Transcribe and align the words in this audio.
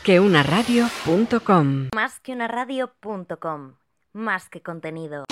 que 0.00 0.20
una 0.20 0.42
radio.com. 0.42 1.88
Más 1.94 2.20
que 2.20 2.32
una 2.32 2.48
radio.com. 2.48 3.74
Más 4.12 4.48
que 4.48 4.62
contenido. 4.62 5.24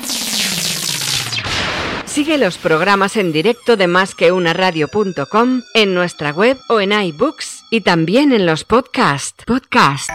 Sigue 2.06 2.38
los 2.38 2.58
programas 2.58 3.16
en 3.16 3.32
directo 3.32 3.76
de 3.76 3.88
más 3.88 4.14
que 4.14 4.30
una 4.30 4.52
radio.com 4.52 5.62
en 5.74 5.94
nuestra 5.94 6.30
web 6.30 6.56
o 6.68 6.80
en 6.80 6.92
iBooks 6.92 7.64
y 7.70 7.80
también 7.80 8.32
en 8.32 8.46
los 8.46 8.64
podcasts. 8.64 9.44
Podcast. 9.44 10.10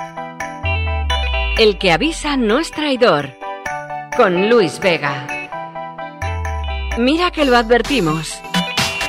El 1.58 1.78
que 1.78 1.92
avisa 1.92 2.38
no 2.38 2.60
es 2.60 2.72
traidor. 2.72 3.34
Con 4.16 4.50
Luis 4.50 4.79
Vega. 4.79 5.28
Mira 6.97 7.31
que 7.31 7.46
lo 7.46 7.58
advertimos. 7.58 8.40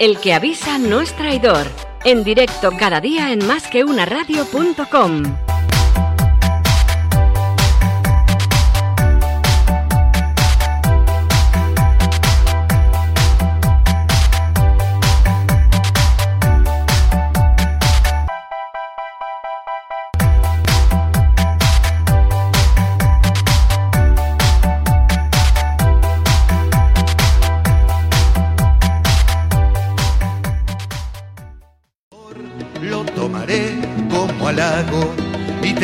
El 0.00 0.18
que 0.18 0.34
avisa 0.34 0.78
no 0.78 1.00
es 1.00 1.14
traidor. 1.14 1.66
En 2.02 2.24
directo 2.24 2.72
cada 2.78 3.00
día 3.00 3.30
en. 3.30 5.26
Lo 5.28 5.49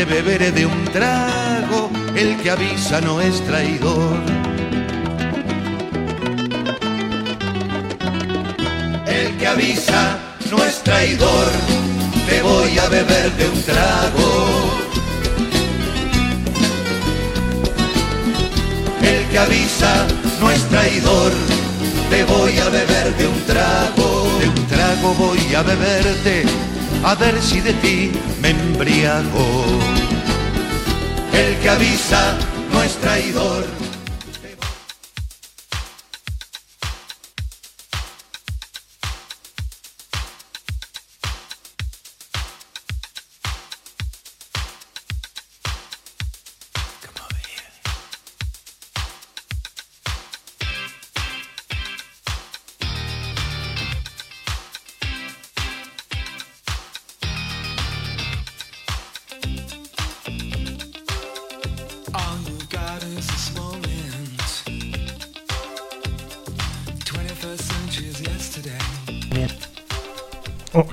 beberé 0.08 0.52
de 0.52 0.66
un 0.66 0.84
trago. 0.86 1.90
El 2.14 2.36
que 2.38 2.50
avisa 2.50 3.00
no 3.00 3.20
es 3.20 3.44
traidor. 3.44 4.18
El 9.06 9.36
que 9.36 9.46
avisa 9.46 10.18
no 10.50 10.64
es 10.64 10.82
traidor. 10.82 11.46
Te 12.28 12.42
voy 12.42 12.78
a 12.78 12.88
beber 12.88 13.32
de 13.32 13.48
un 13.48 13.62
trago. 13.62 14.30
El 19.02 19.24
que 19.30 19.38
avisa 19.38 20.06
no 20.40 20.50
es 20.50 20.62
traidor. 20.68 21.32
Te 22.10 22.24
voy 22.24 22.58
a 22.58 22.68
beber 22.68 23.16
de 23.16 23.26
un 23.26 23.40
trago. 23.46 24.28
De 24.40 24.48
un 24.48 24.66
trago 24.66 25.14
voy 25.14 25.54
a 25.54 25.62
beberte. 25.62 26.44
A 27.04 27.14
ver 27.14 27.40
si 27.40 27.60
de 27.60 27.72
ti 27.74 28.12
me 28.40 28.50
embriago. 28.50 30.05
El 31.36 31.58
que 31.58 31.68
avisa 31.68 32.38
no 32.72 32.82
es 32.82 32.96
traidor. 32.96 33.85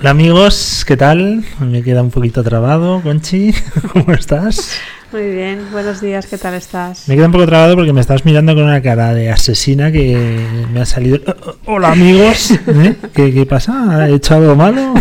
Hola 0.04 0.10
amigos, 0.10 0.84
¿qué 0.86 0.98
tal? 0.98 1.42
Me 1.60 1.82
queda 1.82 2.02
un 2.02 2.10
poquito 2.10 2.42
trabado, 2.44 3.00
Conchi, 3.00 3.54
¿cómo 3.94 4.12
estás? 4.12 4.72
Muy 5.10 5.30
bien, 5.30 5.60
buenos 5.72 6.02
días, 6.02 6.26
¿qué 6.26 6.36
tal 6.36 6.52
estás? 6.52 7.08
Me 7.08 7.16
queda 7.16 7.24
un 7.24 7.32
poco 7.32 7.46
trabado 7.46 7.74
porque 7.74 7.94
me 7.94 8.02
estás 8.02 8.26
mirando 8.26 8.54
con 8.54 8.64
una 8.64 8.82
cara 8.82 9.14
de 9.14 9.30
asesina 9.30 9.90
que 9.90 10.44
me 10.70 10.82
ha 10.82 10.84
salido... 10.84 11.20
Hola 11.64 11.92
amigos, 11.92 12.50
¿Eh? 12.50 12.96
¿Qué, 13.14 13.32
qué 13.32 13.46
pasa? 13.46 14.06
¿He 14.10 14.16
hecho 14.16 14.34
algo 14.34 14.54
malo? 14.54 14.92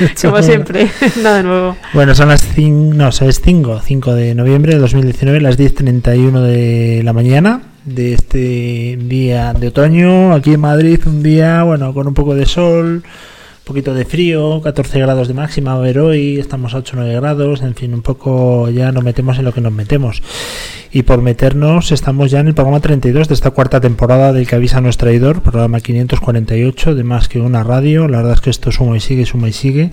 ¿He 0.00 0.04
hecho 0.06 0.28
Como 0.28 0.36
algo- 0.38 0.46
siempre, 0.48 0.88
nada 1.22 1.42
nuevo. 1.42 1.76
Bueno, 1.92 2.14
son 2.14 2.28
las 2.30 2.40
5, 2.54 2.94
no, 2.94 3.08
es 3.10 3.40
5, 3.44 3.82
5 3.84 4.14
de 4.14 4.34
noviembre 4.34 4.72
de 4.72 4.78
2019, 4.78 5.42
las 5.42 5.58
10.31 5.58 6.40
de 6.40 7.02
la 7.04 7.12
mañana 7.12 7.60
de 7.84 8.14
este 8.14 8.98
día 8.98 9.52
de 9.52 9.68
otoño, 9.68 10.32
aquí 10.32 10.54
en 10.54 10.60
Madrid, 10.60 11.00
un 11.04 11.22
día, 11.22 11.64
bueno, 11.64 11.92
con 11.92 12.08
un 12.08 12.14
poco 12.14 12.34
de 12.34 12.46
sol, 12.46 13.04
poquito 13.66 13.94
de 13.94 14.04
frío, 14.04 14.60
14 14.62 15.00
grados 15.00 15.26
de 15.26 15.34
máxima 15.34 15.72
a 15.72 15.74
haber 15.74 15.98
hoy, 15.98 16.38
estamos 16.38 16.72
a 16.72 16.78
8 16.78 16.92
9 16.98 17.16
grados, 17.16 17.62
en 17.62 17.74
fin, 17.74 17.94
un 17.94 18.02
poco 18.02 18.70
ya 18.70 18.92
nos 18.92 19.02
metemos 19.02 19.40
en 19.40 19.44
lo 19.44 19.52
que 19.52 19.60
nos 19.60 19.72
metemos. 19.72 20.22
Y 20.92 21.02
por 21.02 21.20
meternos, 21.20 21.90
estamos 21.90 22.30
ya 22.30 22.38
en 22.38 22.46
el 22.46 22.54
programa 22.54 22.78
32 22.78 23.26
de 23.26 23.34
esta 23.34 23.50
cuarta 23.50 23.80
temporada 23.80 24.32
del 24.32 24.46
que 24.46 24.54
avisa 24.54 24.80
nuestro 24.80 25.06
traidor, 25.06 25.42
programa 25.42 25.80
548 25.80 26.94
de 26.94 27.02
más 27.02 27.28
que 27.28 27.40
una 27.40 27.64
radio. 27.64 28.06
La 28.06 28.18
verdad 28.18 28.34
es 28.34 28.40
que 28.40 28.50
esto 28.50 28.70
suma 28.70 28.96
y 28.96 29.00
sigue, 29.00 29.26
suma 29.26 29.48
y 29.48 29.52
sigue. 29.52 29.90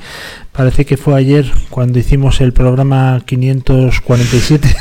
Parece 0.54 0.86
que 0.86 0.98
fue 0.98 1.16
ayer 1.16 1.52
cuando 1.72 1.98
hicimos 1.98 2.40
el 2.40 2.54
programa 2.54 3.24
547. 3.26 4.76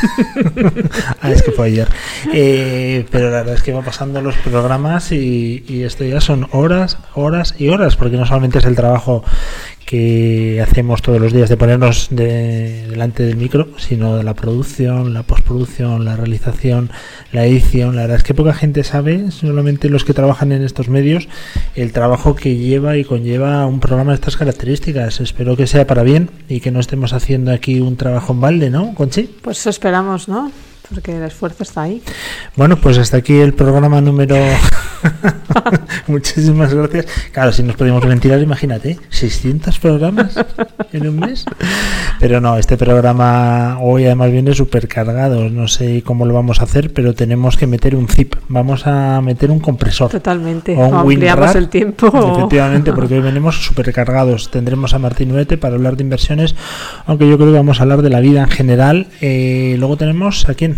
ah, 1.23 1.33
es 1.33 1.43
que 1.43 1.51
fue 1.51 1.69
ayer. 1.69 1.89
Eh, 2.31 3.07
pero 3.11 3.31
la 3.31 3.39
verdad 3.39 3.55
es 3.55 3.63
que 3.63 3.73
va 3.73 3.81
pasando 3.81 4.21
los 4.21 4.37
programas 4.37 5.13
y, 5.13 5.65
y 5.67 5.85
esto 5.85 6.05
ya 6.05 6.21
son 6.21 6.47
horas, 6.53 6.99
horas 7.15 7.55
y 7.59 7.69
horas, 7.69 7.97
porque 7.97 8.19
no 8.19 8.27
solamente 8.27 8.59
es 8.59 8.67
el 8.67 8.77
trabajo 8.77 9.25
que 9.87 10.61
hacemos 10.63 11.03
todos 11.03 11.21
los 11.21 11.33
días 11.33 11.49
de 11.49 11.57
ponernos 11.57 12.09
de- 12.11 12.87
delante 12.89 13.25
del 13.25 13.37
micro, 13.37 13.69
sino 13.77 14.17
de 14.17 14.23
la 14.23 14.35
producción, 14.35 15.13
la 15.13 15.23
postproducción, 15.23 16.05
la 16.05 16.17
realización, 16.17 16.91
la 17.33 17.45
edición. 17.47 17.97
La 17.97 18.03
verdad 18.03 18.19
es 18.19 18.23
que 18.23 18.35
poca 18.35 18.55
gente 18.55 18.85
sabe, 18.85 19.31
solamente 19.31 19.89
los 19.89 20.05
que 20.05 20.15
trabajan 20.15 20.53
en 20.53 20.63
estos 20.63 20.89
medios, 20.89 21.29
el 21.75 21.93
trabajo 21.93 22.35
que 22.35 22.57
lleva 22.57 22.97
y 22.97 23.05
conlleva 23.05 23.67
un 23.67 23.81
programa 23.81 24.13
de 24.13 24.17
estas 24.17 24.37
características. 24.37 25.21
Espero 25.21 25.57
que 25.57 25.67
sea 25.67 25.87
para 25.87 26.03
bien 26.03 26.31
y 26.49 26.61
que 26.61 26.71
no 26.71 26.81
estemos 26.81 27.13
haciendo 27.13 27.51
aquí 27.53 27.81
un 27.81 27.97
trabajo 27.97 28.33
en 28.33 28.41
balde, 28.41 28.71
¿no, 28.71 28.95
Conchi? 28.95 29.29
Pues 29.43 29.67
esperamos, 29.67 30.29
¿no? 30.29 30.51
Porque 30.93 31.17
el 31.17 31.23
esfuerzo 31.23 31.63
está 31.63 31.83
ahí. 31.83 32.03
Bueno, 32.57 32.77
pues 32.77 32.99
hasta 32.99 33.17
aquí 33.17 33.39
el 33.39 33.55
programa 33.55 34.01
número. 34.01 34.37
Muchísimas 36.07 36.73
gracias. 36.75 37.07
Claro, 37.33 37.53
si 37.53 37.63
nos 37.63 37.77
podemos 37.77 38.05
ventilar, 38.07 38.41
imagínate, 38.41 38.99
600 39.09 39.79
programas 39.79 40.35
en 40.93 41.09
un 41.09 41.19
mes. 41.19 41.45
Pero 42.21 42.41
no, 42.41 42.57
este 42.57 42.77
programa 42.77 43.79
hoy 43.81 44.05
además 44.05 44.31
viene 44.31 44.55
súper 44.55 44.89
cargado. 44.89 45.49
No 45.49 45.67
sé 45.69 46.03
cómo 46.05 46.27
lo 46.27 46.35
vamos 46.35 46.61
a 46.61 46.65
hacer, 46.65 46.93
pero 46.93 47.15
tenemos 47.15 47.57
que 47.57 47.67
meter 47.67 47.97
un 47.97 48.09
zip. 48.09 48.35
Vamos 48.49 48.87
a 48.87 49.21
meter 49.21 49.51
un 49.51 49.61
compresor. 49.61 50.11
Totalmente. 50.11 50.77
O 50.77 50.87
un 50.87 50.95
ampliamos 50.95 51.07
WinRAR. 51.07 51.57
el 51.57 51.69
tiempo. 51.69 52.07
Efectivamente, 52.37 52.93
porque 52.93 53.15
hoy 53.15 53.21
venimos 53.21 53.65
súper 53.65 53.93
cargados. 53.93 54.51
Tendremos 54.51 54.95
a 54.95 54.99
Martín 54.99 55.33
Uete 55.33 55.57
para 55.59 55.75
hablar 55.75 55.97
de 55.97 56.05
inversiones, 56.05 56.55
aunque 57.07 57.29
yo 57.29 57.37
creo 57.37 57.51
que 57.51 57.57
vamos 57.57 57.81
a 57.81 57.83
hablar 57.83 58.03
de 58.03 58.11
la 58.11 58.21
vida 58.21 58.43
en 58.43 58.51
general. 58.51 59.07
Eh, 59.21 59.77
luego 59.79 59.97
tenemos 59.97 60.49
a 60.49 60.55
quién? 60.55 60.77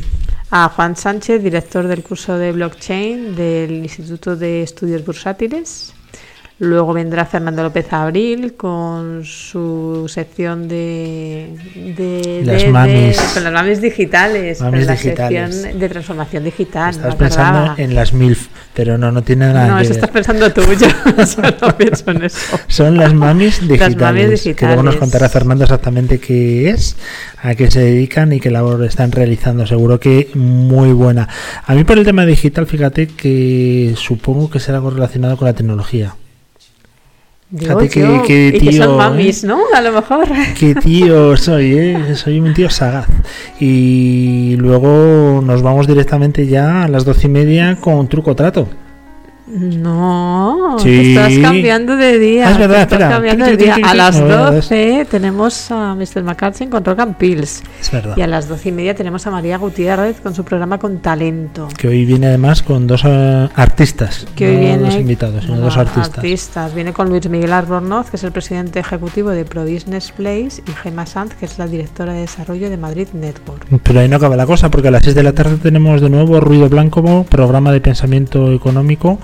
A 0.50 0.68
Juan 0.68 0.96
Sánchez, 0.96 1.42
director 1.42 1.88
del 1.88 2.02
curso 2.02 2.38
de 2.38 2.52
blockchain 2.52 3.34
del 3.34 3.72
Instituto 3.82 4.36
de 4.36 4.62
Estudios 4.62 5.04
Bursátiles. 5.04 5.94
Luego 6.60 6.92
vendrá 6.92 7.26
Fernando 7.26 7.64
López 7.64 7.92
Abril 7.92 8.54
con 8.54 9.24
su 9.24 10.04
sección 10.08 10.68
de, 10.68 11.48
de, 11.96 12.42
Las 12.44 12.58
de- 12.60 12.66
de- 12.66 12.72
mamis. 12.72 13.20
con 13.34 13.42
las 13.42 13.52
mamis 13.52 13.80
digitales, 13.80 14.58
con 14.58 14.70
la 14.70 14.92
digitales. 14.94 15.52
sección 15.56 15.80
de 15.80 15.88
transformación 15.88 16.44
digital. 16.44 16.90
Estás 16.94 17.10
no 17.14 17.18
pensando 17.18 17.58
acordaba. 17.58 17.74
en 17.82 17.94
las 17.96 18.12
MILF, 18.12 18.46
pero 18.72 18.96
no, 18.96 19.10
no 19.10 19.22
tiene 19.22 19.46
nada 19.52 19.66
No, 19.66 19.76
que 19.78 19.82
eso 19.82 19.88
ver. 19.94 19.96
estás 19.98 20.10
pensando 20.10 20.52
tú, 20.52 20.62
yo 20.74 21.26
solo 21.26 21.76
pienso 21.76 22.10
en 22.12 22.22
eso. 22.22 22.38
Son 22.68 22.96
las 22.98 23.12
mamis 23.14 23.60
digitales, 23.66 23.96
mamis 23.98 24.42
que 24.42 24.64
luego 24.64 24.84
nos 24.84 24.94
digitales. 24.94 24.96
contará 25.00 25.28
Fernando 25.28 25.64
exactamente 25.64 26.20
qué 26.20 26.70
es, 26.70 26.96
a 27.42 27.56
qué 27.56 27.68
se 27.68 27.80
dedican 27.80 28.32
y 28.32 28.38
qué 28.38 28.52
labor 28.52 28.84
están 28.84 29.10
realizando. 29.10 29.66
Seguro 29.66 29.98
que 29.98 30.30
muy 30.34 30.92
buena. 30.92 31.28
A 31.66 31.74
mí 31.74 31.82
por 31.82 31.98
el 31.98 32.04
tema 32.04 32.24
digital, 32.24 32.68
fíjate 32.68 33.08
que 33.08 33.94
supongo 33.96 34.48
que 34.50 34.60
será 34.60 34.78
algo 34.78 34.90
relacionado 34.90 35.36
con 35.36 35.48
la 35.48 35.54
tecnología. 35.54 36.14
Digo 37.56 37.78
Fíjate 37.78 37.88
que- 37.88 38.22
que 38.26 38.48
y 38.48 38.52
que 38.52 38.58
tío, 38.70 38.84
son 38.84 38.94
¿eh? 38.94 38.96
mamis, 38.96 39.44
¿no? 39.44 39.58
A 39.72 39.80
lo 39.80 39.92
mejor. 39.92 40.26
Qué 40.58 40.74
tío 40.74 41.36
soy, 41.36 41.72
¿eh? 41.78 42.14
Soy 42.16 42.40
un 42.40 42.52
tío 42.52 42.68
sagaz. 42.68 43.06
Y 43.60 44.56
luego 44.56 45.40
nos 45.40 45.62
vamos 45.62 45.86
directamente 45.86 46.48
ya 46.48 46.82
a 46.82 46.88
las 46.88 47.04
doce 47.04 47.28
y 47.28 47.30
media 47.30 47.76
con 47.80 48.08
truco 48.08 48.34
trato. 48.34 48.66
No, 49.46 50.76
Sí. 50.78 51.14
estás 51.14 51.32
cambiando 51.38 51.96
de 51.96 52.18
día. 52.18 52.48
Ah, 52.48 52.52
es 52.52 52.58
verdad, 52.58 52.82
estás 52.82 52.92
espera. 52.98 53.10
cambiando 53.10 53.44
de 53.44 53.56
día. 53.56 53.76
A 53.82 53.94
las 53.94 54.18
novedades. 54.18 54.68
12 54.68 55.06
tenemos 55.10 55.70
a 55.70 55.94
Mr. 55.94 56.22
McCarthy 56.22 56.66
con 56.66 56.84
Rock 56.84 57.00
and 57.00 57.16
Pills. 57.16 57.62
Es 57.80 57.90
verdad. 57.90 58.16
Y 58.16 58.22
a 58.22 58.26
las 58.26 58.48
12 58.48 58.70
y 58.70 58.72
media 58.72 58.94
tenemos 58.94 59.26
a 59.26 59.30
María 59.30 59.58
Gutiérrez 59.58 60.20
con 60.20 60.34
su 60.34 60.44
programa 60.44 60.78
con 60.78 60.98
talento. 60.98 61.68
Que 61.76 61.88
hoy 61.88 62.04
viene 62.04 62.28
además 62.28 62.62
con 62.62 62.86
dos 62.86 63.02
eh, 63.04 63.48
artistas. 63.54 64.26
Que 64.34 64.48
hoy 64.48 64.54
no 64.54 64.60
viene 64.60 64.78
dos 64.78 64.94
invitados, 64.94 65.44
sino 65.44 65.58
dos 65.58 65.76
artistas. 65.76 66.74
Viene 66.74 66.92
con 66.92 67.08
Luis 67.08 67.28
Miguel 67.28 67.52
Albornoz, 67.52 68.10
que 68.10 68.16
es 68.16 68.24
el 68.24 68.32
presidente 68.32 68.80
ejecutivo 68.80 69.30
de 69.30 69.44
Pro 69.44 69.64
Business 69.64 70.10
Place, 70.12 70.62
y 70.66 70.72
Gemma 70.82 71.06
Sanz, 71.06 71.34
que 71.34 71.44
es 71.44 71.58
la 71.58 71.66
directora 71.66 72.12
de 72.14 72.20
desarrollo 72.20 72.70
de 72.70 72.76
Madrid 72.76 73.08
Network. 73.12 73.66
Pero 73.82 74.00
ahí 74.00 74.08
no 74.08 74.16
acaba 74.16 74.36
la 74.36 74.46
cosa, 74.46 74.70
porque 74.70 74.88
a 74.88 74.90
las 74.90 75.02
6 75.04 75.14
de 75.14 75.22
la 75.22 75.32
tarde 75.32 75.56
tenemos 75.56 76.00
de 76.00 76.08
nuevo 76.08 76.40
Ruido 76.40 76.68
Blanco, 76.68 77.24
programa 77.28 77.72
de 77.72 77.80
pensamiento 77.80 78.50
económico, 78.52 79.18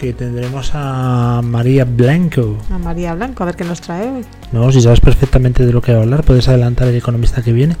que 0.00 0.14
tendremos 0.14 0.70
a 0.72 1.42
María 1.44 1.84
Blanco. 1.84 2.56
A 2.72 2.78
María 2.78 3.14
Blanco, 3.14 3.42
a 3.42 3.46
ver 3.46 3.54
qué 3.54 3.64
nos 3.64 3.82
trae 3.82 4.08
hoy. 4.08 4.24
No, 4.50 4.72
si 4.72 4.80
sabes 4.80 4.98
perfectamente 4.98 5.66
de 5.66 5.74
lo 5.74 5.82
que 5.82 5.92
va 5.92 5.98
a 5.98 6.02
hablar, 6.02 6.24
puedes 6.24 6.48
adelantar 6.48 6.88
el 6.88 6.96
economista 6.96 7.42
que 7.42 7.52
viene. 7.52 7.76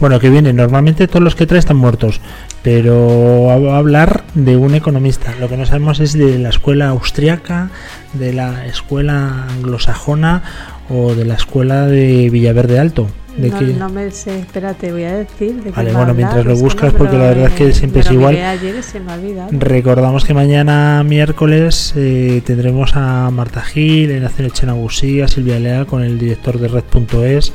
Bueno, 0.00 0.18
que 0.18 0.28
viene, 0.28 0.52
normalmente 0.52 1.06
todos 1.06 1.22
los 1.22 1.36
que 1.36 1.46
trae 1.46 1.60
están 1.60 1.76
muertos, 1.76 2.20
pero 2.62 3.44
va 3.44 3.76
a 3.76 3.78
hablar 3.78 4.24
de 4.34 4.56
un 4.56 4.74
economista. 4.74 5.36
Lo 5.38 5.48
que 5.48 5.56
no 5.56 5.64
sabemos 5.66 6.00
es 6.00 6.14
de 6.14 6.36
la 6.40 6.48
escuela 6.48 6.88
austriaca, 6.88 7.70
de 8.12 8.32
la 8.32 8.66
escuela 8.66 9.46
anglosajona 9.48 10.42
o 10.90 11.14
de 11.14 11.26
la 11.26 11.34
escuela 11.34 11.86
de 11.86 12.28
Villaverde 12.28 12.80
Alto. 12.80 13.06
De 13.36 13.50
no, 13.50 13.58
que- 13.58 13.64
no 13.66 13.88
me 13.88 14.10
sé, 14.10 14.38
espérate, 14.40 14.92
voy 14.92 15.04
a 15.04 15.14
decir. 15.18 15.62
De 15.62 15.70
Vale, 15.70 15.92
bueno, 15.92 16.14
mientras 16.14 16.44
lo 16.44 16.56
buscas, 16.56 16.92
porque 16.94 17.16
la 17.18 17.24
verdad 17.24 17.46
es 17.48 17.52
que 17.54 17.72
siempre 17.72 18.00
es 18.00 18.10
igual. 18.10 18.36
ayer 18.36 18.82
se 18.82 19.00
me. 19.00 19.16
Recordamos 19.52 20.24
que 20.24 20.32
mañana 20.34 21.02
miércoles 21.04 21.92
eh, 21.96 22.42
tendremos 22.44 22.96
a 22.96 23.30
Marta 23.30 23.60
Gil, 23.62 24.10
Ignacio 24.10 24.46
Echenagusí, 24.46 25.20
a 25.20 25.28
Silvia 25.28 25.58
Leal 25.58 25.86
con 25.86 26.02
el 26.02 26.18
director 26.18 26.58
de 26.58 26.68
Red.es. 26.68 27.52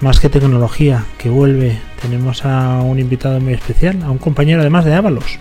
Más 0.00 0.20
que 0.20 0.28
tecnología, 0.28 1.04
que 1.18 1.28
vuelve. 1.28 1.78
Tenemos 2.00 2.44
a 2.44 2.80
un 2.82 2.98
invitado 3.00 3.40
muy 3.40 3.54
especial, 3.54 4.02
a 4.04 4.10
un 4.10 4.18
compañero 4.18 4.60
además 4.60 4.84
de 4.84 4.94
Ábalos. 4.94 5.38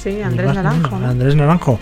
Sí, 0.00 0.22
Andrés 0.22 0.54
Naranjo. 0.54 0.96
Andrés 0.96 1.34
Naranjo. 1.34 1.80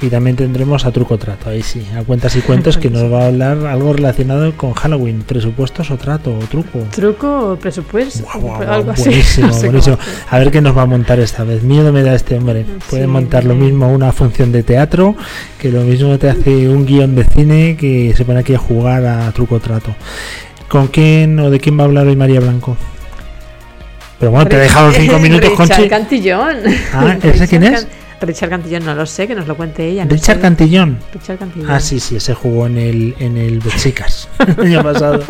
Y 0.00 0.08
también 0.08 0.36
tendremos 0.36 0.86
a 0.86 0.90
Truco 0.90 1.18
Trato, 1.18 1.50
ahí 1.50 1.62
sí, 1.62 1.86
a 1.94 2.02
cuentas 2.02 2.34
y 2.36 2.40
cuentos, 2.40 2.78
que 2.78 2.88
nos 2.90 3.12
va 3.12 3.24
a 3.24 3.26
hablar 3.26 3.66
algo 3.66 3.92
relacionado 3.92 4.52
con 4.56 4.72
Halloween, 4.72 5.22
presupuestos 5.22 5.90
o 5.90 5.96
trato 5.98 6.34
o 6.34 6.38
truco. 6.46 6.78
Truco 6.90 7.52
o 7.52 7.56
presupuesto. 7.56 8.26
Algo 8.66 8.92
así. 8.92 9.02
buenísimo. 9.40 9.98
A 10.30 10.38
ver 10.38 10.50
qué 10.50 10.60
nos 10.62 10.76
va 10.76 10.82
a 10.82 10.86
montar 10.86 11.20
esta 11.20 11.44
vez. 11.44 11.62
Miedo 11.62 11.92
me 11.92 12.02
da 12.02 12.14
este 12.14 12.36
hombre. 12.36 12.64
Puede 12.88 13.02
Sí, 13.04 13.08
montar 13.08 13.44
lo 13.44 13.54
mismo 13.54 13.92
una 13.92 14.12
función 14.12 14.50
de 14.50 14.62
teatro, 14.62 15.14
que 15.58 15.70
lo 15.70 15.82
mismo 15.82 16.18
te 16.18 16.30
hace 16.30 16.68
un 16.68 16.86
guion 16.86 17.14
de 17.14 17.24
cine, 17.24 17.76
que 17.78 18.14
se 18.16 18.24
pone 18.24 18.40
aquí 18.40 18.54
a 18.54 18.58
jugar 18.58 19.04
a 19.04 19.30
truco 19.32 19.60
trato. 19.60 19.94
¿Con 20.68 20.88
quién 20.88 21.38
o 21.40 21.50
de 21.50 21.60
quién 21.60 21.78
va 21.78 21.82
a 21.82 21.86
hablar 21.86 22.06
hoy 22.06 22.16
María 22.16 22.40
Blanco? 22.40 22.76
Pero 24.18 24.32
bueno, 24.32 24.48
te 24.48 24.56
he 24.56 24.60
dejado 24.60 24.90
cinco 24.92 25.18
minutos, 25.18 25.50
Richard 25.50 25.68
Conchi. 25.68 25.88
Cantillón. 25.88 26.56
Ah, 26.92 27.16
¿ese 27.18 27.30
Richard 27.30 27.48
quién 27.48 27.64
es? 27.64 27.86
Richard 28.20 28.50
Cantillón, 28.50 28.84
no 28.84 28.94
lo 28.94 29.06
sé, 29.06 29.28
que 29.28 29.34
nos 29.34 29.46
lo 29.46 29.56
cuente 29.56 29.86
ella. 29.86 30.04
no 30.04 30.10
Richard 30.10 30.36
sé. 30.36 30.42
Cantillón. 30.42 30.98
Richard 31.12 31.38
Cantillón. 31.38 31.70
Ah, 31.70 31.78
sí, 31.78 32.00
sí, 32.00 32.16
ese 32.16 32.34
jugó 32.34 32.66
en 32.66 32.76
el, 32.76 33.14
en 33.20 33.36
el 33.36 33.60
Betsicas 33.60 34.28
el 34.58 34.66
año 34.66 34.82
pasado. 34.82 35.22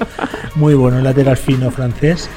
Muy 0.55 0.75
bueno, 0.75 1.01
lateral 1.01 1.37
fino 1.37 1.71
francés. 1.71 2.31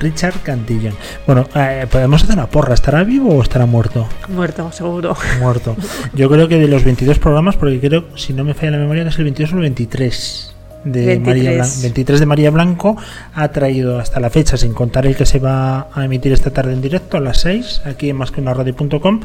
Richard 0.00 0.40
Cantillón. 0.42 0.94
Bueno, 1.26 1.46
eh, 1.54 1.86
podemos 1.90 2.22
hacer 2.22 2.36
una 2.36 2.46
porra. 2.46 2.72
¿Estará 2.72 3.04
vivo 3.04 3.34
o 3.34 3.42
estará 3.42 3.66
muerto? 3.66 4.08
Muerto, 4.28 4.70
seguro. 4.72 5.16
Muerto. 5.40 5.76
Yo 6.14 6.30
creo 6.30 6.48
que 6.48 6.56
de 6.56 6.68
los 6.68 6.84
22 6.84 7.18
programas, 7.18 7.56
porque 7.56 7.80
creo, 7.80 8.04
si 8.16 8.32
no 8.32 8.44
me 8.44 8.54
falla 8.54 8.72
la 8.72 8.78
memoria, 8.78 9.02
que 9.02 9.10
es 9.10 9.18
el 9.18 9.24
22 9.24 9.52
o 9.52 9.56
el 9.56 9.62
23 9.62 10.54
de 10.84 11.06
23. 11.06 11.26
María 11.26 11.52
Blanco. 11.54 11.82
23 11.82 12.20
de 12.20 12.26
María 12.26 12.50
Blanco 12.50 12.96
ha 13.34 13.48
traído 13.48 13.98
hasta 13.98 14.20
la 14.20 14.30
fecha, 14.30 14.56
sin 14.56 14.74
contar 14.74 15.06
el 15.06 15.16
que 15.16 15.26
se 15.26 15.38
va 15.38 15.88
a 15.92 16.04
emitir 16.04 16.32
esta 16.32 16.50
tarde 16.50 16.72
en 16.72 16.82
directo 16.82 17.16
a 17.16 17.20
las 17.20 17.40
6, 17.40 17.82
aquí 17.84 18.10
en 18.10 18.16
más 18.16 18.30
que 18.30 18.40
una 18.40 18.54
radio.com, 18.54 19.20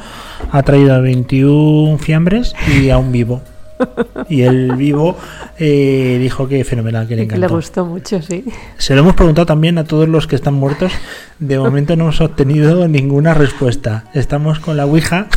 ha 0.52 0.64
traído 0.64 0.94
a 0.94 1.00
21 1.00 1.98
fiambres 1.98 2.54
y 2.82 2.90
a 2.90 2.98
un 2.98 3.12
vivo. 3.12 3.42
Y 4.30 4.44
el 4.44 4.76
vivo 4.76 5.18
eh, 5.58 6.18
dijo 6.22 6.48
que 6.48 6.64
fenomenal, 6.64 7.08
que 7.08 7.16
le 7.16 7.28
que 7.28 7.32
le 7.32 7.38
encantó. 7.38 7.56
gustó 7.56 7.86
mucho, 7.86 8.22
sí. 8.22 8.46
Se 8.78 8.94
lo 8.96 9.02
hemos 9.02 9.16
preguntado 9.16 9.46
también 9.46 9.78
a 9.78 9.84
todos 9.84 10.08
los 10.08 10.28
que 10.28 10.36
están 10.36 10.54
muertos. 10.54 10.92
De 11.40 11.60
momento 11.60 11.96
no 11.96 12.06
hemos 12.06 12.22
obtenido 12.22 12.88
ninguna 12.88 13.34
respuesta. 13.34 14.06
Estamos 14.14 14.60
con 14.60 14.78
la 14.78 14.86
Ouija. 14.86 15.28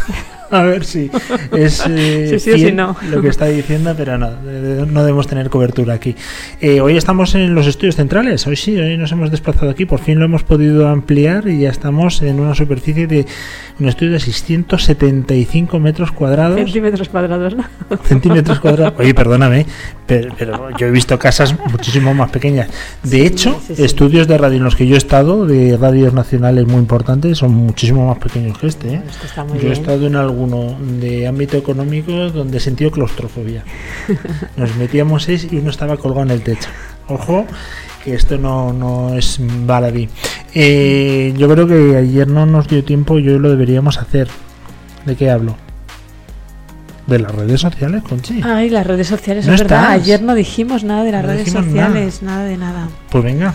A 0.51 0.63
ver 0.63 0.85
si 0.85 1.11
es 1.53 1.85
eh, 1.89 2.27
Sí, 2.31 2.39
sí 2.41 2.51
o 2.51 2.55
sí 2.55 2.61
fiel 2.61 2.77
no. 2.77 2.97
lo 3.11 3.21
que 3.23 3.29
está 3.29 3.47
diciendo, 3.47 3.95
pero 3.97 4.17
no, 4.19 4.31
no 4.31 5.01
debemos 5.05 5.27
tener 5.27 5.51
cobertura 5.51 5.95
aquí. 5.95 6.15
Eh, 6.61 6.81
hoy 6.81 6.97
estamos 6.97 7.35
en 7.35 7.55
los 7.55 7.67
estudios 7.67 7.97
centrales. 7.97 8.47
Hoy 8.47 8.57
sí, 8.57 8.77
hoy 8.79 8.97
nos 8.97 9.11
hemos 9.13 9.31
desplazado 9.31 9.71
aquí. 9.71 9.85
Por 9.87 10.01
fin 10.01 10.19
lo 10.19 10.25
hemos 10.25 10.43
podido 10.43 10.89
ampliar 10.89 11.49
y 11.49 11.61
ya 11.61 11.71
estamos 11.71 12.23
en 12.23 12.41
una 12.41 12.55
superficie 12.55 13.07
de 13.07 13.27
un 13.79 13.89
estudio 13.89 14.13
de 14.13 14.21
675 14.21 15.79
metros 15.79 16.13
cuadrados 16.13 16.57
Centímetros 16.61 17.09
cuadrados, 17.09 17.55
¿no? 17.57 17.65
centímetros 18.05 18.61
cuadrados. 18.61 18.95
Oye, 18.99 19.15
perdóname, 19.15 19.67
pero, 20.07 20.35
pero 20.39 20.71
yo 20.79 20.87
he 20.87 20.91
visto 20.91 21.19
casas 21.19 21.55
muchísimo 21.71 22.15
más 22.15 22.31
pequeñas. 22.31 22.69
De 23.03 23.27
hecho, 23.27 23.61
estudios 23.77 24.29
de 24.29 24.39
radio 24.39 24.57
en 24.59 24.65
los 24.65 24.77
que 24.77 24.87
yo 24.87 24.95
he 24.95 24.99
estado, 24.99 25.47
de 25.47 25.77
radios 25.77 26.15
nacionales 26.15 26.67
muy 26.67 26.79
importantes, 26.79 27.39
son 27.39 27.53
muchísimo 27.55 28.07
más 28.09 28.19
pequeños 28.19 28.59
que 28.59 28.67
este. 28.69 28.95
¿eh? 28.95 29.03
Esto 29.09 29.27
está 29.27 29.45
muy 29.45 29.55
Yo 29.55 29.63
he 29.67 29.71
bien. 29.71 29.73
estado 29.73 30.07
en 30.07 30.17
alguno 30.37 30.77
de 31.01 31.27
ámbito 31.27 31.57
económico 31.57 32.13
donde 32.31 32.59
he 32.59 32.61
sentido 32.61 32.91
claustrofobia. 32.91 33.65
Nos 34.57 34.77
metíamos 34.77 35.23
seis 35.25 35.49
y 35.51 35.57
uno 35.57 35.71
estaba 35.71 35.97
colgado 35.97 36.25
en 36.25 36.31
el 36.33 36.43
techo. 36.43 36.69
Ojo, 37.09 37.47
que 38.05 38.15
esto 38.15 38.37
no, 38.37 38.73
no 38.73 39.15
es 39.15 39.39
baladí. 39.41 40.09
Eh, 40.55 41.33
yo 41.37 41.49
creo 41.49 41.67
que 41.67 41.97
ayer 41.97 42.27
no 42.29 42.45
nos 42.47 42.67
dio 42.69 42.83
tiempo, 42.85 43.19
yo 43.19 43.39
lo 43.39 43.49
deberíamos 43.51 43.99
hacer. 43.99 44.29
¿De 45.05 45.15
qué 45.17 45.31
hablo? 45.31 45.57
De 47.07 47.21
las 47.21 47.33
redes 47.33 47.61
sociales, 47.61 48.03
Conchi. 48.03 48.41
Ay, 48.43 48.69
las 48.71 48.85
redes 48.87 49.07
sociales, 49.07 49.47
No 49.47 49.55
es 49.55 49.61
verdad. 49.61 49.83
estás. 49.95 50.03
Ayer 50.03 50.23
no 50.23 50.35
dijimos 50.35 50.83
nada 50.83 51.05
de 51.05 51.13
las 51.13 51.23
No 51.23 51.29
redes 51.31 51.53
sociales, 51.53 52.23
nada. 52.23 52.45
de 52.45 52.57
nada. 52.57 52.89
Pues 53.11 53.23
venga. 53.23 53.55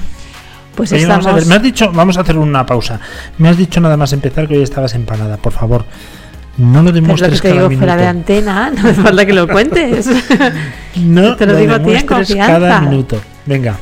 Pues 0.76 0.94
Oye, 0.94 1.06
vamos, 1.06 1.26
a 1.26 1.30
estamos. 1.32 1.42
ver, 1.42 1.50
me 1.50 1.56
has 1.56 1.64
dicho, 1.64 1.92
vamos 1.92 2.18
a 2.18 2.22
hacer 2.22 2.38
una 2.38 2.66
pausa. 2.66 3.02
Me 3.38 3.50
has 3.50 3.58
dicho 3.58 3.82
nada 3.82 3.98
más 3.98 4.14
empezar 4.14 4.48
que 4.48 4.56
hoy 4.56 4.64
estabas 4.64 4.96
empanada, 4.96 5.36
por 5.36 5.52
favor. 5.52 5.84
No 6.58 6.82
lo 6.82 6.82
Es 6.82 6.86
lo 6.86 6.94
que 6.94 7.02
demuestres 7.02 7.42
te 7.42 7.48
cada 7.50 7.54
digo 7.56 7.70
minuto. 7.70 7.86
fuera 7.88 8.02
de 8.02 8.08
antena, 8.08 8.70
no 8.76 8.90
hace 8.90 9.02
falta 9.02 9.26
que 9.26 9.34
lo 9.34 9.48
cuentes. 9.48 10.10
No 10.98 11.36
Te 11.38 11.46
lo 11.46 11.56
digo 11.56 11.74
a 11.74 11.78
ti 11.80 11.92
en 11.92 12.06
demuestres 12.06 12.06
confianza. 12.28 12.60
cada 12.60 12.82
minuto. 12.82 13.22
Venga. 13.46 13.78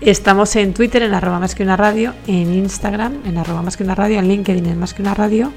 Estamos 0.00 0.56
en 0.56 0.74
Twitter 0.74 1.02
en 1.04 1.14
arroba 1.14 1.38
más 1.38 1.54
que 1.54 1.62
una 1.62 1.76
radio, 1.76 2.14
en 2.26 2.52
Instagram 2.52 3.18
en 3.24 3.38
arroba 3.38 3.62
más 3.62 3.76
que 3.76 3.84
una 3.84 3.94
radio, 3.94 4.18
en 4.18 4.26
LinkedIn 4.26 4.66
en 4.66 4.78
más 4.78 4.92
que 4.92 5.02
una 5.02 5.14
radio, 5.14 5.52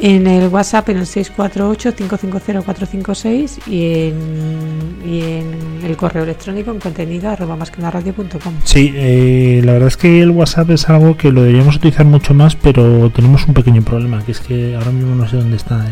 en 0.00 0.26
el 0.26 0.48
WhatsApp 0.48 0.88
en 0.90 0.98
el 0.98 1.06
648-550-456 1.06 3.66
y 3.68 4.08
en, 4.08 4.96
y 5.04 5.20
en 5.22 5.80
el 5.84 5.96
correo 5.96 6.24
electrónico 6.24 6.70
en 6.70 6.78
contenido 6.80 7.30
arroba 7.30 7.56
más 7.56 7.70
que 7.70 7.80
una 7.80 7.90
radio.com. 7.90 8.54
Sí, 8.64 8.92
eh, 8.94 9.60
la 9.64 9.72
verdad 9.72 9.88
es 9.88 9.96
que 9.96 10.20
el 10.22 10.30
WhatsApp 10.30 10.70
es 10.70 10.88
algo 10.88 11.16
que 11.16 11.30
lo 11.32 11.42
deberíamos 11.42 11.76
utilizar 11.76 12.06
mucho 12.06 12.34
más, 12.34 12.56
pero 12.56 13.10
tenemos 13.10 13.46
un 13.46 13.54
pequeño 13.54 13.82
problema, 13.82 14.22
que 14.24 14.32
es 14.32 14.40
que 14.40 14.74
ahora 14.76 14.90
mismo 14.90 15.14
no 15.14 15.28
sé 15.28 15.36
dónde 15.36 15.56
está 15.56 15.84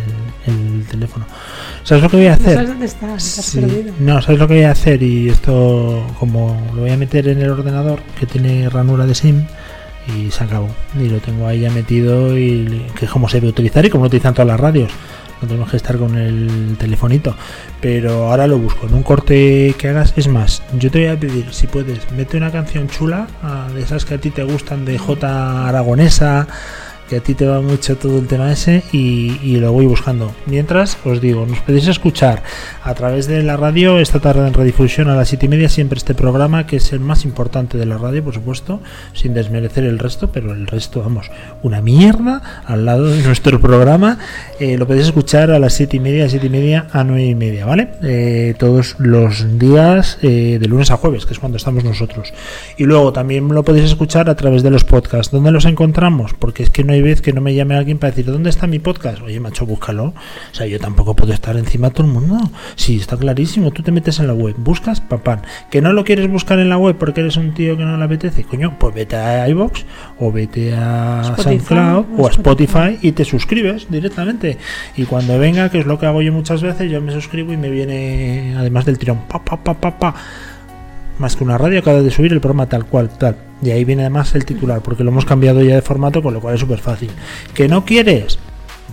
el, 0.47 0.55
el 0.55 0.85
teléfono. 0.87 1.27
¿Sabes 1.83 2.03
lo 2.03 2.11
que 2.11 2.17
voy 2.17 2.27
a 2.27 2.31
¿No 2.31 2.35
hacer? 2.37 2.55
sabes 2.55 2.69
dónde 2.69 2.87
estás? 2.87 3.35
Te 3.35 3.41
has 3.41 3.47
Sí. 3.47 3.61
perdido. 3.61 3.93
No, 4.01 4.21
¿sabes 4.23 4.41
lo 4.41 4.49
que 4.49 4.55
voy 4.55 4.65
a 4.65 4.71
hacer? 4.73 5.03
Y 5.03 5.29
esto, 5.29 6.05
como 6.19 6.61
lo 6.75 6.81
voy 6.83 6.91
a 6.91 6.97
meter 6.97 7.29
en 7.29 7.41
el 7.41 7.51
ordenador 7.51 8.01
que 8.19 8.27
tiene 8.27 8.69
ranura 8.69 9.07
de 9.07 9.15
SIM, 9.15 9.45
y 10.07 10.31
se 10.31 10.45
acabó. 10.45 10.69
Y 10.99 11.09
lo 11.09 11.19
tengo 11.19 11.47
ahí 11.47 11.61
ya 11.61 11.71
metido, 11.71 12.37
y 12.39 12.87
que 12.99 13.07
es 13.07 13.11
como 13.11 13.29
se 13.29 13.39
debe 13.39 13.49
utilizar 13.49 13.85
y 13.85 13.91
como 13.91 14.05
lo 14.05 14.09
utilizan 14.09 14.35
todas 14.35 14.49
las 14.49 14.61
radios. 14.61 14.93
No 15.41 15.49
tenemos 15.49 15.71
que 15.71 15.77
estar 15.77 15.99
con 15.99 16.17
el 16.17 16.77
telefonito. 16.79 17.35
Pero 17.81 18.31
ahora 18.31 18.47
lo 18.47 18.59
busco. 18.59 18.87
En 18.87 18.95
un 18.95 19.03
corte 19.03 19.75
que 19.79 19.89
hagas, 19.89 20.15
es 20.17 20.29
más, 20.29 20.63
yo 20.79 20.91
te 20.91 21.01
voy 21.01 21.09
a 21.09 21.21
pedir, 21.21 21.53
si 21.53 21.67
puedes, 21.67 22.11
mete 22.13 22.37
una 22.37 22.51
canción 22.51 22.89
chula, 22.89 23.27
ah, 23.43 23.69
de 23.75 23.83
esas 23.83 24.05
que 24.05 24.15
a 24.15 24.19
ti 24.19 24.31
te 24.31 24.45
gustan, 24.45 24.85
de 24.85 24.99
J 24.99 25.69
aragonesa 25.69 26.47
que 27.09 27.17
a 27.17 27.21
ti 27.21 27.35
te 27.35 27.47
va 27.47 27.61
mucho 27.61 27.97
todo 27.97 28.19
el 28.19 28.27
tema 28.27 28.53
ese 28.53 28.83
y, 28.93 29.57
lo 29.57 29.73
voy 29.73 29.87
buscando. 29.87 30.35
Mientras, 30.47 30.99
os 31.05 31.21
digo, 31.21 31.47
nos 31.47 31.61
podéis 31.61 31.89
escuchar 31.89 32.43
a 32.83 32.95
través 32.95 33.27
de 33.27 33.43
la 33.43 33.57
radio 33.57 33.99
esta 33.99 34.21
tarde 34.21 34.47
en 34.47 34.53
redifusión 34.53 35.09
a 35.09 35.17
las 35.17 35.29
7 35.29 35.47
y 35.47 35.49
media, 35.49 35.69
siempre 35.69 35.97
este 35.97 36.15
programa 36.15 36.67
que 36.67 36.77
es 36.77 36.93
el 36.93 37.01
más 37.01 37.25
importante 37.25 37.79
de 37.79 37.87
la 37.87 37.97
radio, 37.97 38.23
por 38.23 38.35
supuesto, 38.35 38.81
sin 39.15 39.33
desmerecer 39.33 39.85
el 39.85 39.99
resto, 39.99 40.31
pero 40.31 40.53
el 40.53 40.67
resto, 40.67 41.01
vamos, 41.01 41.31
una 41.63 41.81
mierda 41.81 42.63
al 42.67 42.85
lado 42.85 43.09
de 43.09 43.23
nuestro 43.23 43.61
programa. 43.61 44.19
Eh, 44.61 44.77
lo 44.77 44.87
podéis 44.87 45.07
escuchar 45.07 45.51
a 45.51 45.59
las 45.59 45.75
7 45.75 45.97
y 45.97 46.01
media, 46.01 46.29
7 46.29 46.47
y 46.47 46.51
media 46.51 46.89
a 46.93 47.03
9 47.05 47.25
y 47.25 47.35
media, 47.35 47.65
¿vale? 47.65 47.89
Eh, 48.03 48.55
todos 48.59 48.97
los 48.99 49.59
días 49.59 50.19
eh, 50.23 50.59
de 50.61 50.69
lunes 50.69 50.91
a 50.91 50.97
jueves, 50.97 51.25
que 51.25 51.33
es 51.33 51.39
cuando 51.39 51.57
estamos 51.57 51.85
nosotros. 51.85 52.33
Y 52.77 52.85
luego 52.85 53.13
también 53.13 53.49
lo 53.49 53.65
podéis 53.65 53.87
escuchar 53.87 54.29
a 54.29 54.37
través 54.37 54.63
de 54.63 54.71
los 54.71 54.85
podcasts. 54.85 55.33
¿Dónde 55.33 55.51
los 55.51 55.65
encontramos? 55.65 56.35
Porque 56.35 56.63
es 56.63 56.71
que 56.71 56.85
no 56.85 56.93
hay 56.93 56.96
hay 56.97 57.03
vez 57.03 57.21
que 57.23 57.33
no 57.33 57.41
me 57.41 57.55
llame 57.55 57.75
alguien 57.75 57.99
para 57.99 58.11
decir, 58.11 58.27
¿dónde 58.27 58.51
está 58.51 58.67
mi 58.67 58.79
podcast? 58.79 59.23
Oye, 59.23 59.39
macho, 59.41 59.67
búscalo. 59.67 60.07
O 60.07 60.55
sea, 60.55 60.67
yo 60.67 60.79
tampoco 60.79 61.15
puedo 61.15 61.33
estar 61.33 61.57
encima 61.57 61.89
de 61.89 61.95
todo 61.95 62.07
el 62.07 62.13
mundo. 62.13 62.39
Sí, 62.75 62.97
está 62.97 63.17
clarísimo. 63.17 63.71
Tú 63.71 63.83
te 63.83 63.93
metes 63.93 64.19
en 64.19 64.27
la 64.27 64.35
web, 64.35 64.55
buscas, 64.59 65.01
papán. 65.01 65.43
Que 65.71 65.81
no 65.81 65.93
lo 65.93 66.05
quieres 66.05 66.29
buscar 66.31 66.59
en 66.59 66.69
la 66.69 66.79
web 66.79 66.97
porque 66.97 67.21
eres 67.21 67.37
un 67.37 67.55
tío 67.55 67.77
que 67.77 67.85
no 67.85 67.97
le 67.97 68.05
apetece. 68.05 68.45
Coño, 68.45 68.79
pues 68.79 68.95
vete 68.95 69.17
a 69.17 69.49
iVoox 69.49 69.85
o 70.19 70.33
vete 70.33 70.75
a 70.75 71.23
Spotify, 71.23 71.43
SoundCloud 71.43 72.07
o 72.19 72.23
o 72.23 72.27
a 72.27 72.31
Spotify 72.31 72.99
y 73.03 73.13
te 73.13 73.25
suscribes 73.25 73.87
directamente. 73.91 74.59
Y 74.97 75.05
cuando 75.05 75.39
venga, 75.39 75.71
que 75.71 75.79
es 75.79 75.87
lo 75.87 75.99
que 75.99 76.07
hago 76.07 76.23
yo 76.23 76.33
muchas 76.33 76.63
veces, 76.63 76.91
yo 76.91 77.01
me 77.01 77.13
suscribo 77.13 77.53
y 77.53 77.57
me 77.57 77.69
viene, 77.71 78.55
además 78.57 78.85
del 78.85 78.99
tirón, 78.99 79.27
pa, 79.29 79.45
pa, 79.45 79.63
pa, 79.63 79.75
pa, 79.75 79.99
pa. 79.99 80.15
Más 81.19 81.35
que 81.37 81.45
una 81.45 81.57
radio, 81.57 81.79
acaba 81.81 82.03
de 82.03 82.11
subir 82.11 82.33
el 82.33 82.41
programa 82.41 82.69
tal 82.69 82.85
cual, 82.87 83.09
tal. 83.09 83.37
Y 83.63 83.71
ahí 83.71 83.85
viene 83.85 84.03
además 84.03 84.35
el 84.35 84.45
titular, 84.45 84.83
porque 84.83 85.03
lo 85.03 85.11
hemos 85.11 85.25
cambiado 85.25 85.63
ya 85.63 85.75
de 85.77 85.83
formato, 85.83 86.23
con 86.23 86.35
lo 86.35 86.41
cual 86.41 86.55
es 86.55 86.61
súper 86.61 86.79
fácil. 86.79 87.11
¿Que 87.55 87.69
no 87.69 87.85
quieres? 87.87 88.39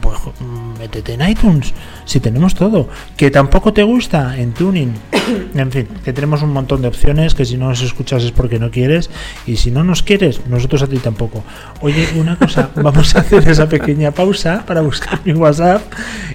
Pues 0.01 0.17
mm, 0.39 0.79
métete 0.79 1.13
en 1.13 1.29
iTunes, 1.29 1.73
si 2.05 2.19
tenemos 2.19 2.55
todo. 2.55 2.87
¿Que 3.17 3.29
tampoco 3.29 3.73
te 3.73 3.83
gusta? 3.83 4.37
En 4.37 4.53
Tuning. 4.53 4.93
En 5.55 5.71
fin, 5.71 5.87
que 6.03 6.11
tenemos 6.11 6.41
un 6.41 6.51
montón 6.51 6.81
de 6.81 6.89
opciones, 6.89 7.33
que 7.33 7.45
si 7.45 7.55
no 7.57 7.69
nos 7.69 7.81
escuchas 7.81 8.23
es 8.23 8.31
porque 8.31 8.59
no 8.59 8.71
quieres, 8.71 9.09
y 9.47 9.55
si 9.55 9.71
no 9.71 9.83
nos 9.83 10.03
quieres, 10.03 10.41
nosotros 10.47 10.81
a 10.83 10.87
ti 10.87 10.97
tampoco. 10.97 11.43
Oye, 11.79 12.05
una 12.17 12.35
cosa, 12.37 12.69
vamos 12.75 13.15
a 13.15 13.19
hacer 13.19 13.47
esa 13.47 13.69
pequeña 13.69 14.11
pausa 14.11 14.63
para 14.67 14.81
buscar 14.81 15.21
mi 15.23 15.31
WhatsApp, 15.33 15.81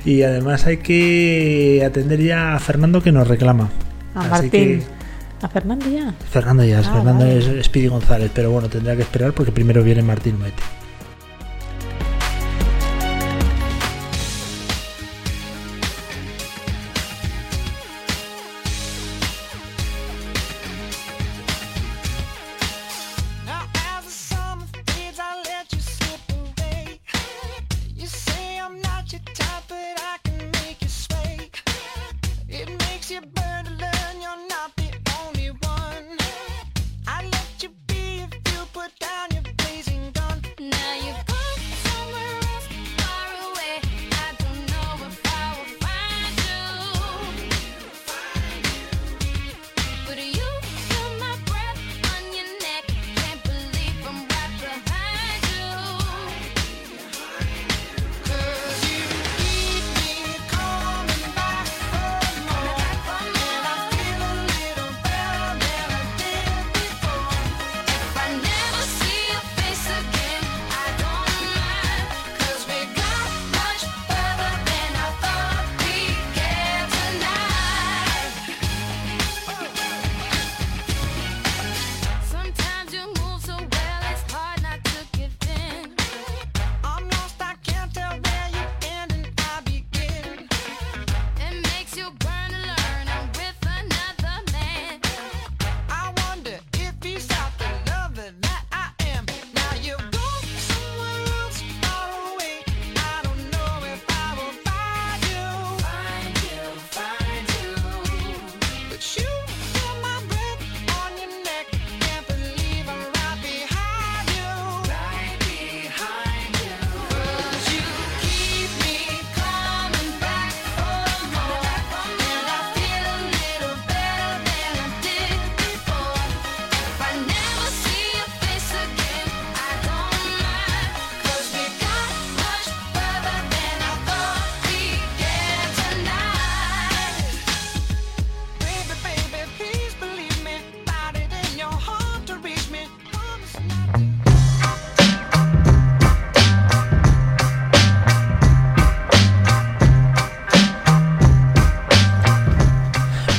y 0.06 0.22
además 0.22 0.64
hay 0.66 0.78
que 0.78 1.82
atender 1.86 2.22
ya 2.22 2.54
a 2.54 2.58
Fernando 2.60 3.02
que 3.02 3.12
nos 3.12 3.28
reclama. 3.28 3.68
A 4.14 4.20
Así 4.20 4.30
Martín. 4.30 4.50
que- 4.50 4.82
A 5.40 5.48
Fernando 5.48 5.88
ya. 5.88 6.12
Fernando 6.30 6.64
ya, 6.64 6.80
Ah, 6.80 6.82
Fernando 6.82 7.24
vale. 7.24 7.58
es 7.60 7.66
Speedy 7.66 7.86
González, 7.88 8.30
pero 8.34 8.50
bueno, 8.50 8.68
tendrá 8.68 8.96
que 8.96 9.02
esperar 9.02 9.32
porque 9.32 9.52
primero 9.52 9.82
viene 9.84 10.02
Martín 10.02 10.38
Mete. 10.38 10.62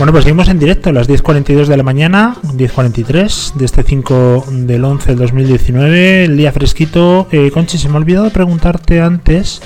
Bueno, 0.09 0.21
pues 0.21 0.23
seguimos 0.23 0.49
en 0.49 0.57
directo 0.57 0.89
a 0.89 0.91
las 0.93 1.07
10.42 1.07 1.67
de 1.67 1.77
la 1.77 1.83
mañana, 1.83 2.35
10.43 2.41 3.53
de 3.53 3.65
este 3.65 3.83
5 3.83 4.45
del 4.49 4.83
11 4.83 5.07
del 5.11 5.19
2019, 5.19 6.23
el 6.25 6.35
día 6.35 6.51
fresquito. 6.51 7.27
Eh, 7.31 7.51
Conchi, 7.51 7.77
se 7.77 7.89
me 7.89 7.93
ha 7.93 7.97
olvidado 7.97 8.31
preguntarte 8.31 9.01
antes 9.01 9.61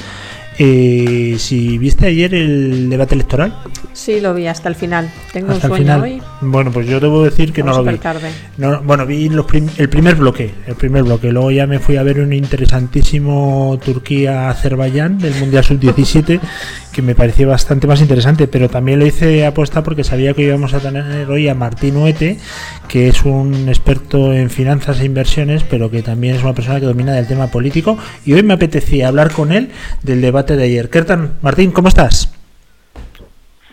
eh, 0.59 1.35
si 1.39 1.77
viste 1.77 2.07
ayer 2.07 2.35
el 2.35 2.89
debate 2.89 3.15
electoral. 3.15 3.55
Sí, 3.93 4.19
lo 4.19 4.33
vi 4.33 4.47
hasta 4.47 4.67
el 4.67 4.75
final. 4.75 5.09
Tengo 5.31 5.53
Hasta 5.53 5.67
un 5.67 5.73
el 5.77 5.77
sueño 5.85 5.93
final. 5.93 6.01
hoy. 6.01 6.21
Bueno, 6.41 6.71
pues 6.71 6.87
yo 6.87 6.99
debo 6.99 7.23
decir 7.23 7.53
que 7.53 7.61
Vamos 7.63 7.77
no 7.77 7.83
lo 7.85 7.91
vi. 7.93 7.97
tarde. 7.99 8.29
No, 8.57 8.81
bueno, 8.81 9.05
vi 9.05 9.29
los 9.29 9.45
prim- 9.45 9.69
el 9.77 9.87
primer 9.87 10.15
bloque, 10.15 10.53
el 10.67 10.75
primer 10.75 11.03
bloque. 11.03 11.31
Luego 11.31 11.51
ya 11.51 11.67
me 11.67 11.79
fui 11.79 11.95
a 11.95 12.03
ver 12.03 12.19
un 12.19 12.33
interesantísimo 12.33 13.79
Turquía-Azerbaiyán 13.85 15.19
del 15.19 15.35
Mundial 15.35 15.63
Sub-17 15.63 16.41
que 16.93 17.01
me 17.01 17.15
pareció 17.15 17.49
bastante 17.49 17.87
más 17.87 17.99
interesante, 17.99 18.47
pero 18.47 18.69
también 18.69 18.99
lo 18.99 19.05
hice 19.05 19.45
apuesta 19.45 19.83
porque 19.83 20.03
sabía 20.03 20.33
que 20.33 20.43
íbamos 20.43 20.73
a 20.73 20.79
tener 20.79 21.29
hoy 21.29 21.49
a 21.49 21.55
Martín 21.55 21.97
Huete, 21.97 22.37
que 22.87 23.09
es 23.09 23.25
un 23.25 23.67
experto 23.67 24.33
en 24.33 24.49
finanzas 24.49 25.01
e 25.01 25.05
inversiones, 25.05 25.63
pero 25.63 25.89
que 25.91 26.03
también 26.03 26.35
es 26.35 26.43
una 26.43 26.53
persona 26.53 26.79
que 26.79 26.85
domina 26.85 27.13
del 27.13 27.27
tema 27.27 27.47
político. 27.47 27.97
Y 28.25 28.33
hoy 28.33 28.43
me 28.43 28.53
apetecía 28.53 29.07
hablar 29.07 29.31
con 29.31 29.51
él 29.51 29.71
del 30.03 30.21
debate 30.21 30.55
de 30.55 30.63
ayer. 30.63 30.89
Kertan, 30.89 31.33
Martín, 31.41 31.71
¿cómo 31.71 31.87
estás? 31.87 32.29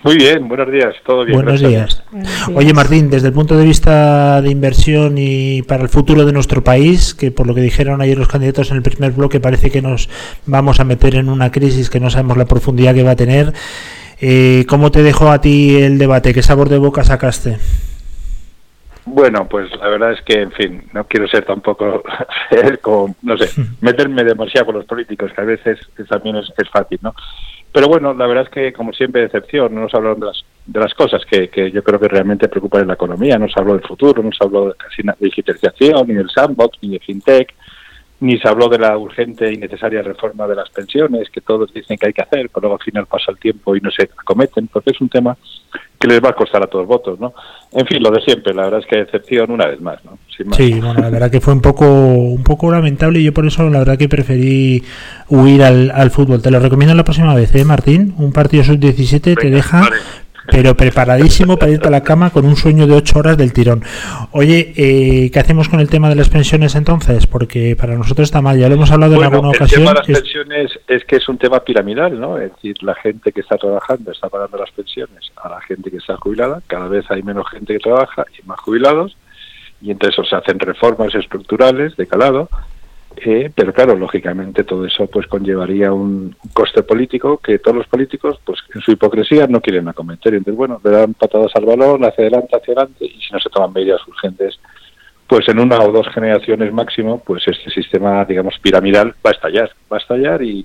Muy 0.02 0.16
bien, 0.16 0.48
buenos 0.48 0.70
días, 0.70 0.94
todo 1.04 1.24
bien. 1.24 1.42
Buenos 1.42 1.60
días. 1.60 2.02
Buenos 2.10 2.48
Oye. 2.54 2.72
Martín, 2.72 3.10
desde 3.10 3.28
el 3.28 3.34
punto 3.34 3.56
de 3.56 3.64
vista 3.64 4.40
de 4.40 4.50
inversión 4.50 5.16
y 5.18 5.60
para 5.62 5.82
el 5.82 5.90
futuro 5.90 6.24
de 6.24 6.32
nuestro 6.32 6.64
país, 6.64 7.14
que 7.14 7.30
por 7.30 7.46
lo 7.46 7.54
que 7.54 7.60
dijeron 7.60 8.00
ayer 8.00 8.16
los 8.16 8.28
candidatos 8.28 8.70
en 8.70 8.78
el 8.78 8.82
primer 8.82 9.12
bloque 9.12 9.40
parece 9.40 9.70
que 9.70 9.82
nos 9.82 10.08
vamos 10.46 10.80
a 10.80 10.84
meter 10.84 11.16
en 11.16 11.28
una 11.28 11.50
crisis 11.50 11.90
que 11.90 12.00
no 12.00 12.08
sabemos 12.08 12.38
la 12.38 12.46
profundidad 12.46 12.94
que 12.94 13.02
va 13.02 13.10
a 13.10 13.16
tener, 13.16 13.52
eh, 14.22 14.64
¿cómo 14.68 14.90
te 14.90 15.02
dejó 15.02 15.30
a 15.30 15.42
ti 15.42 15.76
el 15.76 15.98
debate? 15.98 16.32
¿Qué 16.32 16.42
sabor 16.42 16.70
de 16.70 16.78
boca 16.78 17.04
sacaste? 17.04 17.58
Bueno, 19.04 19.48
pues 19.48 19.70
la 19.76 19.88
verdad 19.88 20.12
es 20.12 20.22
que, 20.22 20.40
en 20.40 20.52
fin, 20.52 20.84
no 20.94 21.04
quiero 21.04 21.28
ser 21.28 21.44
tampoco, 21.44 22.02
como, 22.80 23.14
no 23.22 23.36
sé, 23.36 23.50
meterme 23.82 24.24
demasiado 24.24 24.66
con 24.66 24.76
los 24.76 24.86
políticos, 24.86 25.30
que 25.34 25.40
a 25.42 25.44
veces 25.44 25.78
también 26.08 26.36
es, 26.36 26.50
es 26.56 26.70
fácil, 26.70 26.98
¿no? 27.02 27.14
Pero 27.72 27.86
bueno, 27.86 28.12
la 28.14 28.26
verdad 28.26 28.44
es 28.44 28.50
que, 28.50 28.72
como 28.72 28.92
siempre, 28.92 29.22
decepción, 29.22 29.74
no 29.74 29.82
nos 29.82 29.94
hablaron 29.94 30.18
de 30.18 30.26
las, 30.26 30.44
de 30.66 30.80
las 30.80 30.92
cosas 30.94 31.22
que, 31.24 31.48
que 31.48 31.70
yo 31.70 31.84
creo 31.84 32.00
que 32.00 32.08
realmente 32.08 32.48
preocupan 32.48 32.82
en 32.82 32.88
la 32.88 32.94
economía, 32.94 33.38
no 33.38 33.48
se 33.48 33.60
habló 33.60 33.74
del 33.74 33.86
futuro, 33.86 34.22
no 34.22 34.32
se 34.32 34.44
habló 34.44 34.68
de 34.68 34.74
casi 34.74 35.02
de 35.02 35.14
digitalización, 35.20 36.08
ni 36.08 36.14
del 36.14 36.30
sandbox, 36.30 36.78
ni 36.82 36.90
de 36.90 36.98
fintech, 36.98 37.54
ni 38.20 38.38
se 38.38 38.48
habló 38.48 38.68
de 38.68 38.78
la 38.78 38.98
urgente 38.98 39.52
y 39.52 39.56
necesaria 39.56 40.02
reforma 40.02 40.46
de 40.46 40.56
las 40.56 40.68
pensiones, 40.70 41.30
que 41.30 41.40
todos 41.40 41.72
dicen 41.72 41.96
que 41.96 42.08
hay 42.08 42.12
que 42.12 42.22
hacer, 42.22 42.50
pero 42.50 42.62
luego 42.62 42.76
al 42.76 42.84
final 42.84 43.06
pasa 43.06 43.30
el 43.30 43.38
tiempo 43.38 43.74
y 43.74 43.80
no 43.80 43.90
se 43.90 44.02
acometen, 44.02 44.66
porque 44.66 44.90
es 44.90 45.00
un 45.00 45.08
tema 45.08 45.36
que 45.98 46.08
les 46.08 46.22
va 46.22 46.30
a 46.30 46.34
costar 46.34 46.62
a 46.62 46.66
todos 46.66 46.86
votos, 46.86 47.18
¿no? 47.18 47.32
En 47.72 47.86
fin, 47.86 48.02
lo 48.02 48.10
de 48.10 48.20
siempre, 48.22 48.52
la 48.52 48.64
verdad 48.64 48.80
es 48.80 48.86
que 48.86 49.00
excepción 49.00 49.50
una 49.50 49.66
vez 49.66 49.80
más, 49.80 50.04
¿no? 50.04 50.18
Sin 50.40 50.48
más. 50.48 50.56
Sí, 50.56 50.72
bueno, 50.80 50.94
la 50.94 51.10
verdad 51.10 51.30
que 51.30 51.40
fue 51.40 51.52
un 51.52 51.60
poco 51.60 51.84
un 51.86 52.42
poco 52.42 52.70
lamentable 52.72 53.18
y 53.20 53.24
yo 53.24 53.34
por 53.34 53.44
eso 53.46 53.68
la 53.68 53.80
verdad 53.80 53.98
que 53.98 54.08
preferí 54.08 54.82
huir 55.28 55.62
al, 55.62 55.90
al 55.90 56.10
fútbol. 56.10 56.40
Te 56.40 56.50
lo 56.50 56.60
recomiendo 56.60 56.94
la 56.94 57.04
próxima 57.04 57.34
vez, 57.34 57.54
¿eh, 57.54 57.64
Martín? 57.64 58.14
Un 58.16 58.32
partido 58.32 58.64
sub-17 58.64 59.38
te 59.38 59.50
deja 59.50 59.80
vale. 59.80 59.96
pero 60.50 60.74
preparadísimo 60.76 61.58
para 61.58 61.72
irte 61.72 61.88
a 61.88 61.90
la 61.90 62.02
cama 62.02 62.30
con 62.30 62.46
un 62.46 62.56
sueño 62.56 62.86
de 62.86 62.94
ocho 62.94 63.18
horas 63.18 63.36
del 63.36 63.52
tirón. 63.52 63.84
Oye, 64.32 64.72
eh, 64.76 65.30
¿qué 65.30 65.38
hacemos 65.38 65.68
con 65.68 65.78
el 65.80 65.88
tema 65.90 66.08
de 66.08 66.14
las 66.14 66.28
pensiones 66.30 66.74
entonces? 66.74 67.26
Porque 67.26 67.76
para 67.76 67.94
nosotros 67.94 68.26
está 68.28 68.40
mal, 68.40 68.58
ya 68.58 68.68
lo 68.68 68.74
hemos 68.76 68.90
hablado 68.90 69.16
en 69.16 69.24
alguna 69.24 69.50
el 69.50 69.56
ocasión. 69.56 69.82
tema 69.82 69.90
de 69.92 69.98
las 69.98 70.08
es- 70.08 70.18
pensiones 70.22 70.80
es 70.88 71.04
que 71.04 71.16
es 71.16 71.28
un 71.28 71.36
tema 71.38 71.60
piramidal, 71.60 72.18
¿no? 72.18 72.38
Es 72.38 72.50
decir, 72.54 72.76
la 72.82 72.94
gente 72.94 73.30
que 73.30 73.42
está 73.42 73.56
trabajando 73.58 74.10
está 74.10 74.28
pagando 74.30 74.56
las 74.56 74.70
pensiones 74.70 75.30
a 75.42 75.50
la 75.50 75.60
gente 75.60 75.90
que 75.90 75.98
está 75.98 76.16
jubilada, 76.16 76.62
cada 76.66 76.88
vez 76.88 77.04
hay 77.10 77.22
menos 77.22 77.46
gente 77.50 77.74
que 77.74 77.78
trabaja 77.78 78.24
y 78.42 78.46
más 78.48 78.58
jubilados, 78.60 79.16
y 79.80 79.90
entre 79.90 80.10
eso 80.10 80.24
se 80.24 80.36
hacen 80.36 80.58
reformas 80.58 81.14
estructurales 81.14 81.96
de 81.96 82.06
calado, 82.06 82.48
eh, 83.16 83.50
pero 83.54 83.72
claro, 83.72 83.96
lógicamente 83.96 84.64
todo 84.64 84.86
eso 84.86 85.06
pues 85.06 85.26
conllevaría 85.26 85.92
un 85.92 86.34
coste 86.52 86.82
político 86.82 87.38
que 87.38 87.58
todos 87.58 87.78
los 87.78 87.86
políticos, 87.88 88.38
pues 88.44 88.60
en 88.74 88.80
su 88.80 88.92
hipocresía 88.92 89.46
no 89.46 89.60
quieren 89.60 89.88
acometer. 89.88 90.34
Entonces, 90.34 90.56
bueno, 90.56 90.80
le 90.82 90.90
dan 90.90 91.14
patadas 91.14 91.50
al 91.54 91.64
balón, 91.64 92.04
hacia 92.04 92.22
adelante, 92.22 92.56
hacia 92.56 92.72
adelante, 92.72 93.06
y 93.06 93.20
si 93.20 93.32
no 93.32 93.40
se 93.40 93.50
toman 93.50 93.72
medidas 93.72 94.00
urgentes, 94.06 94.60
pues 95.26 95.48
en 95.48 95.60
una 95.60 95.78
o 95.78 95.92
dos 95.92 96.08
generaciones 96.12 96.72
máximo, 96.72 97.22
pues 97.24 97.42
este 97.46 97.70
sistema, 97.70 98.24
digamos, 98.24 98.58
piramidal 98.58 99.14
va 99.24 99.30
a 99.30 99.32
estallar, 99.32 99.70
va 99.92 99.96
a 99.96 100.00
estallar 100.00 100.42
y 100.42 100.64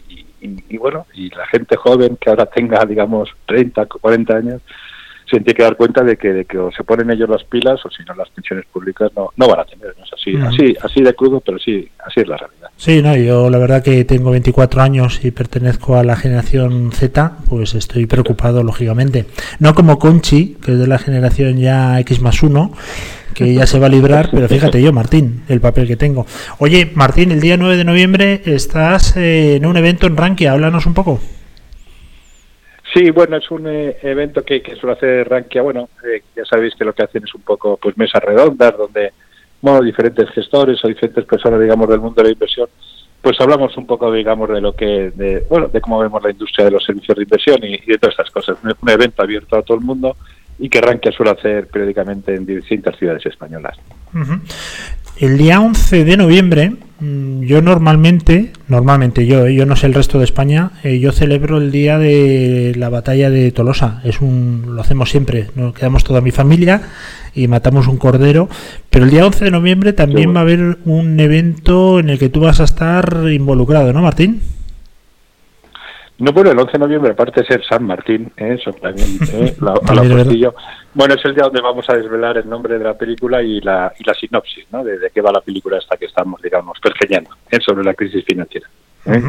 bueno, 0.78 1.08
y 1.14 1.30
la 1.30 1.48
gente 1.48 1.76
joven 1.76 2.18
que 2.18 2.30
ahora 2.30 2.46
tenga, 2.46 2.86
digamos, 2.86 3.30
30, 3.48 3.88
40 3.88 4.36
años, 4.36 4.62
se 5.36 5.44
tiene 5.44 5.58
que 5.58 5.64
dar 5.64 5.76
cuenta 5.76 6.04
de 6.04 6.18
que, 6.18 6.32
de 6.32 6.46
que 6.46 6.58
o 6.58 6.72
se 6.72 6.84
ponen 6.84 7.12
ellos 7.12 7.30
las 7.30 7.44
pilas 7.44 7.86
o 7.86 7.90
si 7.90 8.04
no 8.04 8.16
las 8.16 8.30
pensiones 8.30 8.66
públicas 8.72 9.12
no, 9.16 9.32
no 9.36 9.48
van 9.48 9.60
a 9.60 9.66
tener. 9.66 9.94
¿no? 9.98 10.04
Es 10.04 10.14
así, 10.14 10.36
así, 10.38 10.76
así 10.82 11.02
de 11.02 11.14
crudo, 11.14 11.42
pero 11.42 11.60
sí, 11.60 11.90
así 12.06 12.22
es 12.22 12.28
la 12.28 12.38
realidad. 12.38 12.70
Sí, 12.78 13.02
no, 13.02 13.16
yo 13.16 13.50
la 13.50 13.58
verdad 13.58 13.84
que 13.84 14.06
tengo 14.06 14.32
24 14.32 14.82
años 14.82 15.24
y 15.24 15.32
pertenezco 15.32 15.98
a 15.98 16.04
la 16.04 16.16
generación 16.16 16.92
Z, 16.94 17.38
pues 17.50 17.76
estoy 17.76 18.06
preocupado, 18.06 18.64
lógicamente. 18.64 19.26
No 19.60 19.74
como 19.74 20.00
Conchi, 20.00 20.56
que 20.64 20.72
es 20.72 20.80
de 20.80 20.88
la 20.88 21.00
generación 21.00 21.58
ya 21.58 22.00
X 22.00 22.22
más 22.22 22.42
1, 22.42 22.72
que 23.34 23.54
ya 23.54 23.68
se 23.68 23.80
va 23.80 23.88
a 23.88 23.90
librar, 23.90 24.30
pero 24.32 24.48
fíjate 24.48 24.82
yo, 24.82 24.94
Martín, 24.94 25.44
el 25.50 25.60
papel 25.60 25.88
que 25.88 25.98
tengo. 25.98 26.26
Oye, 26.60 26.92
Martín, 26.96 27.32
el 27.32 27.42
día 27.42 27.58
9 27.58 27.76
de 27.76 27.84
noviembre 27.84 28.42
estás 28.46 29.18
eh, 29.18 29.58
en 29.58 29.66
un 29.66 29.76
evento 29.76 30.08
en 30.08 30.16
Rankia, 30.16 30.54
háblanos 30.54 30.86
un 30.86 30.94
poco. 30.94 31.20
Sí, 32.96 33.12
bueno, 33.12 33.36
es 33.36 33.52
un 33.52 33.68
eh, 33.68 33.98
evento 34.04 34.42
que, 34.44 34.62
que 34.62 34.78
suele 34.78 34.96
hacer 34.96 35.28
Rankia. 35.28 35.62
Bueno, 35.62 35.90
eh, 36.02 36.24
ya 36.34 36.46
sabéis 36.46 36.74
que 36.76 36.86
lo 36.86 36.94
que 36.94 37.04
hacen 37.04 37.26
es 37.26 37.36
un 37.36 37.42
poco 37.42 37.76
pues 37.76 37.98
mesas 37.98 38.24
redondas 38.24 38.78
donde 38.78 39.12
bueno, 39.62 39.82
diferentes 39.82 40.30
gestores 40.30 40.80
o 40.86 40.88
diferentes 40.88 41.26
personas, 41.26 41.60
digamos, 41.60 41.90
del 41.90 42.00
mundo 42.00 42.22
de 42.22 42.30
la 42.30 42.34
inversión, 42.34 42.70
pues 43.22 43.36
hablamos 43.42 43.76
un 43.76 43.86
poco, 43.86 44.12
digamos, 44.14 44.48
de 44.48 44.62
lo 44.62 44.74
que, 44.74 45.12
de, 45.14 45.46
bueno, 45.50 45.68
de 45.68 45.82
cómo 45.82 46.00
vemos 46.00 46.24
la 46.24 46.32
industria 46.32 46.66
de 46.66 46.72
los 46.72 46.86
servicios 46.86 47.18
de 47.18 47.24
inversión 47.24 47.58
y, 47.64 47.78
de 47.80 47.98
todas 47.98 48.14
estas 48.14 48.32
cosas. 48.32 48.58
Un, 48.64 48.74
un 48.80 48.90
evento 48.90 49.24
abierto 49.24 49.58
a 49.58 49.62
todo 49.64 49.78
el 49.78 49.84
mundo 49.84 50.16
y 50.58 50.70
que 50.70 50.80
Rankia 50.80 51.12
suele 51.12 51.32
hacer 51.32 51.68
periódicamente 51.68 52.34
en 52.34 52.46
distintas 52.46 52.96
ciudades 52.98 53.26
españolas. 53.26 53.76
Ujú. 54.14 54.40
El 55.18 55.38
día 55.38 55.62
11 55.62 56.04
de 56.04 56.18
noviembre, 56.18 56.74
mm, 57.00 57.44
yo 57.44 57.62
normalmente, 57.62 58.52
normalmente 58.68 59.26
yo, 59.26 59.46
eh, 59.46 59.56
yo 59.56 59.66
no 59.66 59.78
sé 59.78 59.88
el 59.88 59.94
resto 59.94 60.18
de 60.18 60.26
España, 60.26 60.72
eh, 60.84 61.00
yo 61.00 61.14
celebro 61.14 61.58
el 61.58 61.72
día 61.72 61.98
de 61.98 62.74
la 62.76 62.90
batalla 62.90 63.30
de 63.30 63.50
Tolosa. 63.52 64.02
Es 64.04 64.20
un, 64.20 64.76
lo 64.76 64.82
hacemos 64.82 65.10
siempre, 65.10 65.48
nos 65.56 65.74
quedamos 65.74 66.04
toda 66.04 66.20
mi 66.20 66.32
familia 66.32 66.82
y 67.34 67.48
matamos 67.48 67.88
un 67.88 67.96
cordero. 67.96 68.50
Pero 68.90 69.06
el 69.06 69.12
día 69.12 69.26
11 69.26 69.46
de 69.46 69.52
noviembre 69.52 69.94
también 69.94 70.36
va 70.36 70.40
a 70.40 70.44
haber 70.44 70.80
un 70.84 71.18
evento 71.18 72.00
en 72.00 72.10
el 72.10 72.20
que 72.20 72.28
tú 72.28 72.42
vas 72.42 72.60
a 72.60 72.66
estar 72.66 73.24
involucrado, 73.32 73.94
¿no, 73.94 74.02
Martín? 74.02 74.42
No, 76.18 76.32
bueno, 76.32 76.52
el 76.52 76.60
11 76.60 76.72
de 76.72 76.80
noviembre, 76.80 77.12
aparte 77.12 77.42
de 77.42 77.48
ser 77.48 77.66
San 77.66 77.84
Martín, 77.84 78.32
¿eh? 78.38 78.58
eso 78.58 78.72
también, 78.72 79.20
¿eh? 79.34 79.54
la, 79.62 79.74
a 79.74 79.94
la. 79.96 80.54
Bueno, 80.94 81.14
es 81.14 81.26
el 81.26 81.36
día 81.36 81.44
donde 81.44 81.62
vamos 81.62 81.90
a 81.90 81.94
desvelar 81.96 82.38
el 82.38 82.48
nombre 82.48 82.78
de 82.78 82.86
la 82.86 82.94
película 82.94 83.44
y 83.44 83.60
la, 83.60 83.92
y 84.00 84.04
la 84.06 84.14
sinopsis, 84.14 84.66
¿no? 84.72 84.82
De, 84.84 84.98
de 84.98 85.10
qué 85.10 85.20
va 85.20 85.32
la 85.34 85.42
película 85.42 85.78
esta 85.78 85.98
que 85.98 86.06
estamos, 86.06 86.42
digamos, 86.42 86.80
pergeñando, 86.80 87.32
¿eh? 87.52 87.60
sobre 87.60 87.84
la 87.84 87.94
crisis 87.94 88.24
financiera. 88.24 88.70
¿eh? 89.08 89.22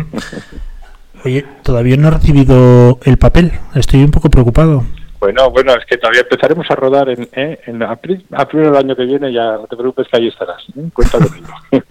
Oye, 1.25 1.45
todavía 1.65 1.97
no 1.97 2.07
he 2.07 2.13
recibido 2.13 3.01
el 3.03 3.17
papel, 3.19 3.51
estoy 3.75 4.05
un 4.05 4.13
poco 4.13 4.31
preocupado. 4.31 4.85
Bueno, 5.19 5.51
bueno, 5.51 5.73
es 5.75 5.85
que 5.87 5.97
todavía 5.97 6.21
empezaremos 6.21 6.71
a 6.71 6.75
rodar 6.75 7.09
en, 7.09 7.29
¿eh? 7.33 7.59
en 7.67 7.83
abril 7.83 8.25
del 8.29 8.77
año 8.77 8.95
que 8.95 9.05
viene, 9.05 9.33
ya 9.33 9.53
no 9.53 9.67
te 9.67 9.77
preocupes 9.77 10.09
que 10.09 10.17
ahí 10.19 10.29
estarás, 10.29 10.63
¿eh? 10.77 10.89
cuenta 10.93 11.19
conmigo. 11.19 11.49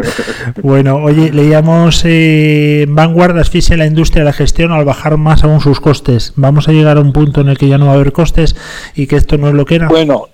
Bueno, 0.62 0.98
oye, 0.98 1.32
leíamos 1.32 2.04
eh, 2.06 2.86
Vanguard 2.88 3.38
asfixia 3.38 3.78
la 3.78 3.86
industria 3.86 4.24
de 4.24 4.26
la 4.26 4.34
gestión 4.34 4.72
al 4.72 4.86
bajar 4.86 5.18
más 5.18 5.44
aún 5.44 5.60
sus 5.60 5.80
costes. 5.80 6.34
Vamos 6.36 6.68
a 6.68 6.72
llegar 6.72 6.98
a 6.98 7.02
un 7.02 7.14
punto 7.14 7.42
en 7.42 7.50
el 7.50 7.58
que 7.58 7.68
ya 7.68 7.78
no 7.78 7.88
va 7.88 7.94
a 7.94 7.96
haber 7.96 8.12
costes 8.12 8.56
y 8.96 9.08
que 9.08 9.16
esto 9.16 9.38
no 9.38 9.48
es 9.48 9.54
lo 9.54 9.66
que 9.66 9.76
era. 9.76 9.88
Bueno, 9.88 10.30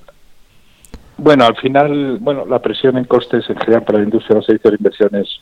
bueno, 1.17 1.45
al 1.45 1.56
final, 1.58 2.17
bueno, 2.19 2.45
la 2.45 2.60
presión 2.60 2.97
en 2.97 3.06
costes 3.06 3.47
en 3.49 3.58
general 3.58 3.84
para 3.84 3.99
la 3.99 4.06
industria 4.06 4.30
de 4.30 4.36
los 4.36 4.45
servicios 4.45 4.71
de 4.71 4.77
inversión 4.77 5.15
es, 5.15 5.41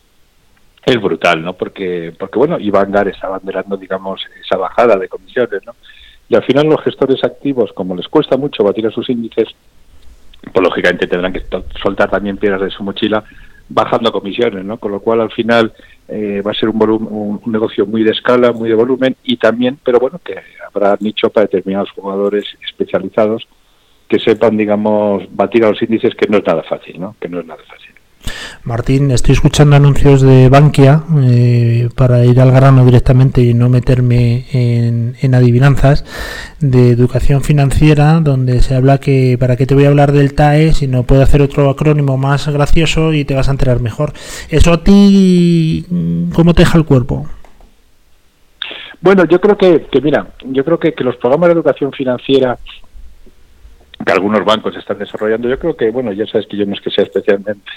es 0.85 1.01
brutal, 1.01 1.41
¿no? 1.41 1.53
Porque, 1.53 2.13
porque 2.19 2.37
bueno, 2.37 2.59
y 2.59 2.69
Vanguard 2.69 3.07
está 3.07 3.27
abanderando, 3.27 3.77
digamos, 3.77 4.21
esa 4.43 4.57
bajada 4.57 4.97
de 4.97 5.07
comisiones, 5.07 5.65
¿no? 5.65 5.73
Y 6.29 6.35
al 6.35 6.43
final 6.43 6.67
los 6.67 6.81
gestores 6.83 7.23
activos, 7.23 7.73
como 7.73 7.95
les 7.95 8.07
cuesta 8.07 8.37
mucho 8.37 8.63
batir 8.63 8.85
a 8.87 8.91
sus 8.91 9.09
índices, 9.09 9.49
pues 10.53 10.63
lógicamente 10.63 11.07
tendrán 11.07 11.33
que 11.33 11.43
soltar 11.81 12.09
también 12.09 12.37
piedras 12.37 12.61
de 12.61 12.69
su 12.69 12.83
mochila 12.83 13.23
bajando 13.67 14.11
comisiones, 14.11 14.63
¿no? 14.63 14.77
Con 14.77 14.91
lo 14.91 14.99
cual 14.99 15.21
al 15.21 15.31
final 15.31 15.73
eh, 16.07 16.41
va 16.45 16.51
a 16.51 16.55
ser 16.55 16.69
un, 16.69 17.39
un 17.43 17.51
negocio 17.51 17.85
muy 17.85 18.03
de 18.03 18.11
escala, 18.11 18.51
muy 18.51 18.69
de 18.69 18.75
volumen 18.75 19.15
y 19.23 19.37
también, 19.37 19.79
pero 19.83 19.99
bueno, 19.99 20.19
que 20.23 20.35
habrá 20.67 20.97
nicho 20.99 21.29
para 21.29 21.45
determinados 21.45 21.91
jugadores 21.91 22.45
especializados 22.67 23.47
que 24.07 24.19
sepan, 24.19 24.57
digamos, 24.57 25.23
batir 25.35 25.63
a 25.63 25.69
los 25.69 25.81
índices, 25.81 26.15
que 26.15 26.27
no 26.27 26.37
es 26.37 26.45
nada 26.45 26.63
fácil, 26.63 26.99
¿no? 26.99 27.15
Que 27.19 27.29
no 27.29 27.39
es 27.39 27.45
nada 27.45 27.61
fácil. 27.67 27.93
Martín, 28.63 29.11
estoy 29.11 29.33
escuchando 29.33 29.75
anuncios 29.75 30.21
de 30.21 30.49
Bankia 30.49 31.03
eh, 31.23 31.89
para 31.95 32.25
ir 32.25 32.39
al 32.39 32.51
grano 32.51 32.85
directamente 32.85 33.41
y 33.41 33.53
no 33.53 33.69
meterme 33.69 34.45
en, 34.51 35.35
adivinanzas 35.35 36.05
de 36.59 36.89
educación 36.89 37.41
financiera, 37.41 38.19
donde 38.21 38.61
se 38.61 38.75
habla 38.75 38.99
que 38.99 39.37
para 39.39 39.55
qué 39.55 39.65
te 39.65 39.75
voy 39.75 39.85
a 39.85 39.89
hablar 39.89 40.11
del 40.11 40.33
TAE 40.33 40.73
si 40.73 40.87
no 40.87 41.03
puedo 41.03 41.21
hacer 41.21 41.41
otro 41.41 41.69
acrónimo 41.69 42.17
más 42.17 42.47
gracioso 42.47 43.13
y 43.13 43.25
te 43.25 43.35
vas 43.35 43.47
a 43.47 43.51
enterar 43.51 43.79
mejor. 43.79 44.13
¿Eso 44.49 44.73
a 44.73 44.83
ti 44.83 45.85
mm, 45.89 46.31
cómo 46.31 46.53
te 46.53 46.63
deja 46.63 46.77
el 46.77 46.85
cuerpo? 46.85 47.27
Bueno, 49.01 49.23
yo 49.25 49.39
creo 49.39 49.57
que, 49.57 49.87
que 49.89 50.01
mira, 50.01 50.27
yo 50.43 50.65
creo 50.65 50.79
que, 50.79 50.93
que 50.93 51.03
los 51.03 51.15
programas 51.15 51.47
de 51.47 51.53
educación 51.53 51.91
financiera 51.91 52.57
que 54.05 54.13
algunos 54.13 54.45
bancos 54.45 54.75
están 54.75 54.97
desarrollando, 54.97 55.49
yo 55.49 55.59
creo 55.59 55.75
que, 55.75 55.91
bueno, 55.91 56.11
ya 56.13 56.25
sabes 56.25 56.47
que 56.47 56.57
yo 56.57 56.65
no 56.65 56.73
es 56.73 56.81
que 56.81 56.89
sea 56.89 57.03
especialmente, 57.03 57.69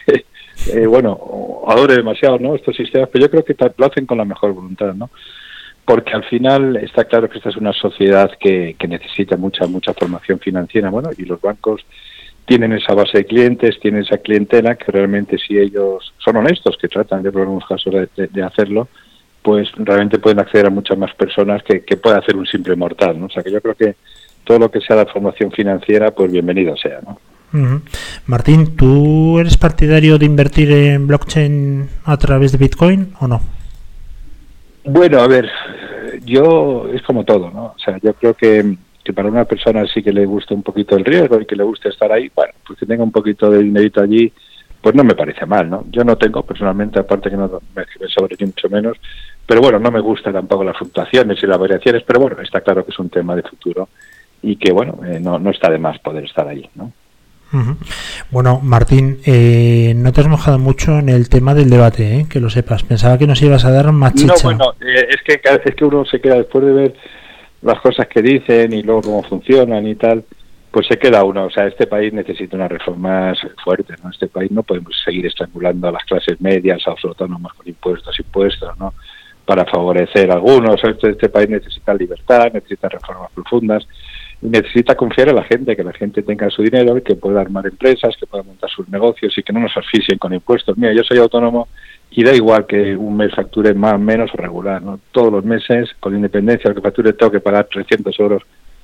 eh, 0.73 0.87
bueno, 0.87 1.63
adore 1.67 1.97
demasiado, 1.97 2.39
¿no? 2.39 2.55
Estos 2.55 2.77
sistemas, 2.77 3.09
pero 3.13 3.25
yo 3.27 3.31
creo 3.31 3.45
que 3.45 3.57
lo 3.77 3.87
hacen 3.87 4.07
con 4.07 4.19
la 4.19 4.25
mejor 4.25 4.53
voluntad, 4.53 4.95
¿no? 4.95 5.11
Porque 5.85 6.13
al 6.13 6.25
final 6.25 6.77
está 6.77 7.05
claro 7.05 7.29
que 7.29 7.39
esta 7.39 7.51
es 7.51 7.57
una 7.57 7.73
sociedad 7.73 8.31
que, 8.39 8.77
que 8.79 8.89
necesita 8.89 9.37
mucha, 9.37 9.67
mucha 9.67 9.93
formación 9.95 10.39
financiera, 10.39 10.91
bueno, 10.91 11.11
y 11.17 11.25
los 11.25 11.41
bancos 11.41 11.85
tienen 12.45 12.73
esa 12.73 12.95
base 12.95 13.19
de 13.19 13.25
clientes, 13.25 13.79
tienen 13.81 14.03
esa 14.03 14.19
clientela 14.19 14.77
que 14.77 14.91
realmente 14.93 15.39
si 15.39 15.59
ellos 15.59 16.13
son 16.19 16.37
honestos, 16.37 16.77
que 16.81 16.89
tratan 16.89 17.23
de, 17.23 17.33
por 17.33 17.67
casos, 17.67 17.95
de 18.15 18.43
hacerlo, 18.43 18.89
pues 19.43 19.73
realmente 19.77 20.19
pueden 20.19 20.39
acceder 20.39 20.67
a 20.67 20.71
muchas 20.71 20.97
más 20.97 21.13
personas 21.15 21.63
que, 21.63 21.85
que 21.85 21.97
puede 21.97 22.17
hacer 22.17 22.37
un 22.37 22.47
simple 22.47 22.77
mortal, 22.77 23.19
¿no? 23.19 23.27
O 23.27 23.31
sea 23.31 23.43
que 23.43 23.51
yo 23.51 23.61
creo 23.61 23.75
que 23.75 23.97
todo 24.45 24.59
lo 24.59 24.71
que 24.71 24.81
sea 24.81 24.97
la 24.97 25.07
formación 25.07 25.51
financiera, 25.51 26.13
pues 26.13 26.31
bienvenido 26.31 26.77
sea, 26.77 27.01
¿no? 27.01 27.19
Martín, 28.27 28.77
¿tú 28.77 29.39
eres 29.39 29.57
partidario 29.57 30.19
de 30.19 30.27
invertir 30.27 30.71
en 30.73 31.07
blockchain 31.07 31.89
a 32.05 32.17
través 32.17 32.53
de 32.53 32.59
Bitcoin 32.59 33.15
o 33.21 33.29
no? 33.29 33.41
Bueno, 34.85 35.21
a 35.21 35.29
ver, 35.29 35.49
yo 36.25 36.89
es 36.93 37.03
como 37.03 37.25
todo, 37.25 37.51
¿no? 37.51 37.75
O 37.77 37.79
sea, 37.79 37.99
yo 38.03 38.15
creo 38.15 38.35
que, 38.35 38.77
que 39.05 39.13
para 39.13 39.29
una 39.29 39.45
persona 39.45 39.87
sí 39.87 40.03
que 40.03 40.13
le 40.13 40.27
guste 40.27 40.55
un 40.55 40.63
poquito 40.63 40.97
el 40.97 41.05
riesgo 41.05 41.41
y 41.41 41.47
que 41.47 41.57
le 41.57 41.65
guste 41.65 41.89
estar 41.89 42.11
ahí, 42.11 42.31
bueno, 42.35 42.53
pues 42.67 42.79
que 42.79 42.87
tenga 42.87 43.05
un 43.05 43.13
poquito 43.13 43.51
de 43.51 43.63
dinerito 43.63 44.01
allí, 44.01 44.33
pues 44.81 44.95
no 44.95 45.05
me 45.05 45.15
parece 45.15 45.47
mal, 45.47 45.71
¿no? 45.71 45.85
Yo 45.91 46.03
no 46.03 46.17
tengo 46.17 46.43
personalmente, 46.43 46.99
aparte 46.99 47.31
que 47.31 47.37
no 47.37 47.61
me, 47.77 47.85
sobre 48.09 48.37
ni 48.41 48.47
mucho 48.47 48.69
menos, 48.69 48.97
pero 49.47 49.61
bueno, 49.61 49.79
no 49.79 49.91
me 49.91 50.01
gustan 50.01 50.33
tampoco 50.33 50.65
las 50.65 50.77
fluctuaciones 50.77 51.41
y 51.43 51.47
las 51.47 51.59
variaciones, 51.59 52.03
pero 52.05 52.21
bueno, 52.21 52.41
está 52.41 52.61
claro 52.61 52.85
que 52.85 52.91
es 52.91 52.99
un 52.99 53.09
tema 53.09 53.37
de 53.37 53.43
futuro 53.43 53.89
y 54.43 54.57
que, 54.57 54.73
bueno, 54.73 54.99
eh, 55.07 55.21
no, 55.21 55.39
no 55.39 55.51
está 55.51 55.71
de 55.71 55.79
más 55.79 56.01
poder 56.01 56.25
estar 56.25 56.49
allí, 56.49 56.69
¿no? 56.75 56.93
Bueno, 58.31 58.61
Martín, 58.63 59.19
eh, 59.27 59.93
no 59.95 60.13
te 60.13 60.21
has 60.23 60.29
mojado 60.29 60.59
mucho 60.59 60.99
en 60.99 61.09
el 61.09 61.29
tema 61.29 61.55
del 61.55 61.71
debate, 61.71 62.17
¿eh? 62.17 62.27
que 62.29 62.41
lo 62.41 62.49
sepas. 62.49 62.83
Pensaba 62.83 63.19
que 63.19 63.27
nos 63.27 63.43
ibas 63.43 63.65
a 63.65 63.71
dar 63.71 63.93
más 63.93 64.15
chicha. 64.15 64.35
No, 64.35 64.43
bueno, 64.43 64.73
eh, 64.81 65.09
es 65.11 65.23
que 65.23 65.41
es 65.43 65.75
que 65.75 65.85
uno 65.85 66.05
se 66.05 66.21
queda 66.21 66.37
después 66.37 66.65
de 66.65 66.73
ver 66.73 66.95
las 67.63 67.81
cosas 67.81 68.09
que 68.09 68.23
dicen 68.23 68.73
y 68.73 68.83
luego 68.83 69.03
cómo 69.03 69.23
funcionan 69.23 69.87
y 69.87 69.95
tal, 69.95 70.25
pues 70.71 70.87
se 70.87 70.99
queda 70.99 71.25
uno. 71.25 71.45
O 71.45 71.51
sea, 71.51 71.67
este 71.67 71.87
país 71.87 72.13
necesita 72.13 72.57
unas 72.57 72.73
reformas 72.73 73.39
fuertes, 73.63 74.03
¿no? 74.03 74.11
Este 74.11 74.29
país 74.29 74.51
no 74.51 74.63
podemos 74.63 74.95
seguir 75.05 75.27
estrangulando 75.27 75.89
a 75.89 75.93
las 75.93 76.05
clases 76.05 76.41
medias, 76.41 76.83
a 76.87 76.91
los 76.91 77.05
autónomos 77.05 77.53
con 77.53 77.69
impuestos, 77.69 78.19
impuestos, 78.19 78.79
¿no? 78.79 78.95
Para 79.45 79.67
favorecer 79.67 80.31
a 80.31 80.35
algunos. 80.35 80.83
Este, 80.83 81.11
este 81.11 81.29
país 81.29 81.51
necesita 81.51 81.93
libertad, 81.93 82.51
necesita 82.53 82.89
reformas 82.89 83.31
profundas 83.33 83.87
necesita 84.43 84.97
confiar 84.97 85.29
en 85.29 85.37
la 85.37 85.45
gente, 85.45 85.77
que 85.77 85.85
la 85.85 85.93
gente 85.93 86.23
tenga 86.23 86.51
su 86.51 86.63
dinero, 86.63 87.01
que 87.03 87.15
pueda 87.15 87.41
armar 87.41 87.67
empresas, 87.67 88.17
que 88.19 88.27
pueda 88.27 88.43
montar 88.43 88.69
sus 88.69 88.89
negocios 88.89 89.37
y 89.39 89.43
que 89.43 89.53
no 89.53 89.61
nos 89.61 89.77
asfixien 89.77 90.19
con 90.19 90.35
impuestos. 90.35 90.77
Mira, 90.77 90.93
yo 90.93 91.03
soy 91.05 91.19
autónomo 91.19 91.69
y 92.11 92.25
da 92.25 92.35
igual 92.35 92.67
que 92.67 92.97
un 92.97 93.17
mes 93.17 93.33
facture 93.35 93.73
más, 93.73 93.99
menos 94.01 94.31
o 94.35 94.37
regular, 94.37 94.83
¿no? 94.83 94.99
Todos 95.13 95.33
los 95.33 95.45
meses, 95.45 95.91
con 96.01 96.15
independencia 96.15 96.65
de 96.65 96.75
lo 96.75 96.83
que 96.83 96.89
facture, 96.89 97.13
tengo 97.13 97.33
que 97.33 97.41
pagar 97.41 97.69
300 97.73 98.19
euros 98.19 98.43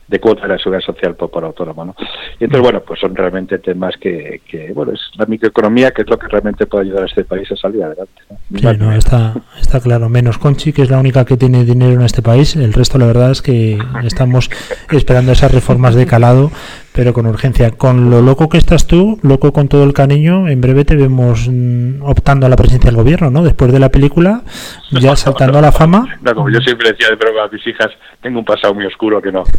de 0.08 0.20
cuota 0.20 0.42
de 0.42 0.48
la 0.48 0.58
seguridad 0.58 0.84
social 0.84 1.14
por, 1.14 1.44
autónomo, 1.44 1.84
¿no? 1.84 1.94
Y 2.40 2.44
entonces, 2.44 2.62
bueno, 2.62 2.80
pues 2.80 2.98
son 2.98 3.14
realmente 3.14 3.58
temas 3.58 3.94
que, 4.00 4.40
que, 4.48 4.72
bueno, 4.72 4.92
es 4.92 5.00
la 5.16 5.26
microeconomía 5.26 5.90
que 5.90 6.02
es 6.02 6.08
lo 6.08 6.18
que 6.18 6.28
realmente 6.28 6.66
puede 6.66 6.86
ayudar 6.86 7.02
a 7.02 7.06
este 7.06 7.24
país 7.24 7.50
a 7.52 7.56
salir 7.56 7.82
adelante. 7.82 8.22
¿no? 8.30 8.58
Sí, 8.58 8.78
no, 8.78 8.92
está, 8.92 9.34
está 9.60 9.80
claro. 9.80 10.08
Menos 10.08 10.38
Conchi, 10.38 10.72
que 10.72 10.82
es 10.82 10.90
la 10.90 10.98
única 10.98 11.24
que 11.24 11.36
tiene 11.36 11.64
dinero 11.64 11.92
en 11.92 12.02
este 12.02 12.22
país. 12.22 12.56
El 12.56 12.72
resto, 12.72 12.98
la 12.98 13.06
verdad, 13.06 13.30
es 13.30 13.42
que 13.42 13.78
estamos 14.04 14.50
esperando 14.90 15.32
esas 15.32 15.52
reformas 15.52 15.94
de 15.94 16.06
calado, 16.06 16.50
pero 16.98 17.12
con 17.12 17.26
urgencia. 17.26 17.70
Con 17.70 18.10
lo 18.10 18.20
loco 18.20 18.48
que 18.48 18.58
estás 18.58 18.88
tú, 18.88 19.20
loco 19.22 19.52
con 19.52 19.68
todo 19.68 19.84
el 19.84 19.92
cariño, 19.92 20.48
en 20.48 20.60
breve 20.60 20.84
te 20.84 20.96
vemos 20.96 21.48
mm, 21.48 22.02
optando 22.02 22.44
a 22.44 22.48
la 22.48 22.56
presidencia 22.56 22.90
del 22.90 22.96
gobierno, 22.96 23.30
¿no? 23.30 23.44
Después 23.44 23.70
de 23.70 23.78
la 23.78 23.88
película, 23.88 24.42
ya 24.90 25.14
saltando 25.16 25.58
a 25.58 25.62
la 25.62 25.70
fama. 25.70 26.18
No, 26.22 26.34
como 26.34 26.50
yo 26.50 26.58
siempre 26.58 26.90
decía 26.90 27.06
de 27.10 27.14
broma 27.14 27.44
a 27.44 27.48
mis 27.52 27.64
hijas, 27.68 27.86
tengo 28.20 28.40
un 28.40 28.44
pasado 28.44 28.74
muy 28.74 28.84
oscuro 28.84 29.22
que 29.22 29.30
no. 29.30 29.44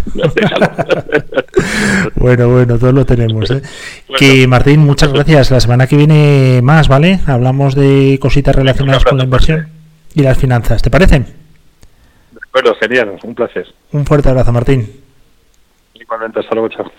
Bueno, 2.16 2.50
bueno, 2.50 2.78
todos 2.78 2.94
lo 2.94 3.06
tenemos. 3.06 3.50
¿eh? 3.52 3.62
Que 4.18 4.46
Martín, 4.46 4.82
muchas 4.82 5.14
gracias. 5.14 5.50
La 5.50 5.62
semana 5.62 5.88
que 5.88 5.96
viene 5.96 6.60
más, 6.62 6.90
¿vale? 6.90 7.22
Hablamos 7.26 7.74
de 7.74 8.20
cositas 8.22 8.54
relacionadas 8.54 9.06
con 9.06 9.18
la 9.18 9.24
inversión 9.24 9.70
y 10.14 10.24
las 10.24 10.38
finanzas. 10.38 10.82
¿Te 10.82 10.90
parecen? 10.90 11.24
De 11.24 12.40
acuerdo, 12.44 12.76
genial, 12.82 13.18
un 13.24 13.34
placer. 13.34 13.66
Un 13.94 14.06
fuerte 14.06 14.28
abrazo, 14.28 14.52
Martín. 14.52 14.90
Igualmente, 15.94 16.42
hasta 16.42 16.54
luego, 16.54 16.68
chao. 16.68 16.92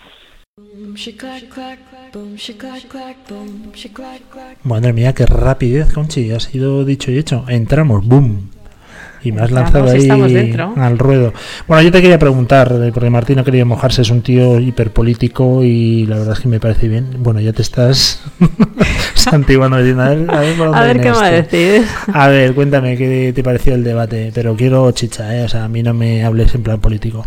Madre 4.64 4.92
mía, 4.92 5.12
qué 5.14 5.26
rapidez, 5.26 5.92
Conchi. 5.92 6.31
Ha 6.31 6.40
sido 6.40 6.85
dicho 6.85 7.11
y 7.11 7.18
hecho. 7.18 7.44
Entramos, 7.48 8.07
boom. 8.07 8.50
Y 9.22 9.33
me 9.33 9.42
has 9.42 9.50
lanzado 9.50 9.90
ahí 9.90 10.00
estamos 10.00 10.33
al 10.76 10.98
ruedo. 10.98 11.35
Bueno, 11.68 11.83
yo 11.83 11.92
te 11.92 12.00
quería 12.00 12.18
preguntar, 12.18 12.72
eh, 12.83 12.90
porque 12.92 13.11
Martín 13.11 13.37
no 13.37 13.44
quería 13.44 13.66
mojarse, 13.66 14.00
es 14.00 14.11
un 14.11 14.22
tío 14.22 14.59
hiperpolítico 14.59 15.62
y 15.62 16.07
la 16.07 16.16
verdad 16.16 16.33
es 16.33 16.40
que 16.40 16.48
me 16.48 16.59
parece 16.59 16.88
bien. 16.88 17.16
Bueno, 17.18 17.40
ya 17.40 17.53
te 17.53 17.61
estás 17.61 18.22
santiguando 19.14 19.76
diciendo, 19.76 20.03
a 20.03 20.09
ver, 20.09 20.31
a 20.31 20.40
ver, 20.40 20.57
por 20.57 20.66
dónde 20.68 20.81
A 20.81 20.85
ver 20.85 21.00
qué 21.00 21.11
me 21.11 21.16
va 21.16 21.26
a 21.26 21.31
decir. 21.31 21.85
A 22.12 22.29
ver, 22.29 22.55
cuéntame 22.55 22.96
qué 22.96 23.33
te 23.35 23.42
pareció 23.42 23.74
el 23.74 23.85
debate, 23.85 24.33
pero 24.35 24.57
quiero 24.57 24.90
chicha, 24.92 25.37
¿eh? 25.37 25.44
O 25.44 25.48
sea, 25.48 25.64
a 25.64 25.68
mí 25.68 25.83
no 25.83 25.92
me 25.92 26.24
hables 26.24 26.55
en 26.55 26.62
plan 26.62 26.81
político. 26.81 27.26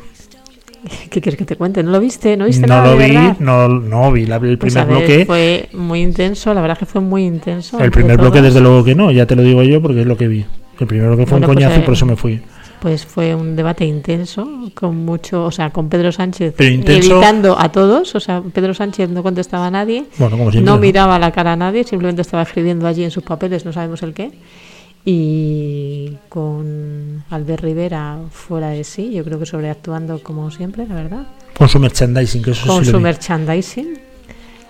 ¿Qué 1.09 1.21
quieres 1.21 1.37
que 1.37 1.45
te 1.45 1.55
cuente? 1.55 1.81
¿No 1.83 1.91
lo 1.91 1.99
viste? 1.99 2.35
¿No 2.37 2.45
viste 2.45 2.67
No 2.67 2.75
nada 2.75 2.91
lo 2.93 2.97
de 2.97 3.05
vi, 3.07 3.13
verdad? 3.15 3.37
no, 3.39 3.67
no 3.69 4.11
vi 4.11 4.25
la- 4.25 4.35
el 4.37 4.57
Pues 4.57 4.73
primer 4.73 4.87
bloque. 4.89 5.25
Fue 5.25 5.69
muy 5.73 6.01
intenso, 6.01 6.53
la 6.53 6.61
verdad 6.61 6.77
que 6.77 6.85
fue 6.85 7.01
muy 7.01 7.25
intenso. 7.25 7.79
El 7.79 7.91
primer 7.91 8.17
bloque, 8.17 8.41
desde 8.41 8.59
luego 8.61 8.83
que 8.83 8.95
no, 8.95 9.11
ya 9.11 9.25
te 9.25 9.35
lo 9.35 9.41
digo 9.43 9.63
yo 9.63 9.81
porque 9.81 10.01
es 10.01 10.07
lo 10.07 10.17
que 10.17 10.27
vi. 10.27 10.45
El 10.79 10.87
primer 10.87 11.07
bloque 11.07 11.25
fue 11.25 11.39
Bueno, 11.39 11.47
un 11.47 11.53
pues, 11.53 11.65
coñazo 11.65 11.79
y 11.79 11.83
eh, 11.83 11.85
por 11.85 11.93
eso 11.93 12.05
me 12.05 12.15
fui. 12.15 12.41
Pues 12.81 13.05
fue 13.05 13.33
un 13.33 13.55
debate 13.55 13.85
intenso, 13.85 14.45
con 14.73 14.97
mucho, 15.05 15.45
o 15.45 15.51
sea, 15.51 15.69
con 15.69 15.87
Pedro 15.87 16.11
Sánchez 16.11 16.53
intenso- 16.59 17.13
evitando 17.13 17.57
a 17.57 17.71
todos, 17.71 18.13
o 18.15 18.19
sea, 18.19 18.41
Pedro 18.53 18.73
Sánchez 18.73 19.09
no 19.09 19.23
contestaba 19.23 19.67
a 19.67 19.71
nadie, 19.71 20.03
Bueno, 20.17 20.37
como 20.37 20.51
siempre. 20.51 20.69
no 20.69 20.75
¿no? 20.75 20.81
miraba 20.81 21.17
la 21.17 21.31
cara 21.31 21.53
a 21.53 21.55
nadie, 21.55 21.85
simplemente 21.85 22.21
estaba 22.23 22.43
escribiendo 22.43 22.85
allí 22.85 23.05
en 23.05 23.11
sus 23.11 23.23
papeles, 23.23 23.63
no 23.63 23.71
sabemos 23.71 24.03
el 24.03 24.13
qué. 24.13 24.31
Y 25.05 26.17
con 26.29 27.23
Albert 27.29 27.61
Rivera 27.63 28.19
fuera 28.31 28.69
de 28.69 28.83
sí, 28.85 29.11
yo 29.11 29.25
creo 29.25 29.37
que 29.37 29.45
sobreactuando 29.45 30.23
como 30.23 30.49
siempre, 30.49 30.87
la 30.87 30.95
verdad. 30.95 31.27
Con 31.57 31.67
su 31.67 31.79
merchandising, 31.79 32.41
que 32.41 32.51
eso 32.51 32.67
con 32.67 32.85
sí 32.85 32.91
su 32.91 32.97
vi. 32.97 33.03
merchandising, 33.03 33.99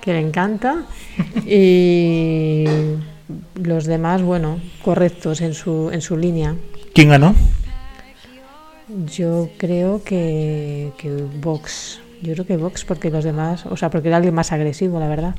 que 0.01 0.13
le 0.13 0.19
encanta. 0.19 0.85
y 1.45 2.65
los 3.61 3.85
demás, 3.85 4.23
bueno, 4.23 4.59
correctos 4.83 5.41
en 5.41 5.53
su, 5.53 5.89
en 5.91 6.01
su 6.01 6.17
línea. 6.17 6.55
¿Quién 6.93 7.09
ganó? 7.09 7.35
Yo 9.15 9.49
creo 9.57 10.03
que, 10.03 10.91
que 10.97 11.11
Vox. 11.41 11.99
Yo 12.21 12.33
creo 12.33 12.45
que 12.45 12.57
Vox, 12.57 12.85
porque 12.85 13.09
los 13.09 13.23
demás, 13.23 13.65
o 13.65 13.77
sea, 13.77 13.89
porque 13.89 14.07
era 14.07 14.17
alguien 14.17 14.33
más 14.33 14.51
agresivo, 14.51 14.99
la 14.99 15.07
verdad. 15.07 15.35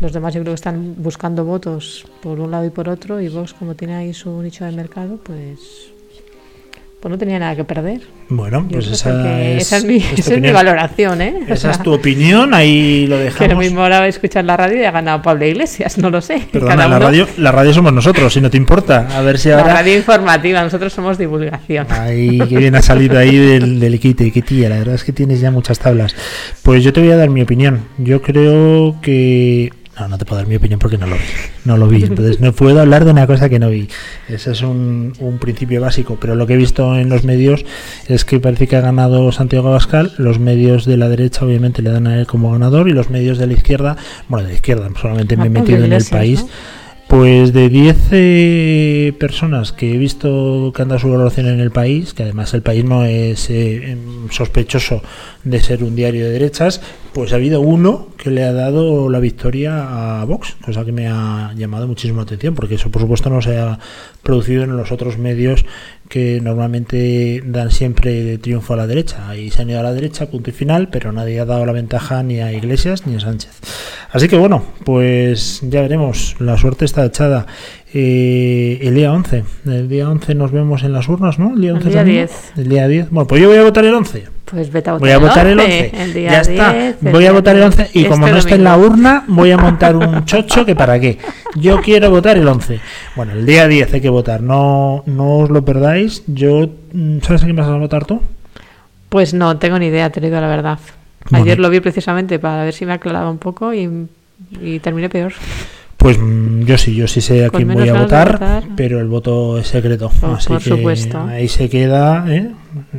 Los 0.00 0.12
demás 0.12 0.32
yo 0.34 0.40
creo 0.42 0.52
que 0.52 0.56
están 0.56 0.94
buscando 0.98 1.44
votos 1.44 2.06
por 2.22 2.38
un 2.38 2.50
lado 2.52 2.64
y 2.66 2.70
por 2.70 2.88
otro, 2.88 3.20
y 3.20 3.28
Vox, 3.28 3.52
como 3.54 3.74
tiene 3.74 3.96
ahí 3.96 4.14
su 4.14 4.30
nicho 4.42 4.64
de 4.64 4.70
mercado, 4.70 5.18
pues, 5.22 5.90
pues 7.00 7.10
no 7.10 7.18
tenía 7.18 7.38
nada 7.40 7.56
que 7.56 7.64
perder. 7.64 8.02
Bueno, 8.28 8.64
Yo 8.68 8.74
pues 8.78 8.86
esa 8.88 9.50
es, 9.50 9.62
esa 9.62 9.78
es 9.78 9.84
mi, 9.84 9.96
es 9.96 10.12
esa 10.20 10.34
es 10.34 10.40
mi 10.40 10.50
valoración, 10.52 11.20
¿eh? 11.22 11.34
O 11.48 11.52
Esa 11.52 11.70
es 11.72 11.82
tu 11.82 11.92
opinión, 11.94 12.54
ahí 12.54 13.06
lo 13.08 13.16
Que 13.18 13.22
lo 13.22 13.24
dejamos. 13.24 13.58
mismo 13.58 13.80
ahora 13.82 14.06
escuchar 14.06 14.44
la 14.44 14.56
radio 14.56 14.80
y 14.80 14.84
ha 14.84 14.90
ganado 14.92 15.20
Pablo 15.22 15.44
Iglesias, 15.46 15.98
no 15.98 16.10
lo 16.10 16.20
sé. 16.20 16.42
Perdona, 16.52 16.76
Cada 16.76 16.88
la 16.88 16.98
radio, 17.00 17.26
la 17.36 17.50
radio 17.50 17.72
somos 17.72 17.92
nosotros, 17.92 18.32
si 18.32 18.40
no 18.40 18.50
te 18.50 18.56
importa. 18.56 19.08
A 19.16 19.22
ver 19.22 19.38
si 19.38 19.48
La 19.48 19.60
ahora. 19.60 19.74
radio 19.74 19.96
informativa, 19.96 20.62
nosotros 20.62 20.92
somos 20.92 21.18
divulgación. 21.18 21.86
Ay, 21.90 22.38
que 22.48 22.56
bien 22.56 22.76
ha 22.76 22.82
salido 22.82 23.18
ahí 23.18 23.36
del, 23.36 23.80
del 23.80 23.98
quite, 23.98 24.30
qué 24.30 24.42
tía, 24.42 24.68
la 24.68 24.78
verdad 24.78 24.94
es 24.94 25.02
que 25.02 25.12
tienes 25.12 25.40
ya 25.40 25.50
muchas 25.50 25.78
tablas. 25.80 26.14
Pues 26.62 26.84
yo 26.84 26.92
te 26.92 27.00
voy 27.00 27.10
a 27.10 27.16
dar 27.16 27.30
mi 27.30 27.42
opinión. 27.42 27.80
Yo 27.98 28.22
creo 28.22 28.96
que... 29.00 29.72
No, 29.98 30.08
no 30.08 30.18
te 30.18 30.24
puedo 30.24 30.40
dar 30.40 30.48
mi 30.48 30.56
opinión 30.56 30.78
porque 30.78 30.98
no 30.98 31.06
lo 31.06 31.16
vi. 31.16 31.22
No 31.64 31.76
lo 31.76 31.88
vi. 31.88 32.04
Entonces 32.04 32.40
no 32.40 32.52
puedo 32.52 32.80
hablar 32.80 33.04
de 33.04 33.10
una 33.10 33.26
cosa 33.26 33.48
que 33.48 33.58
no 33.58 33.68
vi. 33.68 33.88
Ese 34.28 34.52
es 34.52 34.62
un, 34.62 35.12
un 35.18 35.38
principio 35.38 35.80
básico. 35.80 36.18
Pero 36.20 36.34
lo 36.34 36.46
que 36.46 36.54
he 36.54 36.56
visto 36.56 36.96
en 36.96 37.08
los 37.08 37.24
medios 37.24 37.64
es 38.06 38.24
que 38.24 38.40
parece 38.40 38.66
que 38.66 38.76
ha 38.76 38.80
ganado 38.80 39.32
Santiago 39.32 39.68
Abascal. 39.68 40.12
Los 40.18 40.38
medios 40.38 40.84
de 40.84 40.96
la 40.96 41.08
derecha 41.08 41.44
obviamente 41.44 41.82
le 41.82 41.90
dan 41.90 42.06
a 42.06 42.18
él 42.18 42.26
como 42.26 42.52
ganador 42.52 42.88
y 42.88 42.92
los 42.92 43.10
medios 43.10 43.38
de 43.38 43.46
la 43.46 43.54
izquierda, 43.54 43.96
bueno, 44.28 44.44
de 44.44 44.52
la 44.52 44.54
izquierda, 44.54 44.88
solamente 45.00 45.36
me 45.36 45.44
he 45.44 45.46
A 45.46 45.48
Pablo 45.48 45.60
metido 45.60 45.84
en 45.84 45.92
el 45.92 46.04
país. 46.04 46.42
¿no? 46.42 46.48
Pues 47.08 47.54
de 47.54 47.70
10 47.70 47.96
eh, 48.12 49.14
personas 49.18 49.72
que 49.72 49.94
he 49.94 49.96
visto 49.96 50.72
que 50.74 50.82
han 50.82 50.88
dado 50.88 50.98
su 50.98 51.10
valoración 51.10 51.46
en 51.46 51.58
el 51.58 51.70
país, 51.70 52.12
que 52.12 52.22
además 52.22 52.52
el 52.52 52.60
país 52.60 52.84
no 52.84 53.06
es 53.06 53.48
eh, 53.48 53.92
em, 53.92 54.28
sospechoso 54.28 55.00
de 55.42 55.58
ser 55.58 55.84
un 55.84 55.96
diario 55.96 56.26
de 56.26 56.32
derechas, 56.32 56.82
pues 57.14 57.32
ha 57.32 57.36
habido 57.36 57.62
uno 57.62 58.08
que 58.18 58.30
le 58.30 58.44
ha 58.44 58.52
dado 58.52 59.08
la 59.08 59.20
victoria 59.20 60.20
a 60.20 60.24
Vox, 60.26 60.56
cosa 60.62 60.84
que 60.84 60.92
me 60.92 61.08
ha 61.08 61.54
llamado 61.56 61.88
muchísimo 61.88 62.18
la 62.18 62.24
atención, 62.24 62.54
porque 62.54 62.74
eso 62.74 62.90
por 62.90 63.00
supuesto 63.00 63.30
no 63.30 63.40
se 63.40 63.56
ha 63.56 63.78
producido 64.22 64.64
en 64.64 64.76
los 64.76 64.92
otros 64.92 65.16
medios 65.16 65.64
que 66.08 66.40
normalmente 66.40 67.42
dan 67.44 67.70
siempre 67.70 68.24
de 68.24 68.38
triunfo 68.38 68.74
a 68.74 68.76
la 68.76 68.86
derecha. 68.86 69.36
Y 69.36 69.50
se 69.50 69.62
han 69.62 69.70
ido 69.70 69.80
a 69.80 69.82
la 69.82 69.92
derecha, 69.92 70.30
punto 70.30 70.50
y 70.50 70.52
final, 70.52 70.88
pero 70.88 71.12
nadie 71.12 71.38
ha 71.40 71.44
dado 71.44 71.64
la 71.66 71.72
ventaja 71.72 72.22
ni 72.22 72.40
a 72.40 72.52
Iglesias 72.52 73.06
ni 73.06 73.16
a 73.16 73.20
Sánchez. 73.20 73.60
Así 74.10 74.28
que 74.28 74.36
bueno, 74.36 74.64
pues 74.84 75.60
ya 75.62 75.82
veremos. 75.82 76.36
La 76.38 76.56
suerte 76.56 76.84
está 76.84 77.04
echada. 77.04 77.46
Eh, 77.92 78.78
el 78.82 78.94
día 78.94 79.12
11. 79.12 79.44
El 79.66 79.88
día 79.88 80.08
11 80.08 80.34
nos 80.34 80.50
vemos 80.50 80.82
en 80.82 80.92
las 80.92 81.08
urnas, 81.08 81.38
¿no? 81.38 81.54
El 81.54 81.60
día 81.60 81.70
El 81.70 81.76
11 81.76 81.88
día 81.88 81.98
también. 81.98 82.26
10. 82.26 82.52
El 82.56 82.68
día 82.68 82.88
10. 82.88 83.10
Bueno, 83.10 83.26
pues 83.26 83.42
yo 83.42 83.48
voy 83.48 83.58
a 83.58 83.62
votar 83.62 83.84
el 83.84 83.94
11. 83.94 84.37
Pues 84.50 84.72
vete 84.72 84.90
a 84.90 84.94
votar, 84.94 85.06
Voy 85.06 85.10
a 85.10 85.18
votar 85.18 85.46
el 85.46 85.60
11. 85.60 85.92
el 85.94 86.14
día 86.14 86.30
ya 86.30 86.40
está. 86.40 86.72
10, 86.72 86.96
el 87.02 87.12
Voy 87.12 87.26
a 87.26 87.32
votar 87.32 87.56
el 87.56 87.62
11 87.62 87.90
y 87.92 87.98
10, 88.00 88.08
como 88.08 88.28
no 88.28 88.36
está 88.36 88.54
en 88.54 88.64
la 88.64 88.78
urna, 88.78 89.24
voy 89.26 89.50
a 89.50 89.58
montar 89.58 89.96
un 89.96 90.24
chocho 90.24 90.64
que 90.64 90.74
para 90.74 90.98
qué. 90.98 91.18
Yo 91.54 91.80
quiero 91.80 92.10
votar 92.10 92.38
el 92.38 92.48
11. 92.48 92.80
Bueno, 93.14 93.32
el 93.32 93.44
día 93.44 93.68
10 93.68 93.94
hay 93.94 94.00
que 94.00 94.08
votar. 94.08 94.42
No, 94.42 95.02
no 95.06 95.38
os 95.38 95.50
lo 95.50 95.64
perdáis. 95.64 96.22
Yo, 96.26 96.68
mm, 96.92 97.18
¿sabes 97.20 97.42
a 97.42 97.44
quién 97.44 97.56
vas 97.56 97.66
a 97.66 97.76
votar 97.76 98.06
tú? 98.06 98.22
Pues 99.08 99.34
no, 99.34 99.58
tengo 99.58 99.78
ni 99.78 99.86
idea, 99.86 100.10
te 100.10 100.20
digo 100.20 100.40
la 100.40 100.48
verdad. 100.48 100.78
Bueno. 101.30 101.44
Ayer 101.44 101.58
lo 101.58 101.68
vi 101.68 101.80
precisamente 101.80 102.38
para 102.38 102.64
ver 102.64 102.74
si 102.74 102.86
me 102.86 102.92
aclaraba 102.92 103.30
un 103.30 103.38
poco 103.38 103.74
y, 103.74 104.08
y 104.60 104.78
terminé 104.78 105.08
peor. 105.08 105.34
Pues 105.98 106.16
mm, 106.16 106.62
yo 106.62 106.78
sí, 106.78 106.94
yo 106.94 107.08
sí 107.08 107.20
sé 107.20 107.44
a 107.44 107.50
quién 107.50 107.66
voy 107.74 107.88
a 107.88 107.92
votar, 107.92 108.32
votar. 108.34 108.62
pero 108.76 109.00
el 109.00 109.08
voto 109.08 109.58
es 109.58 109.66
secreto. 109.66 110.08
Por- 110.20 110.30
así 110.36 110.46
por 110.48 110.62
que 110.62 110.70
supuesto. 110.70 111.20
ahí 111.26 111.48
se 111.48 111.68
queda. 111.68 112.24
¿eh? 112.28 112.52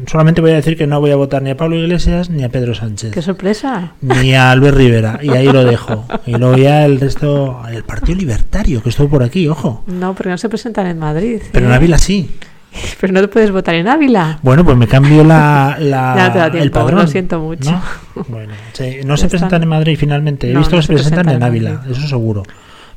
Solamente 0.05 0.41
voy 0.41 0.51
a 0.51 0.55
decir 0.55 0.75
que 0.77 0.85
no 0.85 0.99
voy 0.99 1.11
a 1.11 1.15
votar 1.15 1.41
ni 1.41 1.49
a 1.49 1.55
Pablo 1.57 1.77
Iglesias 1.77 2.29
ni 2.29 2.43
a 2.43 2.49
Pedro 2.49 2.75
Sánchez. 2.75 3.11
¡Qué 3.13 3.21
sorpresa! 3.21 3.93
ni 4.01 4.33
a 4.35 4.51
Albert 4.51 4.75
Rivera. 4.75 5.17
Y 5.23 5.29
ahí 5.29 5.45
lo 5.47 5.63
dejo. 5.63 6.05
Y 6.25 6.35
luego 6.35 6.57
ya 6.57 6.85
el 6.85 6.99
resto. 6.99 7.61
El 7.71 7.83
Partido 7.85 8.17
Libertario, 8.17 8.83
que 8.83 8.89
estuvo 8.89 9.07
por 9.09 9.23
aquí, 9.23 9.47
ojo. 9.47 9.83
No, 9.87 10.13
porque 10.13 10.29
no 10.31 10.37
se 10.37 10.49
presentan 10.49 10.85
en 10.87 10.99
Madrid. 10.99 11.41
Pero 11.53 11.67
en 11.67 11.71
¿eh? 11.71 11.75
Ávila 11.75 11.97
sí. 11.97 12.29
Pero 12.99 13.13
no 13.13 13.21
te 13.21 13.29
puedes 13.29 13.49
votar 13.51 13.75
en 13.75 13.87
Ávila. 13.87 14.39
Bueno, 14.43 14.65
pues 14.65 14.75
me 14.75 14.87
cambio 14.87 15.23
la, 15.23 15.77
la- 15.79 16.15
no 16.27 16.31
te 16.33 16.37
da 16.37 16.45
el 16.47 16.51
tiempo, 16.51 16.79
padrón. 16.81 16.99
lo 16.99 17.07
siento 17.07 17.39
mucho. 17.39 17.71
¿no? 17.71 17.81
Bueno, 18.27 18.53
sí, 18.73 18.97
no 19.05 19.15
se 19.15 19.29
presentan 19.29 19.63
en 19.63 19.69
Madrid 19.69 19.95
finalmente. 19.97 20.49
He 20.49 20.53
No, 20.53 20.59
visto 20.59 20.75
que 20.75 20.81
se 20.81 20.87
se 20.87 20.93
presentan 20.95 21.23
presentan 21.25 21.35
en 21.37 21.43
Ávila, 21.49 21.81
eso 21.89 22.05
seguro. 22.07 22.43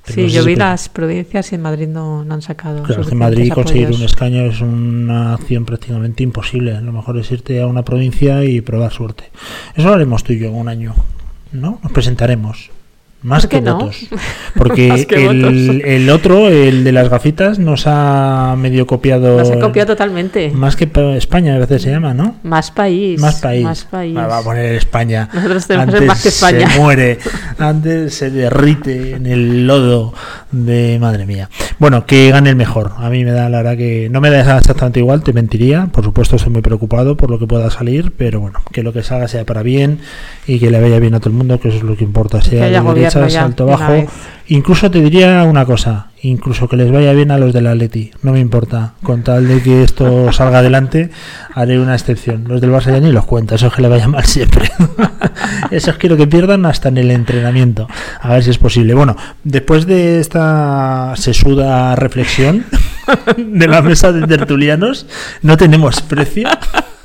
Sí, 0.05 0.23
no 0.23 0.29
yo 0.29 0.45
vi 0.45 0.57
las 0.57 0.89
provincias 0.89 1.53
y 1.53 1.55
en 1.55 1.63
Madrid 1.63 1.87
no, 1.87 2.25
no 2.25 2.35
han 2.35 2.43
sacado. 2.43 2.83
Claro, 2.83 3.05
que 3.05 3.13
en 3.13 3.19
Madrid 3.19 3.53
conseguir 3.53 3.85
apoyos. 3.85 4.01
un 4.01 4.07
escaño 4.07 4.43
es 4.47 4.61
una 4.61 5.35
acción 5.35 5.65
prácticamente 5.65 6.23
imposible. 6.23 6.81
Lo 6.81 6.93
mejor 6.93 7.19
es 7.19 7.31
irte 7.31 7.61
a 7.61 7.67
una 7.67 7.85
provincia 7.85 8.45
y 8.45 8.61
probar 8.61 8.93
suerte. 8.93 9.31
Eso 9.77 9.89
lo 9.89 9.95
haremos 9.95 10.25
tú 10.25 10.33
y 10.33 10.41
yo 10.41 10.49
en 10.49 10.55
un 10.55 10.69
año, 10.69 10.95
¿no? 11.53 11.79
Nos 11.83 11.93
presentaremos. 11.93 12.71
Más 13.23 13.43
¿Por 13.43 13.51
qué 13.51 13.57
que 13.59 13.63
no? 13.63 13.79
votos. 13.79 13.97
Porque 14.57 15.07
que 15.09 15.27
el, 15.27 15.43
votos. 15.43 15.85
el 15.85 16.11
otro, 16.11 16.49
el 16.49 16.85
de 16.85 16.93
las 16.93 17.09
gafitas, 17.09 17.59
nos 17.59 17.85
ha 17.87 18.55
medio 18.59 18.87
copiado. 18.87 19.37
Las 19.37 19.51
he 19.51 19.59
copiado 19.59 19.93
totalmente. 19.93 20.51
Más 20.51 20.77
que 20.77 20.87
pa- 20.87 21.15
España, 21.17 21.55
a 21.55 21.59
veces 21.59 21.83
se 21.83 21.91
llama, 21.91 22.15
¿no? 22.15 22.37
Más 22.43 22.71
país. 22.71 23.21
Más 23.21 23.41
país. 23.41 23.63
Más 23.65 23.85
país. 23.85 24.17
Ah, 24.19 24.27
va 24.27 24.39
a 24.39 24.43
poner 24.43 24.75
España. 24.75 25.29
Nosotros 25.33 25.67
tenemos 25.67 25.87
que 25.91 25.95
antes 25.97 26.09
más 26.09 26.23
que 26.23 26.29
España. 26.29 26.71
Se 26.71 26.79
muere, 26.81 27.19
antes 27.59 28.15
se 28.15 28.31
derrite 28.31 29.13
en 29.15 29.27
el 29.27 29.67
lodo 29.67 30.13
de 30.51 30.99
madre 31.01 31.25
mía. 31.27 31.49
Bueno, 31.79 32.07
que 32.07 32.31
gane 32.31 32.51
el 32.51 32.57
mejor. 32.57 32.93
A 32.99 33.09
mí 33.09 33.25
me 33.25 33.31
da 33.33 33.49
la 33.49 33.59
verdad 33.59 33.77
que 33.77 34.09
no 34.11 34.21
me 34.21 34.31
da 34.31 34.41
exactamente 34.59 34.99
igual, 35.01 35.23
te 35.23 35.33
mentiría. 35.33 35.87
Por 35.93 36.05
supuesto, 36.05 36.37
estoy 36.37 36.53
muy 36.53 36.63
preocupado 36.63 37.17
por 37.17 37.31
lo 37.31 37.39
que 37.39 37.47
pueda 37.47 37.71
salir, 37.71 38.13
pero 38.17 38.41
bueno, 38.41 38.61
que 38.73 38.83
lo 38.83 38.93
que 38.93 39.03
salga 39.03 39.29
sea 39.29 39.45
para 39.45 39.63
bien 39.63 40.01
y 40.47 40.59
que 40.59 40.71
le 40.71 40.81
vaya 40.81 40.99
bien 40.99 41.15
a 41.15 41.21
todo 41.21 41.31
el 41.31 41.37
mundo, 41.37 41.59
que 41.61 41.69
eso 41.69 41.79
es 41.79 41.83
lo 41.85 41.97
que 41.97 42.05
importa. 42.05 42.43
Sea 42.43 42.65
haya 42.67 42.83
de 42.83 43.12
ya, 43.29 43.45
alto, 43.45 43.67
bajo. 43.67 44.07
Incluso 44.49 44.91
te 44.91 45.01
diría 45.01 45.45
una 45.45 45.65
cosa, 45.65 46.09
incluso 46.21 46.69
que 46.69 46.77
les 46.77 46.91
vaya 46.91 47.13
bien 47.13 47.31
a 47.31 47.39
los 47.39 47.53
del 47.53 47.69
Atleti, 47.69 48.11
no 48.23 48.33
me 48.33 48.41
importa, 48.41 48.95
con 49.03 49.23
tal 49.23 49.49
de 49.49 49.63
que 49.63 49.83
esto 49.83 50.31
salga 50.35 50.59
adelante, 50.59 51.11
haré 51.55 51.79
una 51.79 51.95
excepción. 51.95 52.45
Los 52.49 52.61
del 52.61 52.71
Barça 52.71 52.93
ya 52.93 53.01
ni 53.01 53.13
los 53.13 53.25
cuento, 53.25 53.55
esos 53.55 53.73
que 53.73 53.83
le 53.83 53.89
vaya 53.89 54.09
mal 54.09 54.25
siempre. 54.25 54.71
esos 55.71 55.97
quiero 55.97 56.17
que 56.17 56.27
pierdan 56.27 56.67
hasta 56.67 56.89
en 56.89 56.99
el 56.99 57.11
entrenamiento, 57.11 57.89
a 58.21 58.29
ver 58.29 58.43
si 58.43 58.51
es 58.51 58.59
posible. 58.59 58.95
Bueno, 58.95 59.17
después 59.45 59.87
de 59.87 60.21
esta 60.21 61.15
sesuda 61.17 61.95
reflexión 61.97 62.67
de 63.39 63.69
la 63.69 63.81
mesa 63.81 64.13
de 64.13 64.27
tertulianos, 64.27 65.07
no 65.41 65.57
tenemos 65.57 66.03
precio. 66.03 66.49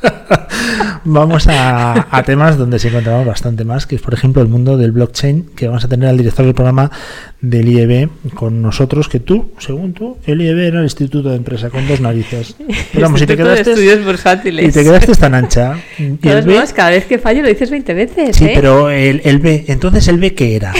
Vamos 1.09 1.47
a, 1.47 2.07
a 2.11 2.23
temas 2.23 2.57
donde 2.57 2.79
se 2.79 2.89
encontramos 2.89 3.25
bastante 3.25 3.63
más, 3.63 3.87
que 3.87 3.95
es 3.95 4.01
por 4.01 4.13
ejemplo 4.13 4.41
el 4.41 4.49
mundo 4.49 4.77
del 4.77 4.91
blockchain, 4.91 5.51
que 5.55 5.67
vamos 5.67 5.85
a 5.85 5.87
tener 5.87 6.09
al 6.09 6.17
director 6.17 6.45
del 6.45 6.53
programa 6.53 6.91
del 7.39 7.69
IEB 7.69 8.09
con 8.33 8.61
nosotros, 8.61 9.07
que 9.07 9.21
tú, 9.21 9.51
según 9.57 9.93
tú, 9.93 10.17
el 10.25 10.41
IEB 10.41 10.59
era 10.59 10.79
el 10.79 10.83
Instituto 10.83 11.29
de 11.29 11.37
Empresa 11.37 11.69
con 11.69 11.87
dos 11.87 12.01
narices. 12.01 12.55
Vamos, 12.93 13.21
si 13.21 13.25
te 13.25 13.37
de 13.37 13.43
quedaste, 13.43 13.71
Estudios 13.71 14.03
bursátiles. 14.03 14.67
y 14.67 14.71
te 14.71 14.83
quedaste 14.83 15.13
tan 15.15 15.33
ancha. 15.33 15.79
Y 15.97 16.27
el 16.27 16.41
B, 16.43 16.61
cada 16.75 16.89
vez 16.89 17.05
que 17.05 17.17
fallo 17.19 17.41
lo 17.41 17.47
dices 17.47 17.69
20 17.69 17.93
veces, 17.93 18.35
sí, 18.35 18.45
¿eh? 18.45 18.51
pero 18.55 18.89
el, 18.89 19.21
el 19.23 19.39
B, 19.39 19.65
entonces 19.67 20.07
el 20.07 20.17
B 20.17 20.33
qué 20.33 20.55
era? 20.55 20.73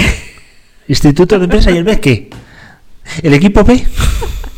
Instituto 0.88 1.38
de 1.38 1.46
Empresa 1.46 1.72
y 1.72 1.78
el 1.78 1.84
B 1.84 2.00
qué? 2.00 2.30
¿El 3.22 3.34
equipo 3.34 3.64
B? 3.64 3.86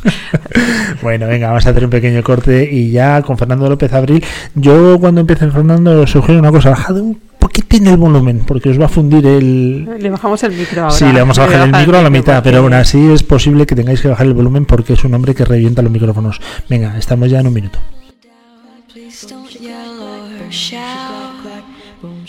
bueno, 1.02 1.28
venga, 1.28 1.48
vamos 1.48 1.66
a 1.66 1.70
hacer 1.70 1.84
un 1.84 1.90
pequeño 1.90 2.24
corte 2.24 2.68
y 2.72 2.92
ya 2.92 3.22
con 3.22 3.38
Fernando 3.38 3.70
López 3.70 3.92
Abril. 3.94 4.24
Yo 4.56 4.98
cuando 5.00 5.22
empiece 5.22 5.50
Fernando 5.50 6.02
os 6.02 6.12
sugiero 6.12 6.40
una 6.40 6.52
cosa, 6.52 6.72
bajad 6.72 6.98
un 6.98 7.20
poquitín 7.38 7.88
el 7.88 7.98
volumen 7.98 8.44
porque 8.46 8.70
os 8.70 8.80
va 8.80 8.86
a 8.86 8.90
fundir 8.90 9.26
el... 9.26 9.86
Le 10.00 10.10
bajamos 10.10 10.44
el 10.44 10.54
micro 10.54 10.84
ahora. 10.84 10.96
Sí, 10.96 11.06
le 11.06 11.20
vamos 11.20 11.38
a 11.40 11.46
bajar 11.46 11.68
el 11.68 11.72
micro 11.76 11.98
a 11.98 12.04
la 12.04 12.10
mitad, 12.10 12.44
pero 12.44 12.60
aún 12.60 12.74
así 12.74 13.12
es 13.12 13.24
posible 13.24 13.66
que 13.66 13.76
tengáis 13.76 14.02
que 14.02 14.08
bajar 14.08 14.28
el 14.28 14.34
volumen 14.34 14.66
porque 14.66 14.94
es 14.94 15.04
un 15.04 15.14
hombre 15.14 15.36
que 15.36 15.46
revienta 15.46 15.82
los 15.82 15.92
micrófonos. 15.92 16.40
Venga, 16.70 16.98
estamos 16.98 17.30
ya 17.30 17.40
en 17.40 17.48
un 17.48 17.54
minuto. 17.54 17.80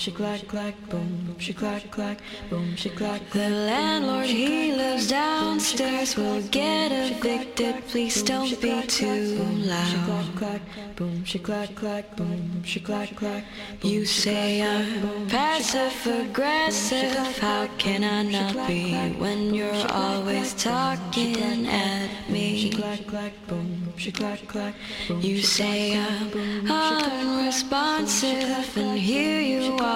She 0.01 0.11
clack, 0.11 0.49
clack, 0.49 0.75
boom, 0.89 1.37
she 1.39 1.53
clack, 1.53 1.91
clack, 1.91 2.19
boom, 2.49 2.75
she 2.75 2.89
clack, 2.89 3.21
The 3.33 3.51
landlord, 3.51 4.25
he 4.25 4.73
lives 4.73 5.11
downstairs, 5.11 6.17
will 6.17 6.41
get 6.49 6.91
evicted. 6.91 7.87
Please 7.89 8.23
don't 8.23 8.59
be 8.63 8.81
too 8.87 9.37
loud. 9.69 10.37
clack, 10.37 10.63
boom, 10.97 11.23
she 11.27 11.39
clack, 11.39 11.75
clack, 11.75 12.17
boom, 12.17 12.65
she 12.65 12.81
clack, 12.81 13.15
clack. 13.15 13.45
You 13.83 14.07
say 14.07 14.63
I'm 14.63 15.29
passive 15.29 15.93
aggressive. 16.07 17.39
How 17.39 17.67
can 17.77 18.03
I 18.03 18.23
not 18.23 18.69
be 18.69 18.95
when 19.19 19.53
you're 19.53 19.87
always 19.91 20.55
talking 20.55 21.67
at 21.67 22.09
me? 22.31 22.71
Clack, 22.71 23.07
clack, 23.07 23.33
boom, 23.49 23.93
she 23.99 24.11
clack, 24.11 24.49
clack. 24.49 24.75
You 25.21 25.43
say 25.43 25.99
I'm 25.99 26.71
unresponsive, 26.71 28.79
and 28.79 28.99
here 28.99 29.43
you 29.43 29.77
are 29.77 29.90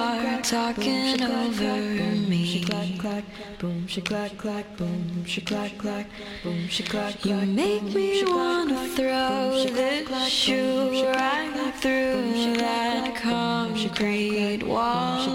talking 0.44 1.22
over 1.22 1.78
me. 2.28 2.62
clack, 2.64 2.98
clack, 2.98 3.24
boom, 3.58 3.86
she 3.86 4.00
clack, 4.00 4.36
clack, 4.36 4.76
boom, 4.76 5.24
she 5.24 5.40
clack, 5.40 5.78
clack, 5.78 6.06
boom, 6.42 6.68
she 6.68 6.82
clack, 6.82 7.24
You 7.24 7.36
make 7.36 7.82
me 7.82 8.22
wanna 8.26 8.86
throw 8.88 9.64
this 9.64 10.28
shoe 10.28 11.06
right 11.06 11.72
through 11.76 12.56
that 12.58 13.16
concrete 13.16 14.62
wall. 14.64 15.34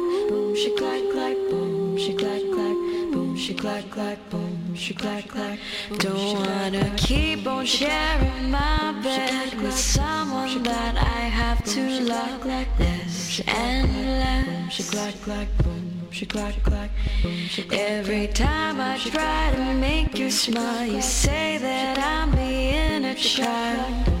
boom, 0.31 0.55
she 0.55 0.69
clack, 0.77 1.03
clack, 1.11 1.35
boom, 1.49 1.97
she 1.97 2.13
clack, 2.13 2.41
clack, 2.53 2.77
boom, 3.11 3.35
she 3.35 3.53
clack, 3.53 3.89
clack, 3.89 4.17
boom, 4.29 4.75
she 4.75 4.93
clack, 4.93 5.27
clack. 5.27 5.59
Don't 5.97 6.35
wanna 6.39 6.89
keep 6.95 7.45
on 7.45 7.65
sharing 7.65 8.49
my 8.49 8.93
bed 9.03 9.61
with 9.61 9.77
someone 9.77 10.63
that 10.63 10.95
I 10.95 11.21
have 11.41 11.61
to 11.75 11.81
love 12.13 12.43
this 12.77 13.41
endless. 13.45 14.73
She 14.73 14.83
clack, 14.83 15.15
clack, 15.21 15.49
boom, 15.63 16.07
she 16.11 16.25
clack, 16.25 16.55
clack, 16.63 16.91
boom, 17.21 17.37
she 17.53 17.63
clack. 17.63 17.79
Every 17.79 18.27
time 18.27 18.79
I 18.79 18.97
try 18.97 19.51
to 19.55 19.73
make 19.73 20.17
you 20.17 20.31
smile, 20.31 20.85
you 20.85 21.01
say 21.01 21.57
that 21.57 21.99
I'm 21.99 22.31
being 22.31 23.03
a 23.03 23.15
child. 23.15 24.20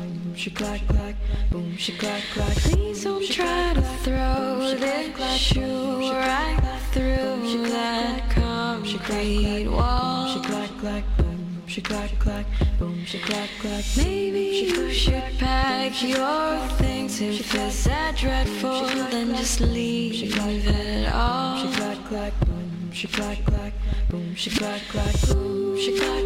She 0.41 0.49
clack, 0.49 0.81
clack, 0.87 1.15
boom, 1.51 1.77
she 1.77 1.91
clack, 1.91 2.23
clack, 2.33 2.47
boom, 2.47 2.55
she 2.57 2.63
clack, 2.63 2.73
clack. 2.73 2.73
Please 2.73 3.03
don't 3.03 3.31
try 3.31 3.73
to 3.75 3.81
throw 4.01 4.57
this 4.75 5.37
shoe 5.37 6.11
right 6.13 6.59
through 6.91 7.69
that 7.69 8.27
concrete 8.31 9.67
wall. 9.67 10.33
She 10.33 10.39
clack, 10.39 10.69
clack, 10.79 11.03
boom, 11.17 11.61
she 11.67 11.81
clack, 11.81 12.17
clack, 12.17 12.45
boom, 12.79 13.05
she 13.05 13.19
clack, 13.19 13.49
clack. 13.59 13.85
Maybe 13.95 14.65
you 14.65 14.89
should 14.89 15.37
pack 15.37 16.01
your 16.01 16.67
things 16.79 17.21
if 17.21 17.53
it's 17.53 17.83
that 17.83 18.15
dreadful, 18.15 18.87
then 19.11 19.35
just 19.35 19.61
leave 19.61 20.23
it 20.23 21.13
all. 21.13 21.59
She 21.59 21.77
clack, 21.77 22.03
clack, 22.05 22.39
boom, 22.47 22.91
she 22.91 23.07
clack, 23.07 23.45
clack, 23.45 23.73
boom, 24.09 24.33
she 24.33 24.49
clack, 24.49 24.81
clack, 24.89 25.21
boom, 25.27 25.77
she 25.77 25.99
clack, 25.99 26.23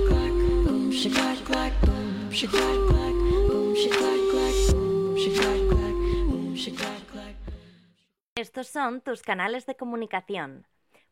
Estos 8.35 8.67
son 8.67 9.01
tus 9.01 9.21
canales 9.21 9.65
de 9.65 9.75
comunicación. 9.75 10.65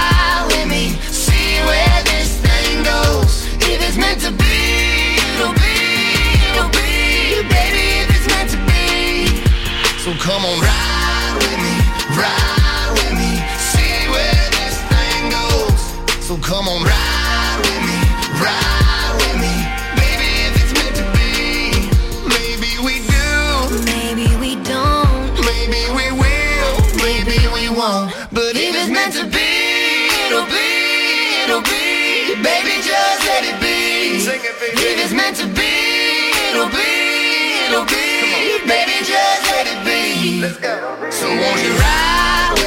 it's 3.91 3.99
meant 3.99 4.21
to 4.21 4.31
be, 4.31 5.19
it'll 5.35 5.51
be, 5.51 5.75
it'll 6.55 6.69
be. 6.71 7.43
Baby, 7.51 7.99
if 7.99 8.07
it's 8.15 8.27
meant 8.31 8.49
to 8.51 8.59
be. 8.63 9.43
So 9.99 10.13
come 10.15 10.45
on, 10.45 10.61
ride 10.63 11.35
with 11.35 11.59
me, 11.59 11.75
ride 12.15 12.91
with 12.95 13.11
me, 13.19 13.35
see 13.59 14.07
where 14.07 14.47
this 14.55 14.79
thing 14.87 15.27
goes. 15.35 15.81
So 16.23 16.37
come 16.37 16.69
on, 16.69 16.83
ride 16.87 17.59
with 17.67 17.83
me, 17.83 17.99
ride 18.39 19.11
with 19.19 19.35
me, 19.43 19.55
baby, 19.99 20.31
if 20.47 20.55
it's 20.55 20.71
meant 20.79 20.95
to 20.95 21.05
be. 21.11 21.91
Maybe 22.31 22.71
we 22.79 23.03
do, 23.11 23.27
Maybe 23.91 24.31
we 24.39 24.55
don't. 24.63 25.35
maybe 25.43 25.83
we 25.91 26.15
will, 26.15 26.71
maybe 27.03 27.43
we 27.51 27.67
won't. 27.67 28.20
If 34.43 34.57
it's 34.97 35.13
meant 35.13 35.37
to 35.37 35.45
be, 35.45 36.33
it'll 36.49 36.65
be, 36.69 37.61
it'll 37.69 37.85
be. 37.85 38.57
Baby, 38.65 39.05
just 39.05 39.45
let 39.53 39.67
it 39.69 39.85
be. 39.85 40.41
Let's 40.41 40.57
go. 40.57 40.73
So 41.11 41.27
won't 41.27 41.61
you 41.61 41.69
ride 41.77 41.77
with 41.77 41.77
me, 41.77 41.79
ride 41.85 42.60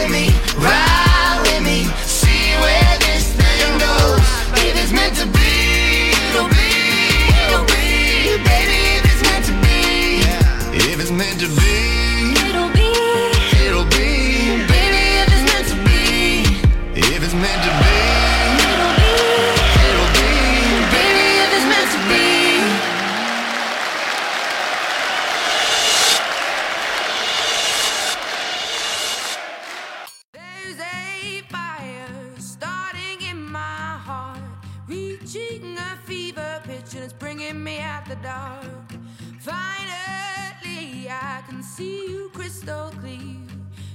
reaching 35.34 35.76
a 35.78 35.96
fever 36.04 36.60
pitch, 36.64 36.94
and 36.94 37.04
it's 37.04 37.12
bringing 37.12 37.62
me 37.62 37.80
out 37.80 38.06
the 38.06 38.16
dark. 38.16 38.92
Finally, 39.40 41.08
I 41.08 41.42
can 41.48 41.62
see 41.62 42.08
you 42.08 42.30
crystal 42.32 42.90
clear. 43.00 43.18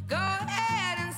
Go 0.08 0.15
ahead 0.15 0.97
and 0.99 1.09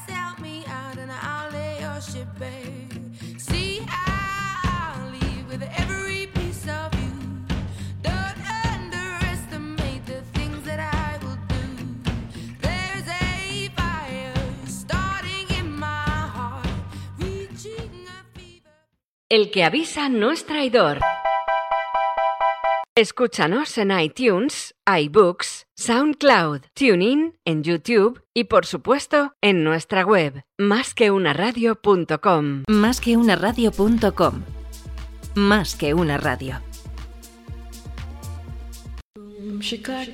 El 19.32 19.50
que 19.50 19.64
avisa 19.64 20.10
no 20.10 20.34
es 20.34 20.46
traidor. 20.46 21.00
Escúchanos 22.98 23.78
en 23.78 23.98
iTunes, 23.98 24.76
iBooks, 24.86 25.68
SoundCloud, 25.74 26.64
TuneIn, 26.74 27.40
en 27.46 27.64
YouTube 27.64 28.22
y 28.34 28.44
por 28.44 28.66
supuesto 28.66 29.34
en 29.40 29.64
nuestra 29.64 30.04
web, 30.04 30.44
másqueunaradio.com. 30.58 32.64
Más 32.68 33.00
que 33.00 33.16
una 33.16 33.38
radio.com. 33.38 34.44
Más 35.36 35.78
que 35.78 35.94
una 35.94 36.18
radio. 36.18 36.60
Boom, 39.16 39.62
she 39.62 39.82
clack 39.82 40.14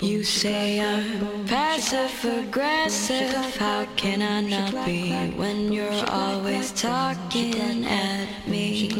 You 0.00 0.24
say 0.24 0.80
I'm 0.80 1.46
passive 1.46 2.10
aggressive. 2.24 3.32
How 3.56 3.86
can 3.96 4.20
I 4.20 4.40
not 4.40 4.84
be 4.84 5.12
when 5.36 5.72
you're 5.72 6.04
always 6.10 6.72
talking 6.72 7.84
at 7.86 8.26
me? 8.48 8.90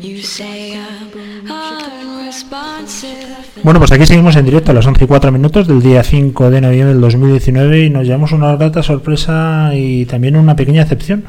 You 0.00 0.22
say 0.22 0.78
I'm 0.78 1.10
unresponsive. 1.50 3.14
Bueno, 3.62 3.78
pues 3.78 3.92
aquí 3.92 4.06
seguimos 4.06 4.36
en 4.36 4.46
directo 4.46 4.70
a 4.70 4.74
las 4.74 4.86
11 4.86 5.04
y 5.04 5.06
4 5.06 5.30
minutos 5.30 5.66
del 5.66 5.82
día 5.82 6.02
5 6.02 6.50
de 6.50 6.60
noviembre 6.62 6.94
del 6.94 7.00
2019 7.00 7.84
y 7.84 7.90
nos 7.90 8.04
llevamos 8.04 8.32
una 8.32 8.56
grata 8.56 8.82
sorpresa 8.82 9.70
y 9.74 10.06
también 10.06 10.36
una 10.36 10.56
pequeña 10.56 10.82
excepción 10.82 11.24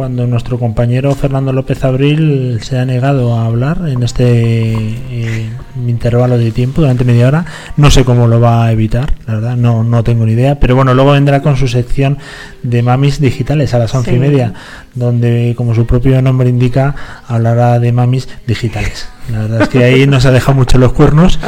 cuando 0.00 0.26
nuestro 0.26 0.58
compañero 0.58 1.14
Fernando 1.14 1.52
López 1.52 1.84
Abril 1.84 2.58
se 2.62 2.78
ha 2.78 2.86
negado 2.86 3.36
a 3.36 3.44
hablar 3.44 3.82
en 3.86 4.02
este 4.02 4.24
eh, 4.32 5.50
intervalo 5.86 6.38
de 6.38 6.52
tiempo 6.52 6.80
durante 6.80 7.04
media 7.04 7.28
hora. 7.28 7.44
No 7.76 7.90
sé 7.90 8.02
cómo 8.02 8.26
lo 8.26 8.40
va 8.40 8.64
a 8.64 8.72
evitar, 8.72 9.12
la 9.26 9.34
verdad, 9.34 9.56
no, 9.58 9.84
no 9.84 10.02
tengo 10.02 10.24
ni 10.24 10.32
idea, 10.32 10.58
pero 10.58 10.74
bueno, 10.74 10.94
luego 10.94 11.12
vendrá 11.12 11.42
con 11.42 11.58
su 11.58 11.68
sección 11.68 12.16
de 12.62 12.82
mamis 12.82 13.20
digitales 13.20 13.74
a 13.74 13.78
las 13.78 13.94
once 13.94 14.16
y 14.16 14.18
media, 14.18 14.54
donde, 14.94 15.52
como 15.54 15.74
su 15.74 15.84
propio 15.84 16.22
nombre 16.22 16.48
indica, 16.48 16.94
hablará 17.28 17.78
de 17.78 17.92
mamis 17.92 18.26
digitales. 18.46 19.06
La 19.30 19.40
verdad 19.40 19.62
es 19.64 19.68
que 19.68 19.84
ahí 19.84 20.06
nos 20.06 20.24
ha 20.24 20.30
dejado 20.30 20.54
mucho 20.54 20.78
los 20.78 20.94
cuernos, 20.94 21.38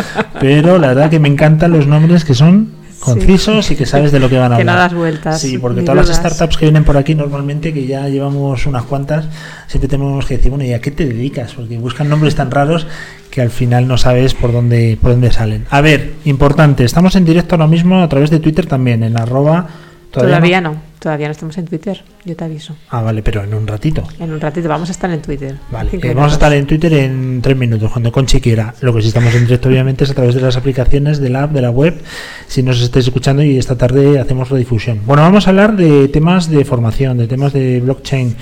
pero 0.40 0.76
la 0.76 0.88
verdad 0.88 1.08
que 1.08 1.20
me 1.20 1.28
encantan 1.28 1.70
los 1.70 1.86
nombres 1.86 2.26
que 2.26 2.34
son 2.34 2.81
concisos 3.02 3.70
y 3.70 3.76
que 3.76 3.84
sabes 3.84 4.12
de 4.12 4.20
lo 4.20 4.28
que 4.28 4.38
van 4.38 4.52
a 4.52 4.56
Que 4.56 4.64
no 4.64 4.72
hablar. 4.72 4.90
das 4.90 4.98
vueltas, 4.98 5.40
Sí, 5.40 5.58
porque 5.58 5.82
todas 5.82 6.08
las 6.08 6.16
startups 6.16 6.56
que 6.56 6.66
vienen 6.66 6.84
por 6.84 6.96
aquí 6.96 7.14
normalmente, 7.14 7.72
que 7.72 7.86
ya 7.86 8.08
llevamos 8.08 8.64
unas 8.66 8.84
cuantas, 8.84 9.26
siempre 9.66 9.88
tenemos 9.88 10.24
que 10.24 10.36
decir, 10.36 10.50
bueno, 10.50 10.64
¿y 10.64 10.72
a 10.72 10.80
qué 10.80 10.90
te 10.90 11.04
dedicas? 11.06 11.54
Porque 11.54 11.76
buscan 11.78 12.08
nombres 12.08 12.34
tan 12.34 12.50
raros 12.50 12.86
que 13.30 13.40
al 13.42 13.50
final 13.50 13.88
no 13.88 13.98
sabes 13.98 14.34
por 14.34 14.52
dónde, 14.52 14.96
por 15.00 15.10
dónde 15.10 15.32
salen. 15.32 15.66
A 15.70 15.80
ver, 15.80 16.12
importante, 16.24 16.84
estamos 16.84 17.16
en 17.16 17.24
directo 17.24 17.56
ahora 17.56 17.66
mismo 17.66 18.02
a 18.02 18.08
través 18.08 18.30
de 18.30 18.38
Twitter 18.38 18.66
también, 18.66 19.02
en 19.02 19.18
arroba... 19.18 19.66
Todavía, 20.10 20.60
no? 20.60 20.91
Todavía 21.02 21.26
no 21.26 21.32
estamos 21.32 21.58
en 21.58 21.66
Twitter, 21.66 22.04
yo 22.24 22.36
te 22.36 22.44
aviso. 22.44 22.76
Ah, 22.88 23.02
vale, 23.02 23.22
pero 23.22 23.42
en 23.42 23.52
un 23.52 23.66
ratito. 23.66 24.04
En 24.20 24.32
un 24.32 24.40
ratito 24.40 24.68
vamos 24.68 24.88
a 24.88 24.92
estar 24.92 25.10
en 25.10 25.20
Twitter. 25.20 25.56
Vale, 25.70 25.90
eh, 26.00 26.14
vamos 26.14 26.30
a 26.30 26.34
estar 26.34 26.52
en 26.52 26.64
Twitter 26.64 26.92
en 26.92 27.42
tres 27.42 27.56
minutos, 27.56 27.90
cuando 27.90 28.12
Conchi 28.12 28.40
quiera. 28.40 28.74
Lo 28.80 28.94
que 28.94 29.02
sí 29.02 29.08
estamos 29.08 29.34
en 29.34 29.44
directo, 29.44 29.68
obviamente, 29.68 30.04
es 30.04 30.10
a 30.10 30.14
través 30.14 30.36
de 30.36 30.40
las 30.40 30.56
aplicaciones 30.56 31.18
de 31.18 31.28
la 31.28 31.42
app, 31.42 31.52
de 31.52 31.60
la 31.60 31.70
web, 31.70 32.00
si 32.46 32.62
nos 32.62 32.80
estáis 32.80 33.06
escuchando 33.06 33.42
y 33.42 33.58
esta 33.58 33.76
tarde 33.76 34.20
hacemos 34.20 34.48
redifusión. 34.48 35.00
Bueno, 35.04 35.22
vamos 35.22 35.46
a 35.46 35.50
hablar 35.50 35.76
de 35.76 36.06
temas 36.08 36.48
de 36.48 36.64
formación, 36.64 37.18
de 37.18 37.26
temas 37.26 37.52
de 37.52 37.80
blockchain, 37.80 38.36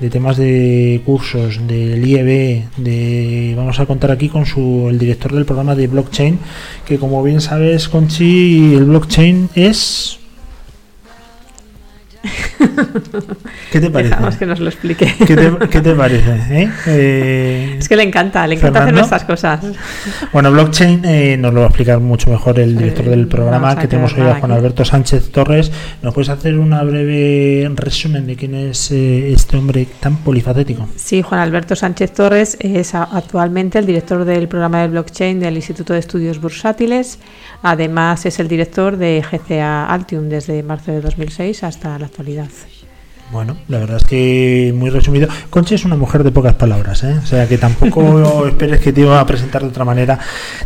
de 0.00 0.10
temas 0.10 0.36
de 0.36 1.02
cursos, 1.04 1.60
del 1.68 2.04
IEB, 2.04 2.64
de 2.76 3.54
vamos 3.56 3.78
a 3.78 3.86
contar 3.86 4.10
aquí 4.10 4.28
con 4.28 4.46
su 4.46 4.88
el 4.90 4.98
director 4.98 5.32
del 5.32 5.44
programa 5.44 5.76
de 5.76 5.86
blockchain, 5.86 6.38
que 6.86 6.98
como 6.98 7.22
bien 7.22 7.40
sabes, 7.40 7.88
Conchi, 7.88 8.74
el 8.74 8.86
blockchain 8.86 9.50
es 9.54 10.19
¿Qué 13.72 13.80
te 13.80 13.90
parece? 13.90 14.10
Dejamos 14.10 14.36
que 14.36 14.46
nos 14.46 14.60
lo 14.60 14.68
explique. 14.68 15.14
¿Qué 15.26 15.36
te, 15.36 15.68
qué 15.68 15.80
te 15.80 15.94
parece? 15.94 16.30
eh? 16.50 16.70
Eh, 16.86 17.76
Es 17.78 17.88
que 17.88 17.96
le 17.96 18.02
encanta, 18.02 18.46
le 18.46 18.56
encanta 18.56 18.82
hacer 18.82 18.94
nuestras 18.94 19.24
cosas. 19.24 19.60
Bueno, 20.32 20.50
blockchain 20.52 21.04
eh, 21.04 21.36
nos 21.36 21.52
lo 21.54 21.60
va 21.60 21.66
a 21.66 21.68
explicar 21.70 22.00
mucho 22.00 22.30
mejor 22.30 22.58
el 22.58 22.76
director 22.76 23.06
del 23.06 23.26
programa 23.26 23.76
que 23.76 23.88
tenemos 23.88 24.12
hoy 24.14 24.22
a 24.22 24.34
Juan 24.36 24.50
aquí. 24.52 24.58
Alberto 24.58 24.84
Sánchez 24.84 25.30
Torres. 25.30 25.72
¿Nos 26.02 26.14
puedes 26.14 26.28
hacer 26.28 26.58
una 26.58 26.82
breve 26.82 27.70
resumen 27.74 28.26
de 28.26 28.36
quién 28.36 28.54
es 28.54 28.90
eh, 28.90 29.32
este 29.32 29.56
hombre 29.56 29.86
tan 30.00 30.16
polifacético? 30.18 30.88
Sí, 30.96 31.22
Juan 31.22 31.40
Alberto 31.40 31.74
Sánchez 31.74 32.12
Torres 32.12 32.56
es 32.60 32.94
actualmente 32.94 33.78
el 33.78 33.86
director 33.86 34.24
del 34.24 34.48
programa 34.48 34.82
de 34.82 34.88
blockchain 34.88 35.40
del 35.40 35.56
Instituto 35.56 35.92
de 35.92 36.00
Estudios 36.00 36.40
Bursátiles. 36.40 37.18
Además, 37.62 38.26
es 38.26 38.38
el 38.40 38.48
director 38.48 38.96
de 38.96 39.22
GCA 39.30 39.86
Altium 39.86 40.28
desde 40.28 40.62
marzo 40.62 40.92
de 40.92 41.00
2006 41.00 41.64
hasta 41.64 41.98
la 41.98 42.06
actualidad. 42.06 42.46
нас. 42.50 42.79
Bueno, 43.32 43.56
la 43.68 43.78
verdad 43.78 43.98
es 43.98 44.04
que 44.04 44.74
muy 44.76 44.90
resumido. 44.90 45.28
Conchi 45.50 45.76
es 45.76 45.84
una 45.84 45.94
mujer 45.96 46.24
de 46.24 46.32
pocas 46.32 46.54
palabras, 46.54 47.04
¿eh? 47.04 47.14
o 47.22 47.26
sea 47.26 47.46
que 47.46 47.58
tampoco 47.58 48.46
esperes 48.48 48.80
que 48.80 48.92
te 48.92 49.02
iba 49.02 49.20
a 49.20 49.24
presentar 49.26 49.62
de 49.62 49.68
otra 49.68 49.84
manera. 49.84 50.18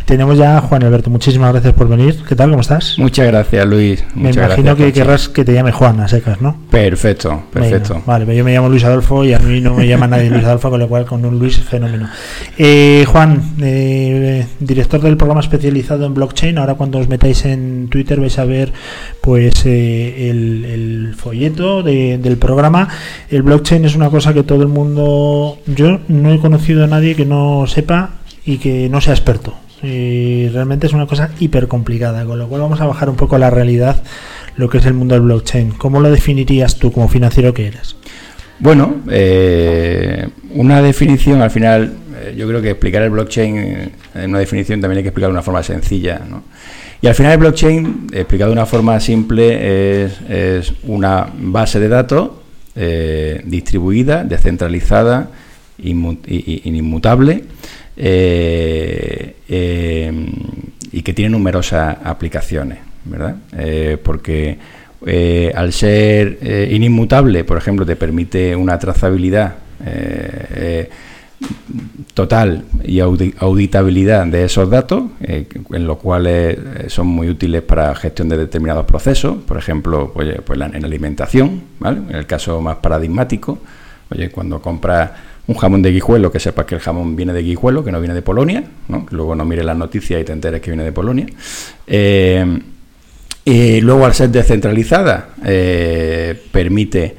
Tenemos 0.05 0.35
ya 0.35 0.57
a 0.57 0.61
Juan 0.61 0.83
Alberto, 0.83 1.11
muchísimas 1.11 1.51
gracias 1.51 1.73
por 1.73 1.87
venir. 1.87 2.15
¿Qué 2.27 2.35
tal? 2.35 2.49
¿Cómo 2.49 2.61
estás? 2.61 2.95
Muchas 2.97 3.27
gracias, 3.27 3.67
Luis. 3.67 4.03
Me 4.15 4.31
imagino 4.31 4.47
gracias, 4.47 4.75
que 4.77 4.83
Conchi. 4.83 4.91
querrás 4.93 5.29
que 5.29 5.45
te 5.45 5.53
llame 5.53 5.71
Juan 5.71 5.99
a 5.99 6.07
secas, 6.07 6.41
¿no? 6.41 6.57
Perfecto, 6.71 7.43
perfecto. 7.53 8.01
Vale, 8.03 8.35
yo 8.35 8.43
me 8.43 8.51
llamo 8.53 8.67
Luis 8.69 8.83
Adolfo 8.83 9.23
y 9.23 9.33
a 9.33 9.39
mí 9.39 9.61
no 9.61 9.75
me 9.75 9.87
llama 9.87 10.07
nadie 10.07 10.31
Luis 10.31 10.43
Adolfo, 10.45 10.71
con 10.71 10.79
lo 10.79 10.87
cual 10.87 11.05
con 11.05 11.23
un 11.23 11.37
Luis 11.37 11.57
fenómeno. 11.59 12.09
Eh, 12.57 13.05
Juan, 13.07 13.43
eh, 13.61 14.43
director 14.59 14.99
del 15.01 15.17
programa 15.17 15.41
especializado 15.41 16.07
en 16.07 16.15
blockchain, 16.15 16.57
ahora 16.57 16.73
cuando 16.73 16.97
os 16.97 17.07
metáis 17.07 17.45
en 17.45 17.89
Twitter 17.91 18.19
vais 18.19 18.39
a 18.39 18.45
ver 18.45 18.73
pues 19.21 19.53
eh, 19.67 20.31
el, 20.31 20.65
el 20.65 21.15
folleto 21.15 21.83
de- 21.83 22.17
del 22.17 22.37
programa. 22.37 22.54
El 23.29 23.41
blockchain 23.41 23.85
es 23.85 23.95
una 23.95 24.09
cosa 24.09 24.33
que 24.33 24.43
todo 24.43 24.61
el 24.61 24.67
mundo, 24.67 25.57
yo 25.65 25.99
no 26.07 26.33
he 26.33 26.39
conocido 26.39 26.83
a 26.83 26.87
nadie 26.87 27.15
que 27.15 27.25
no 27.25 27.65
sepa 27.67 28.11
y 28.45 28.57
que 28.57 28.89
no 28.89 29.01
sea 29.01 29.13
experto. 29.13 29.53
Y 29.83 30.47
realmente 30.49 30.87
es 30.87 30.93
una 30.93 31.05
cosa 31.05 31.31
hiper 31.39 31.67
complicada, 31.67 32.25
con 32.25 32.39
lo 32.39 32.47
cual 32.47 32.61
vamos 32.61 32.81
a 32.81 32.85
bajar 32.85 33.09
un 33.09 33.15
poco 33.15 33.37
la 33.37 33.49
realidad 33.49 34.01
lo 34.57 34.69
que 34.69 34.77
es 34.77 34.85
el 34.85 34.93
mundo 34.93 35.15
del 35.15 35.23
blockchain. 35.23 35.71
¿Cómo 35.71 35.99
lo 35.99 36.09
definirías 36.09 36.77
tú 36.77 36.91
como 36.91 37.07
financiero 37.07 37.53
que 37.53 37.67
eres? 37.67 37.95
Bueno, 38.59 39.01
eh, 39.09 40.27
una 40.51 40.81
definición 40.81 41.41
al 41.41 41.51
final, 41.51 41.93
eh, 42.17 42.35
yo 42.37 42.47
creo 42.47 42.61
que 42.61 42.71
explicar 42.71 43.01
el 43.01 43.09
blockchain 43.09 43.57
eh, 43.57 43.89
en 44.15 44.29
una 44.29 44.39
definición 44.39 44.79
también 44.79 44.99
hay 44.99 45.03
que 45.03 45.09
explicar 45.09 45.29
de 45.29 45.33
una 45.33 45.41
forma 45.41 45.61
sencilla. 45.61 46.21
¿no? 46.29 46.43
Y 47.01 47.07
al 47.07 47.15
final 47.15 47.33
el 47.33 47.37
blockchain, 47.39 48.07
explicado 48.13 48.51
de 48.51 48.53
una 48.53 48.65
forma 48.65 48.99
simple, 49.01 50.05
es, 50.05 50.21
es 50.29 50.73
una 50.83 51.27
base 51.37 51.79
de 51.79 51.89
datos 51.89 52.29
eh, 52.77 53.41
distribuida, 53.45 54.25
descentralizada, 54.25 55.29
inmutable 55.77 57.43
eh, 57.95 59.35
eh, 59.47 60.13
y 60.91 61.01
que 61.01 61.13
tiene 61.13 61.29
numerosas 61.29 61.95
aplicaciones, 62.03 62.79
¿verdad? 63.05 63.37
Porque 64.03 64.57
al 65.55 65.71
ser 65.71 66.39
inmutable, 66.69 67.45
por 67.45 67.57
ejemplo, 67.57 67.85
te 67.85 67.95
permite 67.95 68.53
una 68.55 68.77
trazabilidad 68.77 69.55
total 72.13 72.63
y 72.83 72.99
audi- 72.99 73.33
auditabilidad 73.39 74.25
de 74.27 74.45
esos 74.45 74.69
datos, 74.69 75.03
eh, 75.21 75.47
en 75.71 75.85
lo 75.85 75.97
cual 75.97 76.25
eh, 76.27 76.85
son 76.87 77.07
muy 77.07 77.29
útiles 77.29 77.61
para 77.61 77.93
gestión 77.95 78.29
de 78.29 78.37
determinados 78.37 78.85
procesos, 78.85 79.37
por 79.45 79.57
ejemplo, 79.57 80.11
pues, 80.13 80.39
pues 80.45 80.59
en 80.61 80.85
alimentación, 80.85 81.61
¿vale? 81.79 81.99
en 82.09 82.15
el 82.15 82.25
caso 82.25 82.61
más 82.61 82.77
paradigmático, 82.77 83.59
oye, 84.09 84.29
cuando 84.29 84.61
compras 84.61 85.11
un 85.47 85.55
jamón 85.55 85.81
de 85.81 85.91
guijuelo, 85.91 86.31
que 86.31 86.39
sepas 86.39 86.65
que 86.65 86.75
el 86.75 86.81
jamón 86.81 87.15
viene 87.15 87.33
de 87.33 87.43
guijuelo, 87.43 87.83
que 87.83 87.91
no 87.91 87.99
viene 87.99 88.15
de 88.15 88.21
Polonia, 88.23 88.63
¿no? 88.87 89.05
Luego 89.11 89.35
no 89.35 89.45
mires 89.45 89.63
las 89.63 89.77
noticias 89.77 90.19
y 90.19 90.23
te 90.23 90.31
enteres 90.31 90.59
que 90.59 90.71
viene 90.71 90.83
de 90.83 90.91
Polonia. 90.91 91.27
Eh, 91.85 92.59
y 93.43 93.79
luego, 93.81 94.07
al 94.07 94.15
ser 94.15 94.29
descentralizada, 94.29 95.29
eh, 95.45 96.41
permite 96.51 97.15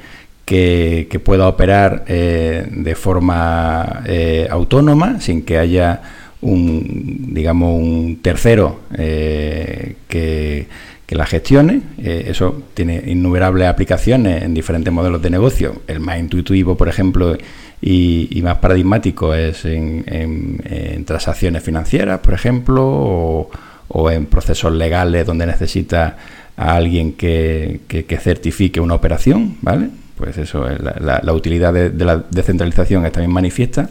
que, 0.47 1.19
pueda 1.25 1.49
operar 1.49 2.05
eh, 2.07 2.65
de 2.71 2.95
forma 2.95 4.01
eh, 4.05 4.47
autónoma, 4.49 5.19
sin 5.19 5.41
que 5.41 5.57
haya 5.57 6.01
un, 6.39 7.33
digamos, 7.33 7.77
un 7.81 8.19
tercero 8.21 8.79
eh, 8.97 9.95
que, 10.07 10.67
que 11.05 11.15
la 11.15 11.25
gestione. 11.25 11.81
Eso 11.97 12.63
tiene 12.73 13.03
innumerables 13.07 13.67
aplicaciones 13.67 14.41
en 14.43 14.53
diferentes 14.53 14.93
modelos 14.93 15.21
de 15.21 15.29
negocio. 15.31 15.81
El 15.85 15.99
más 15.99 16.17
intuitivo, 16.17 16.77
por 16.77 16.87
ejemplo, 16.87 17.37
y, 17.81 18.39
más 18.41 18.59
paradigmático 18.59 19.33
es 19.33 19.65
en, 19.65 21.03
transacciones 21.05 21.61
financieras, 21.61 22.19
por 22.21 22.33
ejemplo, 22.33 22.85
o, 22.87 23.49
o 23.89 24.09
en 24.11 24.27
procesos 24.27 24.71
legales 24.71 25.25
donde 25.25 25.45
necesita 25.45 26.15
a 26.55 26.75
alguien 26.77 27.13
que, 27.13 27.81
que- 27.89 28.05
que 28.05 28.17
certifique 28.17 28.79
una 28.79 28.93
operación, 28.95 29.57
¿vale? 29.61 29.89
Pues 30.17 30.37
eso, 30.37 30.67
es 30.67 30.79
la, 30.81 31.21
la- 31.23 31.33
utilidad 31.33 31.71
de, 31.73 31.91
la 32.03 32.23
descentralización 32.31 33.05
es 33.05 33.11
también 33.11 33.31
manifiesta. 33.31 33.89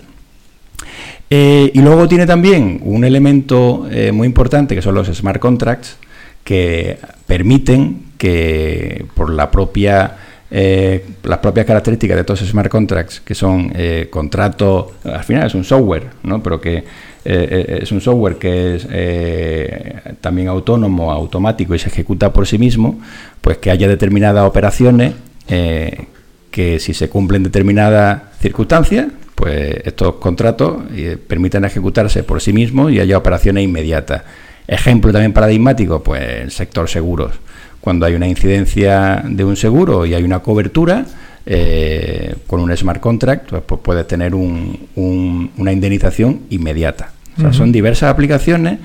Eh, 1.31 1.71
y 1.73 1.81
luego 1.81 2.07
tiene 2.09 2.27
también 2.27 2.81
un 2.83 3.05
elemento 3.05 3.87
eh, 3.91 4.13
muy 4.13 4.27
importante 4.27 4.75
que 4.75 4.83
son 4.83 4.95
los 4.95 5.09
smart 5.09 5.41
contracts 5.41 5.97
que 6.45 6.99
permiten 7.27 8.03
que 8.19 9.05
por 9.15 9.31
la 9.31 9.51
propia 9.51 10.17
eh, 10.51 11.05
las 11.25 11.39
propias 11.39 11.67
características 11.67 12.17
de 12.25 12.33
esos 12.35 12.49
smart 12.49 12.71
contracts 12.71 13.21
que 13.21 13.35
son 13.35 13.73
eh, 13.75 14.07
contratos 14.09 14.87
al 15.05 15.25
final 15.25 15.47
es 15.49 15.55
un 15.57 15.65
software 15.65 16.05
¿no? 16.23 16.41
pero 16.41 16.61
que 16.61 16.77
eh, 16.77 16.85
eh, 17.25 17.79
es 17.83 17.91
un 17.91 18.01
software 18.01 18.37
que 18.37 18.77
es 18.77 18.87
eh, 18.89 19.97
también 20.21 20.47
autónomo 20.47 21.11
automático 21.11 21.75
y 21.75 21.81
se 21.81 21.89
ejecuta 21.89 22.33
por 22.33 22.47
sí 22.47 22.57
mismo 22.59 23.01
pues 23.41 23.59
que 23.59 23.73
haya 23.73 23.89
determinadas 23.89 24.47
operaciones 24.47 25.15
eh, 25.49 26.07
que 26.51 26.79
si 26.81 26.95
se 26.95 27.09
cumplen 27.09 27.43
determinadas 27.43 28.23
circunstancias, 28.41 29.07
pues 29.35 29.77
estos 29.85 30.15
contratos 30.17 30.79
eh, 30.95 31.19
permiten 31.27 31.65
ejecutarse 31.65 32.23
por 32.23 32.41
sí 32.41 32.53
mismos 32.53 32.93
y 32.93 33.01
haya 33.01 33.19
operaciones 33.19 33.65
inmediatas. 33.65 34.23
Ejemplo 34.67 35.13
también 35.13 35.33
paradigmático, 35.33 36.03
pues 36.03 36.23
el 36.43 36.51
sector 36.51 36.89
seguros. 36.89 37.33
Cuando 37.81 38.07
hay 38.07 38.15
una 38.15 38.27
incidencia 38.27 39.23
de 39.25 39.45
un 39.45 39.57
seguro 39.57 40.07
y 40.07 40.15
hay 40.15 40.23
una 40.25 40.41
cobertura, 40.41 41.05
eh, 41.45 42.35
con 42.49 42.61
un 42.61 42.77
smart 42.77 43.01
contract, 43.01 43.51
pues, 43.51 43.63
pues 43.65 43.81
puedes 43.83 44.09
tener 44.09 44.35
un- 44.35 44.89
un- 44.97 45.51
una 45.59 45.73
indemnización 45.73 46.41
inmediata. 46.51 47.13
O 47.37 47.41
sea, 47.41 47.49
Ujú. 47.51 47.59
son 47.59 47.73
diversas 47.73 48.11
aplicaciones, 48.11 48.79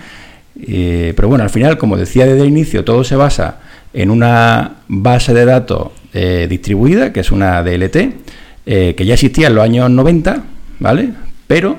eh, 0.62 1.14
pero 1.16 1.28
bueno, 1.30 1.44
al 1.44 1.50
final, 1.50 1.78
como 1.78 1.98
decía 1.98 2.26
desde 2.28 2.42
el 2.42 2.50
inicio, 2.50 2.84
todo 2.84 3.04
se 3.04 3.16
basa 3.16 3.60
en 3.94 4.10
una 4.10 4.78
base 4.88 5.34
de 5.34 5.46
datos 5.46 5.90
eh, 6.14 6.48
distribuida, 6.50 7.12
que 7.12 7.22
es 7.22 7.32
una 7.32 7.64
DLT, 7.64 7.96
eh, 8.66 8.96
que 8.96 9.06
ya 9.06 9.14
existía 9.14 9.48
en 9.48 9.56
los 9.56 9.64
años 9.64 9.90
90, 9.90 10.44
¿vale? 10.80 11.10
Pero 11.48 11.78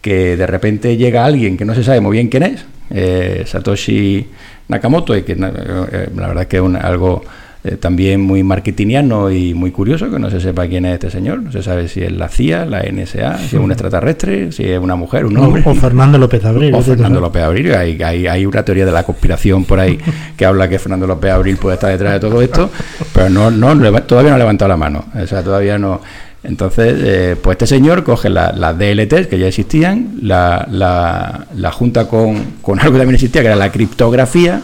que 0.00 0.36
de 0.36 0.46
repente 0.46 0.96
llega 0.96 1.24
alguien 1.24 1.56
que 1.56 1.64
no 1.64 1.74
se 1.74 1.84
sabe 1.84 2.00
muy 2.00 2.12
bien 2.12 2.28
quién 2.28 2.42
es, 2.44 2.64
eh, 2.90 3.44
Satoshi 3.46 4.26
Nakamoto, 4.68 5.16
y 5.16 5.22
que 5.22 5.32
eh, 5.32 6.08
la 6.16 6.28
verdad 6.28 6.42
es 6.42 6.46
que 6.46 6.56
es 6.58 6.84
algo 6.84 7.22
eh, 7.62 7.76
también 7.76 8.20
muy 8.22 8.42
marketingiano 8.42 9.30
y 9.30 9.52
muy 9.54 9.70
curioso, 9.70 10.10
que 10.10 10.18
no 10.18 10.30
se 10.30 10.40
sepa 10.40 10.66
quién 10.66 10.84
es 10.86 10.94
este 10.94 11.10
señor. 11.10 11.42
No 11.42 11.52
se 11.52 11.62
sabe 11.62 11.88
si 11.88 12.02
es 12.02 12.10
la 12.12 12.28
CIA, 12.28 12.64
la 12.64 12.82
NSA, 12.82 13.38
si 13.38 13.56
es 13.56 13.62
un 13.62 13.70
extraterrestre, 13.70 14.50
si 14.52 14.64
es 14.64 14.78
una 14.78 14.96
mujer, 14.96 15.26
un 15.26 15.36
hombre. 15.36 15.62
o 15.66 15.74
Fernando 15.74 16.16
López 16.18 16.44
Abril. 16.44 16.74
O 16.74 16.80
Fernando. 16.80 17.20
López 17.20 17.42
Abril. 17.42 17.74
Hay, 17.74 18.00
hay, 18.02 18.26
hay 18.26 18.46
una 18.46 18.62
teoría 18.64 18.86
de 18.86 18.92
la 18.92 19.02
conspiración 19.02 19.64
por 19.64 19.78
ahí 19.80 19.98
que 20.36 20.46
habla 20.46 20.68
que 20.68 20.78
Fernando 20.78 21.06
López 21.06 21.30
Abril 21.32 21.56
puede 21.56 21.74
estar 21.74 21.90
detrás 21.90 22.14
de 22.14 22.20
todo 22.20 22.40
esto, 22.40 22.70
pero 23.12 23.28
no, 23.28 23.50
no 23.50 24.02
todavía 24.04 24.30
no 24.30 24.36
ha 24.36 24.38
levantado 24.38 24.68
la 24.68 24.76
mano. 24.76 25.04
O 25.14 25.26
sea, 25.26 25.42
todavía 25.42 25.78
no. 25.78 26.00
Entonces, 26.42 26.94
eh, 27.04 27.36
pues 27.42 27.56
este 27.56 27.66
señor 27.66 28.02
coge 28.02 28.30
la- 28.30 28.52
las 28.52 28.78
DLTs 28.78 29.26
que 29.26 29.38
ya 29.38 29.48
existían, 29.48 30.14
la, 30.22 30.66
la, 30.70 31.46
la 31.54 31.70
junta 31.70 32.08
con, 32.08 32.42
con 32.62 32.78
algo 32.80 32.92
que 32.92 32.98
también 32.98 33.16
existía, 33.16 33.42
que 33.42 33.48
era 33.48 33.56
la 33.56 33.70
criptografía, 33.70 34.62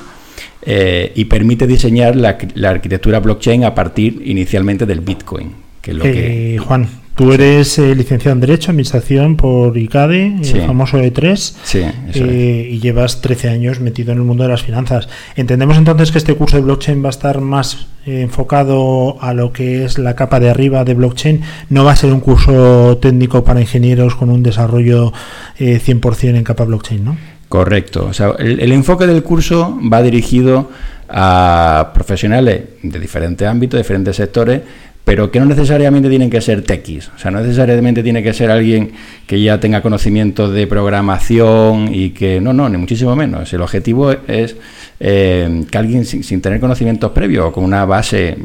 eh, 0.66 1.12
y 1.14 1.24
permite 1.26 1.66
diseñar 1.66 2.16
la, 2.16 2.36
la 2.54 2.70
arquitectura 2.70 3.20
blockchain 3.20 3.64
a 3.64 3.74
partir 3.74 4.20
inicialmente 4.24 4.84
del 4.86 5.00
Bitcoin, 5.00 5.52
que 5.80 5.92
es 5.92 5.96
lo 5.96 6.02
que... 6.02 6.54
Eh, 6.56 6.58
Juan, 6.58 6.88
tú 7.14 7.32
eres 7.32 7.78
eh, 7.78 7.94
licenciado 7.94 8.34
en 8.34 8.40
Derecho, 8.40 8.70
Administración 8.72 9.36
por 9.36 9.78
ICADE, 9.78 10.38
Sí. 10.42 10.58
el 10.58 10.66
famoso 10.66 10.98
E3, 10.98 11.36
Sí, 11.62 11.78
eso 12.10 12.24
eh, 12.26 12.68
y 12.70 12.80
llevas 12.80 13.20
13 13.22 13.48
años 13.48 13.80
metido 13.80 14.12
en 14.12 14.18
el 14.18 14.24
mundo 14.24 14.42
de 14.42 14.50
las 14.50 14.62
finanzas. 14.62 15.08
¿Entendemos 15.36 15.78
entonces 15.78 16.10
que 16.12 16.18
este 16.18 16.34
curso 16.34 16.56
de 16.56 16.62
blockchain 16.62 17.02
va 17.02 17.08
a 17.08 17.10
estar 17.10 17.40
más 17.40 17.86
eh, 18.04 18.20
enfocado 18.22 19.16
a 19.22 19.32
lo 19.34 19.52
que 19.52 19.84
es 19.84 19.98
la 19.98 20.14
capa 20.14 20.40
de 20.40 20.50
arriba 20.50 20.84
de 20.84 20.94
blockchain? 20.94 21.40
¿No 21.70 21.84
va 21.84 21.92
a 21.92 21.96
ser 21.96 22.12
un 22.12 22.20
curso 22.20 22.98
técnico 23.00 23.44
para 23.44 23.60
ingenieros 23.60 24.14
con 24.16 24.28
un 24.30 24.42
desarrollo 24.42 25.12
eh, 25.58 25.80
100% 25.84 26.36
en 26.36 26.44
capa 26.44 26.64
blockchain, 26.64 27.04
no? 27.04 27.16
Correcto. 27.48 28.06
O 28.06 28.12
sea, 28.12 28.32
el, 28.38 28.72
enfoque 28.72 29.06
del 29.06 29.22
curso 29.22 29.78
va 29.92 30.02
dirigido 30.02 30.68
a 31.08 31.92
profesionales 31.94 32.62
de 32.82 32.98
diferentes 32.98 33.46
ámbitos, 33.46 33.78
diferentes 33.78 34.16
sectores, 34.16 34.62
pero 35.04 35.30
que 35.30 35.38
no 35.38 35.46
necesariamente 35.46 36.08
tienen 36.08 36.28
que 36.28 36.40
ser 36.40 36.62
techies. 36.62 37.08
O 37.14 37.18
sea, 37.18 37.30
no 37.30 37.40
necesariamente 37.40 38.02
tiene 38.02 38.24
que 38.24 38.32
ser 38.32 38.50
alguien 38.50 38.90
que 39.28 39.40
ya 39.40 39.60
tenga 39.60 39.80
conocimiento 39.80 40.50
de 40.50 40.66
programación 40.66 41.88
y 41.94 42.10
que... 42.10 42.40
No, 42.40 42.52
no, 42.52 42.68
ni 42.68 42.76
muchísimo 42.78 43.14
menos. 43.14 43.52
El 43.52 43.60
objetivo 43.62 44.10
es 44.10 44.56
eh, 44.98 45.64
que 45.70 45.78
alguien 45.78 46.04
sin, 46.04 46.24
sin 46.24 46.40
tener 46.40 46.58
conocimientos 46.58 47.12
previos 47.12 47.46
o 47.46 47.52
con 47.52 47.62
una 47.62 47.84
base 47.84 48.30
eh, 48.30 48.36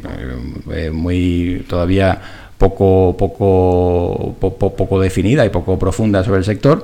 eh, 0.73 0.91
muy 0.91 1.65
todavía 1.67 2.21
poco, 2.59 3.15
poco, 3.17 4.35
po- 4.39 4.55
po- 4.55 4.75
poco 4.75 5.01
definida 5.01 5.43
y 5.43 5.49
poco 5.49 5.79
profunda 5.79 6.23
sobre 6.23 6.37
el 6.37 6.43
sector, 6.45 6.83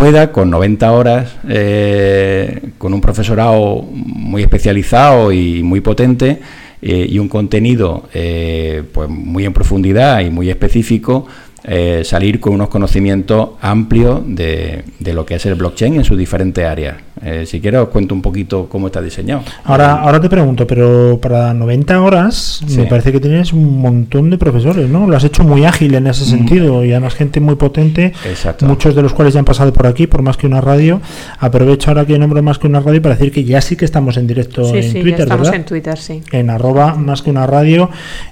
pueda 0.00 0.32
con 0.32 0.48
90 0.48 0.92
horas, 0.92 1.36
eh, 1.46 2.70
con 2.78 2.94
un 2.94 3.02
profesorado 3.02 3.82
muy 3.82 4.40
especializado 4.40 5.30
y 5.30 5.62
muy 5.62 5.82
potente 5.82 6.40
eh, 6.80 7.06
y 7.06 7.18
un 7.18 7.28
contenido 7.28 8.08
eh, 8.14 8.82
pues 8.94 9.10
muy 9.10 9.44
en 9.44 9.52
profundidad 9.52 10.20
y 10.20 10.30
muy 10.30 10.48
específico, 10.48 11.26
salir 12.02 12.40
con 12.40 12.54
unos 12.54 12.70
conocimientos 12.70 13.50
amplios 13.60 14.22
de, 14.24 14.82
de 14.98 15.12
lo 15.12 15.26
que 15.26 15.34
es 15.34 15.44
el 15.44 15.56
blockchain 15.56 15.96
en 15.96 16.04
sus 16.04 16.16
diferentes 16.16 16.64
áreas. 16.64 16.96
Eh, 17.22 17.44
si 17.46 17.60
quieres 17.60 17.80
os 17.80 17.88
cuento 17.88 18.14
un 18.14 18.22
poquito 18.22 18.66
cómo 18.68 18.86
está 18.86 19.00
diseñado. 19.02 19.42
Ahora, 19.64 20.00
ahora 20.00 20.20
te 20.20 20.28
pregunto, 20.30 20.66
pero 20.66 21.18
para 21.20 21.52
90 21.52 22.00
horas 22.00 22.62
Sí. 22.66 22.78
me 22.78 22.86
parece 22.86 23.12
que 23.12 23.20
tienes 23.20 23.52
un 23.52 23.78
montón 23.80 24.30
de 24.30 24.38
profesores, 24.38 24.88
¿no? 24.88 25.06
Lo 25.06 25.16
has 25.16 25.24
hecho 25.24 25.44
muy 25.44 25.64
ágil 25.64 25.94
en 25.94 26.06
ese 26.06 26.24
sentido 26.24 26.84
y 26.84 26.92
además 26.92 27.14
gente 27.14 27.40
muy 27.40 27.56
potente, 27.56 28.12
Mm. 28.24 28.28
Exacto. 28.28 28.66
muchos 28.66 28.94
de 28.94 29.02
los 29.02 29.12
cuales 29.12 29.34
ya 29.34 29.40
han 29.40 29.44
pasado 29.44 29.72
por 29.72 29.86
aquí, 29.86 30.06
por 30.06 30.22
más 30.22 30.36
que 30.36 30.46
una 30.46 30.60
radio. 30.60 31.00
Aprovecho 31.38 31.90
ahora 31.90 32.06
que 32.06 32.18
nombro 32.18 32.42
más 32.42 32.58
que 32.58 32.66
una 32.66 32.80
radio 32.80 33.02
para 33.02 33.14
decir 33.16 33.32
que 33.32 33.44
ya 33.44 33.60
sí 33.60 33.76
que 33.76 33.84
estamos 33.84 34.16
en 34.16 34.26
directo 34.26 34.64
Sí, 34.64 34.76
en 34.78 34.82
sí, 34.82 34.88
ya 34.94 35.02
Twitter, 35.02 35.20
estamos 35.20 35.42
¿verdad? 35.48 35.60
en 35.60 35.64
Twitter, 35.66 35.98
sí. 35.98 36.22
en 36.32 36.50
arroba 36.50 36.94
más 36.94 37.22
que 37.22 37.30
una 37.30 37.46
radio 37.46 37.90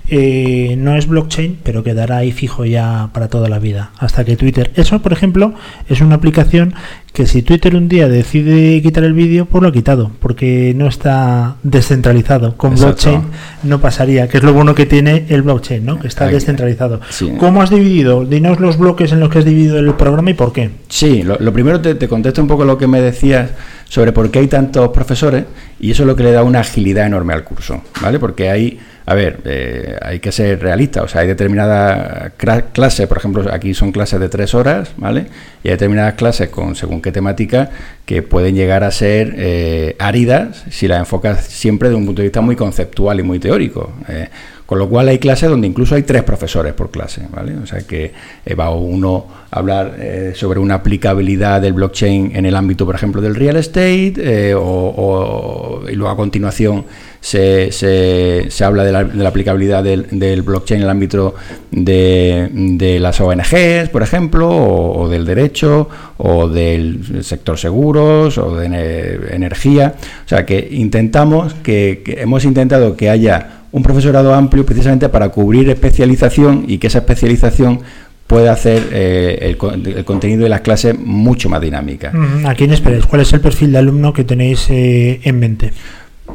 eh, 0.09 0.75
no 0.79 0.97
es 0.97 1.07
blockchain 1.07 1.59
pero 1.63 1.83
quedará 1.83 2.19
ahí 2.19 2.33
fijo 2.33 2.65
ya 2.65 3.11
para 3.13 3.29
toda 3.29 3.49
la 3.49 3.59
vida 3.59 3.91
hasta 3.99 4.25
que 4.25 4.37
Twitter 4.37 4.71
eso 4.75 5.01
por 5.01 5.13
ejemplo 5.13 5.53
es 5.89 6.01
una 6.01 6.15
aplicación 6.15 6.75
que 7.19 7.27
si 7.27 7.43
Twitter 7.43 7.75
un 7.75 7.89
día 7.89 8.09
decide 8.09 8.81
quitar 8.81 9.03
el 9.03 9.13
vídeo 9.13 9.45
pues 9.47 9.61
lo 9.61 9.69
ha 9.69 9.73
quitado 9.73 10.13
porque 10.21 10.73
no 10.77 10.87
está 10.87 11.57
descentralizado 11.65 12.57
con 12.57 12.75
Exacto. 12.75 13.11
blockchain 13.11 13.23
no 13.65 13.81
pasaría 13.81 14.29
que 14.29 14.39
es 14.39 14.45
lo 14.45 14.53
bueno 14.53 14.73
que 14.75 14.87
tiene 14.87 15.25
el 15.29 15.43
blockchain 15.43 15.85
no 15.85 15.99
que 15.99 16.07
está 16.07 16.29
descentralizado 16.29 17.01
Sí. 17.11 17.33
¿cómo 17.41 17.61
has 17.61 17.71
dividido? 17.71 18.25
dinos 18.25 18.61
los 18.61 18.79
bloques 18.79 19.11
en 19.11 19.19
los 19.19 19.31
que 19.31 19.41
has 19.41 19.45
dividido 19.45 19.79
el 19.81 19.93
programa 19.95 20.31
y 20.31 20.35
por 20.35 20.53
qué 20.53 20.71
Sí, 20.89 21.23
lo, 21.25 21.37
lo 21.41 21.53
primero 21.53 21.81
te, 21.81 21.97
te 21.97 22.07
contesto 22.07 22.41
un 22.41 22.47
poco 22.47 22.65
lo 22.65 22.79
que 22.79 22.87
me 22.87 23.01
decías 23.01 23.51
sobre 23.89 24.13
por 24.13 24.31
qué 24.31 24.39
hay 24.39 24.47
tantos 24.47 24.91
profesores 24.91 25.45
y 25.81 25.91
eso 25.91 26.05
es 26.05 26.07
lo 26.07 26.15
que 26.15 26.23
le 26.23 26.31
da 26.33 26.45
una 26.45 26.61
agilidad 26.61 27.07
enorme 27.07 27.33
al 27.35 27.43
curso, 27.43 27.83
¿vale? 28.03 28.19
Porque 28.19 28.51
hay, 28.51 28.79
a 29.11 29.15
ver, 29.15 29.41
eh, 29.47 29.97
hay 30.03 30.19
que 30.21 30.33
ser 30.33 30.61
realista, 30.61 31.03
o 31.03 31.09
sea, 31.09 31.23
hay 31.23 31.29
determinadas 31.29 32.33
clases, 32.73 33.07
por 33.07 33.17
ejemplo, 33.17 33.43
aquí 33.51 33.73
son 33.73 33.91
clases 33.91 34.21
de 34.21 34.29
tres 34.29 34.55
horas, 34.55 34.91
¿vale? 34.99 35.27
Y 35.65 35.69
hay 35.69 35.73
determinadas 35.73 36.13
clases 36.15 36.51
con 36.51 36.75
según 36.77 37.01
qué 37.01 37.11
temática 37.11 37.71
que 38.05 38.21
pueden 38.23 38.55
llegar 38.55 38.85
a 38.85 38.91
ser 38.91 39.35
eh, 39.39 39.97
áridas 39.99 40.65
si 40.71 40.89
las 40.89 40.99
enfocas 40.99 41.45
siempre 41.47 41.89
de 41.89 41.95
un 41.95 42.05
punto 42.05 42.21
de 42.21 42.29
vista 42.29 42.43
muy 42.43 42.55
conceptual 42.55 43.19
y 43.19 43.23
muy 43.23 43.39
teórico. 43.39 43.93
eh, 44.09 44.29
con 44.67 44.79
lo 44.79 44.87
cual 44.91 45.09
hay 45.09 45.19
clases 45.19 45.49
donde 45.49 45.67
incluso 45.67 45.95
hay 45.95 46.03
tres 46.03 46.23
profesores 46.25 46.75
por 46.75 46.91
clase, 46.91 47.23
¿vale? 47.31 47.57
O 47.57 47.65
sea 47.65 47.81
que 47.87 48.13
va 48.61 48.69
uno 48.69 49.25
a 49.51 49.61
hablar 49.61 49.97
sobre 50.35 50.61
una 50.61 50.75
aplicabilidad 50.75 51.63
del 51.63 51.73
blockchain 51.73 52.37
en 52.37 52.45
el 52.45 52.55
ámbito, 52.55 52.85
por 52.85 52.95
ejemplo, 52.95 53.23
del 53.23 53.35
real 53.35 53.57
estate, 53.57 54.55
o, 54.55 54.61
o- 54.63 55.89
y 55.89 55.95
luego 55.95 56.13
a 56.13 56.17
continuación 56.17 56.85
se, 57.21 57.73
se- 57.73 58.47
se 58.49 58.65
habla 58.65 58.85
de 58.85 58.93
la, 58.93 59.05
de 59.05 59.23
la 59.23 59.29
aplicabilidad 59.29 59.83
del, 59.83 60.07
del 60.11 60.43
blockchain 60.43 60.79
en 60.81 60.85
el 60.85 60.91
ámbito 60.91 61.35
de, 61.71 62.49
de 62.53 63.01
las 63.01 63.21
ONGs, 63.21 63.89
por 63.91 64.03
ejemplo, 64.03 64.49
o, 64.49 65.09
del 65.09 65.25
derecho, 65.25 65.89
o 66.17 66.49
del 66.49 67.23
sector 67.25 67.59
seguros, 67.59 68.39
o 68.39 68.57
de 68.57 68.67
ene- 68.67 69.35
energía. 69.35 69.95
O 70.25 70.29
sea 70.29 70.45
que 70.47 70.69
intentamos 70.71 71.55
que- 71.55 72.03
hemos 72.19 72.45
intentado 72.45 72.97
que 72.97 73.11
haya 73.11 73.51
un 73.73 73.83
profesorado 73.83 74.35
amplio 74.35 74.65
precisamente 74.65 75.09
para 75.09 75.29
cubrir 75.29 75.69
especialización 75.69 76.65
y 76.69 76.79
que 76.79 76.87
esa 76.87 76.99
especialización 76.99 77.81
pueda 78.27 78.53
hacer 78.53 78.83
eh, 78.93 79.57
el, 79.59 79.87
el 79.97 80.05
contenido 80.05 80.43
de 80.45 80.49
las 80.51 80.61
clases 80.61 80.99
mucho 80.99 81.49
más 81.49 81.61
dinámica. 81.61 82.13
¿a 82.47 82.55
quién 82.55 82.73
esperáis? 82.73 83.07
¿cuál 83.07 83.23
es 83.23 83.33
el 83.33 83.41
perfil 83.41 83.73
de 83.73 83.79
alumno 83.79 84.13
que 84.13 84.25
tenéis 84.25 84.67
eh, 84.71 85.21
en 85.25 85.39
mente? 85.39 85.73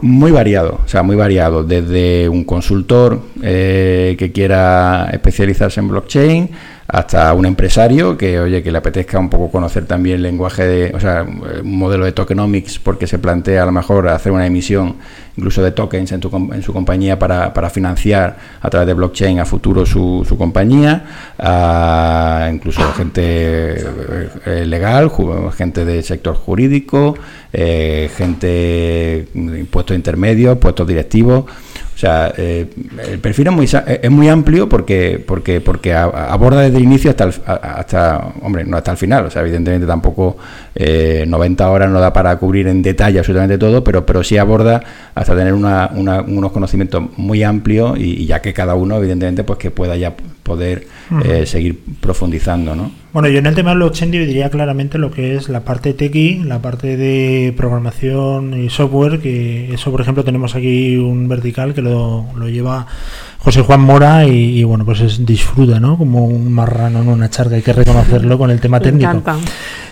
Muy 0.05 0.31
variado, 0.31 0.81
o 0.83 0.87
sea, 0.89 1.01
muy 1.01 1.15
variado, 1.15 1.63
desde 1.63 2.27
un 2.27 2.43
consultor 2.43 3.21
eh, 3.41 4.17
que 4.19 4.33
quiera 4.33 5.09
especializarse 5.13 5.79
en 5.79 5.87
blockchain 5.87 6.49
hasta 6.87 7.33
un 7.33 7.45
empresario 7.45 8.17
que, 8.17 8.39
oye, 8.39 8.61
que 8.61 8.71
le 8.71 8.77
apetezca 8.77 9.17
un 9.17 9.29
poco 9.29 9.49
conocer 9.49 9.85
también 9.85 10.17
el 10.17 10.23
lenguaje 10.23 10.65
de, 10.65 10.95
o 10.95 10.99
sea, 10.99 11.23
un 11.23 11.77
modelo 11.77 12.05
de 12.05 12.11
tokenomics 12.11 12.79
porque 12.79 13.07
se 13.07 13.19
plantea 13.19 13.63
a 13.63 13.65
lo 13.65 13.71
mejor 13.71 14.09
hacer 14.09 14.31
una 14.31 14.45
emisión 14.45 14.97
incluso 15.35 15.63
de 15.63 15.71
tokens 15.71 16.11
en, 16.11 16.19
tu 16.19 16.29
en 16.53 16.61
su 16.61 16.73
compañía 16.73 17.17
para, 17.17 17.53
para 17.53 17.69
financiar 17.69 18.37
a 18.61 18.69
través 18.69 18.87
de 18.87 18.93
blockchain 18.93 19.39
a 19.39 19.45
futuro 19.45 19.85
su, 19.85 20.25
su 20.27 20.37
compañía, 20.37 21.05
a 21.39 22.49
incluso 22.53 22.81
gente 22.93 23.75
eh, 24.45 24.65
legal, 24.65 25.09
gente 25.55 25.85
del 25.85 26.03
sector 26.03 26.35
jurídico, 26.35 27.15
eh, 27.51 28.09
gente 28.15 28.47
de 29.33 29.67
puestos 29.71 29.95
intermedios, 29.95 30.57
puestos 30.57 30.87
directivos. 30.87 31.45
O 31.95 31.97
sea, 31.97 32.33
eh, 32.37 32.67
el 33.07 33.19
perfil 33.19 33.47
es 33.47 33.53
muy, 33.53 33.65
es 33.65 34.11
muy 34.11 34.27
amplio 34.27 34.67
porque 34.67 35.23
porque 35.25 35.61
porque 35.61 35.93
aborda 35.93 36.61
desde 36.61 36.77
el 36.77 36.83
inicio 36.83 37.11
hasta 37.11 37.25
el, 37.25 37.33
hasta 37.45 38.33
hombre 38.41 38.65
no 38.65 38.77
hasta 38.77 38.91
el 38.91 38.97
final. 38.97 39.25
O 39.25 39.29
sea, 39.29 39.41
evidentemente 39.41 39.85
tampoco 39.85 40.37
eh, 40.75 41.25
90 41.27 41.69
horas 41.69 41.89
no 41.91 41.99
da 41.99 42.11
para 42.13 42.35
cubrir 42.37 42.67
en 42.67 42.81
detalle 42.81 43.19
absolutamente 43.19 43.57
todo, 43.57 43.83
pero 43.83 44.05
pero 44.05 44.23
sí 44.23 44.37
aborda 44.37 44.83
hasta 45.15 45.35
tener 45.35 45.53
una, 45.53 45.89
una- 45.93 46.21
unos 46.21 46.51
conocimientos 46.51 47.03
muy 47.17 47.43
amplios 47.43 47.97
y, 47.99 48.21
y 48.21 48.25
ya 48.25 48.41
que 48.41 48.53
cada 48.53 48.75
uno 48.75 48.97
evidentemente 48.97 49.43
pues 49.43 49.59
que 49.59 49.71
pueda 49.71 49.95
ya 49.95 50.15
poder 50.43 50.87
eh, 51.25 51.45
seguir 51.45 51.79
profundizando, 52.01 52.75
¿no? 52.75 52.91
Bueno, 53.13 53.29
yo 53.29 53.37
en 53.39 53.45
el 53.45 53.53
tema 53.55 53.69
de 53.69 53.75
blockchain 53.77 54.09
dividiría 54.11 54.49
claramente 54.49 54.97
lo 54.97 55.11
que 55.11 55.35
es 55.35 55.47
la 55.47 55.61
parte 55.61 55.93
techie, 55.93 56.41
la 56.43 56.61
parte 56.61 56.97
de 56.97 57.53
programación 57.55 58.59
y 58.59 58.69
software, 58.69 59.19
que 59.19 59.73
eso, 59.73 59.91
por 59.91 60.01
ejemplo, 60.01 60.23
tenemos 60.23 60.55
aquí 60.55 60.97
un 60.97 61.27
vertical 61.29 61.73
que 61.73 61.81
lo, 61.83 62.25
lo 62.35 62.49
lleva 62.49 62.87
José 63.43 63.61
Juan 63.61 63.81
Mora 63.81 64.25
y, 64.25 64.59
y, 64.59 64.63
bueno, 64.63 64.85
pues 64.85 65.01
es, 65.01 65.25
disfruta, 65.25 65.79
¿no? 65.79 65.97
Como 65.97 66.25
un 66.25 66.51
marrano 66.51 67.01
en 67.01 67.09
una 67.09 67.29
charca, 67.29 67.55
hay 67.55 67.61
que 67.61 67.73
reconocerlo 67.73 68.37
con 68.37 68.49
el 68.51 68.61
tema 68.61 68.79
Me 68.79 68.85
técnico. 68.85 69.11
encanta. 69.11 69.37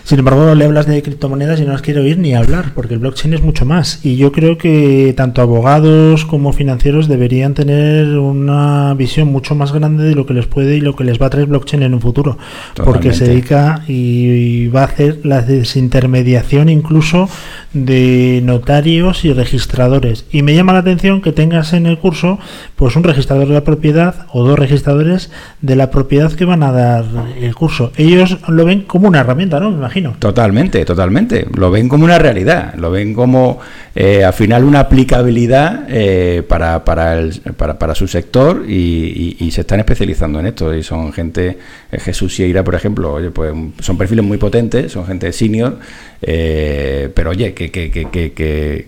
Sin 0.04 0.20
embargo, 0.20 0.56
le 0.56 0.66
hablas 0.66 0.88
de 0.88 1.02
criptomonedas 1.04 1.60
y 1.60 1.66
no 1.66 1.74
las 1.74 1.82
quiero 1.82 2.02
oír 2.02 2.18
ni 2.18 2.34
hablar, 2.34 2.72
porque 2.74 2.96
el 2.96 3.00
blockchain 3.00 3.34
es 3.34 3.42
mucho 3.42 3.66
más. 3.66 4.04
Y 4.04 4.16
yo 4.16 4.32
creo 4.32 4.58
que 4.58 5.14
tanto 5.16 5.42
abogados 5.42 6.26
como 6.26 6.54
financieros 6.54 7.08
deberían 7.08 7.54
tener 7.54 8.18
una 8.18 8.94
visión 8.96 9.28
mucho 9.32 9.54
más 9.54 9.72
grande 9.72 10.04
de 10.04 10.16
lo 10.16 10.26
que 10.26 10.34
les 10.34 10.48
puede 10.48 10.78
y 10.78 10.82
lo 10.82 10.96
que 10.96 11.04
les 11.04 11.22
va 11.22 11.28
a 11.28 11.30
traer 11.30 11.48
blockchain 11.48 11.84
en 11.84 11.94
un 11.94 12.02
futuro. 12.02 12.38
Porque 12.84 13.14
se 13.14 13.26
dedica 13.26 13.84
y 13.88 14.68
va 14.68 14.82
a 14.82 14.86
hacer 14.86 15.20
la 15.24 15.42
desintermediación 15.42 16.70
incluso 16.70 17.30
de 17.74 18.42
notarios 18.44 19.24
y 19.24 19.34
registradores. 19.34 20.26
Y 20.32 20.42
me 20.42 20.56
llama 20.56 20.74
la 20.74 20.80
atención 20.80 21.22
que 21.22 21.32
tengas 21.32 21.74
en 21.74 21.86
el 21.86 22.00
curso 22.00 22.40
pues 22.76 22.96
un 22.96 23.04
registrador 23.04 23.41
de 23.48 23.54
la 23.56 23.64
propiedad 23.64 24.26
o 24.34 24.44
dos 24.48 24.58
registradores 24.58 25.30
de 25.62 25.76
la 25.76 25.90
propiedad 25.92 26.32
que 26.32 26.46
van 26.46 26.64
a 26.64 26.72
dar 26.72 27.06
el 27.40 27.54
curso. 27.56 27.92
Ellos 27.98 28.38
lo 28.48 28.66
ven 28.66 28.82
como 28.84 29.08
una 29.08 29.20
herramienta, 29.22 29.60
¿no? 29.60 29.70
Me 29.72 29.78
imagino. 29.78 30.16
Totalmente, 30.20 30.84
totalmente. 30.86 31.46
Lo 31.56 31.72
ven 31.72 31.90
como 31.90 32.06
una 32.06 32.18
realidad, 32.20 32.74
lo 32.76 32.92
ven 32.92 33.14
como 33.14 33.60
eh, 33.96 34.24
al 34.24 34.34
final 34.34 34.64
una 34.64 34.82
aplicabilidad 34.82 35.86
eh, 35.90 36.44
para, 36.48 36.84
para, 36.86 37.18
el- 37.20 37.40
para, 37.58 37.78
para 37.78 37.96
su 37.96 38.08
sector 38.08 38.64
y, 38.68 39.50
se 39.52 39.62
están 39.62 39.80
especializando 39.80 40.40
en 40.40 40.46
esto. 40.48 40.74
Y 40.74 40.82
son 40.82 41.12
gente, 41.12 41.58
eh, 41.92 42.00
Jesús 42.00 42.34
Sieira, 42.36 42.64
por 42.64 42.74
ejemplo, 42.76 43.14
oye, 43.14 43.32
pues 43.32 43.54
son 43.80 43.98
perfiles 43.98 44.24
muy 44.24 44.38
potentes, 44.38 44.92
son 44.94 45.06
gente 45.06 45.32
senior, 45.34 45.78
eh, 46.22 47.10
pero 47.14 47.32
oye, 47.32 47.54
que, 47.54 47.70
que, 47.70 47.92
que, 47.92 48.10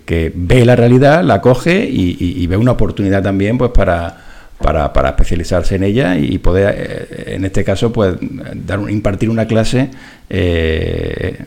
que, 0.06 0.32
ve 0.36 0.66
la 0.66 0.76
realidad, 0.76 1.24
la 1.24 1.41
coge 1.41 1.86
y 1.89 2.47
ve 2.47 2.56
una 2.58 2.72
oportunidad 2.72 3.22
también 3.22 3.58
pues 3.58 3.72
para 3.72 4.18
para, 4.64 4.91
para 4.93 5.09
especializarse 5.09 5.76
en 5.76 5.84
ella 5.84 6.18
y 6.18 6.39
poder, 6.39 6.74
eh, 6.76 7.34
en 7.36 7.45
este 7.45 7.64
caso, 7.64 7.93
pues 7.93 8.16
dar, 8.66 8.80
un- 8.80 8.89
impartir 8.89 9.30
una 9.30 9.45
clase 9.45 9.89
eh, 10.30 11.38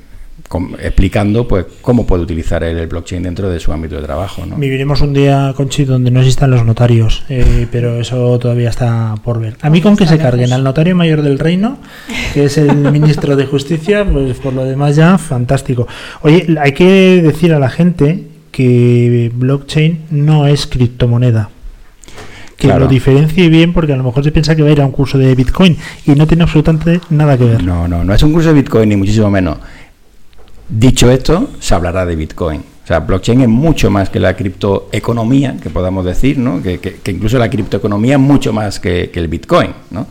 com- 0.49 0.75
explicando 0.81 1.49
pues 1.49 1.67
cómo 1.81 2.07
puede 2.07 2.23
utilizar 2.23 2.63
el, 2.63 2.79
el 2.79 2.87
blockchain 2.87 3.23
dentro 3.25 3.51
de 3.51 3.59
su 3.59 3.73
ámbito 3.73 3.97
de 3.97 4.03
trabajo. 4.03 4.47
¿no? 4.47 4.55
Viviremos 4.57 5.01
un 5.01 5.13
día, 5.13 5.53
Conchi, 5.57 5.85
donde 5.85 6.11
no 6.11 6.21
existan 6.21 6.51
los 6.51 6.65
notarios, 6.65 7.25
eh, 7.29 7.67
pero 7.73 8.01
eso 8.01 8.39
todavía 8.39 8.69
está 8.71 9.15
por 9.25 9.41
ver. 9.41 9.57
A 9.63 9.71
mí 9.71 9.81
con 9.81 9.97
que 9.97 10.07
se 10.07 10.19
carguen 10.19 10.53
al 10.53 10.63
notario 10.63 10.95
mayor 10.95 11.23
del 11.23 11.39
reino, 11.39 11.79
que 12.35 12.45
es 12.45 12.59
el 12.59 12.77
ministro 12.93 13.35
de 13.35 13.47
Justicia, 13.47 14.05
pues 14.05 14.37
por 14.39 14.53
lo 14.53 14.65
demás 14.65 14.95
ya, 14.95 15.19
fantástico. 15.19 15.89
Oye, 16.23 16.47
hay 16.61 16.73
que 16.73 17.21
decir 17.23 17.53
a 17.55 17.59
la 17.59 17.71
gente 17.71 18.25
que 18.53 19.31
blockchain 19.35 20.03
no 20.11 20.47
es 20.47 20.67
criptomoneda. 20.67 21.51
Que 22.57 22.69
Claro. 22.69 22.85
lo 22.85 22.89
diferencie 22.89 23.49
bien, 23.51 23.73
porque 23.75 23.93
a 23.93 23.97
lo 23.97 24.03
mejor 24.05 24.25
se 24.25 24.33
piensa 24.33 24.57
que 24.57 24.63
va 24.63 24.69
a 24.69 24.73
ir 24.73 24.81
a 24.81 24.87
un 24.87 24.93
curso 24.93 25.19
de 25.19 25.35
Bitcoin 25.35 25.77
y 26.07 26.13
no 26.13 26.27
tiene 26.27 26.43
absolutamente 26.45 27.01
nada 27.11 27.37
que 27.37 27.45
ver. 27.45 27.63
No, 27.63 27.87
no, 27.87 28.03
no 28.03 28.15
es 28.15 28.23
un 28.23 28.33
curso 28.33 28.49
de 28.49 28.55
Bitcoin, 28.55 28.89
ni 28.89 28.97
muchísimo 28.97 29.31
menos. 29.31 29.59
Dicho 30.69 31.11
esto, 31.11 31.51
se 31.61 31.75
hablará 31.75 32.07
de 32.07 32.17
Bitcoin. 32.17 32.61
O 32.61 32.87
sea, 32.87 33.01
blockchain 33.01 33.41
es 33.43 33.49
mucho 33.49 33.91
más 33.91 34.09
que 34.11 34.19
la 34.21 34.35
criptoeconomía, 34.35 35.57
que 35.63 35.71
podamos 35.71 36.05
decir, 36.05 36.39
¿no? 36.39 36.63
Que, 36.63 36.79
que- 36.79 36.95
que 36.95 37.11
incluso 37.11 37.37
la 37.39 37.51
criptoeconomía 37.51 38.15
es 38.15 38.21
mucho 38.21 38.53
más 38.53 38.81
que, 38.81 39.11
que 39.11 39.19
el 39.21 39.29
Bitcoin, 39.29 39.71
¿no? 39.91 40.07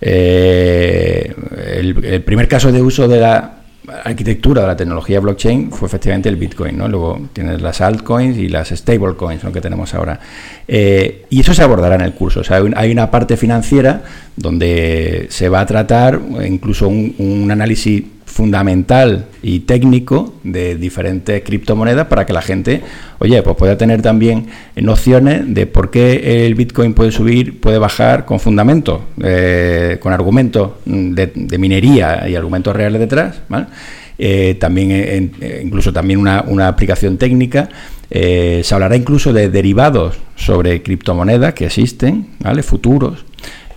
Eh, 0.00 1.34
el, 1.76 2.04
el 2.04 2.22
primer 2.22 2.48
caso 2.48 2.70
de 2.72 2.82
uso 2.82 3.08
de 3.08 3.20
la 3.20 3.57
arquitectura 4.04 4.62
de 4.62 4.66
la 4.68 4.76
tecnología 4.76 5.20
blockchain 5.20 5.70
fue 5.70 5.86
efectivamente 5.88 6.28
el 6.28 6.36
Bitcoin, 6.36 6.76
¿no? 6.78 6.88
Luego 6.88 7.28
tienes 7.32 7.60
las 7.62 7.80
altcoins 7.80 8.36
y 8.38 8.48
las 8.48 8.68
stablecoins, 8.68 9.42
lo 9.44 9.52
que 9.52 9.60
tenemos 9.60 9.94
ahora. 9.94 10.20
Eh, 10.66 11.24
y 11.30 11.40
eso 11.40 11.54
se 11.54 11.62
abordará 11.62 11.94
en 11.94 12.02
el 12.02 12.12
curso. 12.12 12.40
O 12.40 12.44
sea, 12.44 12.58
hay 12.58 12.62
un- 12.64 12.76
hay 12.76 12.90
una 12.92 13.10
parte 13.10 13.36
financiera 13.36 14.02
donde 14.36 15.26
se 15.30 15.48
va 15.48 15.60
a 15.60 15.66
tratar 15.66 16.20
incluso 16.46 16.88
un, 16.88 17.14
un 17.18 17.50
análisis 17.50 18.02
fundamental 18.28 19.26
y 19.42 19.60
técnico 19.60 20.34
de 20.44 20.76
diferentes 20.76 21.42
criptomonedas 21.42 22.06
para 22.06 22.26
que 22.26 22.32
la 22.32 22.42
gente, 22.42 22.82
oye, 23.18 23.42
pues 23.42 23.56
pueda 23.56 23.76
tener 23.76 24.02
también 24.02 24.46
nociones 24.76 25.42
de 25.52 25.66
por 25.66 25.90
qué 25.90 26.46
el 26.46 26.54
Bitcoin 26.54 26.94
puede 26.94 27.10
subir, 27.10 27.60
puede 27.60 27.78
bajar 27.78 28.24
con 28.26 28.38
fundamentos, 28.38 29.00
eh, 29.22 29.96
con 30.00 30.12
argumentos 30.12 30.72
de, 30.84 31.58
minería 31.58 32.28
y 32.28 32.36
argumentos 32.36 32.76
reales 32.76 33.00
detrás, 33.00 33.40
¿vale? 33.48 33.66
Eh, 34.20 34.56
también 34.60 34.90
eh, 34.92 35.62
incluso 35.64 35.92
también 35.92 36.20
una, 36.20 36.44
una 36.46 36.68
aplicación 36.68 37.16
técnica. 37.18 37.68
Se 38.10 38.68
hablará 38.70 38.96
incluso 38.96 39.32
de 39.32 39.50
derivados 39.50 40.16
sobre 40.34 40.82
criptomonedas 40.82 41.54
que 41.54 41.66
existen, 41.66 42.26
¿vale? 42.40 42.62
Futuros. 42.62 43.24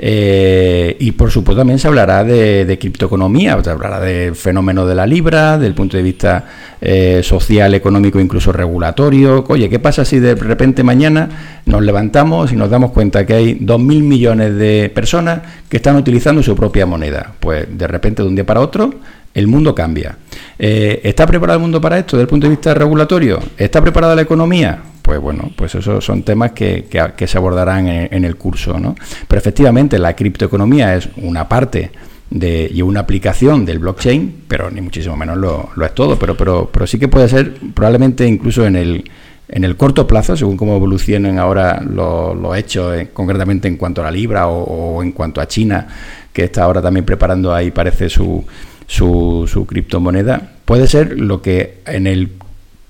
Eh, 0.03 0.97
y 0.99 1.11
por 1.11 1.29
supuesto 1.29 1.59
también 1.59 1.77
se 1.77 1.87
hablará 1.87 2.23
de, 2.23 2.65
de 2.65 2.79
criptoeconomía, 2.79 3.63
se 3.63 3.69
hablará 3.69 3.99
del 3.99 4.35
fenómeno 4.35 4.87
de 4.87 4.95
la 4.95 5.05
libra, 5.05 5.59
del 5.59 5.75
punto 5.75 5.95
de 5.95 6.01
vista 6.01 6.43
eh, 6.81 7.21
social, 7.23 7.75
económico, 7.75 8.19
incluso 8.19 8.51
regulatorio. 8.51 9.45
Oye, 9.47 9.69
¿qué 9.69 9.77
pasa 9.77 10.03
si 10.03 10.19
de 10.19 10.33
repente 10.33 10.81
mañana 10.81 11.61
nos 11.67 11.83
levantamos 11.83 12.51
y 12.51 12.55
nos 12.55 12.71
damos 12.71 12.93
cuenta 12.93 13.27
que 13.27 13.35
hay 13.35 13.59
2.000 13.59 14.01
millones 14.01 14.55
de 14.55 14.91
personas 14.91 15.41
que 15.69 15.77
están 15.77 15.95
utilizando 15.97 16.41
su 16.41 16.55
propia 16.55 16.87
moneda? 16.87 17.33
Pues 17.39 17.67
de 17.69 17.85
repente 17.85 18.23
de 18.23 18.29
un 18.29 18.33
día 18.33 18.45
para 18.45 18.61
otro 18.61 18.95
el 19.35 19.47
mundo 19.47 19.75
cambia. 19.75 20.17
Eh, 20.57 20.99
¿Está 21.03 21.27
preparado 21.27 21.57
el 21.57 21.61
mundo 21.61 21.79
para 21.79 21.99
esto 21.99 22.17
desde 22.17 22.23
el 22.23 22.27
punto 22.27 22.47
de 22.47 22.51
vista 22.51 22.73
regulatorio? 22.73 23.39
¿Está 23.55 23.79
preparada 23.81 24.15
la 24.15 24.23
economía? 24.23 24.79
Pues 25.11 25.19
bueno, 25.19 25.51
pues 25.57 25.75
esos 25.75 26.05
son 26.05 26.23
temas 26.23 26.53
que, 26.53 26.85
que- 27.17 27.27
se 27.27 27.37
abordarán 27.37 27.85
en, 27.89 28.07
en 28.13 28.23
el 28.23 28.37
curso, 28.37 28.79
¿no? 28.79 28.95
Pero 29.27 29.39
efectivamente 29.41 29.99
la 29.99 30.15
criptoeconomía 30.15 30.95
es 30.95 31.09
una 31.17 31.49
parte 31.49 31.91
de, 32.29 32.71
y 32.73 32.81
una 32.81 33.01
aplicación 33.01 33.65
del 33.65 33.79
blockchain, 33.79 34.43
pero 34.47 34.71
ni 34.71 34.79
muchísimo 34.79 35.17
menos 35.17 35.35
lo, 35.35 35.67
lo 35.75 35.85
es 35.85 35.93
todo, 35.93 36.17
pero, 36.17 36.37
pero, 36.37 36.69
pero 36.71 36.87
sí 36.87 36.97
que 36.97 37.09
puede 37.09 37.27
ser 37.27 37.55
probablemente 37.73 38.25
incluso 38.25 38.65
en 38.65 38.77
el, 38.77 39.03
en 39.49 39.65
el 39.65 39.75
corto 39.75 40.07
plazo, 40.07 40.37
según 40.37 40.55
cómo 40.55 40.77
evolucionen 40.77 41.37
ahora 41.39 41.81
los 41.81 42.33
los 42.37 42.55
hechos, 42.55 42.95
eh, 42.95 43.09
concretamente 43.11 43.67
en 43.67 43.75
cuanto 43.75 43.99
a 43.99 44.05
la 44.05 44.11
libra 44.11 44.47
o, 44.47 44.63
o 44.63 45.03
en 45.03 45.11
cuanto 45.11 45.41
a 45.41 45.45
China, 45.49 45.87
que 46.31 46.45
está 46.45 46.63
ahora 46.63 46.81
también 46.81 47.05
preparando 47.05 47.53
ahí, 47.53 47.69
parece 47.71 48.07
su, 48.07 48.45
su, 48.87 49.45
su 49.51 49.65
criptomoneda, 49.65 50.51
puede 50.63 50.87
ser 50.87 51.19
lo 51.19 51.41
que 51.41 51.79
en 51.85 52.07
el 52.07 52.29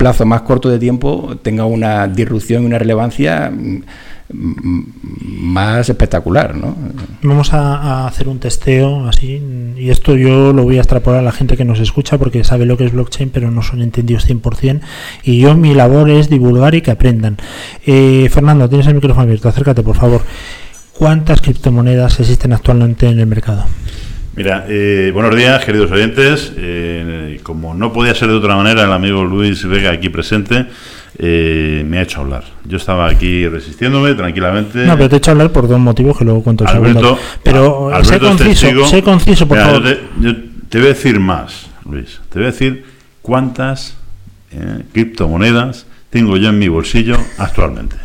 plazo 0.01 0.25
más 0.25 0.41
corto 0.41 0.67
de 0.67 0.79
tiempo 0.79 1.37
tenga 1.43 1.65
una 1.65 2.07
disrupción 2.07 2.63
y 2.63 2.65
una 2.65 2.79
relevancia 2.79 3.51
mm, 3.51 3.83
mm, 4.33 4.83
más 5.43 5.89
espectacular, 5.89 6.55
¿no? 6.55 6.75
Vamos 7.21 7.53
a, 7.53 7.75
a 7.75 8.07
hacer 8.07 8.27
un 8.27 8.39
testeo 8.39 9.07
así, 9.07 9.39
y 9.77 9.91
esto 9.91 10.15
yo 10.15 10.53
lo 10.53 10.63
voy 10.63 10.77
a 10.77 10.81
extrapolar 10.81 11.19
a 11.19 11.23
la 11.23 11.31
gente 11.31 11.55
que 11.55 11.65
nos 11.65 11.79
escucha 11.79 12.17
porque 12.17 12.43
sabe 12.43 12.65
lo 12.65 12.77
que 12.77 12.85
es 12.85 12.93
blockchain, 12.93 13.29
pero 13.29 13.51
no 13.51 13.61
son 13.61 13.83
entendidos 13.83 14.27
100%. 14.27 14.81
Y 15.23 15.39
yo 15.39 15.55
mi 15.55 15.75
labor 15.75 16.09
es 16.09 16.31
divulgar 16.31 16.73
y 16.73 16.81
que 16.81 16.89
aprendan. 16.89 17.37
Eh, 17.85 18.27
Fernando, 18.31 18.67
tienes 18.67 18.87
el 18.87 18.95
micrófono 18.95 19.21
abierto, 19.23 19.49
acércate 19.49 19.83
por 19.83 19.97
favor. 19.97 20.23
¿Cuántas 20.97 21.41
criptomonedas 21.41 22.19
existen 22.19 22.53
actualmente 22.53 23.07
en 23.07 23.19
el 23.19 23.27
mercado? 23.27 23.65
Mira, 24.33 24.65
eh, 24.69 25.11
buenos 25.13 25.35
días, 25.35 25.63
queridos 25.65 25.91
oyentes. 25.91 26.53
Eh, 26.55 27.39
como 27.43 27.73
no 27.73 27.91
podía 27.91 28.15
ser 28.15 28.29
de 28.29 28.35
otra 28.35 28.55
manera, 28.55 28.83
el 28.83 28.91
amigo 28.91 29.25
Luis 29.25 29.65
Vega 29.67 29.91
aquí 29.91 30.07
presente 30.07 30.67
eh, 31.17 31.83
me 31.85 31.97
ha 31.97 32.03
hecho 32.03 32.21
hablar. 32.21 32.45
Yo 32.63 32.77
estaba 32.77 33.09
aquí 33.09 33.45
resistiéndome 33.47 34.13
tranquilamente. 34.13 34.85
No, 34.85 34.95
pero 34.95 35.09
te 35.09 35.15
he 35.15 35.17
hecho 35.17 35.31
hablar 35.31 35.51
por 35.51 35.67
dos 35.67 35.79
motivos 35.79 36.17
que 36.17 36.23
luego 36.23 36.43
cuento 36.43 36.63
el 36.63 36.69
Alberto. 36.69 37.19
Pero 37.43 37.91
sé 38.03 38.19
conciso, 38.19 38.67
testigo. 38.67 38.87
sé 38.87 39.03
conciso, 39.03 39.47
por 39.47 39.57
Mira, 39.57 39.69
favor. 39.69 39.83
Yo 39.83 39.95
te, 39.95 40.01
yo 40.21 40.35
te 40.69 40.77
voy 40.77 40.87
a 40.87 40.89
decir 40.89 41.19
más, 41.19 41.69
Luis. 41.89 42.21
Te 42.29 42.39
voy 42.39 42.47
a 42.47 42.51
decir 42.51 42.85
cuántas 43.21 43.97
eh, 44.53 44.83
criptomonedas 44.93 45.87
tengo 46.09 46.37
yo 46.37 46.49
en 46.49 46.57
mi 46.57 46.69
bolsillo 46.69 47.17
actualmente. 47.37 47.97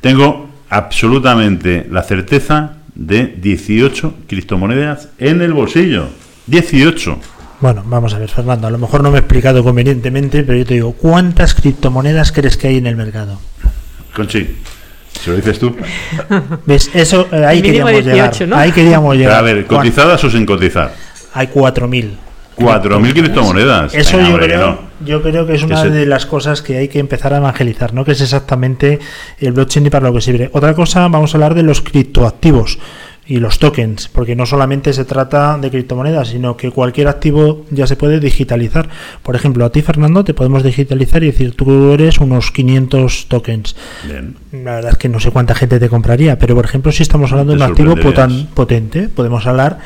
Tengo 0.00 0.48
absolutamente 0.68 1.88
la 1.90 2.04
certeza 2.04 2.76
de 3.00 3.34
18 3.40 4.14
criptomonedas 4.28 5.08
en 5.18 5.40
el 5.40 5.54
bolsillo. 5.54 6.08
18. 6.46 7.18
Bueno, 7.60 7.82
vamos 7.86 8.12
a 8.12 8.18
ver, 8.18 8.28
Fernando, 8.28 8.66
a 8.66 8.70
lo 8.70 8.78
mejor 8.78 9.02
no 9.02 9.10
me 9.10 9.16
he 9.16 9.20
explicado 9.20 9.64
convenientemente, 9.64 10.42
pero 10.44 10.58
yo 10.58 10.66
te 10.66 10.74
digo, 10.74 10.92
¿cuántas 10.92 11.54
criptomonedas 11.54 12.30
crees 12.30 12.56
que 12.58 12.68
hay 12.68 12.76
en 12.76 12.86
el 12.86 12.96
mercado? 12.96 13.40
Conchi, 14.14 14.56
¿se 15.18 15.30
lo 15.30 15.36
dices 15.36 15.58
tú? 15.58 15.74
¿Ves? 16.66 16.90
Eso, 16.92 17.26
eh, 17.32 17.44
ahí 17.44 17.62
queríamos 17.62 17.92
18, 17.92 18.12
llegar. 18.12 18.48
¿no? 18.48 18.56
Ahí 18.56 18.72
queríamos 18.72 19.16
llegar. 19.16 19.38
a 19.38 19.42
ver, 19.42 19.66
¿cotizadas 19.66 20.22
o 20.22 20.30
sin 20.30 20.44
cotizar? 20.44 20.94
Hay 21.32 21.46
4.000. 21.46 22.10
4.000 22.60 23.12
criptomonedas. 23.12 23.94
Eso 23.94 24.16
Venga, 24.16 24.28
yo, 24.28 24.34
hombre, 24.34 24.46
creo, 24.48 24.66
no. 24.66 24.78
yo 25.06 25.22
creo 25.22 25.46
que 25.46 25.54
es 25.54 25.62
una 25.62 25.80
Ese- 25.80 25.90
de 25.90 26.06
las 26.06 26.26
cosas 26.26 26.62
que 26.62 26.76
hay 26.78 26.88
que 26.88 26.98
empezar 26.98 27.32
a 27.34 27.38
evangelizar, 27.38 27.94
¿no? 27.94 28.04
Que 28.04 28.12
es 28.12 28.20
exactamente 28.20 28.98
el 29.38 29.52
blockchain 29.52 29.86
y 29.86 29.90
para 29.90 30.08
lo 30.08 30.14
que 30.14 30.20
sirve. 30.20 30.50
Otra 30.52 30.74
cosa, 30.74 31.08
vamos 31.08 31.34
a 31.34 31.36
hablar 31.38 31.54
de 31.54 31.62
los 31.62 31.80
criptoactivos. 31.80 32.78
y 33.26 33.36
los 33.38 33.60
tokens, 33.60 34.08
porque 34.08 34.34
no 34.34 34.44
solamente 34.44 34.92
se 34.92 35.04
trata 35.04 35.56
de 35.56 35.70
criptomonedas, 35.70 36.28
sino 36.30 36.56
que 36.56 36.72
cualquier 36.72 37.06
activo 37.06 37.64
ya 37.70 37.86
se 37.86 37.94
puede 37.94 38.18
digitalizar. 38.18 38.88
Por 39.22 39.36
ejemplo, 39.36 39.64
a 39.64 39.70
ti, 39.70 39.82
Fernando, 39.82 40.24
te 40.24 40.34
podemos 40.34 40.64
digitalizar 40.64 41.22
y 41.22 41.26
decir, 41.26 41.54
tú 41.54 41.92
eres 41.92 42.18
unos 42.18 42.50
500 42.50 43.26
tokens. 43.28 43.76
Bien. 44.04 44.34
La 44.50 44.74
verdad 44.76 44.92
es 44.92 44.98
que 44.98 45.08
no 45.08 45.20
sé 45.20 45.30
cuánta 45.30 45.54
gente 45.54 45.78
te 45.78 45.88
compraría, 45.88 46.40
pero 46.40 46.56
por 46.56 46.64
ejemplo, 46.64 46.90
si 46.90 47.04
estamos 47.04 47.30
hablando 47.30 47.52
de 47.52 47.58
un 47.58 47.62
activo 47.62 47.94
potente, 48.52 49.06
podemos 49.08 49.46
hablar, 49.46 49.78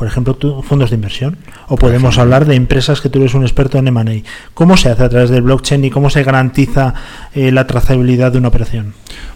por 0.00 0.08
ejemplo, 0.08 0.34
tú- 0.34 0.62
fondos 0.62 0.88
de 0.88 0.96
inversión, 0.96 1.36
o 1.68 1.76
podemos 1.76 2.16
hablar 2.16 2.46
de 2.46 2.54
empresas 2.54 3.02
que 3.02 3.10
tú 3.10 3.18
eres 3.18 3.34
un 3.34 3.42
experto 3.42 3.76
en 3.76 3.86
M&A. 3.88 4.22
¿Cómo 4.54 4.78
se 4.78 4.88
hace 4.88 5.04
a 5.04 5.10
través 5.10 5.28
del 5.28 5.42
blockchain 5.42 5.84
y 5.84 5.90
cómo 5.90 6.08
se 6.08 6.22
garantiza 6.24 6.94
eh, 7.34 7.52
la 7.52 7.66
trazabilidad 7.66 8.32
de 8.32 8.38
una 8.38 8.48
operación? 8.48 8.94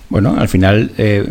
Bueno, 0.09 0.35
al 0.39 0.49
final 0.49 0.93
eh, 0.97 1.31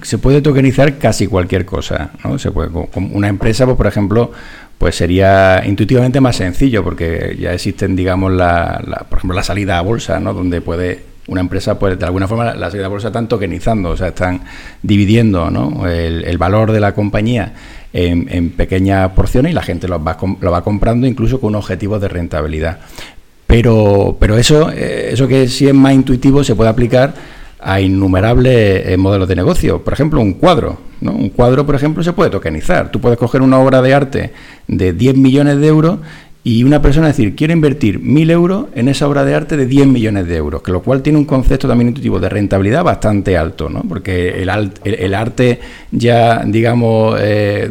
se 0.00 0.16
puede 0.16 0.40
tokenizar 0.40 0.96
casi 0.96 1.26
cualquier 1.26 1.66
cosa, 1.66 2.12
¿no? 2.24 2.38
Se 2.38 2.50
puede, 2.52 2.70
con- 2.70 3.10
una 3.12 3.28
empresa, 3.28 3.66
pues, 3.66 3.76
por 3.76 3.86
ejemplo, 3.86 4.32
pues 4.78 4.96
sería 4.96 5.62
intuitivamente 5.66 6.22
más 6.22 6.36
sencillo 6.36 6.82
porque 6.82 7.36
ya 7.38 7.52
existen, 7.52 7.94
digamos, 7.94 8.32
la, 8.32 8.82
la- 8.86 9.04
por 9.10 9.18
ejemplo, 9.18 9.36
la 9.36 9.42
salida 9.42 9.76
a 9.76 9.82
bolsa, 9.82 10.18
¿no? 10.20 10.32
Donde 10.32 10.62
puede 10.62 11.10
una 11.26 11.42
empresa, 11.42 11.78
pues, 11.78 11.98
de 11.98 12.04
alguna 12.06 12.26
forma, 12.26 12.54
la 12.54 12.70
salida 12.70 12.86
a 12.86 12.88
bolsa 12.88 13.08
están 13.08 13.28
tokenizando, 13.28 13.90
o 13.90 13.96
sea, 13.96 14.08
están 14.08 14.40
dividiendo, 14.82 15.50
¿no? 15.50 15.86
El, 15.86 16.24
el 16.24 16.38
valor 16.38 16.72
de 16.72 16.80
la 16.80 16.92
compañía 16.94 17.52
en, 17.92 18.50
pequeñas 18.50 19.10
porciones 19.12 19.52
y 19.52 19.54
la 19.54 19.62
gente 19.62 19.88
lo 19.88 20.02
va, 20.02 20.16
lo 20.40 20.50
va 20.50 20.62
comprando 20.62 21.06
incluso 21.06 21.40
con 21.40 21.54
objetivos 21.54 22.00
de 22.00 22.08
rentabilidad. 22.08 22.78
Pero, 23.46 24.16
pero 24.20 24.38
eso, 24.38 24.70
eh, 24.70 25.10
eso 25.12 25.26
que 25.26 25.48
sí 25.48 25.66
es 25.66 25.74
más 25.74 25.92
intuitivo 25.92 26.44
se 26.44 26.54
puede 26.54 26.70
aplicar 26.70 27.14
a 27.58 27.80
innumerables 27.80 28.86
eh, 28.86 28.96
modelos 28.96 29.28
de 29.28 29.36
negocio. 29.36 29.82
Por 29.82 29.92
ejemplo, 29.92 30.20
un 30.20 30.34
cuadro. 30.34 30.78
¿no? 31.00 31.12
Un 31.12 31.30
cuadro, 31.30 31.66
por 31.66 31.74
ejemplo, 31.74 32.02
se 32.02 32.12
puede 32.12 32.30
tokenizar. 32.30 32.90
Tú 32.90 33.00
puedes 33.00 33.18
coger 33.18 33.42
una 33.42 33.58
obra 33.58 33.82
de 33.82 33.92
arte 33.92 34.32
de 34.68 34.92
10 34.92 35.16
millones 35.16 35.58
de 35.58 35.66
euros 35.66 35.98
y 36.42 36.64
una 36.64 36.80
persona 36.80 37.08
decir, 37.08 37.36
quiero 37.36 37.52
invertir 37.52 38.00
1.000 38.00 38.30
euros 38.30 38.66
en 38.74 38.88
esa 38.88 39.06
obra 39.06 39.24
de 39.26 39.34
arte 39.34 39.58
de 39.58 39.66
10 39.66 39.86
millones 39.86 40.26
de 40.26 40.36
euros, 40.36 40.62
que 40.62 40.72
lo 40.72 40.80
cual 40.82 41.02
tiene 41.02 41.18
un 41.18 41.26
concepto 41.26 41.68
también 41.68 41.88
intuitivo 41.88 42.18
de 42.18 42.30
rentabilidad 42.30 42.82
bastante 42.82 43.36
alto, 43.36 43.68
¿no? 43.68 43.82
porque 43.86 44.42
el, 44.42 44.48
el- 44.48 44.94
el 44.94 45.14
arte 45.14 45.60
ya, 45.92 46.42
digamos, 46.46 47.18
eh, 47.20 47.70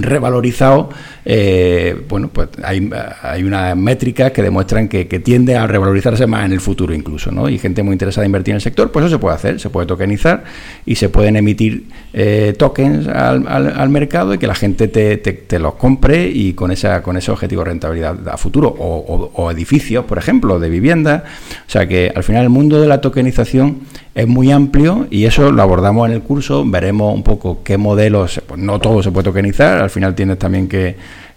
revalorizado, 0.00 0.88
eh, 1.30 1.94
bueno, 2.08 2.30
pues 2.32 2.48
hay, 2.64 2.90
hay 3.22 3.44
unas 3.44 3.76
métricas 3.76 4.32
que 4.32 4.42
demuestran 4.42 4.88
que, 4.88 5.06
que 5.08 5.20
tiende 5.20 5.56
a 5.56 5.66
revalorizarse 5.66 6.26
más 6.26 6.46
en 6.46 6.52
el 6.52 6.60
futuro 6.62 6.94
incluso, 6.94 7.30
¿no? 7.30 7.50
Y 7.50 7.58
gente 7.58 7.82
muy 7.82 7.92
interesada 7.92 8.24
en 8.24 8.30
invertir 8.30 8.52
en 8.52 8.56
el 8.56 8.60
sector, 8.62 8.90
pues 8.90 9.04
eso 9.04 9.16
se 9.16 9.18
puede 9.18 9.34
hacer, 9.34 9.60
se 9.60 9.68
puede 9.68 9.86
tokenizar 9.86 10.44
y 10.86 10.94
se 10.94 11.10
pueden 11.10 11.36
emitir 11.36 11.84
eh, 12.14 12.54
tokens 12.58 13.06
al, 13.08 13.46
al- 13.46 13.88
mercado 13.90 14.32
y 14.32 14.38
que 14.38 14.46
la 14.46 14.54
gente 14.54 14.88
te, 14.88 15.18
te- 15.18 15.34
te 15.34 15.58
los 15.58 15.74
compre 15.74 16.28
y 16.28 16.54
con 16.54 16.70
esa 16.72 17.02
con 17.02 17.18
ese 17.18 17.30
objetivo 17.30 17.62
de 17.62 17.70
rentabilidad 17.70 18.26
a 18.26 18.38
futuro 18.38 18.68
o, 18.68 18.96
o- 18.96 19.30
o 19.34 19.50
edificios, 19.50 20.06
por 20.06 20.16
ejemplo, 20.16 20.58
de 20.58 20.70
vivienda. 20.70 21.24
O 21.66 21.70
sea 21.70 21.86
que 21.86 22.10
al 22.14 22.22
final 22.24 22.42
el 22.44 22.48
mundo 22.50 22.80
de 22.80 22.86
la 22.88 23.02
tokenización 23.02 23.80
es 24.18 24.26
muy 24.26 24.50
amplio 24.50 25.06
y 25.10 25.26
eso 25.26 25.52
lo 25.52 25.62
abordamos 25.62 26.08
en 26.08 26.14
el 26.14 26.22
curso. 26.22 26.64
Veremos 26.68 27.14
un 27.14 27.22
poco 27.22 27.62
qué 27.62 27.78
modelos, 27.78 28.42
pues 28.48 28.60
no 28.60 28.80
todo 28.80 29.00
se 29.00 29.12
puede 29.12 29.24
tokenizar, 29.24 29.80
al 29.80 29.90
final 29.90 30.14
tienes 30.16 30.38
también 30.38 30.68
que 30.68 30.96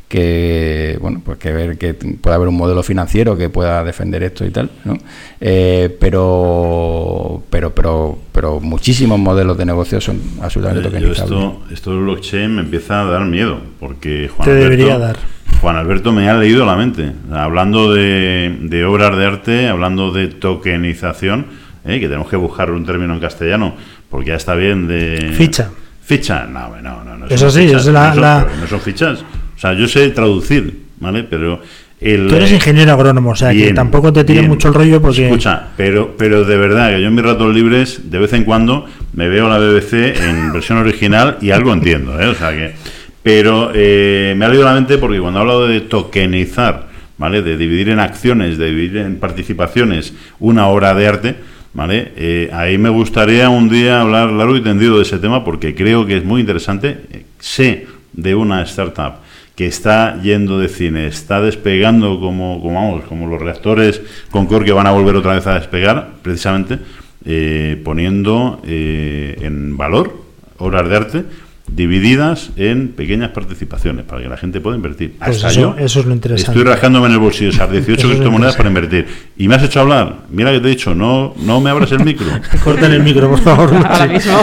que 0.10 0.98
bueno 1.00 1.22
pues 1.24 1.38
que 1.38 1.54
ver 1.54 1.78
que 1.78 1.94
pueda 1.94 2.36
haber 2.36 2.50
un 2.50 2.58
modelo 2.58 2.84
financiero 2.84 3.38
que 3.38 3.48
pueda 3.48 3.82
defender 3.86 4.24
esto 4.24 4.44
y 4.46 4.50
tal 4.50 4.70
¿no? 4.84 4.98
Eh, 5.40 5.96
pero 6.02 7.44
pero 7.50 7.74
pero 7.74 8.18
pero 8.34 8.60
muchísimos 8.60 9.18
modelos 9.18 9.58
de 9.58 9.66
negocio 9.66 10.02
son 10.02 10.20
absolutamente 10.42 10.90
Eh, 10.90 10.92
yo 10.92 11.08
tokenizables 11.08 11.24
esto, 11.24 11.62
esto 11.72 11.92
del 11.92 12.00
blockchain 12.02 12.56
me 12.56 12.62
empieza 12.62 13.02
a 13.02 13.06
dar 13.06 13.26
miedo, 13.26 13.62
porque 13.80 14.28
Juan 14.28 14.44
Te 14.44 14.52
Alberto, 14.52 14.70
debería 14.70 14.98
dar. 14.98 15.18
Juan 15.62 15.76
Alberto 15.78 16.12
me 16.12 16.28
ha 16.28 16.34
leído 16.34 16.66
la 16.66 16.76
mente. 16.76 17.12
Hablando 17.32 17.94
de, 17.94 18.58
de 18.64 18.84
obras 18.84 19.16
de 19.16 19.26
arte, 19.26 19.68
hablando 19.68 20.12
de 20.12 20.28
tokenización, 20.28 21.46
eh, 21.86 22.00
que 22.00 22.08
tenemos 22.08 22.30
que 22.30 22.36
buscar 22.36 22.72
un 22.72 22.86
término 22.86 23.14
en 23.14 23.20
castellano, 23.20 23.76
porque 24.10 24.30
ya 24.30 24.36
está 24.36 24.56
bien 24.56 24.88
de... 24.88 25.32
Ficha. 25.36 25.70
Ficha, 26.04 26.46
no, 26.46 26.70
no, 26.82 27.04
no. 27.04 27.18
no 27.18 27.28
Eso 27.28 27.50
sí, 27.50 27.66
fichas, 27.68 27.88
es 27.88 27.94
la- 27.94 28.08
no, 28.10 28.14
son, 28.14 28.22
la- 28.22 28.46
pero 28.48 28.62
no 28.62 28.68
son 28.68 28.82
fichas. 28.82 29.20
O 29.22 29.60
sea, 29.60 29.74
yo 29.74 29.88
sé 29.88 30.10
traducir, 30.10 30.82
¿vale? 31.00 31.24
Pero... 31.24 31.62
El, 32.00 32.28
Tú 32.28 32.36
eres 32.36 32.52
ingeniero 32.52 32.94
agrónomo, 32.94 33.30
o 33.30 33.36
sea 33.36 33.54
que 33.54 33.74
tampoco 33.74 34.12
te 34.12 34.24
tires 34.24 34.42
bien. 34.42 34.50
mucho 34.50 34.70
el 34.70 34.74
rollo 34.74 35.00
porque... 35.00 35.26
Escucha, 35.28 35.68
pero, 35.78 36.16
pero 36.18 36.44
de 36.44 36.58
verdad 36.58 36.90
que 36.90 37.00
yo 37.00 37.08
en 37.10 37.14
mis 37.14 37.24
ratos 37.24 37.54
libres, 37.54 38.10
de 38.10 38.18
vez 38.18 38.34
en 38.34 38.44
cuando, 38.44 38.88
me 39.14 39.30
veo 39.30 39.48
la 39.48 39.60
BBC 39.60 40.20
en 40.20 40.52
versión 40.52 40.80
original 40.80 41.38
y 41.42 41.52
algo 41.52 41.72
entiendo, 41.72 42.20
¿eh? 42.20 42.26
O 42.28 42.34
sea 42.34 42.50
que... 42.52 42.74
Pero 43.22 43.72
eh, 43.76 44.34
me 44.36 44.46
ha 44.46 44.50
leído 44.50 44.66
la 44.66 44.74
mente 44.74 44.98
porque 44.98 45.20
cuando 45.20 45.40
he 45.40 45.42
hablado 45.44 45.68
de 45.68 45.82
tokenizar, 45.82 46.88
¿vale? 47.20 47.44
De 47.44 47.56
dividir 47.56 47.90
en 47.90 48.00
acciones, 48.00 48.58
de 48.58 48.66
dividir 48.66 48.98
en 48.98 49.18
participaciones 49.18 50.14
una 50.40 50.66
obra 50.70 50.96
de 50.96 51.08
arte, 51.08 51.36
¿vale? 51.74 52.12
Eh, 52.16 52.50
ahí 52.54 52.78
me 52.78 52.90
gustaría 52.90 53.50
un 53.50 53.70
día 53.70 54.02
hablar 54.02 54.32
largo 54.32 54.56
y 54.56 54.62
tendido 54.62 54.98
de 54.98 55.04
ese 55.04 55.20
tema 55.20 55.44
porque 55.44 55.76
creo 55.76 56.06
que 56.06 56.18
es 56.18 56.24
muy 56.24 56.42
interesante. 56.42 56.98
Eh, 57.12 57.26
Sé 57.40 57.88
de 58.14 58.36
una 58.36 58.62
startup 58.64 59.16
que 59.56 59.68
está 59.68 60.22
yendo 60.22 60.60
de 60.60 60.68
cine, 60.68 61.08
está 61.08 61.42
despegando 61.42 62.20
como, 62.20 62.62
como, 62.62 62.76
vamos, 62.76 63.04
como 63.06 63.28
los 63.28 63.42
reactores 63.42 64.02
Concorde 64.30 64.66
que 64.66 64.72
van 64.72 64.88
a 64.88 64.92
volver 64.92 65.16
otra 65.16 65.34
vez 65.34 65.46
a 65.48 65.56
despegar, 65.56 66.14
precisamente 66.22 66.80
eh, 67.26 67.80
poniendo 67.84 68.62
eh, 68.66 69.38
en 69.42 69.78
valor 69.78 70.24
obras 70.58 70.90
de 70.90 70.96
arte 70.96 71.24
divididas 71.68 72.50
en 72.58 72.90
pequeñas 72.90 73.30
participaciones 73.30 74.04
para 74.06 74.22
que 74.22 74.28
la 74.28 74.36
gente 74.38 74.60
pueda 74.60 74.76
invertir. 74.76 75.16
Pues 75.18 75.38
Hasta 75.38 75.50
eso- 75.52 75.60
yo 75.62 75.76
eso 75.78 76.00
es 76.02 76.06
lo 76.06 76.14
interesante. 76.14 76.52
Estoy 76.60 76.70
rascándome 76.70 77.08
en 77.08 77.14
el 77.14 77.20
bolsillo 77.20 77.50
esas 77.50 77.72
18 77.72 77.94
Eso 77.94 78.02
es 78.02 78.04
lo 78.04 78.10
criptomonedas 78.20 78.56
para 78.58 78.70
invertir. 78.70 79.08
Y 79.38 79.48
me 79.48 79.56
has 79.56 79.64
hecho 79.64 79.80
hablar. 79.80 80.18
Mira 80.30 80.52
que 80.52 80.60
te 80.60 80.68
he 80.68 80.70
dicho, 80.70 80.94
no, 80.94 81.34
no 81.44 81.62
me 81.62 81.70
abras 81.70 81.92
el 81.94 82.04
micro. 82.04 82.28
Corten 82.64 82.92
el 82.92 83.04
micro, 83.04 83.30
por 83.30 83.40
favor. 83.40 83.74
Ahora 83.76 84.06
Sí. 84.06 84.10
mismo. 84.10 84.38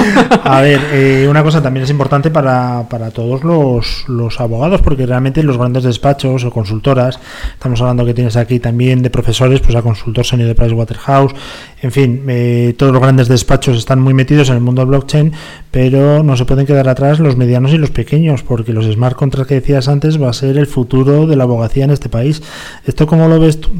A 0.44 0.60
ver, 0.62 0.80
eh, 0.92 1.26
una 1.28 1.42
cosa 1.42 1.62
también 1.62 1.84
es 1.84 1.90
importante 1.90 2.30
para, 2.30 2.88
para 2.88 3.10
todos 3.10 3.44
los, 3.44 4.04
los 4.08 4.40
abogados, 4.40 4.80
porque 4.80 5.04
realmente 5.06 5.42
los 5.42 5.58
grandes 5.58 5.82
despachos 5.84 6.44
o 6.44 6.50
consultoras, 6.50 7.20
estamos 7.52 7.80
hablando 7.80 8.04
que 8.06 8.14
tienes 8.14 8.36
aquí 8.36 8.58
también 8.58 9.02
de 9.02 9.10
profesores, 9.10 9.60
pues 9.60 9.74
a 9.76 9.82
consultor 9.82 10.24
senior 10.24 10.48
de 10.48 10.54
Pricewaterhouse, 10.54 11.34
en 11.82 11.92
fin, 11.92 12.22
eh, 12.28 12.74
todos 12.76 12.92
los 12.92 13.00
grandes 13.02 13.28
despachos 13.28 13.76
están 13.76 14.00
muy 14.00 14.14
metidos 14.14 14.48
en 14.48 14.56
el 14.56 14.60
mundo 14.60 14.80
del 14.82 14.88
blockchain, 14.88 15.32
pero 15.70 16.22
no 16.24 16.36
se 16.36 16.44
pueden 16.44 16.66
quedar 16.66 16.88
atrás 16.88 17.07
los 17.18 17.36
medianos 17.36 17.72
y 17.72 17.78
los 17.78 17.90
pequeños, 17.90 18.42
porque 18.42 18.72
los 18.72 18.84
smart 18.86 19.16
contracts 19.16 19.48
que 19.48 19.54
decías 19.60 19.88
antes 19.88 20.20
va 20.20 20.28
a 20.30 20.32
ser 20.34 20.58
el 20.58 20.66
futuro 20.66 21.26
de 21.26 21.36
la 21.36 21.44
abogacía 21.44 21.84
en 21.84 21.90
este 21.90 22.08
país. 22.08 22.42
¿Esto 22.86 23.06
cómo 23.06 23.26
lo 23.28 23.40
ves 23.40 23.60
tú? 23.60 23.70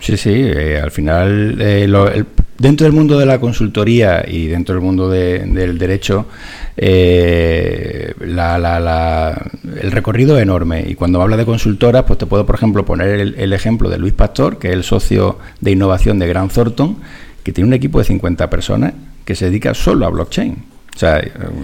Sí, 0.00 0.16
sí, 0.16 0.30
eh, 0.34 0.80
al 0.82 0.90
final, 0.90 1.60
eh, 1.60 1.86
lo- 1.88 2.08
el- 2.10 2.26
dentro 2.58 2.84
del 2.84 2.92
mundo 2.92 3.18
de 3.18 3.24
la 3.26 3.38
consultoría 3.38 4.24
y 4.26 4.46
dentro 4.48 4.74
del 4.74 4.82
mundo 4.84 5.08
de- 5.08 5.40
del 5.46 5.78
derecho, 5.78 6.26
eh, 6.76 8.12
la- 8.20 8.58
la- 8.58 8.80
la- 8.80 9.50
el 9.80 9.92
recorrido 9.92 10.36
es 10.36 10.42
enorme. 10.42 10.84
Y 10.88 10.94
cuando 10.94 11.22
habla 11.22 11.36
de 11.36 11.44
consultoras, 11.44 12.02
pues 12.04 12.18
te 12.18 12.26
puedo, 12.26 12.44
por 12.46 12.56
ejemplo, 12.56 12.84
poner 12.84 13.08
el, 13.20 13.34
el 13.38 13.52
ejemplo 13.52 13.88
de 13.88 13.98
Luis 13.98 14.12
Pastor, 14.12 14.58
que 14.58 14.68
es 14.68 14.74
el 14.74 14.82
socio 14.84 15.38
de 15.60 15.70
innovación 15.70 16.18
de 16.18 16.26
Grant 16.28 16.52
Thornton, 16.52 16.96
que 17.44 17.52
tiene 17.52 17.68
un 17.68 17.74
equipo 17.74 17.98
de 17.98 18.04
50 18.04 18.50
personas 18.50 18.94
que 19.24 19.34
se 19.36 19.46
dedica 19.46 19.74
solo 19.74 20.06
a 20.06 20.10
blockchain. 20.10 20.56
O 20.94 20.98
sea, 20.98 21.22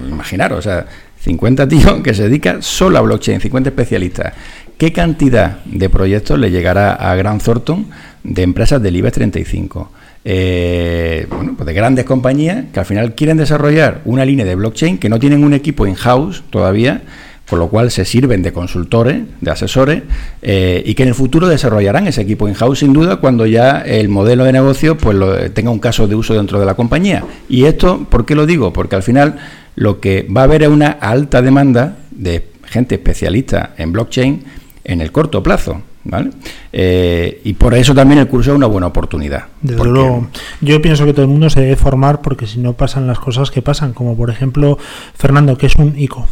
imaginaros, 0.08 0.58
o 0.58 0.62
sea, 0.62 0.86
50 1.20 1.68
tíos 1.68 2.00
que 2.02 2.14
se 2.14 2.24
dedican 2.24 2.62
solo 2.62 2.98
a 2.98 3.00
blockchain, 3.02 3.40
50 3.40 3.70
especialistas. 3.70 4.32
¿Qué 4.76 4.92
cantidad 4.92 5.58
de 5.64 5.90
proyectos 5.90 6.38
le 6.38 6.50
llegará 6.50 6.92
a 6.94 7.14
Grant 7.16 7.42
Thornton 7.42 7.86
de 8.22 8.42
empresas 8.42 8.80
del 8.80 8.96
IBEX 8.96 9.14
35? 9.14 9.92
Eh, 10.24 11.26
bueno, 11.30 11.54
pues 11.56 11.66
de 11.66 11.72
grandes 11.72 12.04
compañías 12.04 12.66
que 12.72 12.80
al 12.80 12.86
final 12.86 13.14
quieren 13.14 13.36
desarrollar 13.36 14.02
una 14.04 14.24
línea 14.24 14.44
de 14.44 14.54
blockchain 14.54 14.98
que 14.98 15.08
no 15.08 15.18
tienen 15.18 15.42
un 15.42 15.54
equipo 15.54 15.86
in-house 15.86 16.44
todavía, 16.50 17.02
con 17.48 17.58
lo 17.58 17.68
cual 17.68 17.90
se 17.90 18.04
sirven 18.04 18.42
de 18.42 18.52
consultores, 18.52 19.22
de 19.40 19.50
asesores, 19.50 20.02
eh, 20.42 20.82
y 20.84 20.94
que 20.94 21.02
en 21.04 21.08
el 21.10 21.14
futuro 21.14 21.48
desarrollarán 21.48 22.06
ese 22.06 22.20
equipo 22.22 22.48
in-house 22.48 22.80
sin 22.80 22.92
duda 22.92 23.16
cuando 23.16 23.46
ya 23.46 23.80
el 23.80 24.08
modelo 24.08 24.44
de 24.44 24.52
negocio 24.52 24.96
pues 24.98 25.16
lo- 25.16 25.50
tenga 25.52 25.70
un 25.70 25.78
caso 25.78 26.06
de 26.06 26.14
uso 26.14 26.34
dentro 26.34 26.60
de 26.60 26.66
la 26.66 26.74
compañía. 26.74 27.24
Y 27.48 27.64
esto, 27.64 28.06
¿por 28.10 28.26
qué 28.26 28.34
lo 28.34 28.44
digo? 28.46 28.72
Porque 28.72 28.96
al 28.96 29.02
final 29.02 29.36
lo 29.76 30.00
que 30.00 30.26
va 30.34 30.42
a 30.42 30.44
haber 30.44 30.62
es 30.62 30.68
una 30.68 30.88
alta 30.88 31.40
demanda 31.42 31.96
de 32.10 32.46
gente 32.66 32.96
especialista 32.96 33.70
en 33.78 33.92
blockchain 33.92 34.44
en 34.84 35.00
el 35.00 35.10
corto 35.12 35.42
plazo. 35.42 35.82
¿vale? 36.04 36.30
Eh, 36.72 37.40
y 37.44 37.52
por 37.54 37.74
eso 37.74 37.94
también 37.94 38.18
el 38.20 38.28
curso 38.28 38.52
es 38.52 38.56
una 38.56 38.66
buena 38.66 38.86
oportunidad. 38.86 39.44
Desde 39.60 39.76
luego, 39.84 40.28
yo 40.62 40.80
pienso 40.80 41.04
que 41.04 41.12
todo 41.12 41.22
el 41.22 41.28
mundo 41.28 41.50
se 41.50 41.60
debe 41.60 41.76
formar 41.76 42.22
porque 42.22 42.46
si 42.46 42.58
no 42.60 42.72
pasan 42.72 43.06
las 43.06 43.18
cosas 43.18 43.50
que 43.50 43.60
pasan, 43.60 43.92
como 43.92 44.16
por 44.16 44.30
ejemplo 44.30 44.78
Fernando, 45.14 45.58
que 45.58 45.66
es 45.66 45.76
un 45.76 45.98
ICO. 45.98 46.26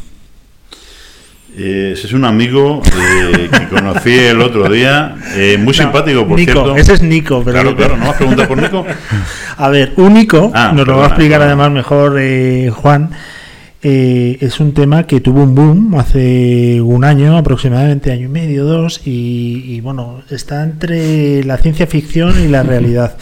Eh, 1.59 1.93
ese 1.95 2.07
es 2.09 2.13
un 2.13 2.25
amigo 2.27 2.83
eh, 2.85 3.49
que 3.51 3.69
conocí 3.69 4.13
el 4.13 4.43
otro 4.43 4.69
día, 4.71 5.17
eh, 5.35 5.57
muy 5.57 5.69
No, 5.69 5.73
simpático, 5.73 6.27
por 6.27 6.39
Nico, 6.39 6.53
cierto. 6.53 6.77
ese 6.77 6.93
es 6.95 7.03
Nico, 7.03 7.43
pero 7.43 7.55
Claro, 7.55 7.77
claro, 7.77 7.97
¿no 7.97 8.05
me 8.05 8.11
has 8.11 8.17
preguntado 8.17 8.49
por 8.49 8.61
Nico? 8.61 8.85
A 9.57 9.69
ver, 9.71 9.95
un 9.97 10.17
ICO, 10.19 10.51
Ah, 10.55 10.73
nos 10.75 10.87
lo 10.87 10.99
va 10.99 11.05
a 11.05 11.07
explicar 11.09 11.39
perdona. 11.41 11.63
además 11.65 11.71
mejor 11.73 12.17
eh, 12.21 12.71
Juan, 12.75 13.11
es 13.83 14.59
un 14.61 14.75
tema 14.75 15.05
que 15.05 15.21
tuvo 15.21 15.45
un 15.45 15.55
boom 15.55 15.95
hace 15.95 16.81
un 16.83 17.05
año, 17.05 17.37
aproximadamente 17.39 18.11
año 18.11 18.27
y 18.27 18.29
medio, 18.31 18.65
dos, 18.65 19.01
y, 19.07 19.63
y, 19.65 19.81
bueno, 19.81 20.23
está 20.29 20.63
entre 20.65 21.45
la 21.45 21.57
ciencia 21.57 21.87
ficción 21.87 22.35
y 22.45 22.49
la 22.49 22.65
realidad. 22.65 23.17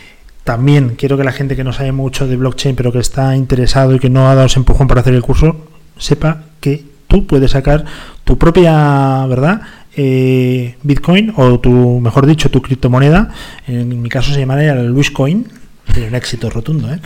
También 0.44 0.94
quiero 0.96 1.16
que 1.16 1.24
la 1.24 1.32
gente 1.32 1.56
que 1.56 1.64
no 1.64 1.72
sabe 1.72 1.92
mucho 1.92 2.28
de 2.28 2.36
blockchain, 2.36 2.76
pero 2.76 2.92
que 2.92 2.98
está 2.98 3.34
interesado 3.34 3.94
y 3.94 3.98
que 3.98 4.10
no 4.10 4.28
ha 4.28 4.34
dado 4.34 4.46
ese 4.46 4.58
empujón 4.58 4.88
para 4.88 5.00
hacer 5.00 5.14
el 5.14 5.22
curso, 5.22 5.56
sepa 5.96 6.42
que 6.60 6.89
tú 7.10 7.26
puedes 7.26 7.50
sacar 7.50 7.84
tu 8.24 8.38
propia, 8.38 9.26
¿verdad? 9.26 9.60
Eh, 9.96 10.76
Bitcoin 10.82 11.34
o 11.36 11.58
tu, 11.58 12.00
mejor 12.00 12.24
dicho, 12.24 12.48
tu 12.50 12.62
criptomoneda. 12.62 13.28
En 13.66 14.00
mi 14.00 14.08
caso 14.08 14.32
se 14.32 14.38
llamaría 14.40 14.72
el 14.72 14.86
Luiscoin, 14.86 15.46
sería 15.92 16.08
un 16.08 16.14
éxito 16.14 16.48
rotundo, 16.48 16.90
¿eh? 16.90 17.00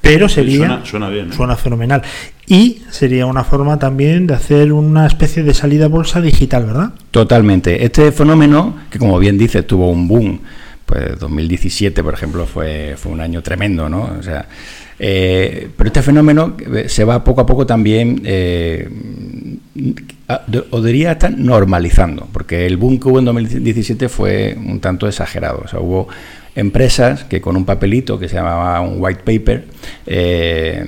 Pero 0.00 0.30
sería 0.30 0.66
Suena, 0.66 0.86
suena 0.86 1.08
bien. 1.10 1.28
¿eh? 1.30 1.36
suena 1.36 1.56
fenomenal 1.56 2.02
y 2.46 2.80
sería 2.88 3.26
una 3.26 3.44
forma 3.44 3.78
también 3.78 4.26
de 4.26 4.32
hacer 4.32 4.72
una 4.72 5.06
especie 5.06 5.42
de 5.42 5.52
salida 5.52 5.84
a 5.84 5.88
bolsa 5.88 6.22
digital, 6.22 6.64
¿verdad? 6.64 6.92
Totalmente. 7.10 7.84
Este 7.84 8.10
fenómeno, 8.10 8.76
que 8.90 8.98
como 8.98 9.18
bien 9.18 9.36
dices, 9.36 9.66
tuvo 9.66 9.90
un 9.90 10.08
boom, 10.08 10.40
pues 10.86 11.18
2017, 11.18 12.02
por 12.02 12.14
ejemplo, 12.14 12.46
fue, 12.46 12.94
fue 12.96 13.12
un 13.12 13.20
año 13.20 13.42
tremendo, 13.42 13.90
¿no? 13.90 14.10
O 14.18 14.22
sea, 14.22 14.46
eh, 15.02 15.70
pero 15.78 15.88
este 15.88 16.02
fenómeno 16.02 16.56
eh, 16.74 16.84
se 16.88 17.04
va 17.04 17.24
poco 17.24 17.40
a 17.40 17.46
poco 17.46 17.64
también, 17.64 18.20
eh, 18.24 18.86
o 20.70 20.82
diría 20.82 21.12
estar 21.12 21.32
normalizando, 21.32 22.28
porque 22.30 22.66
el 22.66 22.76
boom 22.76 23.00
que 23.00 23.08
hubo 23.08 23.18
en 23.18 23.24
2017 23.24 24.10
fue 24.10 24.58
un 24.62 24.78
tanto 24.80 25.08
exagerado. 25.08 25.62
O 25.64 25.68
sea, 25.68 25.80
hubo 25.80 26.06
empresas 26.54 27.24
que 27.24 27.40
con 27.40 27.56
un 27.56 27.64
papelito 27.64 28.18
que 28.18 28.28
se 28.28 28.34
llamaba 28.34 28.80
un 28.82 28.96
white 28.98 29.22
paper 29.24 29.64
eh, 30.06 30.84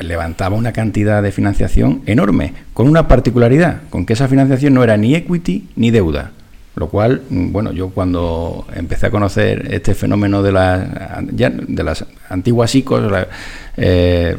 levantaba 0.00 0.56
una 0.56 0.72
cantidad 0.72 1.22
de 1.22 1.30
financiación 1.30 2.02
enorme, 2.06 2.54
con 2.74 2.88
una 2.88 3.06
particularidad, 3.06 3.82
con 3.90 4.06
que 4.06 4.14
esa 4.14 4.26
financiación 4.26 4.74
no 4.74 4.82
era 4.82 4.96
ni 4.96 5.14
equity 5.14 5.68
ni 5.76 5.92
deuda. 5.92 6.32
Lo 6.74 6.88
cual, 6.88 7.20
mm, 7.28 7.52
bueno, 7.52 7.70
yo 7.72 7.90
cuando 7.90 8.66
empecé 8.74 9.06
a 9.06 9.10
conocer 9.10 9.68
este 9.74 9.94
fenómeno 9.94 10.42
de 10.42 10.52
las, 10.52 10.88
ya 11.32 11.50
de 11.50 11.82
las 11.84 12.04
antiguas 12.30 12.74
ICOs, 12.74 13.12
la- 13.12 13.28
eh, 13.76 14.36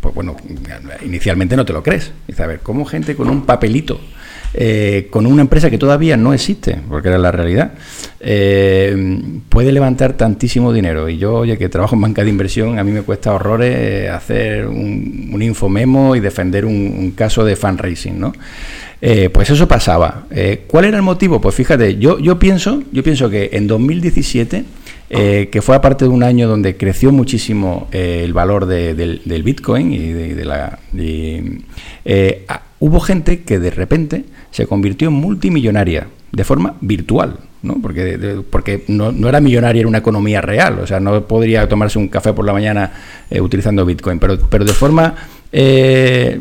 pues 0.00 0.14
bueno, 0.14 0.36
inicialmente 1.04 1.56
no 1.56 1.64
te 1.64 1.72
lo 1.72 1.82
crees. 1.82 2.10
Dices, 2.26 2.40
a 2.44 2.48
ver, 2.48 2.60
¿cómo 2.60 2.84
gente 2.84 3.14
con 3.14 3.30
un 3.30 3.42
papelito, 3.46 4.00
eh, 4.54 5.06
con 5.10 5.24
una 5.26 5.42
empresa 5.42 5.70
que 5.70 5.78
todavía 5.78 6.16
no 6.16 6.32
existe, 6.32 6.80
porque 6.88 7.08
era 7.08 7.18
la 7.18 7.30
realidad, 7.30 7.72
eh, 8.18 9.20
puede 9.48 9.70
levantar 9.70 10.14
tantísimo 10.14 10.72
dinero? 10.72 11.08
Y 11.08 11.18
yo, 11.18 11.34
oye, 11.34 11.58
que 11.58 11.68
trabajo 11.68 11.94
en 11.94 12.00
banca 12.02 12.24
de 12.24 12.30
inversión, 12.30 12.78
a 12.80 12.84
mí 12.84 12.90
me 12.90 13.02
cuesta 13.02 13.32
horrores 13.32 13.76
eh, 13.78 14.08
hacer 14.08 14.66
un, 14.66 15.30
un 15.32 15.42
infomemo 15.42 16.16
y 16.16 16.20
defender 16.20 16.64
un, 16.64 16.74
un 16.74 17.10
caso 17.12 17.44
de 17.44 17.54
fundraising, 17.56 18.18
¿no? 18.18 18.32
Eh, 19.00 19.30
pues 19.30 19.48
eso 19.50 19.68
pasaba. 19.68 20.26
Eh, 20.30 20.64
¿Cuál 20.66 20.86
era 20.86 20.96
el 20.96 21.02
motivo? 21.02 21.40
Pues 21.40 21.54
fíjate, 21.54 21.98
yo, 21.98 22.18
yo 22.18 22.38
pienso, 22.38 22.82
yo 22.92 23.02
pienso 23.04 23.30
que 23.30 23.50
en 23.52 23.66
2017, 23.68 24.64
eh, 25.10 25.48
que 25.52 25.62
fue 25.62 25.76
aparte 25.76 26.04
de 26.04 26.10
un 26.10 26.22
año 26.24 26.48
donde 26.48 26.76
creció 26.76 27.12
muchísimo 27.12 27.88
el 27.92 28.32
valor 28.32 28.66
de- 28.66 28.94
del, 28.94 29.42
Bitcoin 29.42 29.92
y 29.92 29.98
de, 30.12 30.44
la, 30.44 30.78
y, 30.92 31.62
hubo 32.80 33.00
gente 33.00 33.40
que 33.42 33.58
de 33.58 33.70
repente 33.70 34.24
se 34.50 34.66
convirtió 34.66 35.08
en 35.08 35.14
multimillonaria 35.14 36.08
de 36.32 36.44
forma 36.44 36.74
virtual. 36.80 37.36
¿no? 37.60 37.76
Porque, 37.82 38.18
de- 38.18 38.42
porque 38.42 38.84
no, 38.88 39.10
no 39.10 39.28
era 39.28 39.40
millonaria, 39.40 39.80
era 39.80 39.88
una 39.88 39.98
economía 39.98 40.40
real, 40.40 40.78
o 40.80 40.86
sea, 40.86 41.00
no 41.00 41.26
podría 41.26 41.68
tomarse 41.68 41.98
un 41.98 42.06
café 42.08 42.32
por 42.32 42.44
la 42.44 42.52
mañana 42.52 42.92
utilizando 43.40 43.84
Bitcoin, 43.84 44.20
pero, 44.20 44.38
pero 44.48 44.64
de 44.64 44.72
forma 44.72 45.16
eh, 45.50 46.38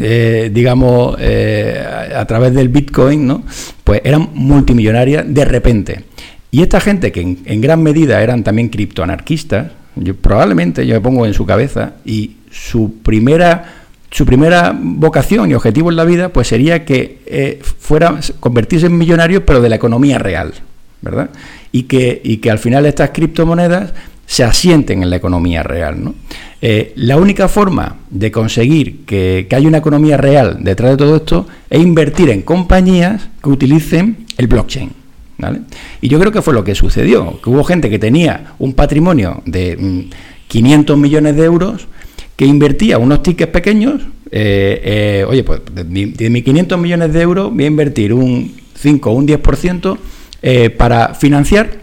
eh, 0.00 0.50
digamos, 0.52 1.16
eh, 1.18 1.84
a, 2.14 2.24
través 2.24 2.54
del 2.54 2.68
Bitcoin, 2.68 3.26
¿no? 3.26 3.42
Pues 3.84 4.00
eran 4.04 4.30
multimillonarias 4.34 5.24
de 5.28 5.44
repente. 5.44 6.04
Y 6.50 6.62
esta 6.62 6.80
gente, 6.80 7.12
que 7.12 7.20
en, 7.20 7.60
gran 7.60 7.82
medida 7.82 8.22
eran 8.22 8.42
también 8.42 8.68
criptoanarquistas, 8.68 9.72
probablemente 10.20 10.86
yo 10.86 10.94
me 10.94 11.00
pongo 11.00 11.26
en 11.26 11.34
su 11.34 11.44
cabeza, 11.44 11.94
y 12.04 12.36
su 12.50 13.00
primera, 13.02 13.82
su 14.10 14.24
primera 14.24 14.76
vocación 14.76 15.50
y 15.50 15.54
objetivo 15.54 15.90
en 15.90 15.96
la 15.96 16.04
vida, 16.04 16.30
pues 16.30 16.48
sería 16.48 16.84
que 16.84 17.60
fuera 17.78 18.18
convertirse 18.40 18.86
en 18.86 18.98
millonarios, 18.98 19.42
pero 19.46 19.60
de 19.60 19.68
la 19.68 19.76
economía 19.76 20.18
real, 20.18 20.54
¿verdad? 21.02 21.30
Y 21.70 21.84
que, 21.84 22.20
y 22.24 22.38
que 22.38 22.50
al 22.50 22.58
final 22.58 22.86
estas 22.86 23.10
criptomonedas 23.10 23.92
se 24.30 24.44
asienten 24.44 25.02
en 25.02 25.10
la 25.10 25.16
economía 25.16 25.64
real. 25.64 26.14
Eh, 26.62 26.92
la 26.94 27.16
única 27.16 27.48
forma 27.48 27.96
de 28.10 28.30
conseguir 28.30 29.04
que, 29.04 29.48
que 29.50 29.56
haya 29.56 29.66
una 29.66 29.78
economía 29.78 30.16
real 30.16 30.58
detrás 30.60 30.92
de 30.92 30.96
todo 30.98 31.16
esto 31.16 31.48
es 31.68 31.80
invertir 31.80 32.30
en 32.30 32.42
compañías 32.42 33.28
que 33.42 33.48
utilicen 33.48 34.18
el 34.38 34.46
blockchain. 34.46 34.92
¿vale? 35.36 35.62
Y 36.00 36.08
yo 36.08 36.20
creo 36.20 36.30
que 36.30 36.42
fue 36.42 36.54
lo 36.54 36.62
que 36.62 36.76
sucedió, 36.76 37.40
que 37.42 37.50
hubo 37.50 37.64
gente 37.64 37.90
que 37.90 37.98
tenía 37.98 38.54
un 38.60 38.74
patrimonio 38.74 39.42
de 39.46 39.76
mm, 39.76 40.10
500 40.46 40.96
millones 40.96 41.34
de 41.34 41.44
euros 41.44 41.88
que 42.36 42.46
invertía 42.46 42.98
unos 42.98 43.24
tickets 43.24 43.50
pequeños, 43.50 44.00
eh, 44.30 44.80
eh, 44.84 45.24
oye, 45.26 45.42
pues 45.42 45.62
de, 45.74 45.82
de 45.82 46.30
mis 46.30 46.44
500 46.44 46.78
millones 46.78 47.12
de 47.12 47.20
euros 47.20 47.52
voy 47.52 47.64
a 47.64 47.66
invertir 47.66 48.12
un 48.12 48.54
5 48.76 49.10
o 49.10 49.12
un 49.12 49.26
10% 49.26 49.98
eh, 50.40 50.70
para 50.70 51.14
financiar 51.14 51.80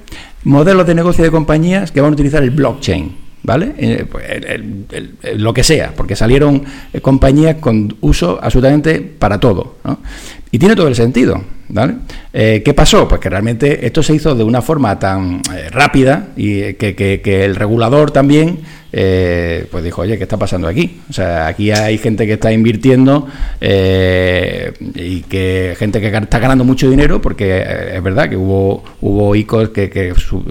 modelos 0.48 0.88
de 0.88 0.96
negocio 0.96 1.24
de 1.24 1.32
compañías 1.32 1.92
que 1.92 2.02
van 2.02 2.12
a 2.12 2.14
utilizar 2.14 2.42
el 2.42 2.52
blockchain. 2.52 3.28
¿Vale? 3.44 3.76
Eh, 3.78 4.06
pues, 4.12 5.40
lo 5.40 5.54
que 5.54 5.64
sea, 5.64 5.94
porque 5.96 6.18
salieron 6.18 6.64
eh, 6.92 7.00
compañías 7.00 7.58
con 7.62 7.96
uso 8.02 8.40
absolutamente 8.42 9.00
para 9.00 9.40
todo. 9.40 9.76
¿no? 9.86 10.00
Y 10.58 10.60
tiene 10.60 10.76
todo 10.76 10.88
el 10.88 10.96
sentido. 10.96 11.40
¿vale? 11.70 11.98
Eh, 12.34 12.64
¿Qué 12.66 12.74
pasó? 12.74 13.08
Pues 13.08 13.22
que 13.22 13.30
realmente 13.30 13.86
esto 13.86 14.02
se 14.02 14.16
hizo 14.16 14.34
de 14.34 14.44
una 14.44 14.64
forma 14.64 14.98
tan 14.98 15.44
eh, 15.56 15.70
rápida 15.70 16.30
y 16.36 16.62
eh, 16.62 16.76
que, 16.78 17.46
el 17.46 17.56
regulador 17.56 18.10
también 18.10 18.62
eh, 18.92 19.68
pues 19.70 19.84
dijo, 19.84 20.02
oye, 20.02 20.18
¿qué 20.18 20.24
está 20.24 20.38
pasando 20.38 20.68
aquí? 20.68 21.00
O 21.12 21.14
sea, 21.14 21.46
aquí 21.46 21.70
hay 21.70 22.00
gente 22.00 22.26
que 22.26 22.34
está 22.34 22.52
invirtiendo 22.52 23.28
y 23.62 25.22
que 25.30 25.76
gente 25.78 26.02
que 26.02 26.08
está 26.08 26.40
ganando 26.40 26.64
mucho 26.64 26.90
dinero 26.90 27.22
porque 27.22 27.64
es 27.94 28.02
verdad 28.02 28.28
que 28.28 28.36
hubo 28.38 28.84
hubo 29.02 29.36
ICOs 29.36 29.70
que, 29.70 30.14
su- 30.18 30.44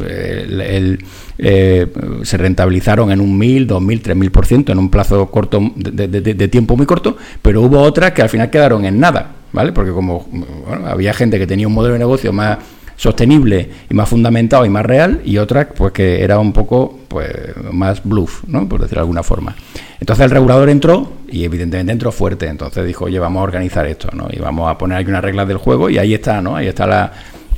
se 2.23 2.37
rentabilizaron 2.37 3.11
en 3.11 3.21
un 3.21 3.37
1000, 3.37 3.67
2000, 3.67 4.03
3000% 4.03 4.71
en 4.71 4.79
un 4.79 4.89
plazo 4.89 5.27
corto 5.33 5.61
de- 5.75 6.07
de 6.09 6.49
tiempo 6.49 6.77
muy 6.77 6.87
corto, 6.87 7.17
pero 7.43 7.63
hubo 7.63 7.81
otras 7.81 8.13
que 8.13 8.23
al 8.23 8.29
final 8.29 8.51
quedaron 8.51 8.85
en 8.85 9.01
nada, 9.01 9.33
¿vale? 9.57 9.73
Porque 9.73 9.91
como 9.91 10.27
bueno, 10.31 10.87
había 10.87 11.15
gente 11.15 11.39
que 11.39 11.47
tenía 11.47 11.67
un 11.67 11.73
modelo 11.73 11.95
de 11.95 11.99
negocio 11.99 12.31
más 12.31 12.59
sostenible 12.95 13.69
y 13.91 13.95
más 13.95 14.09
fundamentado 14.09 14.67
y 14.67 14.69
más 14.69 14.85
real 14.85 15.23
y 15.25 15.39
otras 15.39 15.69
pues 15.75 15.93
que 15.93 16.23
era 16.23 16.39
un 16.39 16.53
poco 16.53 17.01
pues 17.09 17.31
más 17.73 18.05
bluff, 18.05 18.45
¿no? 18.47 18.69
por 18.69 18.81
decirlo 18.81 19.01
de 19.01 19.05
alguna 19.05 19.23
forma. 19.23 19.57
Entonces 19.99 20.27
el 20.27 20.31
regulador 20.31 20.69
entró 20.69 21.11
y 21.27 21.45
evidentemente 21.45 21.93
entró 21.93 22.13
fuerte, 22.13 22.47
entonces 22.47 22.87
dijo, 22.87 23.07
oye, 23.07 23.19
vamos 23.19 23.41
a 23.41 23.45
organizar 23.45 23.87
esto, 23.87 24.09
¿no? 24.13 24.29
Y 24.31 24.39
vamos 24.39 24.71
a 24.71 24.77
poner 24.77 24.99
aquí 24.99 25.09
unas 25.09 25.25
reglas 25.25 25.49
del 25.49 25.57
juego 25.57 25.89
y 25.89 25.97
ahí 25.97 26.13
está, 26.13 26.43
¿no? 26.43 26.55
Ahí 26.55 26.67
está 26.67 26.87
la 26.87 27.13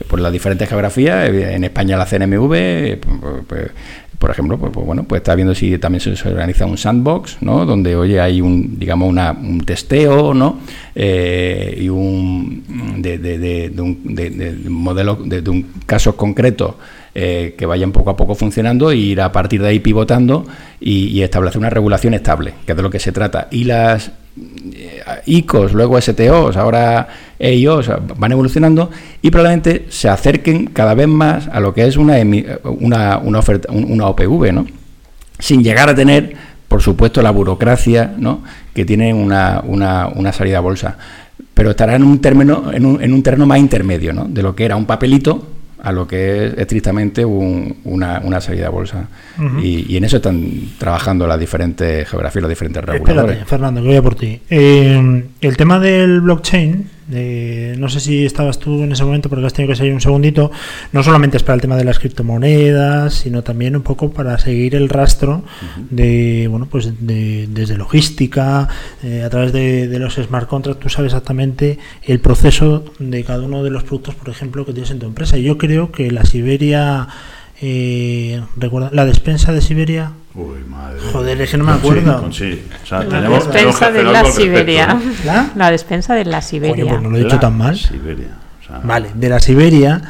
pues 0.06 0.22
las 0.22 0.32
diferentes 0.32 0.68
geografías, 0.68 1.28
en 1.28 1.64
España 1.64 1.96
la 1.96 2.06
CNMV, 2.06 3.00
pues, 3.00 3.44
pues, 3.48 3.70
por 4.18 4.30
ejemplo, 4.30 4.58
pues, 4.58 4.72
pues, 4.72 4.84
bueno, 4.84 5.04
pues 5.04 5.20
está 5.20 5.34
viendo 5.34 5.54
si 5.54 5.78
también 5.78 6.00
se, 6.00 6.28
organiza 6.28 6.66
un 6.66 6.76
sandbox, 6.76 7.38
¿no? 7.40 7.64
Donde, 7.64 7.94
oye, 7.96 8.20
hay 8.20 8.40
un, 8.40 8.78
digamos, 8.78 9.08
una, 9.08 9.32
un 9.32 9.60
testeo, 9.60 10.34
¿no? 10.34 10.58
Eh, 10.94 11.78
y 11.80 11.88
un 11.88 12.62
de, 12.98 13.18
de, 13.18 13.38
de, 13.38 13.68
de 13.70 13.80
un 13.82 14.14
de, 14.14 14.30
de- 14.30 14.54
de 14.54 14.68
un 14.68 14.74
modelo, 14.74 15.16
de, 15.16 15.48
un 15.48 15.66
casos 15.86 16.14
concretos 16.16 16.74
eh, 17.14 17.54
que 17.56 17.66
vayan 17.66 17.92
poco 17.92 18.10
a 18.10 18.16
poco 18.16 18.34
funcionando 18.34 18.90
e 18.90 18.96
ir 18.96 19.20
a 19.20 19.30
partir 19.32 19.62
de 19.62 19.68
ahí 19.68 19.78
pivotando 19.80 20.46
y, 20.80 21.06
y 21.08 21.22
establecer 21.22 21.58
una 21.58 21.70
regulación 21.70 22.14
estable, 22.14 22.54
que 22.66 22.72
es 22.72 22.76
de 22.76 22.82
lo 22.82 22.90
que 22.90 22.98
se 22.98 23.12
trata. 23.12 23.48
Y 23.50 23.64
las 23.64 24.10
ICOs, 25.26 25.72
luego 25.72 26.00
STOs, 26.00 26.56
ahora 26.56 27.08
EIOs 27.38 27.90
van 28.16 28.32
evolucionando 28.32 28.90
y 29.22 29.30
probablemente 29.30 29.86
se 29.88 30.08
acerquen 30.08 30.66
cada 30.66 30.94
vez 30.94 31.08
más 31.08 31.48
a 31.48 31.60
lo 31.60 31.72
que 31.74 31.86
es 31.86 31.96
una, 31.96 32.16
una, 32.64 33.18
una 33.18 33.38
oferta, 33.38 33.72
un- 33.72 33.90
una 33.92 34.06
OPV, 34.08 34.52
¿no? 34.52 34.66
Sin 35.38 35.62
llegar 35.62 35.88
a 35.88 35.94
tener, 35.94 36.34
por 36.66 36.82
supuesto, 36.82 37.22
la 37.22 37.30
burocracia 37.30 38.12
¿no? 38.18 38.42
que 38.74 38.84
tiene 38.84 39.14
una, 39.14 39.62
una, 39.64 40.08
una 40.08 40.32
salida 40.32 40.58
a 40.58 40.60
bolsa. 40.60 40.96
Pero 41.54 41.70
estará 41.70 41.94
en 41.96 42.02
un, 42.02 42.20
término, 42.20 42.72
en, 42.72 42.84
un, 42.84 43.02
en 43.02 43.12
un 43.12 43.22
terreno 43.22 43.46
más 43.46 43.58
intermedio, 43.58 44.12
¿no? 44.12 44.24
De 44.24 44.42
lo 44.42 44.54
que 44.54 44.64
era 44.64 44.76
un 44.76 44.84
papelito 44.86 45.46
a 45.82 45.92
lo 45.92 46.06
que 46.08 46.46
es 46.46 46.54
estrictamente 46.58 47.24
un- 47.24 47.76
una, 47.84 48.20
una 48.24 48.40
salida 48.40 48.66
a 48.66 48.70
bolsa. 48.70 49.08
Y 49.62 49.96
en 49.96 50.04
eso 50.04 50.16
están 50.16 50.50
trabajando 50.78 51.26
las 51.26 51.38
diferentes 51.38 52.08
geografías, 52.08 52.42
los 52.42 52.48
diferentes 52.48 52.82
reguladores. 52.84 53.36
Espérate, 53.36 53.48
Fernando, 53.48 53.80
que 53.82 53.86
voy 53.88 53.96
a 53.96 54.02
por 54.02 54.14
ti. 54.16 54.40
Eh, 54.50 55.24
el 55.40 55.56
tema 55.56 55.78
del 55.78 56.20
blockchain, 56.20 56.90
eh, 57.12 57.74
no 57.78 57.88
sé 57.88 58.00
si 58.00 58.26
estabas 58.26 58.58
tú 58.58 58.82
en 58.82 58.92
ese 58.92 59.04
momento 59.04 59.28
porque 59.30 59.46
has 59.46 59.52
tenido 59.54 59.72
que 59.72 59.76
salir 59.76 59.94
un 59.94 60.00
segundito, 60.00 60.50
no 60.92 61.02
solamente 61.02 61.36
es 61.36 61.42
para 61.42 61.54
el 61.54 61.60
tema 61.60 61.76
de 61.76 61.84
las 61.84 61.98
criptomonedas, 61.98 63.14
sino 63.14 63.42
también 63.42 63.76
un 63.76 63.82
poco 63.82 64.10
para 64.10 64.36
seguir 64.38 64.74
el 64.74 64.88
rastro 64.88 65.44
de, 65.90 66.48
bueno, 66.50 66.66
pues 66.70 66.92
de- 67.06 67.46
desde 67.50 67.76
logística, 67.78 68.68
eh, 69.02 69.22
a 69.24 69.30
través 69.30 69.52
de, 69.52 69.88
de 69.88 69.98
los 69.98 70.16
smart 70.16 70.48
contracts, 70.48 70.80
tú 70.82 70.88
sabes 70.88 71.12
exactamente 71.12 71.78
el 72.02 72.20
proceso 72.20 72.84
de 72.98 73.22
cada 73.24 73.42
uno 73.44 73.62
de 73.62 73.70
los 73.70 73.84
productos, 73.84 74.14
por 74.16 74.28
ejemplo, 74.30 74.66
que 74.66 74.72
tienes 74.72 74.90
en 74.90 74.98
tu 74.98 75.06
empresa. 75.06 75.38
Y 75.38 75.44
yo 75.44 75.56
creo 75.56 75.92
que 75.92 76.10
la 76.10 76.24
Siberia, 76.24 77.06
eh, 77.60 78.40
recuerda, 78.56 78.90
la 78.92 79.04
despensa 79.04 79.52
de 79.52 79.60
Siberia, 79.60 80.12
Uy, 80.34 80.58
madre. 80.68 81.00
Joder, 81.12 81.40
es 81.40 81.50
que 81.50 81.56
no 81.58 81.64
me 81.64 81.72
Con 81.72 81.80
sí, 81.80 81.86
acuerdo. 81.88 82.20
con 82.22 82.32
sí. 82.32 82.62
O 82.82 82.86
sea, 82.86 82.98
La 83.02 83.08
tenemos- 83.08 83.44
despensa 83.52 83.86
tenemos 83.92 84.12
de 84.12 84.12
la 84.22 84.24
Siberia. 84.30 84.86
¿no? 84.94 85.00
¿La? 85.24 85.50
La 85.56 85.70
despensa 85.72 86.14
de 86.14 86.24
la 86.24 86.42
Siberia. 86.42 86.76
Coño, 86.84 86.88
pues 86.88 87.02
no 87.02 87.10
lo 87.10 87.16
he 87.16 87.20
dicho 87.24 87.34
La 87.34 87.40
tan 87.40 87.58
mal. 87.58 87.76
Siberia. 87.76 88.28
o 88.62 88.66
sea, 88.66 88.78
Vale, 88.84 89.08
de 89.14 89.28
la 89.28 89.40
Siberia, 89.40 90.00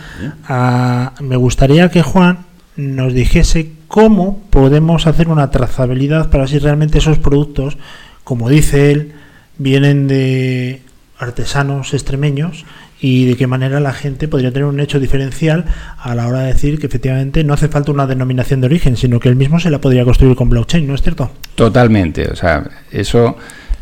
ah, 0.48 1.12
me 1.20 1.36
gustaría 1.36 1.88
que 1.90 2.02
Juan 2.02 2.40
nos 2.76 3.14
dijese 3.14 3.72
cómo 3.88 4.42
podemos 4.50 5.06
hacer 5.06 5.28
una 5.28 5.50
trazabilidad 5.50 6.28
para 6.30 6.46
si 6.46 6.58
realmente 6.58 6.98
esos 6.98 7.18
productos, 7.18 7.78
como 8.24 8.50
dice 8.50 8.90
él, 8.92 9.12
vienen 9.56 10.06
de 10.08 10.82
artesanos 11.18 11.94
extremeños 11.94 12.64
y 13.00 13.26
de 13.26 13.36
qué 13.36 13.46
manera 13.46 13.80
la 13.80 13.92
gente 13.92 14.28
podría 14.28 14.52
tener 14.52 14.66
un 14.66 14.80
hecho 14.80 14.98
diferencial 14.98 15.66
a 15.98 16.14
la 16.14 16.26
hora 16.26 16.40
de 16.40 16.52
decir 16.52 16.78
que 16.78 16.86
efectivamente 16.86 17.44
no 17.44 17.54
hace 17.54 17.68
falta 17.68 17.92
una 17.92 18.06
denominación 18.06 18.60
de 18.60 18.66
origen, 18.66 18.96
sino 18.96 19.20
que 19.20 19.28
él 19.28 19.36
mismo 19.36 19.60
se 19.60 19.70
la 19.70 19.80
podría 19.80 20.04
construir 20.04 20.34
con 20.34 20.48
blockchain, 20.48 20.86
¿no 20.86 20.94
es 20.94 21.02
cierto? 21.02 21.30
Totalmente, 21.54 22.28
o 22.28 22.36
sea, 22.36 22.64
eso 22.90 23.36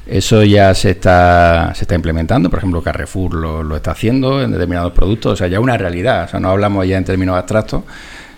eso 0.06 0.44
ya 0.44 0.72
se 0.74 0.90
está 0.90 1.72
se 1.74 1.84
está 1.84 1.94
implementando, 1.94 2.50
por 2.50 2.58
ejemplo, 2.58 2.82
Carrefour 2.82 3.34
lo, 3.34 3.62
lo 3.62 3.76
está 3.76 3.92
haciendo 3.92 4.42
en 4.42 4.52
determinados 4.52 4.92
productos, 4.92 5.32
o 5.32 5.36
sea, 5.36 5.48
ya 5.48 5.60
una 5.60 5.76
realidad, 5.76 6.24
o 6.24 6.28
sea, 6.28 6.40
no 6.40 6.50
hablamos 6.50 6.86
ya 6.86 6.98
en 6.98 7.04
términos 7.04 7.36
abstractos, 7.36 7.82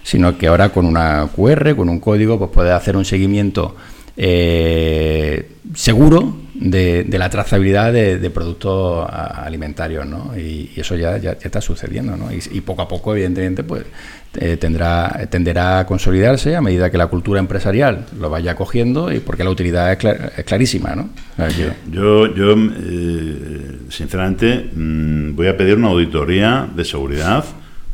sino 0.03 0.39
que 0.39 0.47
ahora 0.47 0.71
con 0.71 0.87
una 0.87 1.29
QR, 1.35 1.77
con 1.77 1.89
un 1.89 2.01
código, 2.01 2.39
pues 2.39 2.51
puedes 2.53 2.73
hacer 2.73 2.97
un 2.97 3.05
seguimiento 3.05 3.77
eh, 4.21 5.49
seguro 5.75 6.37
de, 6.55 7.07
la 7.09 7.31
trazabilidad 7.31 7.93
de, 7.93 8.31
productos 8.31 9.09
alimentarios, 9.11 10.07
¿no? 10.07 10.37
Y, 10.37 10.71
eso 10.77 10.97
ya, 10.97 11.17
ya, 11.19 11.37
está 11.41 11.61
sucediendo, 11.61 12.17
¿no? 12.17 12.33
Y, 12.33 12.41
y 12.51 12.61
poco 12.61 12.83
a 12.83 12.89
poco, 12.89 13.13
evidentemente, 13.15 13.63
pues 13.63 13.85
eh, 14.41 14.57
tendrá 14.57 15.27
tenderá 15.31 15.79
a 15.79 15.87
consolidarse 15.87 16.57
a 16.57 16.61
medida 16.61 16.91
que 16.91 16.99
la 16.99 17.07
cultura 17.07 17.39
empresarial 17.39 18.07
lo 18.19 18.29
vaya 18.29 18.57
cogiendo 18.57 19.13
y 19.13 19.21
porque 19.21 19.45
la 19.45 19.51
utilidad 19.51 19.93
es, 19.93 19.99
cla- 19.99 20.33
es 20.37 20.45
clarísima, 20.45 20.97
¿no? 20.97 21.11
Yo, 21.93 22.35
yo 22.35 22.55
eh, 22.55 23.79
sinceramente, 23.89 24.69
mm, 24.75 25.37
voy 25.37 25.47
a 25.47 25.57
pedir 25.57 25.77
una 25.77 25.89
auditoría 25.89 26.69
de 26.75 26.85
seguridad 26.85 27.45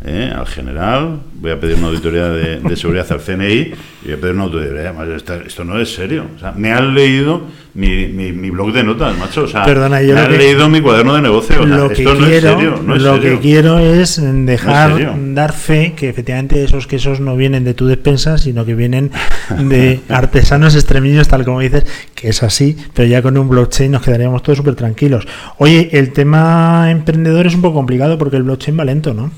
eh, 0.07 0.33
al 0.37 0.47
general, 0.47 1.21
voy 1.35 1.51
a 1.51 1.59
pedir 1.59 1.77
una 1.77 1.87
auditoría 1.89 2.29
de, 2.29 2.61
de 2.61 2.77
seguridad 2.77 3.07
al 3.11 3.21
CNI 3.21 3.53
y 3.53 3.75
voy 4.05 4.13
a 4.13 4.17
pedir 4.21 4.35
una 4.35 4.45
auditoría. 4.45 4.81
Además, 4.91 5.09
esto, 5.09 5.35
esto 5.35 5.65
no 5.65 5.79
es 5.81 5.95
serio. 5.95 6.27
O 6.37 6.39
sea, 6.39 6.53
me 6.53 6.73
han 6.73 6.95
leído 6.95 7.43
mi, 7.73 8.07
mi, 8.09 8.31
mi 8.33 8.51
blog 8.51 8.73
de 8.73 8.85
notas, 8.85 9.17
macho. 9.19 9.45
O 9.45 9.49
sea, 9.49 9.65
Perdona, 9.65 10.03
yo 10.03 10.15
me 10.15 10.21
han 10.21 10.29
que- 10.31 10.37
leído 10.39 10.69
mi 10.69 10.81
cuaderno 10.83 11.15
de 11.15 11.23
negocio. 11.23 11.61
O 11.63 11.67
sea, 11.67 11.77
lo 11.79 11.89
que 11.89 11.95
esto 11.95 12.15
no 12.15 12.27
quiero, 12.27 12.49
es 12.51 12.55
serio. 12.55 12.81
No 12.85 12.97
es 12.97 13.03
lo 13.03 13.15
serio. 13.17 13.31
que 13.31 13.39
quiero 13.41 13.79
es 13.79 14.21
dejar 14.47 14.91
No 14.91 14.97
es 14.99 15.05
serio. 15.07 15.35
dar 15.35 15.53
fe 15.55 15.95
que 15.97 16.09
efectivamente 16.11 16.63
esos 16.63 16.87
quesos 16.87 17.21
no 17.21 17.35
vienen 17.35 17.65
de 17.65 17.73
tu 17.73 17.87
despensa, 17.87 18.37
sino 18.37 18.67
que 18.67 18.75
vienen 18.75 19.11
de 19.59 20.01
artesanos 20.11 20.75
extremeños, 20.75 21.29
tal 21.29 21.45
como 21.47 21.61
dices, 21.61 21.85
que 22.15 22.29
es 22.29 22.43
así, 22.43 22.77
pero 22.93 23.09
ya 23.09 23.23
con 23.23 23.39
un 23.39 23.49
blockchain 23.49 23.91
nos 23.91 24.03
quedaríamos 24.03 24.43
todos 24.43 24.59
súper 24.59 24.75
tranquilos. 24.75 25.27
Oye, 25.57 25.89
el 25.93 26.13
tema 26.13 26.91
emprendedor 26.91 27.47
es 27.47 27.55
un 27.55 27.63
poco 27.63 27.77
complicado 27.77 28.19
porque 28.19 28.37
el 28.37 28.43
blockchain 28.43 28.79
va 28.79 28.85
lento, 28.85 29.15
¿no? 29.15 29.31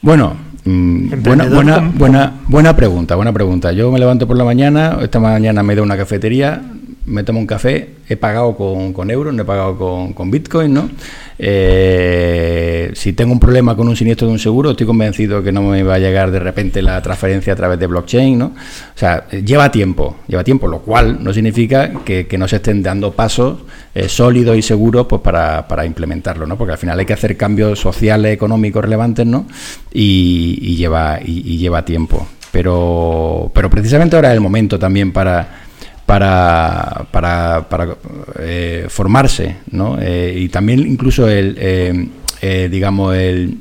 Bueno, 0.00 0.36
mm, 0.64 1.22
buena, 1.22 1.44
buena, 1.46 1.78
buena, 1.94 2.32
buena 2.46 2.76
pregunta, 2.76 3.16
buena 3.16 3.32
pregunta. 3.32 3.72
Yo 3.72 3.90
me 3.90 3.98
levanto 3.98 4.26
por 4.26 4.36
la 4.36 4.44
mañana, 4.44 4.98
esta 5.02 5.18
mañana 5.18 5.62
me 5.62 5.72
he 5.72 5.74
ido 5.74 5.82
a 5.82 5.86
una 5.86 5.96
cafetería, 5.96 6.62
me 7.08 7.24
tomo 7.24 7.40
un 7.40 7.46
café, 7.46 7.88
he 8.08 8.16
pagado 8.16 8.56
con, 8.56 8.92
con 8.92 9.10
euros, 9.10 9.34
no 9.34 9.42
he 9.42 9.44
pagado 9.44 9.76
con, 9.76 10.12
con 10.12 10.30
Bitcoin, 10.30 10.72
¿no? 10.72 10.90
Eh, 11.38 12.90
si 12.94 13.12
tengo 13.12 13.32
un 13.32 13.40
problema 13.40 13.76
con 13.76 13.88
un 13.88 13.96
siniestro 13.96 14.26
de 14.26 14.32
un 14.32 14.38
seguro, 14.38 14.72
estoy 14.72 14.86
convencido 14.86 15.42
que 15.42 15.52
no 15.52 15.62
me 15.62 15.82
va 15.82 15.94
a 15.94 15.98
llegar 15.98 16.30
de 16.30 16.38
repente 16.38 16.82
la 16.82 17.00
transferencia 17.00 17.52
a 17.52 17.56
través 17.56 17.78
de 17.78 17.86
blockchain, 17.86 18.38
¿no? 18.38 18.46
O 18.46 18.98
sea, 18.98 19.24
eh, 19.30 19.42
lleva 19.44 19.70
tiempo, 19.70 20.16
lleva 20.26 20.44
tiempo, 20.44 20.66
lo 20.66 20.80
cual 20.80 21.22
no 21.22 21.32
significa 21.32 21.92
que, 22.04 22.26
no 22.38 22.46
se 22.46 22.56
estén 22.56 22.82
dando 22.82 23.12
pasos 23.12 23.60
eh, 23.94 24.08
sólidos 24.08 24.56
y 24.56 24.62
seguros 24.62 25.06
pues 25.08 25.22
para, 25.22 25.66
para 25.66 25.84
implementarlo, 25.84 26.46
¿no? 26.46 26.56
Porque 26.56 26.72
al 26.72 26.78
final 26.78 26.98
hay 26.98 27.06
que 27.06 27.14
hacer 27.14 27.36
cambios 27.36 27.78
sociales, 27.78 28.32
económicos 28.32 28.82
relevantes, 28.82 29.26
¿no? 29.26 29.46
Y, 29.92 30.76
lleva, 30.76 31.18
y 31.24 31.56
lleva 31.56 31.84
tiempo. 31.84 32.26
Pero, 32.50 33.50
pero 33.54 33.68
precisamente 33.68 34.16
ahora 34.16 34.28
es 34.30 34.34
el 34.34 34.40
momento 34.40 34.78
también 34.78 35.12
para 35.12 35.67
para, 36.08 37.04
para, 37.10 37.68
para 37.68 37.96
eh, 38.38 38.86
formarse, 38.88 39.56
¿no? 39.72 39.98
Eh, 40.00 40.38
y 40.38 40.48
también 40.48 40.80
incluso 40.80 41.28
el, 41.28 41.54
eh, 41.60 42.68
digamos, 42.70 43.14
el, 43.14 43.58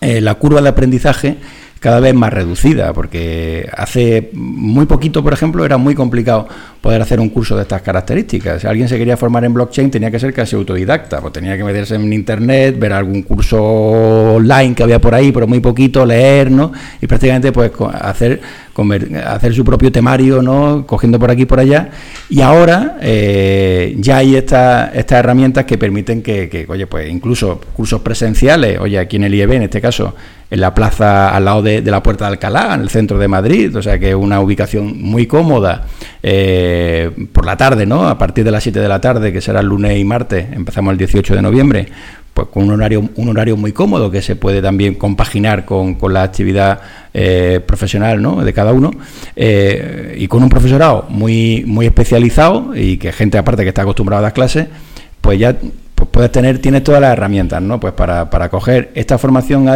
la 0.00 0.34
curva 0.34 0.60
de 0.60 0.68
aprendizaje 0.70 1.36
cada 1.82 1.98
vez 1.98 2.14
más 2.14 2.32
reducida, 2.32 2.92
porque 2.92 3.68
hace 3.76 4.30
muy 4.34 4.86
poquito, 4.86 5.20
por 5.22 5.32
ejemplo, 5.32 5.64
era 5.64 5.78
muy 5.78 5.96
complicado 5.96 6.46
poder 6.80 7.02
hacer 7.02 7.18
un 7.18 7.28
curso 7.28 7.56
de 7.56 7.62
estas 7.62 7.82
características. 7.82 8.62
Si 8.62 8.68
alguien 8.68 8.88
se 8.88 8.96
quería 8.98 9.16
formar 9.16 9.44
en 9.44 9.52
blockchain 9.52 9.90
tenía 9.90 10.08
que 10.10 10.20
ser 10.20 10.32
casi 10.32 10.54
autodidacta, 10.54 11.20
pues 11.20 11.32
tenía 11.32 11.56
que 11.56 11.64
meterse 11.64 11.96
en 11.96 12.12
internet, 12.12 12.78
ver 12.78 12.92
algún 12.92 13.22
curso 13.22 13.60
online 13.60 14.74
que 14.76 14.84
había 14.84 15.00
por 15.00 15.12
ahí, 15.14 15.32
pero 15.32 15.48
muy 15.48 15.58
poquito, 15.58 16.06
leer, 16.06 16.52
¿no? 16.52 16.72
Y 17.00 17.06
prácticamente 17.08 17.50
pues 17.50 17.72
hacer 18.00 18.40
hacer 19.26 19.52
su 19.54 19.64
propio 19.64 19.92
temario, 19.92 20.40
¿no? 20.40 20.86
Cogiendo 20.86 21.18
por 21.18 21.30
aquí 21.30 21.42
y 21.42 21.46
por 21.46 21.60
allá. 21.60 21.90
Y 22.30 22.40
ahora 22.40 22.96
eh, 23.02 23.94
ya 23.98 24.18
hay 24.18 24.36
esta- 24.36 24.90
estas 24.94 25.18
herramientas 25.18 25.64
que 25.64 25.76
permiten 25.76 26.22
que, 26.22 26.48
que, 26.48 26.64
oye, 26.68 26.86
pues 26.86 27.10
incluso 27.10 27.60
cursos 27.74 28.00
presenciales, 28.00 28.78
oye, 28.80 28.98
aquí 28.98 29.16
en 29.16 29.24
el 29.24 29.34
IEB, 29.34 29.52
en 29.52 29.62
este 29.64 29.80
caso, 29.80 30.14
en 30.52 30.60
la 30.60 30.74
plaza 30.74 31.34
al 31.34 31.46
lado 31.46 31.62
de, 31.62 31.80
de 31.80 31.90
la 31.90 32.02
Puerta 32.02 32.26
de 32.26 32.32
Alcalá, 32.32 32.74
en 32.74 32.82
el 32.82 32.90
centro 32.90 33.16
de 33.16 33.26
Madrid, 33.26 33.74
o 33.74 33.80
sea 33.80 33.98
que 33.98 34.14
una 34.14 34.38
ubicación 34.38 35.00
muy 35.00 35.26
cómoda. 35.26 35.86
eh, 36.22 37.10
por 37.32 37.46
la 37.46 37.56
tarde, 37.56 37.86
¿no? 37.86 38.06
A 38.06 38.18
partir 38.18 38.44
de 38.44 38.50
las 38.50 38.62
7 38.62 38.78
de 38.78 38.86
la 38.86 39.00
tarde, 39.00 39.32
que 39.32 39.40
será 39.40 39.60
el 39.60 39.66
lunes 39.66 39.98
y 39.98 40.04
martes, 40.04 40.46
empezamos 40.52 40.92
el 40.92 40.98
18 40.98 41.36
de 41.36 41.40
noviembre, 41.40 41.88
pues 42.34 42.48
con 42.48 42.64
un 42.64 42.72
horario, 42.72 43.08
un 43.16 43.28
horario 43.30 43.56
muy 43.56 43.72
cómodo 43.72 44.10
que 44.10 44.20
se 44.20 44.36
puede 44.36 44.60
también 44.60 44.94
compaginar 44.96 45.64
con, 45.64 45.94
con 45.94 46.12
la 46.12 46.22
actividad 46.22 46.80
eh, 47.14 47.60
profesional 47.66 48.20
¿no? 48.20 48.44
de 48.44 48.52
cada 48.52 48.74
uno 48.74 48.90
eh, 49.34 50.16
y 50.18 50.28
con 50.28 50.42
un 50.42 50.50
profesorado 50.50 51.06
muy, 51.08 51.64
muy 51.66 51.86
especializado 51.86 52.76
y 52.76 52.98
que 52.98 53.10
gente 53.12 53.38
aparte 53.38 53.62
que 53.62 53.70
está 53.70 53.82
acostumbrada 53.82 54.20
a 54.20 54.22
dar 54.24 54.32
clases, 54.34 54.66
pues 55.22 55.38
ya 55.38 55.56
pues 56.02 56.10
puedes 56.10 56.32
tener, 56.32 56.58
tienes 56.58 56.82
todas 56.82 57.00
las 57.00 57.12
herramientas, 57.12 57.62
¿no? 57.62 57.78
Pues 57.78 57.92
para, 57.92 58.28
para 58.28 58.48
coger 58.48 58.90
esta 58.94 59.18
formación 59.18 59.68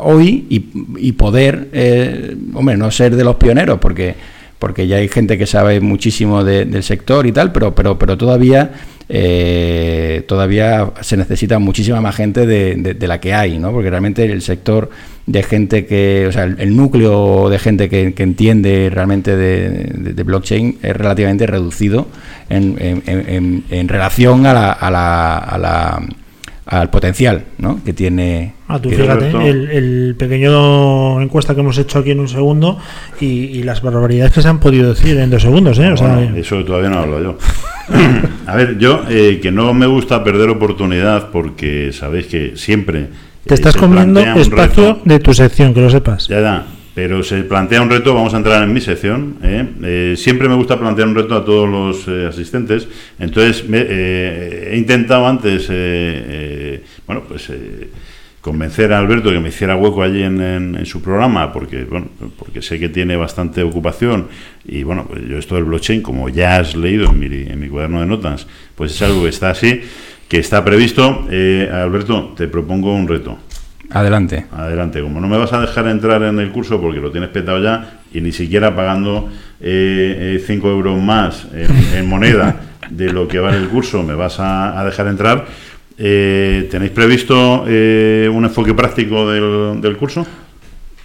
hoy 0.00 0.46
y, 0.50 0.66
y 0.98 1.12
poder, 1.12 1.68
eh, 1.72 2.36
hombre, 2.54 2.76
no 2.76 2.90
ser 2.90 3.14
de 3.14 3.22
los 3.24 3.36
pioneros, 3.36 3.78
porque 3.78 4.14
porque 4.58 4.86
ya 4.86 4.96
hay 4.96 5.08
gente 5.08 5.38
que 5.38 5.46
sabe 5.46 5.80
muchísimo 5.80 6.44
de- 6.44 6.66
del 6.66 6.82
sector 6.82 7.26
y 7.26 7.32
tal, 7.32 7.50
pero 7.52 7.74
pero 7.74 7.98
pero 7.98 8.18
todavía 8.18 8.72
eh, 9.08 10.22
todavía 10.26 10.90
se 11.00 11.16
necesita 11.16 11.58
muchísima 11.58 12.00
más 12.00 12.14
gente 12.16 12.46
de, 12.46 12.74
de- 12.76 12.94
de 12.94 13.08
la 13.08 13.20
que 13.20 13.32
hay, 13.32 13.58
¿no? 13.58 13.72
Porque 13.72 13.88
realmente 13.90 14.24
el 14.24 14.42
sector 14.42 14.90
de 15.26 15.42
gente 15.42 15.86
que, 15.86 16.26
o 16.28 16.32
sea, 16.32 16.44
el, 16.44 16.56
el 16.58 16.76
núcleo 16.76 17.48
de 17.50 17.58
gente 17.58 17.88
que, 17.88 18.14
que 18.14 18.22
entiende 18.22 18.90
realmente 18.92 19.36
de, 19.36 19.68
de- 19.94 20.12
de 20.14 20.22
blockchain 20.24 20.78
es 20.82 20.96
relativamente 20.96 21.46
reducido 21.46 22.08
en, 22.48 22.74
en- 22.80 23.02
en- 23.06 23.64
en 23.70 23.88
relación 23.88 24.46
a 24.46 24.52
la, 24.54 24.72
a 24.72 24.90
la, 24.90 25.38
a 25.38 25.58
la- 25.58 26.02
al 26.66 26.88
potencial, 26.88 27.44
¿no? 27.58 27.82
Que 27.84 27.92
tiene. 27.92 28.52
Ah, 28.68 28.78
tú 28.80 28.90
que- 28.90 28.96
fíjate, 28.96 29.30
el, 29.48 29.70
el 29.70 30.14
pequeño 30.16 31.20
encuesta 31.20 31.54
que 31.54 31.60
hemos 31.62 31.76
hecho 31.78 31.98
aquí 31.98 32.12
en 32.12 32.20
un 32.20 32.28
segundo 32.28 32.78
y, 33.20 33.26
y 33.26 33.62
las 33.64 33.82
barbaridades 33.82 34.32
que 34.32 34.40
se 34.42 34.48
han 34.48 34.60
podido 34.60 34.90
decir 34.94 35.16
en 35.18 35.30
dos 35.30 35.42
segundos, 35.42 35.78
¿eh? 35.80 35.90
O 35.92 35.96
sea, 35.96 36.14
Bueno, 36.14 36.36
eso 36.36 36.64
todavía 36.64 36.90
no 36.90 36.98
hablo 37.00 37.20
yo. 37.22 37.38
A 38.46 38.54
ver, 38.56 38.78
yo 38.78 39.02
eh, 39.08 39.40
que 39.42 39.50
no 39.50 39.74
me 39.74 39.86
gusta 39.86 40.22
perder 40.22 40.48
oportunidad 40.48 41.30
porque 41.30 41.92
sabéis 41.92 42.26
que 42.26 42.52
siempre... 42.56 43.08
te 43.46 43.54
eh, 43.54 43.56
estás 43.56 43.72
se 43.74 43.78
comiendo 43.78 44.20
espacio 44.20 44.94
reto. 44.94 45.02
de 45.04 45.18
tu 45.20 45.34
sección, 45.34 45.74
que 45.74 45.80
lo 45.80 45.90
sepas. 45.90 46.28
Ya, 46.28 46.40
ya, 46.40 46.66
pero 46.94 47.22
se 47.22 47.42
plantea 47.44 47.82
un 47.82 47.90
reto, 47.90 48.14
vamos 48.14 48.34
a 48.34 48.36
entrar 48.38 48.62
en 48.62 48.72
mi 48.72 48.80
sección. 48.80 49.36
¿eh? 49.42 49.66
Eh, 49.82 50.14
siempre 50.16 50.48
me 50.48 50.54
gusta 50.54 50.78
plantear 50.78 51.08
un 51.08 51.14
reto 51.14 51.34
a 51.36 51.44
todos 51.44 51.68
los 51.68 52.06
eh, 52.08 52.26
asistentes, 52.28 52.88
entonces 53.18 53.68
me- 53.68 53.84
eh, 53.88 54.70
he 54.72 54.76
intentado 54.76 55.26
antes, 55.26 55.64
eh, 55.64 55.72
eh, 55.72 56.84
bueno, 57.06 57.22
pues... 57.28 57.48
eh, 57.50 57.88
convencer 58.40 58.90
a 58.94 58.98
Alberto 58.98 59.28
que 59.30 59.38
me 59.38 59.50
hiciera 59.50 59.76
hueco 59.76 60.02
allí 60.02 60.22
en, 60.22 60.40
en- 60.40 60.74
en 60.74 60.86
su 60.86 61.02
programa, 61.02 61.52
porque 61.52 61.84
bueno, 61.84 62.08
porque 62.38 62.62
sé 62.62 62.78
que 62.80 62.88
tiene 62.88 63.14
bastante 63.14 63.62
ocupación 63.62 64.28
y 64.64 64.82
bueno, 64.82 65.04
pues 65.06 65.20
yo 65.28 65.36
esto 65.36 65.56
del 65.56 65.64
blockchain, 65.64 66.00
como 66.00 66.26
ya 66.30 66.56
has 66.56 66.74
leído 66.74 67.10
en 67.10 67.18
mi, 67.18 67.26
en 67.26 67.60
mi 67.60 67.68
cuaderno 67.68 68.00
de 68.00 68.06
notas, 68.06 68.46
pues 68.76 68.92
es 68.92 69.02
algo 69.02 69.24
que 69.24 69.28
está 69.28 69.50
así, 69.50 69.82
que 70.30 70.38
está 70.38 70.64
previsto. 70.64 71.26
Eh, 71.30 71.68
Alberto, 71.70 72.32
te 72.34 72.48
propongo 72.48 72.94
un 72.94 73.06
reto. 73.06 73.36
Adelante. 73.90 74.46
Adelante, 74.52 75.02
como 75.02 75.20
no 75.20 75.26
me 75.28 75.36
vas 75.36 75.52
a 75.52 75.60
dejar 75.60 75.88
entrar 75.88 76.22
en 76.22 76.38
el 76.38 76.50
curso 76.52 76.80
porque 76.80 77.00
lo 77.00 77.10
tienes 77.10 77.28
petado 77.30 77.60
ya 77.62 78.00
y 78.14 78.20
ni 78.22 78.32
siquiera 78.32 78.74
pagando 78.74 79.28
5 79.58 79.66
euros 80.70 80.98
más 81.02 81.46
en, 81.52 81.96
en 81.98 82.08
moneda 82.08 82.56
de 82.88 83.12
lo 83.12 83.26
que 83.26 83.38
vale 83.38 83.56
el 83.58 83.68
curso 83.68 84.02
me 84.02 84.14
vas 84.14 84.38
a, 84.40 84.78
a 84.80 84.84
dejar 84.84 85.08
entrar, 85.08 85.46
eh, 85.98 86.68
¿tenéis 86.70 86.92
previsto 86.92 87.64
eh, 87.66 88.30
un 88.32 88.44
enfoque 88.44 88.74
práctico 88.74 89.30
del, 89.30 89.80
del 89.80 89.96
curso? 89.96 90.26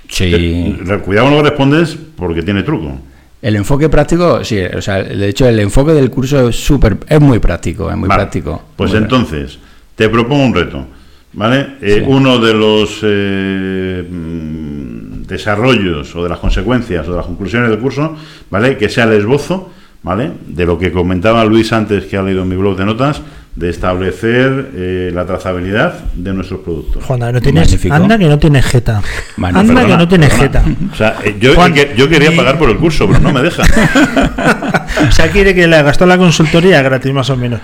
Sí. 0.08 0.32
Eh, 0.34 1.00
Cuidado 1.04 1.28
con 1.28 1.38
lo 1.38 1.44
que 1.44 1.50
respondes 1.50 1.98
porque 2.16 2.44
tiene 2.44 2.64
truco. 2.64 2.98
El 3.46 3.56
enfoque 3.58 3.90
práctico, 3.90 4.44
sí, 4.44 4.60
o 4.60 4.82
sea, 4.82 5.04
de 5.04 5.30
hecho 5.30 5.48
el 5.48 5.60
enfoque 5.60 5.92
del 5.92 6.10
curso 6.10 6.50
es 6.50 6.56
súper, 6.56 6.98
es 7.08 7.22
muy 7.22 7.38
práctico, 7.38 7.92
es 7.92 7.96
muy 7.96 8.10
Vale, 8.10 8.22
práctico. 8.22 8.64
Pues 8.76 8.90
Muy 8.90 9.04
entonces, 9.04 9.60
te 9.94 10.10
propongo 10.10 10.46
un 10.46 10.56
reto, 10.56 10.88
¿vale? 11.34 11.76
Eh, 11.80 11.98
Sí. 12.00 12.04
Uno 12.08 12.40
de 12.40 12.54
los 12.56 13.02
eh, 13.04 14.04
mm, 14.10 15.28
desarrollos 15.28 16.16
o 16.16 16.24
de 16.24 16.30
las 16.30 16.40
consecuencias 16.40 17.08
o 17.08 17.12
de 17.12 17.18
las 17.18 17.28
conclusiones 17.28 17.70
del 17.70 17.78
curso, 17.78 18.16
¿vale? 18.50 18.78
Que 18.78 18.90
sea 18.90 19.04
el 19.04 19.14
esbozo, 19.14 19.70
¿vale? 20.02 20.32
De 20.48 20.66
lo 20.66 20.80
que 20.80 20.92
comentaba 20.92 21.46
Luis 21.46 21.72
antes 21.72 22.06
que 22.06 22.18
ha 22.18 22.24
leído 22.24 22.42
en 22.42 22.50
mi 22.50 22.56
blog 22.56 22.76
de 22.76 22.86
notas, 22.86 23.22
de 23.56 23.70
establecer 23.70 24.72
eh, 24.76 25.12
la 25.14 25.26
trazabilidad 25.26 25.94
de 26.14 26.34
nuestros 26.34 26.60
productos. 26.60 27.04
Juanda, 27.06 27.32
no 27.32 27.42
tienes, 27.42 27.86
anda 27.90 28.18
que 28.18 28.26
no 28.28 28.38
tienes 28.38 28.66
jeta. 28.66 29.02
Bueno, 29.38 29.60
anda 29.60 29.74
perdona, 29.74 29.94
que 29.94 29.98
no 30.04 30.08
tienes 30.10 30.30
perdona. 30.34 30.62
jeta. 30.66 30.86
O 30.92 30.96
sea, 30.96 31.16
eh, 31.24 31.38
yo, 31.40 31.56
Juan, 31.56 31.74
que- 31.74 31.94
yo 31.96 32.10
quería 32.10 32.34
y- 32.34 32.36
pagar 32.36 32.58
por 32.58 32.70
el 32.70 32.78
curso, 32.78 33.08
pero 33.08 33.20
no 33.20 33.32
me 33.32 33.42
dejan. 33.42 33.66
O 35.08 35.12
sea, 35.12 35.30
quiere 35.30 35.54
que 35.54 35.68
le 35.68 35.76
hagas 35.76 35.98
toda 35.98 36.08
la 36.08 36.18
consultoría 36.18 36.82
gratis 36.82 37.14
más 37.14 37.30
o 37.30 37.36
menos. 37.38 37.60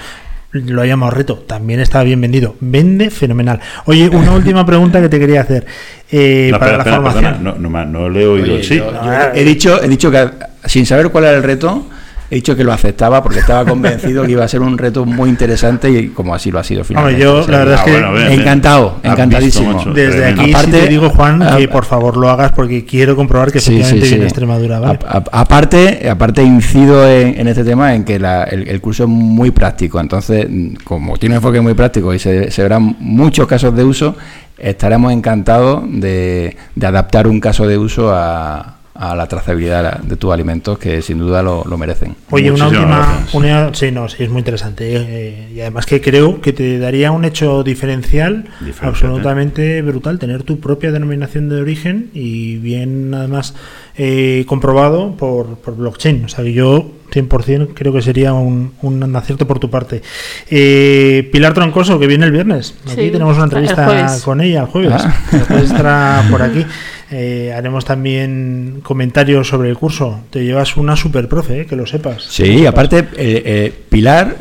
Lo 0.51 0.81
ha 0.81 0.85
llamado 0.85 1.11
reto, 1.11 1.35
también 1.47 1.79
está 1.79 2.03
bien 2.03 2.19
vendido. 2.19 2.55
Vende 2.59 3.09
fenomenal. 3.09 3.59
Oye, 3.85 4.09
una 4.09 4.31
última 4.33 4.65
pregunta 4.65 4.99
que 5.01 5.07
te 5.07 5.17
quería 5.17 5.41
hacer. 5.41 5.65
Eh, 6.11 6.49
No, 6.51 6.59
para 6.59 6.71
espera, 6.71 6.77
la 6.77 6.83
espera, 6.83 6.95
formación. 7.13 7.23
perdona, 7.43 7.57
no, 7.69 7.69
no, 7.69 7.85
no 7.85 8.09
le 8.09 8.21
he 8.23 8.27
oído 8.27 8.43
Oye, 8.45 8.55
el 8.57 8.63
sí. 8.65 8.75
yo- 8.77 8.91
yo 8.91 9.13
he 9.33 9.43
dicho, 9.45 9.81
he 9.81 9.87
dicho 9.87 10.11
que 10.11 10.29
sin 10.65 10.85
saber 10.85 11.09
cuál 11.09 11.23
era 11.23 11.37
el 11.37 11.43
reto, 11.43 11.87
he 12.31 12.35
dicho 12.35 12.55
que 12.55 12.63
lo 12.63 12.71
aceptaba 12.71 13.21
porque 13.21 13.39
estaba 13.39 13.65
convencido 13.69 14.23
que 14.25 14.31
iba 14.31 14.43
a 14.43 14.47
ser 14.47 14.61
un 14.61 14.77
reto 14.77 15.05
muy 15.05 15.29
interesante 15.29 15.91
y 15.91 16.07
como 16.07 16.33
así 16.33 16.49
lo 16.49 16.59
ha 16.59 16.63
sido 16.63 16.83
finalmente. 16.85 17.21
yo, 17.21 17.45
la 17.47 17.57
verdad 17.59 17.75
es 17.75 17.81
que- 17.81 17.91
bueno, 17.91 18.13
bien, 18.13 18.31
encantado, 18.31 18.95
encantadísimo. 19.03 19.83
Desde 19.93 20.25
aquí 20.27 20.53
sí 20.53 20.71
te 20.71 20.87
digo, 20.87 21.09
Juan, 21.09 21.45
que 21.57 21.67
por 21.67 21.83
favor 21.85 22.15
lo 22.17 22.29
hagas 22.29 22.53
porque 22.53 22.85
quiero 22.85 23.15
comprobar 23.17 23.51
que 23.51 23.59
Sí, 23.59 23.73
efectivamente 23.73 24.05
sí, 24.05 24.11
viene 24.13 24.25
Extremadura. 24.25 24.79
¿vale? 24.79 24.99
A- 25.07 25.17
a- 25.17 25.41
aparte, 25.41 26.09
aparte 26.09 26.41
incido 26.41 27.07
en, 27.07 27.37
en 27.39 27.47
este 27.49 27.63
tema 27.65 27.93
en 27.95 28.03
que 28.05 28.17
la- 28.17 28.43
el, 28.45 28.67
el 28.67 28.79
curso 28.81 29.03
es 29.03 29.09
muy 29.09 29.51
práctico. 29.51 29.99
Entonces, 29.99 30.47
como 30.85 31.17
tiene 31.17 31.35
un 31.35 31.37
enfoque 31.39 31.59
muy 31.59 31.73
práctico 31.73 32.13
y 32.13 32.19
se, 32.19 32.49
se 32.49 32.63
verán 32.63 32.95
muchos 32.99 33.45
casos 33.45 33.75
de 33.75 33.83
uso, 33.83 34.15
estaremos 34.57 35.11
encantados 35.11 35.83
de, 35.85 36.55
de 36.75 36.87
adaptar 36.87 37.27
un 37.27 37.39
caso 37.41 37.67
de 37.67 37.77
uso 37.77 38.13
a, 38.13 38.77
a 39.03 39.15
la 39.15 39.27
trazabilidad 39.27 39.99
de 40.01 40.15
tus 40.15 40.31
alimentos 40.31 40.77
que 40.77 41.01
sin 41.01 41.17
duda 41.17 41.41
lo, 41.41 41.63
lo 41.65 41.75
merecen. 41.75 42.15
Oye, 42.29 42.51
una 42.51 42.67
última. 42.67 43.25
Una, 43.33 43.73
sí, 43.73 43.91
no, 43.91 44.07
sí, 44.07 44.23
es 44.23 44.29
muy 44.29 44.39
interesante. 44.39 44.85
eh, 44.95 45.49
y 45.55 45.59
además 45.61 45.87
que 45.87 46.01
creo 46.01 46.39
que 46.39 46.53
te 46.53 46.77
daría 46.77 47.09
un 47.11 47.25
hecho 47.25 47.63
diferencial 47.63 48.45
Diferencial, 48.59 48.89
absolutamente 48.89 49.81
brutal 49.81 50.19
tener 50.19 50.43
tu 50.43 50.59
propia 50.59 50.91
denominación 50.91 51.49
de 51.49 51.59
origen 51.59 52.11
y 52.13 52.57
bien, 52.57 53.11
además, 53.15 53.55
eh, 53.97 54.45
comprobado 54.47 55.17
por, 55.17 55.57
por 55.57 55.75
blockchain. 55.75 56.25
O 56.25 56.29
sea, 56.29 56.43
que 56.43 56.53
yo 56.53 56.91
100% 57.11 57.71
creo 57.73 57.91
que 57.91 58.03
sería 58.03 58.33
un, 58.33 58.73
un 58.83 59.15
acierto 59.15 59.47
por 59.47 59.57
tu 59.57 59.71
parte. 59.71 60.03
Eh, 60.49 61.27
Pilar 61.31 61.55
Troncoso, 61.55 61.97
que 61.97 62.05
viene 62.05 62.25
el 62.25 62.31
viernes. 62.31 62.75
Aquí 62.85 63.05
Sí, 63.05 63.09
tenemos 63.11 63.35
una 63.35 63.45
entrevista 63.45 64.15
con 64.23 64.41
ella 64.41 64.61
el 64.61 64.67
jueves. 64.67 64.93
Ah. 65.03 65.13
Después 65.31 65.63
estará 65.63 66.23
por 66.29 66.41
aquí. 66.43 66.63
Eh, 67.13 67.51
haremos 67.53 67.83
también 67.83 68.79
comentarios 68.83 69.49
sobre 69.49 69.69
el 69.69 69.77
curso. 69.77 70.21
Te 70.29 70.45
llevas 70.45 70.77
una 70.77 70.95
super 70.95 71.27
profe, 71.27 71.61
eh, 71.61 71.65
que 71.65 71.75
lo 71.75 71.85
sepas. 71.85 72.23
Sí, 72.23 72.65
aparte, 72.65 73.05
eh, 73.17 73.73
Pilar, 73.89 74.37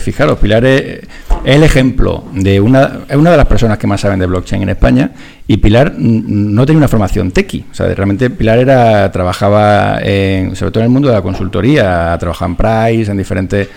fijaros, 0.00 0.38
Pilar 0.38 0.66
es, 0.66 1.00
el 1.46 1.62
ejemplo 1.62 2.24
de 2.34 2.60
una, 2.60 3.00
es 3.08 3.16
una 3.16 3.30
de 3.30 3.38
las 3.38 3.46
personas 3.46 3.78
que 3.78 3.86
más 3.86 4.02
saben 4.02 4.18
de 4.18 4.26
blockchain 4.26 4.62
en 4.62 4.68
España 4.68 5.12
y 5.48 5.56
Pilar 5.56 5.94
no 5.96 6.66
tenía 6.66 6.78
una 6.78 6.88
formación 6.88 7.30
tequi. 7.30 7.64
O 7.70 7.74
sea, 7.74 7.86
realmente 7.94 8.28
Pilar 8.28 8.58
era, 8.58 9.10
trabajaba 9.10 9.98
en, 10.02 10.54
sobre 10.56 10.72
todo 10.72 10.80
en 10.82 10.86
el 10.88 10.92
mundo 10.92 11.08
de 11.08 11.14
la 11.14 11.22
consultoría, 11.22 12.14
trabajaba 12.20 12.50
en 12.50 12.56
Price, 12.92 13.10
en 13.10 13.16
diferentes 13.16 13.68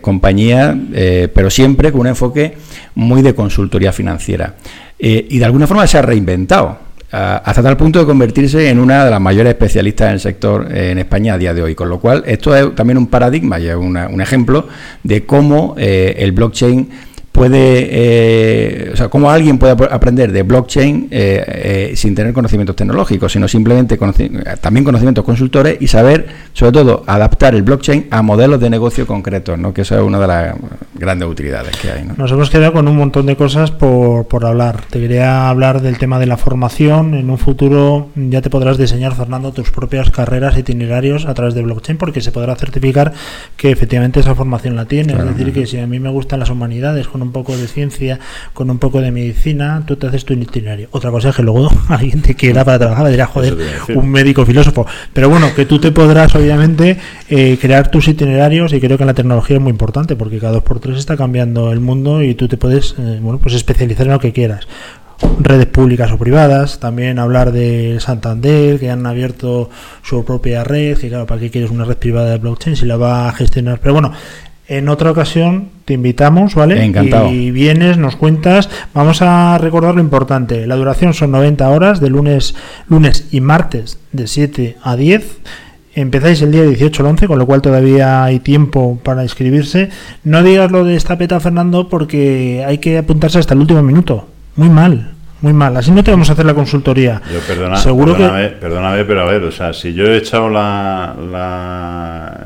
compañías, 0.00 0.76
pero 1.34 1.50
siempre 1.50 1.90
con 1.90 2.02
un 2.02 2.06
enfoque 2.06 2.54
muy 2.94 3.20
de 3.20 3.34
consultoría 3.34 3.92
financiera. 3.92 4.54
Y 4.98 5.38
de 5.38 5.44
alguna 5.44 5.66
forma 5.66 5.86
se 5.86 5.98
ha 5.98 6.02
reinventado 6.02 6.89
hasta 7.12 7.62
tal 7.62 7.76
punto 7.76 7.98
de 7.98 8.06
convertirse 8.06 8.68
en 8.68 8.78
una 8.78 9.04
de 9.04 9.10
las 9.10 9.20
mayores 9.20 9.50
especialistas 9.52 10.08
en 10.08 10.14
el 10.14 10.20
sector 10.20 10.68
eh, 10.70 10.90
en 10.92 10.98
España 10.98 11.34
a 11.34 11.38
día 11.38 11.52
de 11.54 11.62
hoy. 11.62 11.74
Con 11.74 11.88
lo 11.88 11.98
cual, 11.98 12.22
esto 12.26 12.54
es 12.54 12.74
también 12.74 12.98
un 12.98 13.08
paradigma 13.08 13.58
y 13.58 13.68
es 13.68 13.74
una- 13.76 14.08
un 14.08 14.20
ejemplo 14.20 14.68
de 15.02 15.24
cómo 15.26 15.74
eh, 15.78 16.14
el 16.18 16.32
blockchain 16.32 16.88
puede, 17.40 17.88
eh, 17.90 18.90
o 18.92 18.96
sea, 18.96 19.08
cómo 19.08 19.30
alguien 19.30 19.56
puede 19.56 19.72
ap- 19.72 19.90
aprender 19.90 20.30
de 20.30 20.42
blockchain 20.42 21.08
eh, 21.10 21.42
eh, 21.92 21.92
sin 21.96 22.14
tener 22.14 22.34
conocimientos 22.34 22.76
tecnológicos, 22.76 23.32
sino 23.32 23.48
simplemente 23.48 23.98
conoci- 23.98 24.58
también 24.60 24.84
conocimientos 24.84 25.24
consultores 25.24 25.78
y 25.80 25.86
saber, 25.86 26.26
sobre 26.52 26.72
todo, 26.72 27.02
adaptar 27.06 27.54
el 27.54 27.62
blockchain 27.62 28.08
a 28.10 28.20
modelos 28.20 28.60
de 28.60 28.68
negocio 28.68 29.06
concretos, 29.06 29.58
¿no? 29.58 29.72
que 29.72 29.80
eso 29.82 29.96
es 29.96 30.02
una 30.02 30.18
de 30.20 30.26
las 30.26 30.54
grandes 30.94 31.28
utilidades 31.30 31.74
que 31.78 31.90
hay. 31.90 32.04
¿no? 32.04 32.14
Nos 32.18 32.30
hemos 32.30 32.50
quedado 32.50 32.74
con 32.74 32.86
un 32.86 32.96
montón 32.98 33.24
de 33.24 33.36
cosas 33.36 33.70
por, 33.70 34.26
por 34.26 34.44
hablar. 34.44 34.82
Te 34.90 35.00
quería 35.00 35.48
hablar 35.48 35.80
del 35.80 35.96
tema 35.96 36.18
de 36.18 36.26
la 36.26 36.36
formación. 36.36 37.14
En 37.14 37.30
un 37.30 37.38
futuro 37.38 38.08
ya 38.16 38.42
te 38.42 38.50
podrás 38.50 38.76
diseñar, 38.76 39.14
Fernando, 39.14 39.52
tus 39.52 39.70
propias 39.70 40.10
carreras, 40.10 40.58
itinerarios 40.58 41.24
a 41.24 41.32
través 41.32 41.54
de 41.54 41.62
blockchain, 41.62 41.96
porque 41.96 42.20
se 42.20 42.32
podrá 42.32 42.54
certificar 42.56 43.14
que 43.56 43.70
efectivamente 43.70 44.20
esa 44.20 44.34
formación 44.34 44.76
la 44.76 44.84
tiene. 44.84 45.14
Claro. 45.14 45.30
Es 45.30 45.38
decir, 45.38 45.54
que 45.54 45.66
si 45.66 45.78
a 45.78 45.86
mí 45.86 45.98
me 45.98 46.10
gustan 46.10 46.38
las 46.40 46.50
humanidades, 46.50 47.08
con 47.08 47.22
un 47.22 47.29
poco 47.32 47.56
de 47.56 47.66
ciencia, 47.66 48.18
con 48.52 48.70
un 48.70 48.78
poco 48.78 49.00
de 49.00 49.10
medicina, 49.10 49.82
tú 49.86 49.96
te 49.96 50.06
haces 50.06 50.24
tu 50.24 50.34
itinerario. 50.34 50.88
Otra 50.92 51.10
cosa 51.10 51.30
es 51.30 51.36
que 51.36 51.42
luego 51.42 51.70
alguien 51.88 52.22
te 52.22 52.34
quiera 52.34 52.64
para 52.64 52.78
trabajar, 52.78 53.04
me 53.04 53.10
dirá, 53.10 53.26
joder, 53.26 53.56
un 53.94 54.08
médico 54.08 54.44
filósofo. 54.46 54.86
Pero 55.12 55.28
bueno, 55.28 55.54
que 55.54 55.66
tú 55.66 55.78
te 55.78 55.92
podrás, 55.92 56.34
obviamente, 56.34 56.98
eh, 57.28 57.58
crear 57.60 57.90
tus 57.90 58.08
itinerarios 58.08 58.72
y 58.72 58.80
creo 58.80 58.98
que 58.98 59.04
la 59.04 59.14
tecnología 59.14 59.56
es 59.56 59.62
muy 59.62 59.70
importante 59.70 60.16
porque 60.16 60.38
cada 60.38 60.54
dos 60.54 60.62
por 60.62 60.80
tres 60.80 60.98
está 60.98 61.16
cambiando 61.16 61.72
el 61.72 61.80
mundo 61.80 62.22
y 62.22 62.34
tú 62.34 62.48
te 62.48 62.56
puedes, 62.56 62.94
eh, 62.98 63.18
bueno, 63.20 63.38
pues 63.38 63.54
especializar 63.54 64.06
en 64.06 64.12
lo 64.12 64.20
que 64.20 64.32
quieras. 64.32 64.66
Redes 65.38 65.66
públicas 65.66 66.10
o 66.12 66.18
privadas, 66.18 66.80
también 66.80 67.18
hablar 67.18 67.52
de 67.52 67.98
Santander, 68.00 68.80
que 68.80 68.90
han 68.90 69.04
abierto 69.06 69.68
su 70.02 70.24
propia 70.24 70.64
red, 70.64 70.96
que 70.96 71.08
claro, 71.08 71.26
¿para 71.26 71.40
qué 71.40 71.50
quieres 71.50 71.70
una 71.70 71.84
red 71.84 71.98
privada 71.98 72.30
de 72.30 72.38
blockchain 72.38 72.74
si 72.74 72.86
la 72.86 72.96
va 72.96 73.28
a 73.28 73.32
gestionar? 73.32 73.80
Pero 73.80 73.92
bueno, 73.92 74.12
en 74.70 74.88
otra 74.88 75.10
ocasión 75.10 75.68
te 75.84 75.94
invitamos, 75.94 76.54
¿vale? 76.54 76.84
Encantado. 76.84 77.30
Y 77.30 77.50
vienes, 77.50 77.98
nos 77.98 78.14
cuentas. 78.16 78.70
Vamos 78.94 79.20
a 79.20 79.58
recordar 79.58 79.96
lo 79.96 80.00
importante. 80.00 80.66
La 80.66 80.76
duración 80.76 81.12
son 81.12 81.32
90 81.32 81.68
horas, 81.68 82.00
de 82.00 82.08
lunes, 82.08 82.54
lunes 82.88 83.26
y 83.32 83.40
martes, 83.40 83.98
de 84.12 84.26
7 84.28 84.76
a 84.82 84.94
10. 84.96 85.38
Empezáis 85.96 86.40
el 86.42 86.52
día 86.52 86.62
18 86.62 87.02
al 87.02 87.08
11, 87.08 87.26
con 87.26 87.38
lo 87.40 87.46
cual 87.46 87.62
todavía 87.62 88.22
hay 88.22 88.38
tiempo 88.38 89.00
para 89.02 89.24
inscribirse. 89.24 89.90
No 90.22 90.40
digas 90.44 90.70
lo 90.70 90.84
de 90.84 90.94
esta 90.94 91.18
peta, 91.18 91.40
Fernando, 91.40 91.88
porque 91.88 92.64
hay 92.64 92.78
que 92.78 92.96
apuntarse 92.96 93.40
hasta 93.40 93.54
el 93.54 93.60
último 93.60 93.82
minuto. 93.82 94.28
Muy 94.54 94.68
mal, 94.68 95.10
muy 95.40 95.52
mal. 95.52 95.76
Así 95.76 95.90
no 95.90 96.04
te 96.04 96.12
vamos 96.12 96.30
a 96.30 96.34
hacer 96.34 96.46
la 96.46 96.54
consultoría. 96.54 97.20
Yo, 97.32 97.40
perdona, 97.40 97.76
Seguro 97.76 98.12
que- 98.14 98.20
perdóname, 98.22 98.48
perdóname, 98.50 99.04
pero 99.04 99.22
a 99.22 99.24
ver, 99.24 99.42
o 99.42 99.50
sea, 99.50 99.72
si 99.72 99.92
yo 99.92 100.04
he 100.04 100.16
echado 100.18 100.48
la, 100.48 101.16
la, 101.28 102.39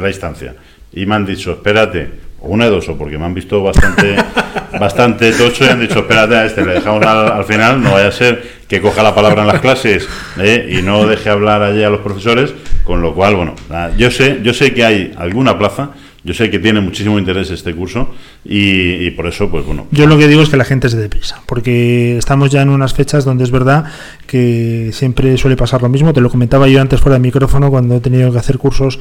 la 0.00 0.08
instancia 0.08 0.54
y 0.92 1.06
me 1.06 1.14
han 1.14 1.26
dicho, 1.26 1.52
espérate, 1.52 2.10
o 2.40 2.48
una 2.48 2.64
de 2.64 2.70
dos, 2.70 2.88
o 2.88 2.96
porque 2.96 3.18
me 3.18 3.24
han 3.24 3.34
visto 3.34 3.62
bastante, 3.62 4.16
bastante 4.80 5.32
tocho 5.32 5.64
y 5.64 5.68
han 5.68 5.80
dicho, 5.80 6.00
espérate 6.00 6.36
a 6.36 6.44
este, 6.46 6.64
le 6.64 6.74
dejamos 6.74 7.04
al, 7.04 7.32
al 7.32 7.44
final, 7.44 7.82
no 7.82 7.92
vaya 7.92 8.08
a 8.08 8.12
ser 8.12 8.58
que 8.68 8.80
coja 8.80 9.02
la 9.02 9.14
palabra 9.14 9.42
en 9.42 9.48
las 9.48 9.60
clases 9.60 10.08
¿eh? 10.38 10.78
y 10.78 10.82
no 10.82 11.06
deje 11.06 11.30
hablar 11.30 11.62
allí 11.62 11.82
a 11.82 11.90
los 11.90 12.00
profesores, 12.00 12.54
con 12.84 13.02
lo 13.02 13.14
cual, 13.14 13.34
bueno, 13.36 13.54
yo 13.96 14.10
sé, 14.10 14.40
yo 14.42 14.54
sé 14.54 14.72
que 14.72 14.84
hay 14.84 15.14
alguna 15.16 15.58
plaza, 15.58 15.90
yo 16.24 16.34
sé 16.34 16.50
que 16.50 16.58
tiene 16.58 16.80
muchísimo 16.80 17.18
interés 17.18 17.50
este 17.50 17.74
curso 17.74 18.12
y, 18.44 19.06
y 19.06 19.10
por 19.12 19.26
eso, 19.26 19.48
pues 19.50 19.64
bueno, 19.64 19.86
Yo 19.92 20.06
lo 20.06 20.18
que 20.18 20.28
digo 20.28 20.42
es 20.42 20.48
que 20.48 20.56
la 20.56 20.64
gente 20.64 20.88
se 20.88 20.96
deprisa, 20.96 21.40
porque 21.46 22.18
estamos 22.18 22.50
ya 22.50 22.60
en 22.60 22.68
unas 22.68 22.92
fechas 22.92 23.24
donde 23.24 23.44
es 23.44 23.50
verdad 23.50 23.84
que 24.26 24.90
siempre 24.92 25.38
suele 25.38 25.56
pasar 25.56 25.80
lo 25.80 25.88
mismo. 25.88 26.12
Te 26.12 26.20
lo 26.20 26.28
comentaba 26.28 26.68
yo 26.68 26.80
antes 26.82 27.00
fuera 27.00 27.14
de 27.14 27.20
micrófono 27.20 27.70
cuando 27.70 27.96
he 27.96 28.00
tenido 28.00 28.30
que 28.30 28.38
hacer 28.38 28.58
cursos 28.58 28.98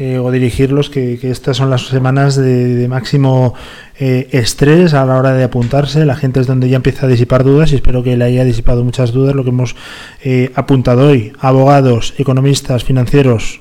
eh, 0.00 0.18
o 0.18 0.30
dirigirlos 0.30 0.90
que, 0.90 1.18
estas 1.22 1.56
son 1.56 1.70
las 1.70 1.88
semanas 1.88 2.36
de, 2.36 2.86
máximo 2.88 3.54
eh, 3.98 4.28
estrés 4.30 4.94
a 4.94 5.04
la 5.04 5.16
hora 5.16 5.32
de 5.32 5.42
apuntarse. 5.42 6.06
La 6.06 6.14
gente 6.14 6.38
es 6.38 6.46
donde 6.46 6.68
ya 6.68 6.76
empieza 6.76 7.06
a 7.06 7.08
disipar 7.08 7.42
dudas 7.42 7.72
y 7.72 7.74
espero 7.74 8.04
que 8.04 8.16
le 8.16 8.24
haya 8.24 8.44
disipado 8.44 8.84
muchas 8.84 9.10
dudas 9.10 9.34
lo 9.34 9.42
que 9.42 9.50
hemos 9.50 9.74
eh, 10.22 10.52
apuntado 10.54 11.08
hoy. 11.08 11.32
Abogados, 11.40 12.14
economistas, 12.16 12.84
financieros, 12.84 13.60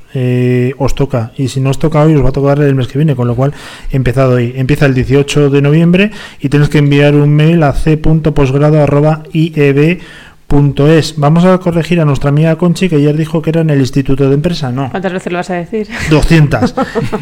os 0.78 0.96
toca. 0.96 1.32
Y 1.38 1.48
si 1.48 1.60
no 1.60 1.72
os 1.72 1.80
toca 1.80 2.04
hoy, 2.04 2.16
os 2.16 2.24
va 2.24 2.30
a 2.30 2.34
tocar 2.34 2.60
el 2.60 2.76
mes 2.76 2.88
que 2.88 3.00
viene, 3.00 3.16
con 3.16 3.28
lo 3.28 3.36
cual 3.36 3.54
empezado 3.92 4.36
hoy. 4.36 4.54
Empieza 4.56 4.86
el 4.86 4.94
18 4.94 5.50
de 5.50 5.62
noviembre 5.62 6.12
y 6.40 6.50
tenéis 6.50 6.70
que 6.70 6.78
enviar 6.78 7.16
un 7.16 7.36
mail 7.36 7.64
a 7.64 7.74
c.posgrado.ieb.es. 10.50 11.16
Vamos 11.18 11.46
a 11.46 11.58
corregir 11.58 12.00
a 12.00 12.06
nuestra 12.06 12.30
amiga 12.30 12.56
Conchi, 12.56 12.88
que 12.90 12.96
ayer 12.96 13.16
dijo 13.18 13.42
que 13.42 13.50
era 13.50 13.62
en 13.62 13.70
el 13.70 13.80
Instituto 13.80 14.28
de 14.30 14.36
Empresa. 14.36 14.72
No, 14.72 14.90
¿Cuántas 14.90 15.12
veces 15.14 15.32
lo 15.32 15.40
vas 15.40 15.50
a 15.50 15.56
decir? 15.56 15.88
200. 16.10 16.74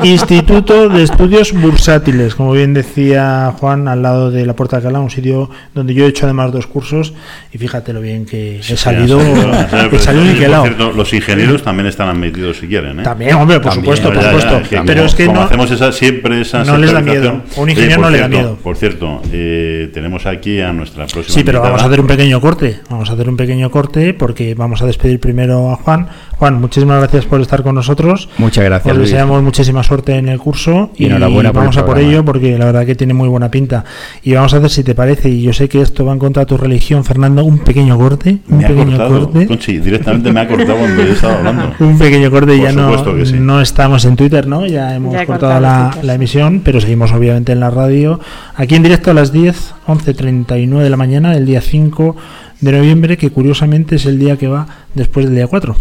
Instituto 0.03 0.89
de 0.89 1.03
Estudios 1.03 1.51
Bursátiles, 1.53 2.35
como 2.35 2.51
bien 2.51 2.73
decía 2.73 3.53
Juan, 3.59 3.87
al 3.87 4.01
lado 4.01 4.31
de 4.31 4.45
la 4.45 4.55
Puerta 4.55 4.77
de 4.79 4.87
Alcalá, 4.87 4.99
un 5.03 5.09
sitio 5.09 5.49
donde 5.73 5.93
yo 5.93 6.05
he 6.05 6.09
hecho 6.09 6.25
además 6.25 6.51
dos 6.51 6.67
cursos 6.67 7.13
y 7.51 7.57
fíjate 7.57 7.93
lo 7.93 8.01
bien 8.01 8.25
que 8.25 8.59
he 8.59 8.77
salido, 8.77 9.19
he 9.91 9.99
salido 9.99 10.23
Por 10.23 10.33
niquelado. 10.33 10.63
cierto, 10.65 10.91
los 10.91 11.13
ingenieros 11.13 11.63
también 11.63 11.87
están 11.87 12.09
admitidos 12.09 12.57
si 12.57 12.67
quieren. 12.67 12.99
¿eh? 12.99 13.03
También, 13.03 13.35
hombre, 13.35 13.59
por 13.59 13.73
supuesto, 13.73 14.09
por 14.13 14.15
ya, 14.21 14.21
ya, 14.21 14.39
supuesto. 14.39 14.69
Pero 14.85 14.85
como- 14.95 15.05
es 15.05 15.15
que 15.15 15.25
como 15.25 15.39
no- 15.39 15.45
hacemos 15.45 15.71
esa, 15.71 15.91
siempre 15.91 16.41
esa 16.41 16.63
no 16.63 16.77
les 16.77 16.91
da 16.91 17.01
miedo. 17.01 17.41
A 17.57 17.59
un 17.61 17.69
ingeniero 17.69 17.95
por 18.01 18.05
no 18.05 18.09
le 18.11 18.19
da 18.19 18.27
cierto, 18.27 18.37
miedo. 18.43 18.57
Por 18.61 18.77
cierto, 18.77 19.21
eh, 19.31 19.89
tenemos 19.93 20.25
aquí 20.25 20.59
a 20.61 20.71
nuestra 20.73 21.07
próxima 21.07 21.33
Sí, 21.35 21.43
pero 21.43 21.61
vamos 21.61 21.81
a 21.81 21.85
hacer 21.85 21.99
un 21.99 22.07
pequeño 22.07 22.39
corte. 22.39 22.79
Vamos 22.89 23.09
a 23.09 23.14
hacer 23.15 23.29
un 23.29 23.37
pequeño 23.37 23.71
corte 23.71 24.13
porque 24.13 24.55
vamos 24.55 24.81
a 24.81 24.85
despedir 24.85 25.19
primero 25.19 25.71
a 25.71 25.75
Juan. 25.77 26.07
Juan, 26.37 26.59
muchísimas 26.59 26.99
gracias 26.99 27.25
por 27.25 27.41
estar 27.41 27.63
con 27.63 27.75
nosotros. 27.75 28.29
Muchas 28.37 28.63
gracias, 28.65 28.91
Os 28.91 28.97
Luis. 28.97 29.09
deseamos 29.09 29.41
muchísima 29.41 29.83
suerte 29.83 30.15
en 30.15 30.27
el 30.27 30.37
curso 30.39 30.91
Y 30.97 31.05
enhorabuena 31.05 31.51
por 31.53 31.61
el 31.61 31.67
vamos 31.67 31.77
a 31.77 31.85
por 31.85 31.97
ello 31.97 32.25
porque 32.25 32.57
la 32.57 32.65
verdad 32.65 32.85
que 32.85 32.95
tiene 32.95 33.13
muy 33.13 33.29
buena 33.29 33.49
pinta. 33.49 33.85
Y 34.23 34.33
vamos 34.33 34.53
a 34.53 34.57
hacer, 34.57 34.69
si 34.69 34.83
te 34.83 34.93
parece, 34.95 35.29
y 35.29 35.41
yo 35.41 35.53
sé 35.53 35.69
que 35.69 35.81
esto 35.81 36.05
va 36.05 36.13
en 36.13 36.19
contra 36.19 36.41
de 36.43 36.47
tu 36.47 36.57
religión, 36.57 37.03
Fernando, 37.05 37.43
un 37.45 37.59
pequeño 37.59 37.97
corte. 37.97 38.39
Un 38.49 38.57
Me 38.57 38.65
ha 38.65 38.67
pequeño 38.67 38.97
cortado, 38.97 39.19
corte. 39.31 39.47
Conchi, 39.47 39.77
directamente 39.79 40.31
me 40.31 40.39
ha 40.41 40.47
cortado 40.47 40.77
cuando 40.77 41.03
yo 41.03 41.13
estaba 41.13 41.37
hablando. 41.37 41.73
Un 41.85 41.97
pequeño 41.97 42.29
corte 42.31 42.55
y 42.55 42.59
Por 42.59 42.67
ya 42.67 42.73
no, 42.73 43.25
sí. 43.25 43.33
no 43.39 43.61
estamos 43.61 44.05
en 44.05 44.15
Twitter, 44.15 44.47
¿no? 44.47 44.65
Ya 44.65 44.95
hemos 44.95 45.13
Ya 45.13 45.23
he 45.23 45.25
cortado 45.25 45.53
cortado 45.53 45.95
la, 45.97 46.03
la 46.03 46.13
emisión, 46.15 46.61
pero 46.63 46.81
seguimos 46.81 47.11
obviamente 47.11 47.51
en 47.53 47.59
la 47.59 47.69
radio. 47.69 48.19
Aquí 48.55 48.75
en 48.75 48.83
directo 48.83 49.11
a 49.11 49.13
las 49.13 49.31
10, 49.31 49.73
11.39 49.87 50.79
de 50.79 50.89
la 50.89 50.97
mañana 50.97 51.33
del 51.33 51.45
día 51.45 51.61
5 51.61 52.15
de 52.61 52.71
noviembre, 52.71 53.17
que 53.17 53.29
curiosamente 53.29 53.95
es 53.95 54.05
el 54.05 54.19
día 54.19 54.37
que 54.37 54.47
va 54.47 54.67
después 54.93 55.25
del 55.25 55.35
día 55.35 55.47
4. 55.47 55.75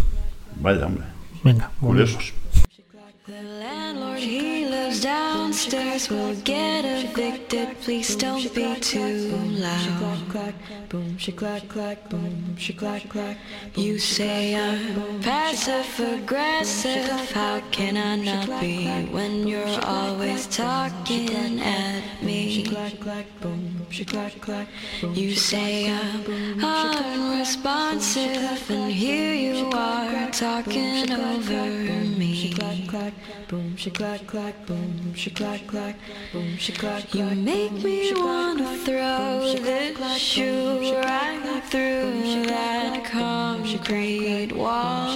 Vaya, 0.60 0.86
hombre. 0.86 1.04
Venga, 1.42 1.70
volvemos. 1.80 2.12
Curiosos. 2.12 2.43
Downstairs, 5.68 6.10
will 6.10 6.34
get 6.42 6.84
evicted. 6.84 7.80
Please 7.80 8.16
don't 8.16 8.52
be 8.54 8.74
too 8.80 9.30
loud. 9.58 10.54
Boom, 10.88 11.16
clack, 11.36 11.68
clack, 11.68 12.08
boom, 12.08 12.56
clack, 12.76 13.08
clack. 13.08 13.36
You 13.74 13.98
say 13.98 14.54
I'm 14.54 15.20
passive 15.20 15.88
aggressive. 16.00 17.30
How 17.32 17.60
can 17.70 17.96
I 17.96 18.16
not 18.16 18.60
be 18.60 18.86
when 19.10 19.46
you're 19.46 19.80
always 19.84 20.46
talking 20.46 21.60
at 21.60 22.22
me? 22.22 22.64
You 25.14 25.34
say 25.34 25.90
I'm 25.90 26.64
unresponsive, 26.64 28.70
and 28.70 28.92
here 28.92 29.34
you 29.34 29.70
are 29.72 30.30
talking 30.30 31.10
over 31.10 31.70
me. 32.18 32.54
boom, 33.48 33.76
clack, 33.76 34.26
clack, 34.26 34.66
boom, 34.66 35.14
clack, 35.34 35.53
you 35.54 37.26
make 37.36 37.70
me 37.70 38.12
want 38.14 38.58
to 38.58 38.76
throw 38.78 39.54
this 39.54 40.18
shoe 40.18 40.92
right 40.96 41.62
through 41.70 42.46
that 42.46 43.04
concrete 43.04 44.50
wall. 44.52 45.14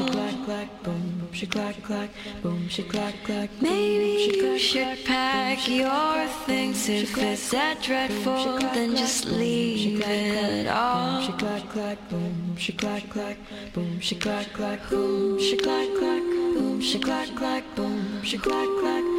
Maybe 3.61 4.31
you 4.37 4.59
should 4.61 5.05
pack 5.05 5.69
your 5.69 6.27
things 6.47 6.89
if 6.89 7.19
it's 7.19 7.51
that 7.51 7.83
dreadful, 7.83 8.59
then 8.59 8.95
just 8.95 9.27
leave 9.27 10.01
it 10.07 10.69
all. 10.69 11.27
Boom, 11.27 11.37
shaklack, 11.37 11.69
clack, 11.71 12.09
boom, 12.09 12.55
shaklack, 12.57 13.11
clack, 13.11 13.37
boom, 13.75 13.99
shaklack, 13.99 14.53
clack, 14.55 14.89
boom, 14.89 16.81
shaklack, 16.81 17.37
clack, 17.37 17.65
boom, 17.75 18.23
shaklack, 18.23 18.81
clack 18.81 19.18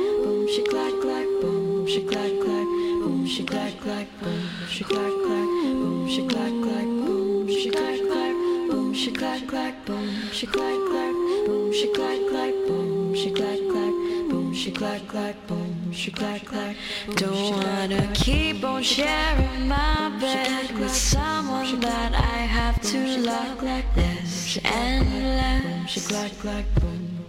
she 0.51 0.63
clack, 0.63 0.93
clack, 1.01 1.27
boom, 1.41 1.87
she 1.87 2.01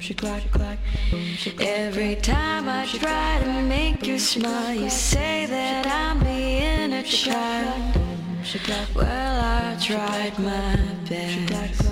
clack, 0.08 0.50
clack. 0.50 0.78
Every 1.60 2.16
time 2.16 2.68
I 2.68 2.86
try 2.86 3.40
to 3.44 3.62
make 3.62 4.06
you 4.06 4.18
smile, 4.18 4.74
you 4.74 4.88
say 4.90 5.46
that 5.46 5.86
I'm 5.86 6.18
being 6.20 6.92
a 6.94 7.02
child. 7.02 7.96
Well, 8.94 9.40
I 9.44 9.76
tried 9.80 10.38
my 10.38 10.76
best. 11.08 11.84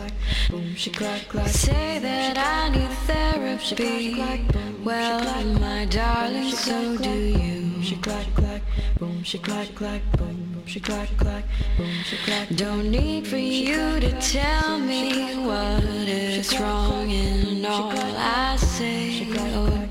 Say 1.53 1.99
that 2.01 2.39
I 2.39 2.71
need 2.71 2.91
therapy. 3.07 4.23
Well, 4.83 5.45
my 5.61 5.85
darling, 5.85 6.51
so 6.51 6.97
do 6.97 7.11
you. 7.11 7.59
Boom, 7.79 7.83
she 7.83 7.97
clack, 7.97 8.27
clack, 8.35 8.63
boom, 8.99 9.23
she 9.23 9.39
clack, 9.39 9.75
clack, 9.75 10.03
boom 10.17 10.58
clack, 10.81 11.09
clack, 11.17 11.45
boom, 11.79 11.91
she 12.05 12.17
clack. 12.19 12.47
Don't 12.51 12.91
need 12.91 13.27
for 13.27 13.39
you 13.39 13.99
to 14.01 14.13
tell 14.21 14.79
me 14.79 15.35
what 15.47 15.83
is 15.83 16.61
wrong 16.61 17.11
in 17.11 17.65
all 17.65 17.91
I 17.91 18.57
say 18.57 19.23
or 19.57 19.89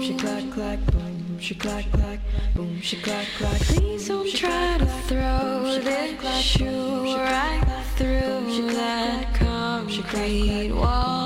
She 0.00 0.14
do. 0.14 0.16
clack, 0.18 0.50
clack, 0.50 0.78
boom, 0.86 1.38
she 1.38 1.54
clack, 1.54 1.84
clack, 1.92 2.20
boom, 2.54 2.80
she 2.80 2.96
clack, 2.96 3.26
clack. 3.36 3.60
Please 3.60 4.08
don't 4.08 4.32
try 4.34 4.78
to 4.78 4.86
throw 5.06 5.78
this 5.82 6.40
shoe 6.40 7.14
right 7.14 7.62
through 7.96 8.72
that 8.72 9.34
concrete 9.34 10.66
She 10.66 10.72
wall. 10.72 11.16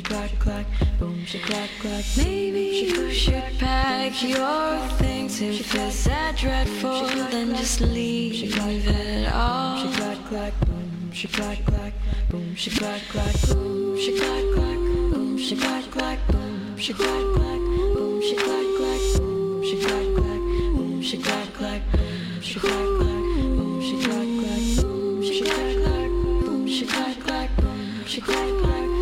Clack, 0.00 0.30
clack, 0.38 0.66
boom, 0.98 1.24
she 1.26 1.38
clack, 1.38 1.68
clack, 1.80 2.04
boom, 2.08 2.08
she 2.08 2.08
clack, 2.08 2.14
clack. 2.14 2.26
Maybe 2.26 2.86
you 2.86 3.10
should 3.10 3.58
pack 3.58 4.22
your 4.22 4.88
things 4.96 5.40
if 5.40 5.74
it's 5.74 6.04
that 6.04 6.36
dreadful, 6.36 7.06
then 7.30 7.54
just 7.54 7.80
leave 7.80 8.56
it 8.56 9.32
all. 9.32 9.76
She 9.78 9.96
clack, 9.98 10.18
clack, 10.24 10.60
boom, 10.66 11.10
she 11.12 11.28
clack, 11.28 11.64
clack, 11.64 11.92
boom, 12.30 12.54
she 12.54 12.70
clack, 12.70 13.02
clack, 13.10 13.34
boom, 13.48 13.98
she 13.98 14.16
clack, 14.18 14.44
clack, 14.54 14.76
boom, 14.76 15.36
she 15.38 15.56
clack, 15.56 15.84
clack, 15.90 16.18
boom, 16.28 16.78
she 16.78 16.94
clack, 16.94 17.24
clack, 17.34 17.60
boom, 17.94 18.22
she 18.22 18.36
clack, 18.36 18.74
clack, 18.84 19.10
boom, 19.18 19.62
she 19.62 19.76
clack, 19.76 20.14
clack, 20.14 20.52
boom, 20.74 21.02
she 21.02 21.18
clack, 21.18 21.54
clack, 21.54 21.82
boom, 21.92 22.42
she 22.42 22.56
clack, 22.56 22.72
clack, 23.04 23.82
she 23.82 23.94
clack, 24.00 24.36
clack, 24.40 24.80
boom, 24.80 25.22
she 25.22 25.42
clack, 25.42 25.68
clack, 25.82 26.10
boom, 26.10 26.66
she 26.66 26.86
clack, 26.86 27.20
clack, 27.20 27.56
boom, 27.56 28.04
she 28.06 28.20
clack, 28.20 28.48
clack, 28.62 29.01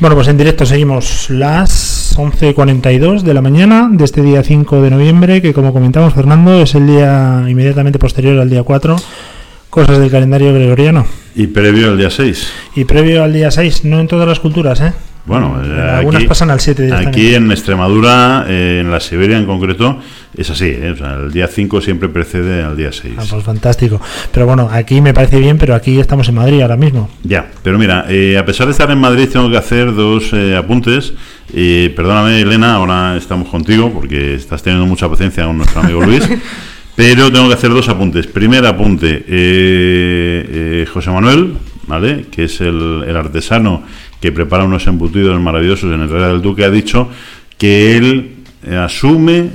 Bueno, 0.00 0.14
pues 0.14 0.28
en 0.28 0.38
directo 0.38 0.64
seguimos 0.64 1.28
las 1.28 2.16
11.42 2.16 3.22
de 3.22 3.34
la 3.34 3.42
mañana 3.42 3.88
de 3.90 4.04
este 4.04 4.22
día 4.22 4.44
5 4.44 4.80
de 4.80 4.90
noviembre, 4.90 5.42
que 5.42 5.52
como 5.52 5.72
comentamos 5.72 6.14
Fernando, 6.14 6.62
es 6.62 6.74
el 6.76 6.86
día 6.86 7.44
inmediatamente 7.48 7.98
posterior 7.98 8.38
al 8.38 8.48
día 8.48 8.62
4, 8.62 8.96
cosas 9.70 9.98
del 9.98 10.10
calendario 10.10 10.54
gregoriano. 10.54 11.04
Y 11.34 11.48
previo 11.48 11.88
al 11.88 11.98
día 11.98 12.10
6. 12.10 12.48
Y 12.76 12.84
previo 12.84 13.24
al 13.24 13.32
día 13.32 13.50
6, 13.50 13.84
no 13.84 13.98
en 13.98 14.06
todas 14.06 14.28
las 14.28 14.38
culturas, 14.38 14.80
¿eh? 14.80 14.92
Bueno, 15.28 15.62
eh, 15.62 15.80
Algunas 15.98 16.24
pasan 16.24 16.50
al 16.50 16.58
7 16.58 16.82
directamente. 16.82 17.20
Aquí 17.20 17.34
en 17.34 17.52
Extremadura, 17.52 18.46
eh, 18.48 18.78
en 18.80 18.90
la 18.90 18.98
Siberia 18.98 19.36
en 19.36 19.44
concreto, 19.44 19.98
es 20.36 20.48
así. 20.50 20.64
eh, 20.66 20.90
o 20.92 20.96
sea, 20.96 21.14
el 21.14 21.30
día 21.30 21.46
5 21.46 21.80
siempre 21.82 22.08
precede 22.08 22.62
al 22.62 22.76
día 22.76 22.90
6. 22.90 23.14
Ah, 23.18 23.24
pues 23.28 23.44
fantástico. 23.44 24.00
Pero 24.32 24.46
bueno, 24.46 24.68
aquí 24.72 25.00
me 25.00 25.12
parece 25.12 25.38
bien, 25.38 25.58
pero 25.58 25.74
aquí 25.74 26.00
estamos 26.00 26.28
en 26.28 26.36
Madrid 26.36 26.62
ahora 26.62 26.76
mismo. 26.76 27.10
Ya, 27.24 27.50
pero 27.62 27.78
mira, 27.78 28.06
eh, 28.08 28.38
a 28.38 28.44
pesar 28.46 28.66
de 28.66 28.72
estar 28.72 28.90
en 28.90 28.98
Madrid, 28.98 29.28
tengo 29.30 29.50
que 29.50 29.58
hacer 29.58 29.94
dos 29.94 30.32
eh, 30.32 30.56
apuntes. 30.56 31.12
Eh, 31.52 31.92
perdóname, 31.94 32.40
Elena, 32.40 32.74
ahora 32.74 33.16
estamos 33.16 33.48
contigo 33.48 33.92
porque 33.92 34.34
estás 34.34 34.62
teniendo 34.62 34.86
mucha 34.86 35.08
paciencia 35.08 35.44
con 35.44 35.58
nuestro 35.58 35.82
amigo 35.82 36.02
Luis. 36.02 36.26
pero 36.96 37.30
tengo 37.30 37.48
que 37.48 37.54
hacer 37.54 37.70
dos 37.70 37.88
apuntes. 37.88 38.26
Primer 38.26 38.64
apunte, 38.64 39.24
José 40.92 41.10
Manuel, 41.10 41.54
¿vale? 41.88 42.26
que 42.30 42.44
es 42.44 42.60
el, 42.60 43.04
el 43.06 43.16
artesano 43.16 43.82
que 44.20 44.30
prepara 44.32 44.64
unos 44.64 44.86
embutidos 44.86 45.40
maravillosos 45.40 45.92
en 45.92 46.02
Herrera 46.02 46.28
del 46.28 46.42
Duque, 46.42 46.64
ha 46.64 46.70
dicho 46.70 47.08
que 47.56 47.96
él 47.96 48.36
eh, 48.64 48.76
asume 48.76 49.50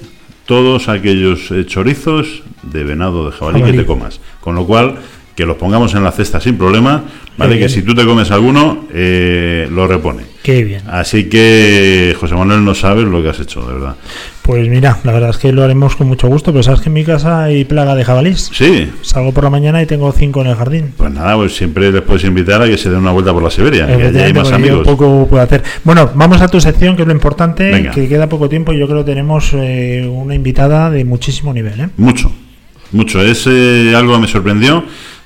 todos 0.46 0.90
aquellos 0.90 1.52
eh, 1.52 1.66
chorizos 1.66 2.44
de 2.64 2.84
venado, 2.84 3.30
de 3.30 3.32
jabalí, 3.32 3.60
Jabalí. 3.60 3.78
que 3.78 3.84
te 3.84 3.88
comas. 3.88 4.20
Con 4.42 4.56
lo 4.56 4.66
cual, 4.66 4.96
que 5.36 5.46
los 5.46 5.58
pongamos 5.58 5.94
en 5.96 6.04
la 6.04 6.12
cesta 6.12 6.40
sin 6.40 6.58
problema, 6.58 7.04
¿vale? 7.38 7.58
Que 7.58 7.70
si 7.70 7.82
tú 7.82 7.96
te 7.96 8.06
comes 8.06 8.30
alguno, 8.32 8.86
eh, 8.94 9.68
lo 9.72 9.88
repone. 9.88 10.24
Qué 10.44 10.64
bien. 10.64 10.82
Así 10.88 11.30
que, 11.30 12.16
José 12.20 12.36
Manuel, 12.36 12.64
no 12.64 12.76
sabes 12.76 13.06
lo 13.06 13.24
que 13.24 13.30
has 13.30 13.40
hecho, 13.40 13.66
de 13.66 13.74
verdad. 13.74 13.96
Pues 14.44 14.68
mira, 14.68 15.00
la 15.06 15.14
verdad 15.14 15.30
es 15.30 15.38
que 15.38 15.54
lo 15.54 15.64
haremos 15.64 15.96
con 15.96 16.08
mucho 16.08 16.28
gusto, 16.28 16.52
pero 16.52 16.64
sabes 16.64 16.82
que 16.82 16.90
en 16.90 16.94
mi 16.94 17.06
casa 17.06 17.44
hay 17.44 17.64
plaga 17.64 17.96
de 17.96 18.04
jabalís. 18.04 18.52
Sí. 18.54 18.92
Salgo 19.02 19.32
por 19.32 19.46
la 19.46 19.50
mañana 19.50 19.82
y 19.82 19.86
tengo 19.86 20.12
cinco 20.12 20.42
en 20.42 20.48
el 20.48 20.56
jardín. 20.56 20.94
Pues 20.98 21.12
nada, 21.14 21.38
pues 21.38 21.56
siempre 21.56 21.90
les 21.92 22.02
puedes 22.02 22.26
invitar 22.26 22.62
a 22.62 22.68
que 22.68 22.78
se 22.78 22.90
den 22.90 23.00
una 23.00 23.12
vuelta 23.12 23.32
por 23.32 23.42
la 23.42 23.50
Siberia, 23.50 23.88
que 23.88 23.94
allí 23.94 24.20
hay 24.20 24.34
más 24.34 24.52
amigos. 24.52 24.86
poco 24.86 25.28
puedo 25.30 25.42
hacer. 25.42 25.64
Bueno, 25.86 26.12
vamos 26.14 26.42
a 26.42 26.50
tu 26.50 26.60
sección, 26.60 26.98
que 26.98 27.04
es 27.04 27.08
lo 27.08 27.14
importante, 27.14 27.72
Venga. 27.72 27.92
que 27.92 28.10
queda 28.10 28.28
poco 28.28 28.50
tiempo 28.50 28.74
y 28.74 28.80
yo 28.80 28.86
creo 28.88 29.06
que 29.06 29.12
tenemos 29.12 29.52
eh, 29.54 30.06
una 30.12 30.36
invitada 30.36 30.90
de 30.90 31.06
muchísimo 31.06 31.54
nivel. 31.54 31.80
¿eh? 31.80 31.90
Mucho, 31.96 32.30
mucho. 32.92 33.22
Es 33.22 33.48
eh, 33.48 33.94
algo 33.96 34.14
que 34.16 34.20
me 34.20 34.28
sorprendió. 34.28 34.84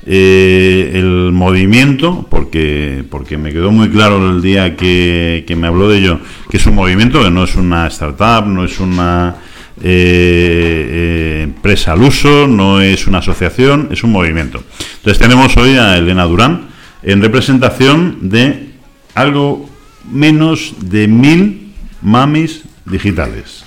Eh, 0.10 0.92
el 0.94 1.32
movimiento, 1.34 2.26
porque, 2.30 3.04
porque 3.10 3.38
me 3.38 3.52
quedó 3.52 3.72
muy 3.72 3.90
claro 3.90 4.30
el 4.30 4.42
día 4.42 4.78
que, 4.78 5.44
que 5.46 5.56
me 5.56 5.68
habló 5.68 5.90
de 5.90 6.00
ello, 6.00 6.20
que 6.50 6.58
es 6.58 6.66
un 6.66 6.76
movimiento, 6.76 7.22
que 7.22 7.30
no 7.30 7.44
es 7.44 7.56
una 7.56 7.88
startup, 7.88 8.48
no 8.48 8.64
es 8.64 8.80
una 8.80 9.36
eh, 9.84 10.88
eh, 10.90 11.42
empresa 11.44 11.92
al 11.92 12.02
uso, 12.02 12.48
no 12.48 12.82
es 12.82 13.06
una 13.06 13.20
asociación, 13.20 13.90
es 13.92 14.04
un 14.04 14.12
movimiento. 14.12 14.64
Entonces 14.98 15.20
tenemos 15.20 15.56
hoy 15.58 15.78
a 15.78 15.98
Elena 15.98 16.24
Durán 16.24 16.70
en 17.04 17.22
representación 17.22 18.30
de 18.30 18.70
algo 19.14 19.70
menos 20.12 20.74
de 20.80 21.08
mil 21.08 21.74
mamis 22.02 22.64
digitales. 22.86 23.66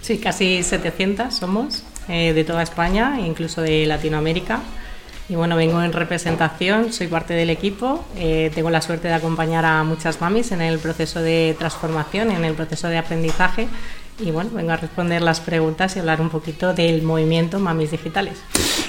Sí, 0.00 0.18
casi 0.18 0.64
700 0.64 1.32
somos 1.32 1.84
eh, 2.08 2.32
de 2.32 2.42
toda 2.42 2.62
España, 2.62 3.20
incluso 3.20 3.60
de 3.60 3.86
Latinoamérica. 3.86 4.60
Y 5.28 5.34
bueno, 5.34 5.56
vengo 5.56 5.82
en 5.82 5.92
representación, 5.92 6.92
soy 6.92 7.06
parte 7.06 7.34
del 7.34 7.50
equipo, 7.50 8.04
eh, 8.16 8.50
tengo 8.54 8.70
la 8.70 8.82
suerte 8.82 9.08
de 9.08 9.14
acompañar 9.14 9.64
a 9.64 9.84
muchas 9.84 10.20
mamis 10.20 10.52
en 10.52 10.60
el 10.60 10.78
proceso 10.78 11.20
de 11.20 11.54
transformación, 11.58 12.30
en 12.32 12.44
el 12.44 12.54
proceso 12.54 12.88
de 12.88 12.98
aprendizaje. 12.98 13.68
Y 14.20 14.30
bueno, 14.30 14.50
vengo 14.52 14.72
a 14.72 14.76
responder 14.76 15.22
las 15.22 15.40
preguntas 15.40 15.96
y 15.96 16.00
hablar 16.00 16.20
un 16.20 16.28
poquito 16.28 16.74
del 16.74 17.02
movimiento 17.02 17.58
Mamis 17.58 17.92
Digitales. 17.92 18.42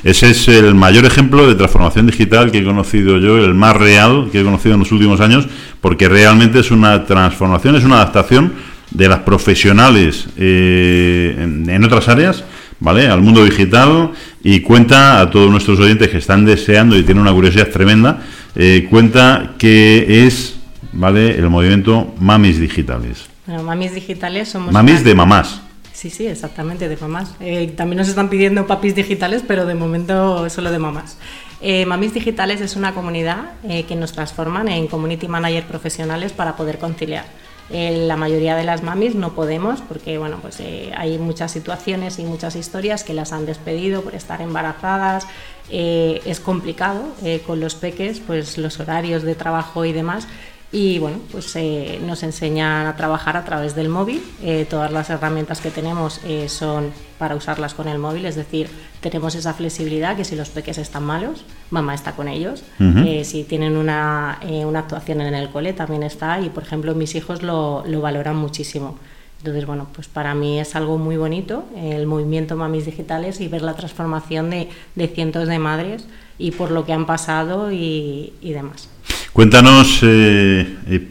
Ese 0.04 0.32
es 0.32 0.48
el 0.50 0.76
mayor 0.76 1.06
ejemplo 1.06 1.48
de 1.48 1.56
transformación 1.56 2.08
digital 2.08 2.52
que 2.52 2.58
he 2.58 2.64
conocido 2.64 3.18
yo, 3.20 3.38
el 3.38 3.54
más 3.54 3.76
real 3.78 4.30
que 4.32 4.42
he 4.42 4.44
conocido 4.44 4.74
en 4.74 4.82
los 4.82 4.92
últimos 4.92 5.22
años, 5.22 5.48
porque 5.80 6.10
realmente 6.10 6.60
es 6.60 6.72
una 6.72 7.06
transformación, 7.06 7.78
es 7.78 7.86
una 7.86 7.96
adaptación 7.96 8.54
de 8.92 9.08
las 9.08 9.20
profesionales 9.20 10.28
eh, 10.38 11.36
en, 11.40 11.70
en 11.70 11.84
otras 11.84 12.10
áreas, 12.10 12.44
¿vale? 12.80 13.08
Al 13.08 13.22
mundo 13.22 13.44
digital 13.44 14.12
y 14.44 14.60
cuenta 14.62 15.20
a 15.22 15.30
todos 15.30 15.50
nuestros 15.50 15.80
oyentes 15.80 16.10
que 16.10 16.18
están 16.18 16.46
deseando 16.46 16.98
y 16.98 17.04
tienen 17.04 17.22
una 17.22 17.34
curiosidad 17.34 17.70
tremenda, 17.70 18.22
eh, 18.56 18.88
cuenta 18.90 19.54
que 19.58 20.26
es, 20.28 20.56
¿vale? 20.92 21.32
El 21.38 21.50
movimiento 21.50 22.14
Mamis 22.20 22.60
Digitales. 22.60 23.26
Bueno, 23.46 23.64
Mamis 23.64 23.94
Digitales 23.94 24.50
somos... 24.50 24.72
Mamis 24.74 24.96
una- 24.96 25.04
de 25.04 25.16
mamás. 25.16 25.62
Sí, 25.92 26.10
sí, 26.10 26.26
exactamente, 26.28 26.90
de 26.90 26.98
mamás. 26.98 27.36
Eh, 27.40 27.72
también 27.78 27.98
nos 28.00 28.10
están 28.10 28.28
pidiendo 28.30 28.66
papis 28.68 28.96
digitales, 28.96 29.44
pero 29.48 29.66
de 29.66 29.76
momento 29.76 30.50
solo 30.50 30.72
de 30.72 30.80
mamás. 30.80 31.18
Eh, 31.62 31.86
Mamis 31.86 32.14
Digitales 32.14 32.60
es 32.62 32.76
una 32.76 32.94
comunidad 32.94 33.52
que 33.88 33.96
nos 33.96 34.12
transforman 34.12 34.68
en 34.68 34.88
community 34.88 35.28
manager 35.30 35.64
profesionales 35.64 36.34
para 36.34 36.56
poder 36.58 36.78
conciliar. 36.80 37.26
Eh, 37.70 38.06
la 38.08 38.18
mayoría 38.18 38.56
de 38.56 38.64
las 38.64 38.84
mamis 38.84 39.16
no 39.16 39.34
podemos 39.34 39.82
porque 39.82 40.18
bueno, 40.18 40.40
pues, 40.42 40.60
eh, 40.60 40.92
hay 40.96 41.18
muchas 41.18 41.52
situaciones 41.52 42.20
y 42.20 42.26
muchas 42.26 42.56
historias 42.56 43.04
que 43.04 43.14
las 43.14 43.32
han 43.32 43.46
despedido 43.46 44.02
por 44.02 44.16
estar 44.16 44.42
embarazadas. 44.42 45.26
Eh, 45.70 46.22
es 46.26 46.40
complicado 46.40 47.04
eh, 47.24 47.42
con 47.46 47.60
los 47.60 47.76
peques, 47.76 48.20
pues 48.20 48.58
los 48.58 48.80
horarios 48.80 49.24
de 49.24 49.36
trabajo 49.36 49.86
y 49.86 49.94
demás. 49.94 50.28
Y 50.76 50.98
bueno, 50.98 51.20
pues 51.32 51.56
eh, 51.56 52.00
nos 52.04 52.24
enseñan 52.24 52.88
a 52.88 52.96
trabajar 52.96 53.38
a 53.38 53.46
través 53.46 53.76
del 53.76 53.90
móvil. 53.90 54.24
Eh, 54.42 54.66
todas 54.68 54.92
las 54.92 55.08
herramientas 55.12 55.62
que 55.62 55.70
tenemos 55.70 56.20
eh, 56.26 56.50
son 56.50 56.92
para 57.20 57.36
usarlas 57.36 57.76
con 57.76 57.88
el 57.88 58.00
móvil, 58.00 58.26
es 58.26 58.36
decir, 58.36 58.70
tenemos 59.00 59.36
esa 59.36 59.54
flexibilidad 59.54 60.18
que 60.18 60.26
si 60.26 60.36
los 60.36 60.50
peques 60.50 60.80
están 60.80 61.04
malos, 61.04 61.46
mamá 61.70 61.94
está 61.94 62.14
con 62.14 62.28
ellos. 62.28 62.64
Eh, 62.80 63.24
si 63.24 63.44
tienen 63.44 63.78
una, 63.78 64.40
una 64.66 64.80
actuación 64.80 65.22
en 65.22 65.36
el 65.36 65.52
cole, 65.52 65.74
también 65.74 66.02
está. 66.02 66.42
Y 66.42 66.50
por 66.50 66.64
ejemplo, 66.64 66.96
mis 66.96 67.14
hijos 67.14 67.44
lo, 67.44 67.84
lo 67.86 68.02
valoran 68.02 68.36
muchísimo. 68.36 68.98
Entonces, 69.38 69.68
bueno, 69.68 69.88
pues 69.94 70.08
para 70.08 70.34
mí 70.34 70.60
es 70.60 70.76
algo 70.76 70.98
muy 70.98 71.18
bonito 71.18 71.66
el 71.76 72.08
movimiento 72.08 72.56
Mamis 72.56 72.86
Digitales 72.86 73.42
y 73.42 73.48
ver 73.48 73.62
la 73.62 73.76
transformación 73.76 74.50
de, 74.50 74.70
de 74.96 75.08
cientos 75.08 75.48
de 75.48 75.60
madres 75.60 76.08
y 76.40 76.50
por 76.52 76.72
lo 76.72 76.84
que 76.84 76.94
han 76.94 77.06
pasado 77.06 77.72
y, 77.72 78.34
y 78.42 78.54
demás. 78.54 78.90
Cuéntanos 79.34 80.00
eh, 80.04 80.78
eh, 80.88 81.08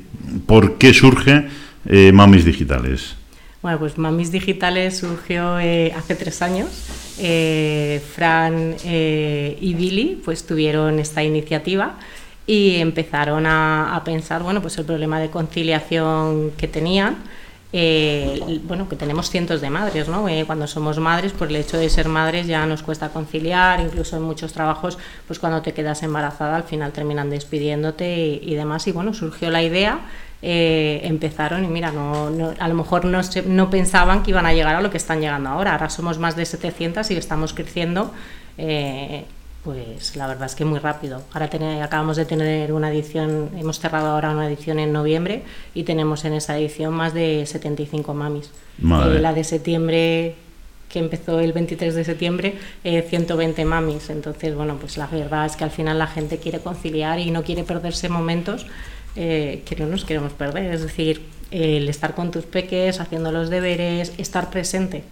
por 0.46 0.78
qué 0.78 0.94
surge 0.94 1.48
eh, 1.86 2.12
Mamis 2.12 2.44
Digitales. 2.44 3.16
Bueno, 3.60 3.78
pues 3.78 3.98
Mamis 3.98 4.30
Digitales 4.30 4.98
surgió 4.98 5.56
hace 5.56 6.14
tres 6.14 6.42
años. 6.42 6.68
Fran 8.14 8.74
y 8.84 9.74
Billy 9.74 10.20
pues 10.24 10.46
tuvieron 10.46 10.98
esta 10.98 11.22
iniciativa 11.22 11.96
y 12.46 12.76
empezaron 12.76 13.46
a, 13.46 13.94
a 13.94 14.02
pensar, 14.02 14.42
bueno, 14.42 14.60
pues 14.60 14.76
el 14.78 14.84
problema 14.84 15.20
de 15.20 15.30
conciliación 15.30 16.50
que 16.56 16.66
tenían. 16.66 17.18
Eh, 17.72 18.60
bueno, 18.64 18.88
que 18.88 18.96
tenemos 18.96 19.30
cientos 19.30 19.60
de 19.60 19.70
madres, 19.70 20.08
¿no? 20.08 20.28
Eh, 20.28 20.44
cuando 20.46 20.66
somos 20.66 20.98
madres, 20.98 21.32
por 21.32 21.48
el 21.48 21.56
hecho 21.56 21.78
de 21.78 21.88
ser 21.88 22.08
madres 22.08 22.46
ya 22.46 22.66
nos 22.66 22.82
cuesta 22.82 23.08
conciliar, 23.08 23.80
incluso 23.80 24.16
en 24.16 24.22
muchos 24.22 24.52
trabajos, 24.52 24.98
pues 25.26 25.38
cuando 25.38 25.62
te 25.62 25.72
quedas 25.72 26.02
embarazada 26.02 26.56
al 26.56 26.64
final 26.64 26.92
terminan 26.92 27.30
despidiéndote 27.30 28.16
y, 28.16 28.40
y 28.52 28.54
demás. 28.54 28.86
Y 28.88 28.92
bueno, 28.92 29.14
surgió 29.14 29.50
la 29.50 29.62
idea 29.62 30.00
eh, 30.44 31.00
empezaron 31.04 31.64
y 31.64 31.68
mira, 31.68 31.92
no, 31.92 32.28
no- 32.28 32.52
a 32.58 32.68
lo 32.68 32.74
mejor 32.74 33.04
no, 33.04 33.22
se- 33.22 33.42
no 33.42 33.70
pensaban 33.70 34.22
que 34.24 34.30
iban 34.32 34.44
a 34.44 34.52
llegar 34.52 34.74
a 34.74 34.80
lo 34.80 34.90
que 34.90 34.96
están 34.96 35.20
llegando 35.20 35.48
ahora. 35.50 35.72
Ahora 35.72 35.88
somos 35.88 36.18
más 36.18 36.34
de 36.36 36.44
700 36.46 37.10
y 37.12 37.16
estamos 37.16 37.54
creciendo, 37.54 38.12
eh, 38.58 39.24
pues 39.64 40.16
la 40.16 40.26
verdad 40.26 40.46
es 40.46 40.54
que 40.54 40.64
muy 40.64 40.80
rápido. 40.80 41.22
Ahora 41.32 41.48
acabamos 41.82 42.16
de 42.16 42.24
tener 42.24 42.72
una 42.72 42.90
edición, 42.90 43.50
hemos 43.56 43.78
cerrado 43.78 44.08
ahora 44.08 44.30
una 44.30 44.48
edición 44.48 44.78
en 44.78 44.92
noviembre 44.92 45.42
y 45.74 45.84
tenemos 45.84 46.24
en 46.24 46.34
esa 46.34 46.58
edición 46.58 46.92
más 46.94 47.14
de 47.14 47.46
75 47.46 48.12
mamis. 48.12 48.50
Madre. 48.78 49.18
Eh, 49.18 49.20
la 49.20 49.32
de 49.32 49.44
septiembre 49.44 50.34
que 50.88 50.98
empezó 50.98 51.40
el 51.40 51.52
23 51.52 51.94
de 51.94 52.04
septiembre, 52.04 52.58
eh, 52.84 53.02
120 53.08 53.64
mamis. 53.64 54.10
Entonces, 54.10 54.54
bueno, 54.54 54.76
pues 54.78 54.98
la 54.98 55.06
verdad 55.06 55.46
es 55.46 55.56
que 55.56 55.64
al 55.64 55.70
final 55.70 55.98
la 55.98 56.06
gente 56.06 56.38
quiere 56.38 56.58
conciliar 56.58 57.18
y 57.18 57.30
no 57.30 57.42
quiere 57.42 57.64
perderse 57.64 58.10
momentos 58.10 58.66
eh, 59.16 59.62
que 59.64 59.76
no 59.76 59.86
nos 59.86 60.04
queremos 60.04 60.32
perder. 60.32 60.74
Es 60.74 60.82
decir, 60.82 61.22
el 61.50 61.88
estar 61.88 62.14
con 62.14 62.30
tus 62.30 62.44
peques, 62.44 63.00
haciendo 63.00 63.32
los 63.32 63.48
deberes, 63.48 64.12
estar 64.18 64.50
presente. 64.50 65.04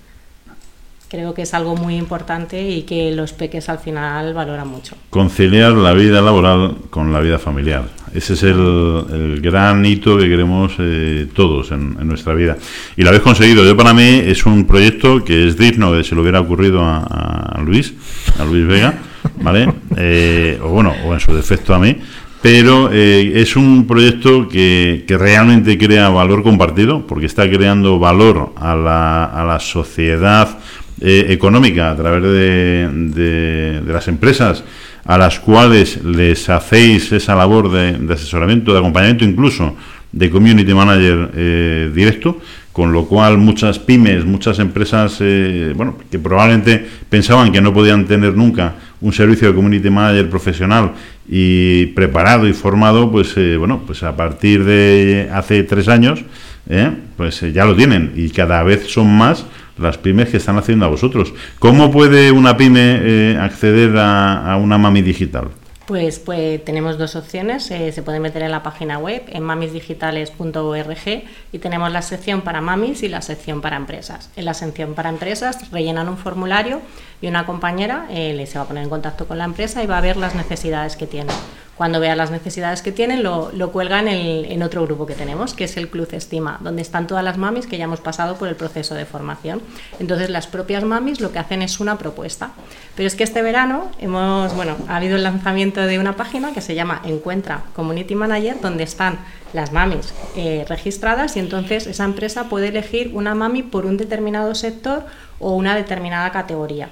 Creo 1.10 1.34
que 1.34 1.42
es 1.42 1.54
algo 1.54 1.74
muy 1.74 1.96
importante 1.96 2.70
y 2.70 2.82
que 2.82 3.10
los 3.10 3.32
peques 3.32 3.68
al 3.68 3.80
final 3.80 4.32
valoran 4.32 4.68
mucho. 4.68 4.94
Conciliar 5.10 5.72
la 5.72 5.92
vida 5.92 6.22
laboral 6.22 6.76
con 6.88 7.12
la 7.12 7.18
vida 7.18 7.36
familiar. 7.40 7.82
Ese 8.14 8.34
es 8.34 8.44
el, 8.44 9.40
gran 9.42 9.84
hito 9.84 10.16
que 10.16 10.28
queremos 10.28 10.74
eh, 10.78 11.26
todos 11.34 11.72
en, 11.72 11.96
nuestra 12.06 12.32
vida. 12.34 12.56
Y 12.96 13.02
lo 13.02 13.08
habéis 13.08 13.24
conseguido. 13.24 13.64
Yo 13.64 13.76
para 13.76 13.92
mí 13.92 14.22
es 14.24 14.46
un 14.46 14.66
proyecto 14.68 15.24
que 15.24 15.48
es 15.48 15.58
digno 15.58 15.92
de 15.92 16.04
si 16.04 16.14
le 16.14 16.20
hubiera 16.20 16.38
ocurrido 16.38 16.84
a, 16.84 17.00
a 17.00 17.60
Luis, 17.60 17.92
a 18.38 18.44
Luis 18.44 18.64
Vega, 18.68 18.94
¿vale? 19.42 19.68
Eh, 19.96 20.58
o 20.62 20.68
bueno, 20.68 20.94
o 21.04 21.12
en 21.12 21.18
su 21.18 21.34
defecto 21.34 21.74
a 21.74 21.80
mí. 21.80 21.96
Pero 22.40 22.88
eh, 22.92 23.32
es 23.34 23.56
un 23.56 23.86
proyecto 23.86 24.48
que, 24.48 25.04
que 25.06 25.18
realmente 25.18 25.76
crea 25.76 26.08
valor 26.08 26.44
compartido, 26.44 27.04
porque 27.06 27.26
está 27.26 27.50
creando 27.50 27.98
valor 27.98 28.52
a 28.56 28.76
la, 28.76 29.24
a 29.24 29.44
la 29.44 29.58
sociedad 29.58 30.56
eh, 31.00 31.26
económica 31.30 31.90
a 31.90 31.96
través 31.96 32.22
de, 32.22 32.88
de- 32.92 33.82
las 33.92 34.08
empresas 34.08 34.64
a 35.04 35.16
las 35.18 35.40
cuales 35.40 36.04
les 36.04 36.48
hacéis 36.50 37.10
esa 37.12 37.34
labor 37.34 37.70
de, 37.72 37.92
de 37.94 38.14
asesoramiento, 38.14 38.72
de 38.72 38.78
acompañamiento 38.78 39.24
incluso 39.24 39.74
de 40.12 40.28
community 40.28 40.74
manager 40.74 41.30
eh, 41.34 41.90
directo, 41.94 42.38
con 42.72 42.92
lo 42.92 43.06
cual 43.06 43.38
muchas 43.38 43.78
pymes, 43.78 44.24
muchas 44.24 44.58
empresas, 44.58 45.16
eh, 45.20 45.72
bueno, 45.74 45.96
que 46.10 46.18
probablemente 46.18 46.84
pensaban 47.08 47.50
que 47.52 47.60
no 47.60 47.72
podían 47.72 48.06
tener 48.06 48.36
nunca 48.36 48.74
un 49.00 49.12
servicio 49.12 49.48
de 49.48 49.54
community 49.54 49.88
manager 49.88 50.28
profesional 50.28 50.92
y 51.28 51.86
preparado 51.86 52.46
y 52.48 52.52
formado, 52.52 53.10
pues 53.10 53.32
eh, 53.36 53.56
bueno, 53.56 53.82
pues 53.86 54.02
a 54.02 54.16
partir 54.16 54.64
de 54.64 55.28
hace 55.32 55.62
tres 55.62 55.88
años, 55.88 56.22
eh, 56.68 56.90
pues 57.16 57.40
ya 57.52 57.64
lo 57.64 57.74
tienen 57.74 58.12
y 58.16 58.28
cada 58.30 58.62
vez 58.62 58.86
son 58.88 59.16
más 59.16 59.46
las 59.80 59.98
pymes 59.98 60.28
que 60.28 60.36
están 60.36 60.58
haciendo 60.58 60.86
a 60.86 60.88
vosotros. 60.88 61.32
¿Cómo 61.58 61.90
puede 61.90 62.30
una 62.32 62.56
pyme 62.56 63.00
eh, 63.02 63.38
acceder 63.40 63.96
a, 63.96 64.56
una 64.56 64.78
mami 64.78 65.02
digital? 65.02 65.48
Pues, 65.86 66.20
pues 66.20 66.64
tenemos 66.64 66.98
dos 66.98 67.16
opciones. 67.16 67.68
eh, 67.70 67.90
se 67.90 68.02
puede 68.02 68.20
meter 68.20 68.42
en 68.42 68.52
la 68.52 68.62
página 68.62 68.98
web, 68.98 69.24
en 69.28 69.42
mamisdigitales.org, 69.42 71.24
y 71.52 71.58
tenemos 71.58 71.90
la 71.90 72.02
sección 72.02 72.42
para 72.42 72.60
mamis 72.60 73.02
y 73.02 73.08
la 73.08 73.22
sección 73.22 73.60
para 73.60 73.76
empresas. 73.76 74.30
En 74.36 74.44
la 74.44 74.54
sección 74.54 74.94
para 74.94 75.08
empresas 75.08 75.70
rellenan 75.72 76.08
un 76.08 76.16
formulario 76.16 76.80
y 77.20 77.26
una 77.26 77.44
compañera 77.44 78.06
eh, 78.10 78.46
se 78.46 78.58
va 78.58 78.64
a 78.64 78.68
poner 78.68 78.84
en 78.84 78.90
contacto 78.90 79.26
con 79.26 79.38
la 79.38 79.44
empresa 79.44 79.82
y 79.82 79.86
va 79.86 79.98
a 79.98 80.00
ver 80.00 80.16
las 80.16 80.36
necesidades 80.36 80.96
que 80.96 81.08
tiene. 81.08 81.32
Cuando 81.80 81.98
vea 81.98 82.14
las 82.14 82.30
necesidades 82.30 82.82
que 82.82 82.92
tienen, 82.92 83.22
lo, 83.22 83.50
lo 83.54 83.72
cuelga 83.72 84.00
en, 84.00 84.08
el- 84.08 84.44
en 84.52 84.62
otro 84.62 84.84
grupo 84.84 85.06
que 85.06 85.14
tenemos, 85.14 85.54
que 85.54 85.64
es 85.64 85.78
el 85.78 85.88
Club 85.88 86.08
Estima, 86.12 86.58
donde 86.60 86.82
están 86.82 87.06
todas 87.06 87.24
las 87.24 87.38
mamis 87.38 87.66
que 87.66 87.78
ya 87.78 87.84
hemos 87.84 88.00
pasado 88.02 88.36
por 88.36 88.48
el 88.48 88.54
proceso 88.54 88.94
de 88.94 89.06
formación. 89.06 89.62
Entonces, 89.98 90.28
las 90.28 90.46
propias 90.46 90.84
mamis 90.84 91.22
lo 91.22 91.32
que 91.32 91.38
hacen 91.38 91.62
es 91.62 91.80
una 91.80 91.96
propuesta. 91.96 92.50
Pero 92.96 93.06
es 93.06 93.14
que 93.14 93.24
este 93.24 93.40
verano 93.40 93.90
hemos, 93.98 94.54
bueno, 94.54 94.76
ha 94.88 94.96
habido 94.96 95.16
el 95.16 95.22
lanzamiento 95.22 95.80
de 95.80 95.98
una 95.98 96.16
página 96.16 96.52
que 96.52 96.60
se 96.60 96.74
llama 96.74 97.00
Encuentra 97.02 97.62
Community 97.74 98.14
Manager, 98.14 98.60
donde 98.60 98.82
están 98.84 99.18
las 99.54 99.72
mamis 99.72 100.12
eh, 100.36 100.66
registradas 100.68 101.34
y 101.36 101.40
entonces 101.40 101.86
esa 101.86 102.04
empresa 102.04 102.50
puede 102.50 102.68
elegir 102.68 103.12
una 103.14 103.34
mami 103.34 103.62
por 103.62 103.86
un 103.86 103.96
determinado 103.96 104.54
sector 104.54 105.06
o 105.38 105.54
una 105.56 105.74
determinada 105.76 106.30
categoría. 106.30 106.90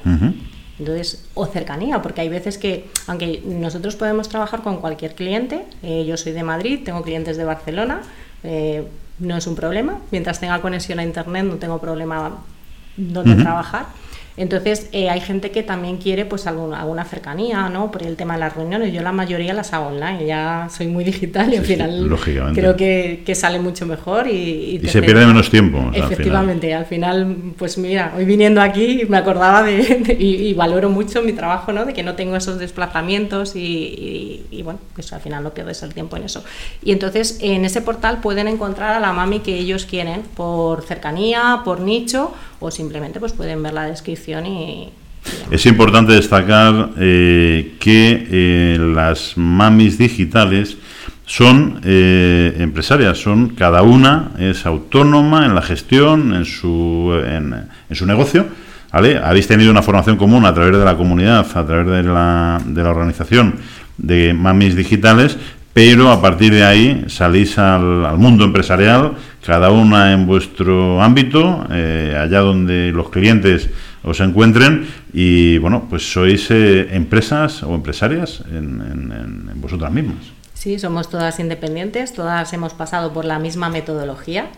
Entonces, 0.79 1.25
o 1.35 1.47
cercanía, 1.47 2.03
porque 2.03 2.21
hay 2.21 2.29
veces 2.29 2.57
que, 2.57 2.89
aunque 3.07 3.43
nosotros 3.45 3.97
podemos 3.97 4.29
trabajar 4.29 4.63
con 4.63 4.77
cualquier 4.77 5.15
cliente, 5.15 5.65
eh, 5.83 6.05
yo 6.07 6.17
soy 6.17 6.33
de 6.33 6.43
Madrid, 6.43 6.81
tengo 6.85 7.03
clientes 7.03 7.37
de 7.37 7.45
Barcelona, 7.45 8.03
eh, 8.45 8.87
no 9.19 9.37
es 9.37 9.47
un 9.47 9.57
problema, 9.57 9.99
mientras 10.13 10.39
tenga 10.39 10.61
conexión 10.61 11.01
a 11.01 11.05
Internet 11.05 11.45
no 11.45 11.57
tengo 11.57 11.81
problema 11.81 12.39
donde 12.97 13.35
trabajar. 13.35 13.87
Entonces, 14.39 14.89
eh, 14.93 15.11
hay 15.11 15.21
gente 15.21 15.51
que 15.51 15.63
también 15.63 15.97
quiere 15.99 16.25
pues 16.25 16.47
alguna, 16.47 16.81
alguna 16.81 17.05
cercanía, 17.05 17.69
¿no? 17.69 17.91
Por 17.91 18.05
el 18.05 18.17
tema 18.17 18.35
de 18.35 18.41
las 18.41 18.55
reuniones, 18.57 18.93
yo 18.93 19.03
la 19.03 19.13
mayoría 19.13 19.53
las 19.53 19.73
hago 19.73 19.89
online, 19.89 20.25
ya 20.27 20.69
soy 20.75 20.87
muy 20.87 21.05
digital 21.05 21.53
y 21.53 21.57
al 21.57 21.67
Sí, 21.67 21.73
final 21.75 22.09
creo 22.55 22.77
que, 22.77 23.23
que 23.27 23.35
sale 23.35 23.59
mucho 23.59 23.85
mejor 23.87 24.29
y... 24.29 24.81
Se 24.89 25.03
pierde 25.03 25.27
menos 25.27 25.51
tiempo, 25.51 25.79
o 25.79 25.81
sea, 25.81 25.87
al 25.89 25.93
final. 25.95 26.13
Efectivamente, 26.13 26.75
al 26.75 26.87
final, 26.87 27.37
pues 27.59 27.77
mira, 27.79 28.15
hoy 28.17 28.25
viniendo 28.25 28.61
aquí 28.63 29.03
me 29.09 29.17
acordaba 29.19 29.63
de, 29.63 29.77
de- 29.77 30.17
y, 30.19 30.49
y 30.49 30.55
valoro 30.55 30.89
mucho 30.89 31.21
mi 31.23 31.33
trabajo, 31.33 31.73
¿no? 31.73 31.85
De 31.85 31.93
que 31.93 32.03
no 32.03 32.15
tengo 32.15 32.37
esos 32.37 32.59
desplazamientos 32.59 33.57
y, 33.57 33.61
y- 33.61 34.47
y, 34.51 34.63
bueno, 34.63 34.79
pues 34.95 35.13
al 35.13 35.21
final 35.21 35.43
no 35.43 35.51
pierdes 35.51 35.83
el 35.83 35.93
tiempo 35.95 36.17
en 36.17 36.25
eso. 36.25 36.45
Y 36.83 36.93
entonces 36.93 37.39
en 37.43 37.65
ese 37.65 37.81
portal 37.83 38.21
pueden 38.21 38.49
encontrar 38.49 38.95
a 38.95 39.01
la 39.01 39.13
mami 39.13 39.41
que 39.41 39.55
ellos 39.59 39.85
quieren 39.85 40.23
por 40.37 40.83
cercanía, 40.83 41.63
por 41.65 41.81
nicho 41.81 42.33
o 42.61 42.71
simplemente 42.71 43.21
pues 43.21 43.33
pueden 43.33 43.63
ver 43.63 43.73
la 43.73 43.85
descripción 43.85 44.47
y, 44.47 44.91
Es 45.51 45.67
importante 45.67 46.13
destacar 46.13 46.91
eh, 46.99 47.77
que 47.81 48.27
eh, 48.31 48.79
las 48.79 49.37
mamis 49.37 49.99
digitales 49.99 50.77
son 51.27 51.81
eh, 51.85 52.57
empresarias, 52.59 53.19
son 53.19 53.51
cada 53.51 53.83
una 53.83 54.33
es 54.39 54.65
autónoma 54.65 55.45
en 55.45 55.55
la 55.55 55.63
gestión, 55.63 56.35
en 56.35 56.45
su, 56.45 57.13
en, 57.27 57.55
en 57.91 57.97
su 57.97 58.07
negocio. 58.07 58.47
¿vale? 58.93 59.19
Habéis 59.19 59.47
tenido 59.47 59.71
una 59.71 59.83
formación 59.83 60.17
común 60.17 60.47
a 60.47 60.55
través 60.55 60.79
de 60.79 60.85
la 60.85 60.97
comunidad, 60.97 61.41
a 61.41 61.67
través 61.67 61.87
de 61.87 62.03
la, 62.03 62.61
de 62.65 62.83
la 62.83 62.91
organización 62.91 63.57
de 63.99 64.33
mamis 64.33 64.77
digitales, 64.77 65.37
pero 65.79 66.11
a 66.11 66.21
partir 66.21 66.53
de 66.53 66.65
ahí 66.65 67.05
salís 67.07 67.57
al, 67.57 68.19
mundo 68.19 68.43
empresarial, 68.43 69.13
cada 69.47 69.71
una 69.71 70.13
en 70.13 70.27
vuestro 70.27 71.01
ámbito, 71.01 71.65
eh, 71.71 72.19
allá 72.21 72.41
donde 72.41 72.91
los 72.91 73.11
clientes 73.11 73.71
os 74.03 74.19
encuentren 74.19 74.89
y 75.13 75.57
bueno, 75.59 75.87
pues 75.89 76.03
sois 76.13 76.51
eh, 76.51 76.89
empresas 76.97 77.63
o 77.63 77.77
empresarias 77.77 78.43
en 78.51 79.53
vosotras 79.55 79.93
mismas. 79.93 80.19
Sí, 80.53 80.81
somos 80.81 81.09
todas 81.09 81.39
independientes, 81.39 82.13
todas 82.13 82.53
hemos 82.53 82.75
pasado 82.75 83.13
por 83.13 83.25
la 83.25 83.39
misma 83.39 83.69
metodología, 83.69 84.51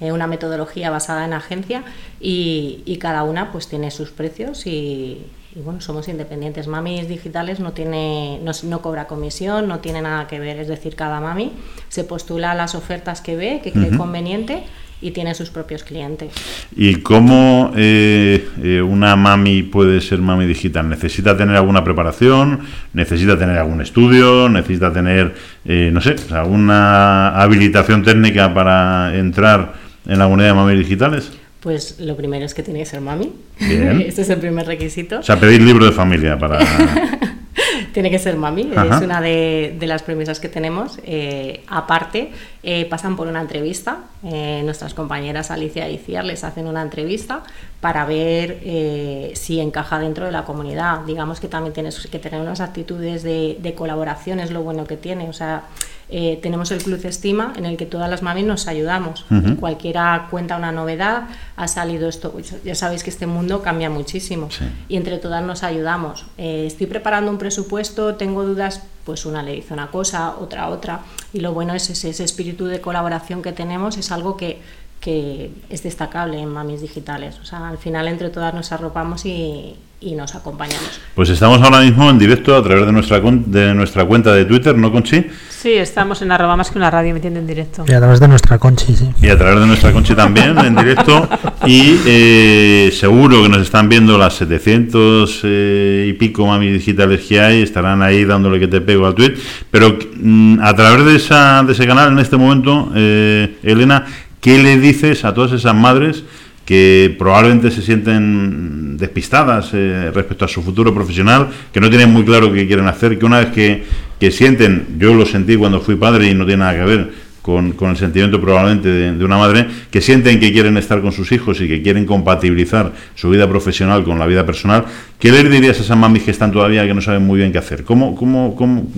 eh, 0.00 0.10
una 0.10 0.26
metodología 0.26 0.88
basada 0.88 1.26
en 1.26 1.34
agencia 1.34 1.82
y, 2.18 2.80
y 2.86 2.96
cada 2.96 3.24
una 3.24 3.52
pues 3.52 3.68
tiene 3.68 3.90
sus 3.90 4.08
precios 4.08 4.66
y, 4.66 5.18
y, 5.56 5.60
bueno, 5.62 5.80
somos 5.80 6.08
independientes. 6.08 6.68
Mamis 6.68 7.08
digitales 7.08 7.60
no 7.60 7.72
tiene, 7.72 8.38
no, 8.42 8.52
no 8.64 8.82
cobra 8.82 9.06
comisión, 9.06 9.68
no 9.68 9.78
tiene 9.78 10.02
nada 10.02 10.26
que 10.26 10.38
ver, 10.38 10.58
es 10.58 10.68
decir, 10.68 10.94
cada 10.94 11.20
mami 11.20 11.52
se 11.88 12.04
postula 12.04 12.52
a 12.52 12.54
las 12.54 12.74
ofertas 12.74 13.20
que 13.20 13.36
ve, 13.36 13.60
que 13.64 13.72
cree 13.72 13.96
conveniente 13.96 14.64
y 15.00 15.10
tiene 15.10 15.34
sus 15.34 15.50
propios 15.50 15.82
clientes. 15.82 16.32
¿Y 16.74 16.96
cómo 16.96 17.72
eh, 17.76 18.48
eh, 18.62 18.82
una 18.82 19.16
mami 19.16 19.62
puede 19.62 20.00
ser 20.00 20.20
mami 20.20 20.46
digital? 20.46 20.88
¿Necesita 20.88 21.36
tener 21.36 21.56
alguna 21.56 21.84
preparación? 21.84 22.60
¿Necesita 22.92 23.38
tener 23.38 23.58
algún 23.58 23.80
estudio? 23.80 24.48
¿Necesita 24.48 24.92
tener, 24.92 25.34
eh, 25.64 25.90
no 25.92 26.00
sé, 26.00 26.16
alguna 26.32 27.28
habilitación 27.40 28.02
técnica 28.02 28.52
para 28.52 29.16
entrar 29.16 29.74
en 30.06 30.18
la 30.18 30.24
comunidad 30.24 30.48
de 30.48 30.54
mami 30.54 30.76
digitales? 30.76 31.32
Pues 31.66 31.98
lo 31.98 32.14
primero 32.14 32.46
es 32.46 32.54
que 32.54 32.62
tiene 32.62 32.78
que 32.78 32.86
ser 32.86 33.00
mami. 33.00 33.32
Bien. 33.58 34.00
este 34.06 34.22
es 34.22 34.30
el 34.30 34.38
primer 34.38 34.68
requisito. 34.68 35.18
O 35.18 35.22
sea, 35.24 35.40
pedir 35.40 35.60
libro 35.60 35.84
de 35.84 35.90
familia 35.90 36.38
para... 36.38 36.60
Tiene 37.92 38.08
que 38.08 38.20
ser 38.20 38.36
mami, 38.36 38.70
Ajá. 38.76 38.98
es 38.98 39.02
una 39.02 39.20
de, 39.20 39.74
de 39.76 39.86
las 39.88 40.04
premisas 40.04 40.38
que 40.38 40.48
tenemos. 40.48 41.00
Eh, 41.02 41.64
aparte, 41.66 42.30
eh, 42.68 42.84
pasan 42.84 43.14
por 43.14 43.28
una 43.28 43.40
entrevista. 43.40 44.00
eh, 44.24 44.60
nuestras 44.64 44.92
compañeras 44.92 45.52
Alicia 45.52 45.88
y 45.88 45.98
Ciar 45.98 46.24
les 46.24 46.42
hacen 46.42 46.66
una 46.66 46.82
entrevista 46.82 47.44
para 47.80 48.04
ver 48.04 48.58
eh, 48.62 49.30
si 49.36 49.60
encaja 49.60 50.00
dentro 50.00 50.26
de 50.26 50.32
la 50.32 50.44
comunidad. 50.44 51.02
Digamos 51.06 51.38
que 51.38 51.46
también 51.46 51.72
tienes 51.72 52.08
que 52.08 52.18
tener 52.18 52.40
unas 52.40 52.60
actitudes 52.60 53.22
de, 53.22 53.56
de 53.62 53.74
colaboración, 53.74 54.40
es 54.40 54.50
lo 54.50 54.62
bueno 54.62 54.84
que 54.84 54.96
tiene. 54.96 55.28
O 55.28 55.32
sea, 55.32 55.62
eh, 56.08 56.38
tenemos 56.42 56.70
el 56.70 56.82
Club 56.82 57.00
Estima 57.04 57.52
en 57.56 57.66
el 57.66 57.76
que 57.76 57.86
todas 57.86 58.08
las 58.10 58.22
mamis 58.22 58.44
nos 58.44 58.66
ayudamos. 58.66 59.24
Cualquiera 59.60 60.28
cuenta 60.30 60.56
una 60.56 60.72
novedad, 60.72 61.24
ha 61.56 61.68
salido 61.68 62.08
esto. 62.08 62.32
pues 62.32 62.54
ya 62.64 62.74
sabéis 62.74 63.02
que 63.04 63.10
este 63.10 63.26
mundo 63.26 63.62
cambia 63.62 63.90
muchísimo 63.90 64.48
y 64.88 64.96
entre 64.96 65.18
todas 65.18 65.42
nos 65.44 65.62
ayudamos. 65.62 66.26
Eh, 66.38 66.64
estoy 66.66 66.86
preparando 66.86 67.30
un 67.30 67.38
presupuesto, 67.38 68.14
tengo 68.16 68.44
dudas, 68.44 68.82
pues 69.06 69.24
una 69.24 69.42
le 69.42 69.52
dice 69.52 69.72
una 69.72 69.90
cosa, 69.90 70.36
otra 70.38 70.68
otra. 70.68 71.00
Y 71.32 71.40
lo 71.40 71.54
bueno 71.54 71.72
es 71.72 71.88
ese, 71.88 72.10
espíritu 72.22 72.66
de 72.66 72.80
colaboración 72.82 73.40
que 73.40 73.52
tenemos, 73.52 73.96
es 73.96 74.10
algo 74.10 74.36
que, 74.36 74.60
que 75.00 75.52
es 75.70 75.84
destacable 75.84 76.40
en 76.40 76.50
Mamis 76.50 76.82
Digitales. 76.82 77.38
O 77.38 77.46
sea, 77.46 77.68
al 77.68 77.78
final 77.78 78.08
entre 78.08 78.28
todas 78.28 78.52
nos 78.52 78.72
arropamos 78.72 79.24
y, 79.24 79.76
y 80.00 80.14
nos 80.14 80.34
acompañamos. 80.34 81.00
Pues 81.14 81.30
estamos 81.30 81.62
ahora 81.62 81.80
mismo 81.80 82.10
en 82.10 82.18
directo 82.18 82.54
a 82.54 82.62
través 82.62 82.84
de 82.86 82.92
nuestra, 82.92 83.20
de 83.20 83.74
nuestra 83.74 84.04
cuenta 84.04 84.32
de 84.32 84.44
Twitter, 84.44 84.76
¿no, 84.76 84.92
Conchi? 84.92 85.24
Sí, 85.48 85.72
estamos 85.72 86.20
en 86.22 86.30
arroba 86.30 86.54
más 86.54 86.70
que 86.70 86.78
una 86.78 86.90
radio 86.90 87.10
emitiendo 87.10 87.40
en 87.40 87.46
directo. 87.46 87.84
Y 87.88 87.92
a 87.92 87.98
través 87.98 88.20
de 88.20 88.28
nuestra 88.28 88.58
conchi, 88.58 88.94
sí. 88.94 89.10
Y 89.22 89.28
a 89.28 89.38
través 89.38 89.58
de 89.58 89.66
nuestra 89.66 89.90
Conchi 89.92 90.14
también, 90.14 90.56
en 90.58 90.76
directo. 90.76 91.28
Y 91.66 91.98
eh, 92.06 92.90
seguro 92.92 93.42
que 93.42 93.48
nos 93.48 93.62
están 93.62 93.88
viendo 93.88 94.16
las 94.18 94.34
700 94.34 95.40
eh, 95.42 96.06
y 96.08 96.12
pico 96.12 96.46
mamis 96.46 96.72
digitales 96.74 97.22
que 97.26 97.40
hay, 97.40 97.62
estarán 97.62 98.02
ahí 98.02 98.24
dándole 98.24 98.60
que 98.60 98.68
te 98.68 98.80
pego 98.80 99.06
al 99.06 99.14
tweet. 99.14 99.34
Pero 99.70 99.98
mm, 100.20 100.60
a 100.62 100.76
través 100.76 101.04
de, 101.06 101.16
esa, 101.16 101.64
de 101.64 101.72
ese 101.72 101.86
canal, 101.86 102.12
en 102.12 102.18
este 102.18 102.36
momento, 102.36 102.92
eh, 102.94 103.56
Elena, 103.62 104.04
¿qué 104.40 104.62
le 104.62 104.78
dices 104.78 105.24
a 105.24 105.34
todas 105.34 105.52
esas 105.52 105.74
madres 105.74 106.22
que 106.66 107.14
probablemente 107.16 107.70
se 107.70 107.80
sienten 107.80 108.96
despistadas 108.98 109.70
eh, 109.72 110.10
respecto 110.12 110.44
a 110.44 110.48
su 110.48 110.62
futuro 110.62 110.92
profesional, 110.92 111.48
que 111.72 111.80
no 111.80 111.88
tienen 111.88 112.12
muy 112.12 112.24
claro 112.24 112.52
qué 112.52 112.66
quieren 112.66 112.88
hacer, 112.88 113.18
que 113.18 113.24
una 113.24 113.38
vez 113.38 113.48
que, 113.50 113.84
que 114.18 114.32
sienten, 114.32 114.96
yo 114.98 115.14
lo 115.14 115.24
sentí 115.24 115.56
cuando 115.56 115.80
fui 115.80 115.94
padre 115.94 116.28
y 116.28 116.34
no 116.34 116.44
tiene 116.44 116.64
nada 116.64 116.74
que 116.74 116.84
ver 116.84 117.10
con, 117.40 117.72
con 117.72 117.90
el 117.90 117.96
sentimiento 117.96 118.40
probablemente 118.40 118.88
de, 118.88 119.12
de 119.12 119.24
una 119.24 119.38
madre, 119.38 119.64
que 119.92 120.00
sienten 120.00 120.40
que 120.40 120.52
quieren 120.52 120.76
estar 120.76 121.00
con 121.00 121.12
sus 121.12 121.30
hijos 121.30 121.60
y 121.60 121.68
que 121.68 121.80
quieren 121.80 122.04
compatibilizar 122.04 122.92
su 123.14 123.30
vida 123.30 123.48
profesional 123.48 124.02
con 124.02 124.18
la 124.18 124.26
vida 124.26 124.44
personal, 124.44 124.84
¿qué 125.20 125.30
les 125.30 125.48
dirías 125.48 125.78
a 125.78 125.82
esas 125.82 125.96
mamis 125.96 126.24
que 126.24 126.32
están 126.32 126.50
todavía 126.50 126.84
que 126.84 126.94
no 126.94 127.00
saben 127.00 127.24
muy 127.24 127.38
bien 127.38 127.52
qué 127.52 127.58
hacer? 127.58 127.84
¿Cómo, 127.84 128.16
cómo, 128.16 128.56
cómo? 128.56 128.88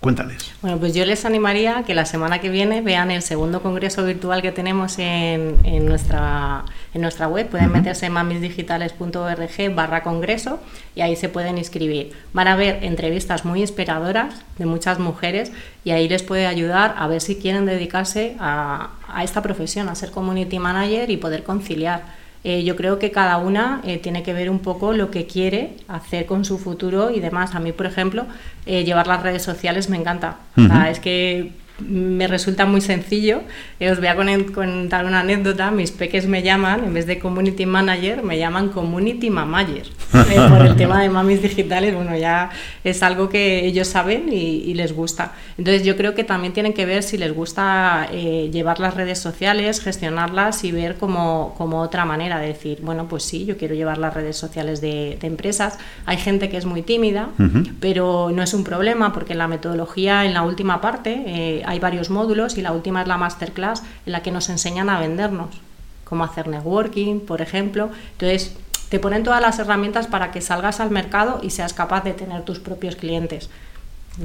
Cuéntales. 0.00 0.52
Bueno, 0.62 0.78
pues 0.78 0.94
yo 0.94 1.04
les 1.04 1.24
animaría 1.24 1.82
que 1.82 1.92
la 1.92 2.04
semana 2.04 2.40
que 2.40 2.50
viene 2.50 2.82
vean 2.82 3.10
el 3.10 3.20
segundo 3.20 3.62
congreso 3.62 4.04
virtual 4.04 4.42
que 4.42 4.52
tenemos 4.52 4.98
en, 4.98 5.56
en 5.64 5.86
nuestra 5.86 6.64
en 6.94 7.02
nuestra 7.02 7.28
web. 7.28 7.48
Pueden 7.48 7.72
meterse 7.72 8.06
en 8.06 8.12
mamisdigitales.org 8.12 9.74
barra 9.74 10.02
congreso 10.02 10.60
y 10.94 11.00
ahí 11.00 11.16
se 11.16 11.28
pueden 11.28 11.58
inscribir. 11.58 12.12
Van 12.32 12.48
a 12.48 12.56
ver 12.56 12.84
entrevistas 12.84 13.44
muy 13.44 13.60
inspiradoras 13.60 14.34
de 14.58 14.66
muchas 14.66 14.98
mujeres 14.98 15.52
y 15.84 15.90
ahí 15.90 16.08
les 16.08 16.22
puede 16.22 16.46
ayudar 16.46 16.94
a 16.96 17.06
ver 17.08 17.20
si 17.20 17.36
quieren 17.36 17.66
dedicarse 17.66 18.36
a, 18.38 18.90
a 19.08 19.24
esta 19.24 19.42
profesión, 19.42 19.88
a 19.88 19.94
ser 19.94 20.10
community 20.10 20.58
manager 20.58 21.10
y 21.10 21.16
poder 21.16 21.42
conciliar. 21.42 22.27
Eh, 22.48 22.64
yo 22.64 22.76
creo 22.76 22.98
que 22.98 23.10
cada 23.10 23.36
una 23.36 23.82
eh, 23.84 23.98
tiene 23.98 24.22
que 24.22 24.32
ver 24.32 24.48
un 24.48 24.60
poco 24.60 24.94
lo 24.94 25.10
que 25.10 25.26
quiere 25.26 25.76
hacer 25.86 26.24
con 26.24 26.46
su 26.46 26.56
futuro 26.56 27.10
y 27.10 27.20
demás. 27.20 27.54
A 27.54 27.60
mí, 27.60 27.72
por 27.72 27.84
ejemplo, 27.84 28.24
eh, 28.64 28.84
llevar 28.84 29.06
las 29.06 29.22
redes 29.22 29.42
sociales 29.42 29.90
me 29.90 29.98
encanta. 29.98 30.38
O 30.56 30.62
sea, 30.62 30.88
es 30.88 30.98
que 30.98 31.52
me 31.80 32.26
resulta 32.26 32.66
muy 32.66 32.80
sencillo. 32.80 33.42
Eh, 33.80 33.90
os 33.90 33.98
voy 33.98 34.08
a 34.08 34.16
con- 34.16 34.44
contar 34.52 35.04
una 35.04 35.20
anécdota. 35.20 35.70
Mis 35.70 35.90
peques 35.92 36.26
me 36.26 36.42
llaman, 36.42 36.84
en 36.84 36.94
vez 36.94 37.06
de 37.06 37.18
community 37.18 37.66
manager, 37.66 38.22
me 38.22 38.38
llaman 38.38 38.68
community 38.70 39.30
manager. 39.30 39.86
Eh, 40.30 40.40
por 40.48 40.62
el 40.64 40.74
tema 40.74 41.02
de 41.02 41.10
mamis 41.10 41.42
digitales, 41.42 41.94
bueno, 41.94 42.16
ya 42.16 42.50
es 42.82 43.02
algo 43.02 43.28
que 43.28 43.66
ellos 43.66 43.88
saben 43.88 44.30
y, 44.32 44.36
y 44.62 44.74
les 44.74 44.92
gusta. 44.94 45.32
Entonces 45.58 45.84
yo 45.84 45.96
creo 45.98 46.14
que 46.14 46.24
también 46.24 46.52
tienen 46.54 46.72
que 46.72 46.86
ver 46.86 47.02
si 47.02 47.18
les 47.18 47.32
gusta 47.34 48.08
eh, 48.10 48.48
llevar 48.52 48.80
las 48.80 48.94
redes 48.94 49.18
sociales, 49.18 49.80
gestionarlas 49.82 50.64
y 50.64 50.72
ver 50.72 50.96
como, 50.96 51.54
como 51.58 51.80
otra 51.82 52.04
manera 52.06 52.38
de 52.40 52.48
decir, 52.48 52.78
bueno, 52.82 53.06
pues 53.06 53.22
sí, 53.22 53.44
yo 53.44 53.56
quiero 53.58 53.74
llevar 53.74 53.98
las 53.98 54.14
redes 54.14 54.36
sociales 54.36 54.80
de, 54.80 55.18
de 55.20 55.26
empresas. 55.26 55.78
Hay 56.06 56.16
gente 56.16 56.48
que 56.48 56.56
es 56.56 56.64
muy 56.64 56.82
tímida, 56.82 57.28
Ujú. 57.38 57.64
pero 57.80 58.30
no 58.34 58.42
es 58.42 58.54
un 58.54 58.64
problema 58.64 59.12
porque 59.12 59.32
en 59.34 59.38
la 59.38 59.48
metodología, 59.48 60.24
en 60.24 60.32
la 60.34 60.42
última 60.42 60.80
parte, 60.80 61.22
eh, 61.26 61.62
hay 61.68 61.80
varios 61.80 62.08
módulos 62.08 62.56
y 62.56 62.62
la 62.62 62.72
última 62.72 63.02
es 63.02 63.08
la 63.08 63.18
masterclass 63.18 63.82
en 64.06 64.12
la 64.12 64.22
que 64.22 64.30
nos 64.30 64.48
enseñan 64.48 64.88
a 64.88 64.98
vendernos, 64.98 65.60
cómo 66.04 66.24
hacer 66.24 66.48
networking, 66.48 67.20
por 67.20 67.42
ejemplo. 67.42 67.90
Entonces, 68.12 68.56
te 68.88 68.98
ponen 68.98 69.22
todas 69.22 69.42
las 69.42 69.58
herramientas 69.58 70.06
para 70.06 70.30
que 70.30 70.40
salgas 70.40 70.80
al 70.80 70.90
mercado 70.90 71.40
y 71.42 71.50
seas 71.50 71.74
capaz 71.74 72.04
de 72.04 72.14
tener 72.14 72.42
tus 72.42 72.58
propios 72.58 72.96
clientes. 72.96 73.50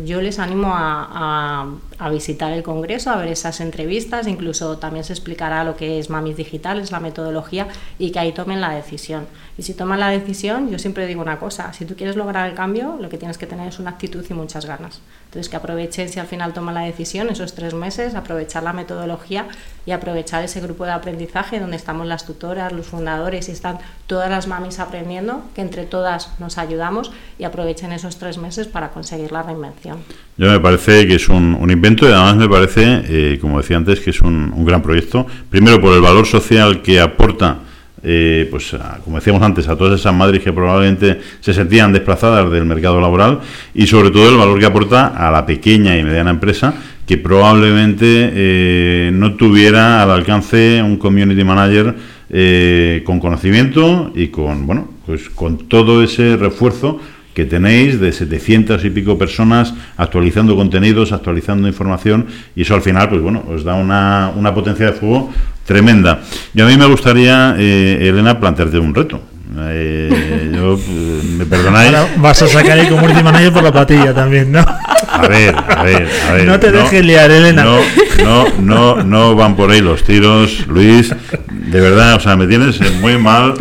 Yo 0.05 0.21
les 0.21 0.39
animo 0.39 0.71
a, 0.73 1.67
visitar 2.09 2.53
el 2.53 2.63
congreso, 2.63 3.11
a 3.11 3.17
ver 3.17 3.27
esas 3.27 3.59
entrevistas, 3.59 4.25
incluso 4.25 4.77
también 4.77 5.03
se 5.03 5.11
explicará 5.11 5.65
lo 5.65 5.75
que 5.75 5.99
es 5.99 6.09
Mamis 6.09 6.37
Digitales, 6.37 6.91
la 6.91 7.01
metodología, 7.01 7.67
y 7.99 8.11
que 8.11 8.19
ahí 8.19 8.31
tomen 8.31 8.61
la 8.61 8.69
decisión. 8.69 9.27
Y 9.57 9.61
si 9.63 9.73
toman 9.73 9.99
la 9.99 10.09
decisión, 10.09 10.71
yo 10.71 10.79
siempre 10.79 11.05
digo 11.05 11.21
una 11.21 11.37
cosa, 11.37 11.73
si 11.73 11.85
tú 11.85 11.95
quieres 11.95 12.15
lograr 12.15 12.49
el 12.49 12.55
cambio, 12.55 12.97
lo 12.99 13.09
que 13.09 13.17
tienes 13.17 13.37
que 13.37 13.45
tener 13.45 13.67
es 13.67 13.79
una 13.79 13.91
actitud 13.91 14.25
y 14.27 14.33
muchas 14.33 14.65
ganas. 14.65 15.01
Entonces 15.25 15.49
que 15.49 15.55
aprovechen 15.55 16.09
si 16.09 16.19
al 16.19 16.27
final 16.27 16.53
toman 16.53 16.75
la 16.75 16.81
decisión, 16.81 17.29
esos 17.29 17.53
tres 17.53 17.73
meses, 17.73 18.15
aprovechar 18.15 18.63
la 18.63 18.73
metodología 18.73 19.45
y 19.85 19.91
aprovechar 19.91 20.43
ese 20.43 20.59
grupo 20.61 20.85
de 20.85 20.91
aprendizaje 20.91 21.59
donde 21.59 21.75
estamos 21.75 22.07
las 22.07 22.25
tutoras, 22.25 22.71
los 22.71 22.87
fundadores 22.87 23.49
y 23.49 23.51
están 23.51 23.77
todas 24.07 24.29
las 24.29 24.47
mamis 24.47 24.79
aprendiendo, 24.79 25.43
que 25.53 25.61
entre 25.61 25.85
todas 25.85 26.31
nos 26.39 26.57
ayudamos 26.57 27.11
y 27.37 27.43
aprovechen 27.43 27.91
esos 27.91 28.17
tres 28.17 28.37
meses 28.37 28.67
para 28.67 28.89
conseguir 28.89 29.31
la 29.31 29.43
reinvención. 29.43 29.99
Yo 30.37 30.49
me 30.49 30.59
parece 30.59 31.07
que 31.07 31.15
es 31.15 31.29
un, 31.29 31.55
un 31.59 31.69
invento 31.69 32.07
y 32.07 32.11
además 32.11 32.35
me 32.37 32.49
parece, 32.49 33.03
eh, 33.05 33.37
como 33.39 33.59
decía 33.59 33.77
antes, 33.77 33.99
que 33.99 34.09
es 34.09 34.21
un, 34.21 34.51
un 34.55 34.65
gran 34.65 34.81
proyecto. 34.81 35.27
Primero 35.49 35.79
por 35.79 35.93
el 35.93 36.01
valor 36.01 36.25
social 36.25 36.81
que 36.81 36.99
aporta, 36.99 37.59
eh, 38.03 38.47
pues 38.51 38.75
como 39.03 39.17
decíamos 39.17 39.41
antes, 39.41 39.67
a 39.67 39.77
todas 39.77 39.99
esas 39.99 40.13
madres 40.13 40.43
que 40.43 40.51
probablemente 40.51 41.19
se 41.39 41.53
sentían 41.53 41.93
desplazadas 41.93 42.51
del 42.51 42.65
mercado 42.65 42.99
laboral 42.99 43.39
y 43.73 43.87
sobre 43.87 44.11
todo 44.11 44.29
el 44.29 44.37
valor 44.37 44.59
que 44.59 44.65
aporta 44.65 45.07
a 45.07 45.31
la 45.31 45.45
pequeña 45.45 45.97
y 45.97 46.03
mediana 46.03 46.31
empresa 46.31 46.73
que 47.05 47.17
probablemente 47.17 48.05
eh, 48.33 49.11
no 49.13 49.35
tuviera 49.35 50.03
al 50.03 50.11
alcance 50.11 50.81
un 50.81 50.97
community 50.97 51.43
manager 51.43 51.95
eh, 52.29 53.03
con 53.05 53.19
conocimiento 53.19 54.11
y 54.15 54.27
con 54.27 54.65
bueno 54.65 54.89
pues 55.05 55.29
con 55.29 55.67
todo 55.67 56.03
ese 56.03 56.37
refuerzo 56.37 56.99
que 57.33 57.45
tenéis 57.45 57.99
de 57.99 58.11
700 58.11 58.85
y 58.85 58.89
pico 58.91 59.17
personas 59.17 59.73
actualizando 59.97 60.55
contenidos, 60.55 61.11
actualizando 61.11 61.67
información 61.67 62.27
y 62.55 62.61
eso 62.61 62.75
al 62.75 62.81
final 62.81 63.09
pues 63.09 63.21
bueno 63.21 63.43
os 63.49 63.63
da 63.63 63.75
una, 63.75 64.31
una 64.35 64.53
potencia 64.53 64.87
de 64.87 64.93
fuego 64.93 65.31
tremenda. 65.65 66.21
Y 66.53 66.61
a 66.61 66.65
mí 66.65 66.77
me 66.77 66.85
gustaría, 66.85 67.55
eh, 67.57 67.99
Elena, 68.01 68.39
plantearte 68.39 68.79
un 68.79 68.93
reto. 68.93 69.21
Eh, 69.59 70.51
yo, 70.55 70.77
eh, 70.77 71.21
me 71.37 71.45
perdonáis. 71.45 71.93
Ahora 71.93 72.07
vas 72.17 72.41
a 72.41 72.47
sacar 72.47 72.77
el 72.79 72.89
community 72.89 73.23
manager 73.23 73.53
por 73.53 73.63
la 73.63 73.71
patilla 73.71 74.13
también, 74.13 74.51
¿no? 74.51 74.65
A 75.09 75.27
ver, 75.27 75.55
a 75.55 75.83
ver, 75.83 76.09
a 76.27 76.33
ver. 76.33 76.45
No 76.45 76.59
te 76.59 76.71
dejes 76.71 77.05
liar, 77.05 77.29
Elena. 77.29 77.63
No, 77.63 77.79
no, 78.23 78.47
no, 78.59 79.03
no 79.03 79.35
van 79.35 79.55
por 79.55 79.69
ahí 79.69 79.81
los 79.81 80.03
tiros, 80.03 80.65
Luis. 80.67 81.13
De 81.49 81.81
verdad, 81.81 82.15
o 82.15 82.19
sea, 82.19 82.35
me 82.35 82.47
tienes 82.47 82.81
en 82.81 82.99
muy 82.99 83.17
mal, 83.17 83.53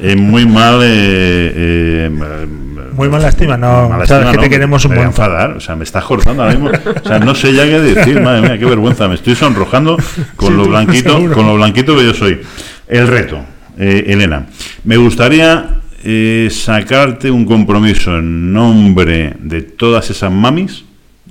en 0.00 0.18
muy 0.20 0.46
mal. 0.46 0.80
Eh, 0.82 1.52
eh, 1.54 2.46
Muy 2.96 3.08
mala 3.08 3.28
estima, 3.28 3.56
no. 3.56 3.88
mala 3.88 4.06
Sabes 4.06 4.26
estima, 4.26 4.30
que 4.32 4.38
te 4.38 4.44
no, 4.44 4.50
queremos 4.50 4.84
un 4.84 4.90
montón. 4.92 5.06
enfadar, 5.08 5.50
o 5.56 5.60
sea, 5.60 5.76
me 5.76 5.84
estás 5.84 6.04
cortando 6.04 6.42
ahora 6.42 6.54
mismo. 6.54 6.70
O 7.04 7.06
sea, 7.08 7.18
no 7.18 7.34
sé 7.34 7.52
ya 7.52 7.64
qué 7.64 7.80
decir, 7.80 8.20
madre 8.20 8.42
mía, 8.42 8.58
qué 8.58 8.64
vergüenza. 8.64 9.08
Me 9.08 9.14
estoy 9.16 9.34
sonrojando 9.34 9.96
con 10.36 10.48
Sí, 10.48 10.54
lo 10.56 10.66
blanquito, 10.66 11.14
seguro. 11.16 11.34
con 11.34 11.46
lo 11.46 11.54
blanquito 11.56 11.96
que 11.96 12.04
yo 12.04 12.14
soy. 12.14 12.40
El 12.88 13.06
reto, 13.08 13.40
eh, 13.78 14.04
Elena. 14.08 14.46
Me 14.84 14.96
gustaría 14.96 15.80
eh, 16.04 16.48
sacarte 16.50 17.30
un 17.30 17.44
compromiso 17.44 18.16
en 18.18 18.52
nombre 18.52 19.34
de 19.40 19.62
todas 19.62 20.10
esas 20.10 20.30
mamis, 20.30 20.84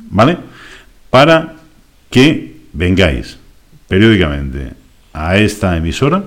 ¿vale? 0.09 0.37
Para 1.09 1.53
que 2.09 2.57
vengáis 2.73 3.37
periódicamente 3.87 4.71
a 5.13 5.37
esta 5.37 5.77
emisora 5.77 6.23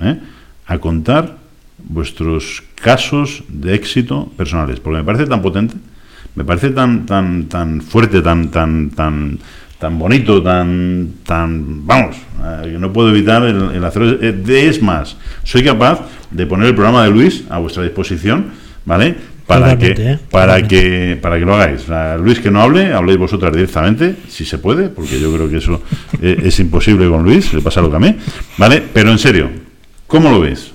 ¿eh? 0.00 0.18
a 0.66 0.78
contar 0.78 1.36
vuestros 1.78 2.64
casos 2.80 3.42
de 3.48 3.74
éxito 3.74 4.30
personales, 4.36 4.80
porque 4.80 4.98
me 4.98 5.04
parece 5.04 5.26
tan 5.26 5.42
potente, 5.42 5.74
me 6.34 6.44
parece 6.44 6.70
tan 6.70 7.06
tan 7.06 7.44
tan 7.46 7.80
fuerte, 7.80 8.20
tan 8.22 8.50
tan 8.50 8.90
tan 8.90 9.38
tan 9.78 9.98
bonito, 9.98 10.42
tan 10.42 11.08
tan 11.24 11.86
vamos, 11.86 12.16
eh, 12.16 12.70
que 12.72 12.78
no 12.78 12.92
puedo 12.92 13.10
evitar 13.10 13.42
el, 13.44 13.70
el 13.76 13.84
hacer 13.84 14.18
eh, 14.20 14.32
de- 14.32 14.68
es 14.68 14.82
más, 14.82 15.16
soy 15.44 15.62
capaz 15.62 16.00
de 16.30 16.46
poner 16.46 16.68
el 16.68 16.74
programa 16.74 17.04
de 17.04 17.10
Luis 17.10 17.44
a 17.48 17.58
vuestra 17.58 17.82
disposición, 17.84 18.46
¿vale? 18.84 19.14
Para 19.46 19.70
Totalmente, 19.70 19.94
que 20.02 20.10
¿eh? 20.12 20.18
para 20.30 20.56
Totalmente. 20.60 20.68
que 20.68 21.16
para 21.16 21.38
que 21.38 21.44
lo 21.46 21.54
hagáis. 21.54 21.80
O 21.84 21.86
sea, 21.86 22.16
Luis 22.18 22.38
que 22.38 22.50
no 22.50 22.60
hable, 22.60 22.92
habléis 22.92 23.18
vosotras 23.18 23.50
directamente, 23.52 24.16
si 24.28 24.44
se 24.44 24.58
puede, 24.58 24.88
porque 24.90 25.18
yo 25.18 25.32
creo 25.32 25.48
que 25.48 25.56
eso 25.56 25.80
eh, 26.20 26.38
es 26.44 26.58
imposible 26.60 27.08
con 27.08 27.22
Luis, 27.24 27.54
le 27.54 27.62
pasa 27.62 27.80
lo 27.80 27.88
que 27.88 27.96
a 27.96 28.00
mí, 28.00 28.14
¿vale? 28.58 28.82
Pero 28.92 29.10
en 29.10 29.18
serio, 29.18 29.48
¿cómo 30.06 30.30
lo 30.30 30.40
ves? 30.40 30.72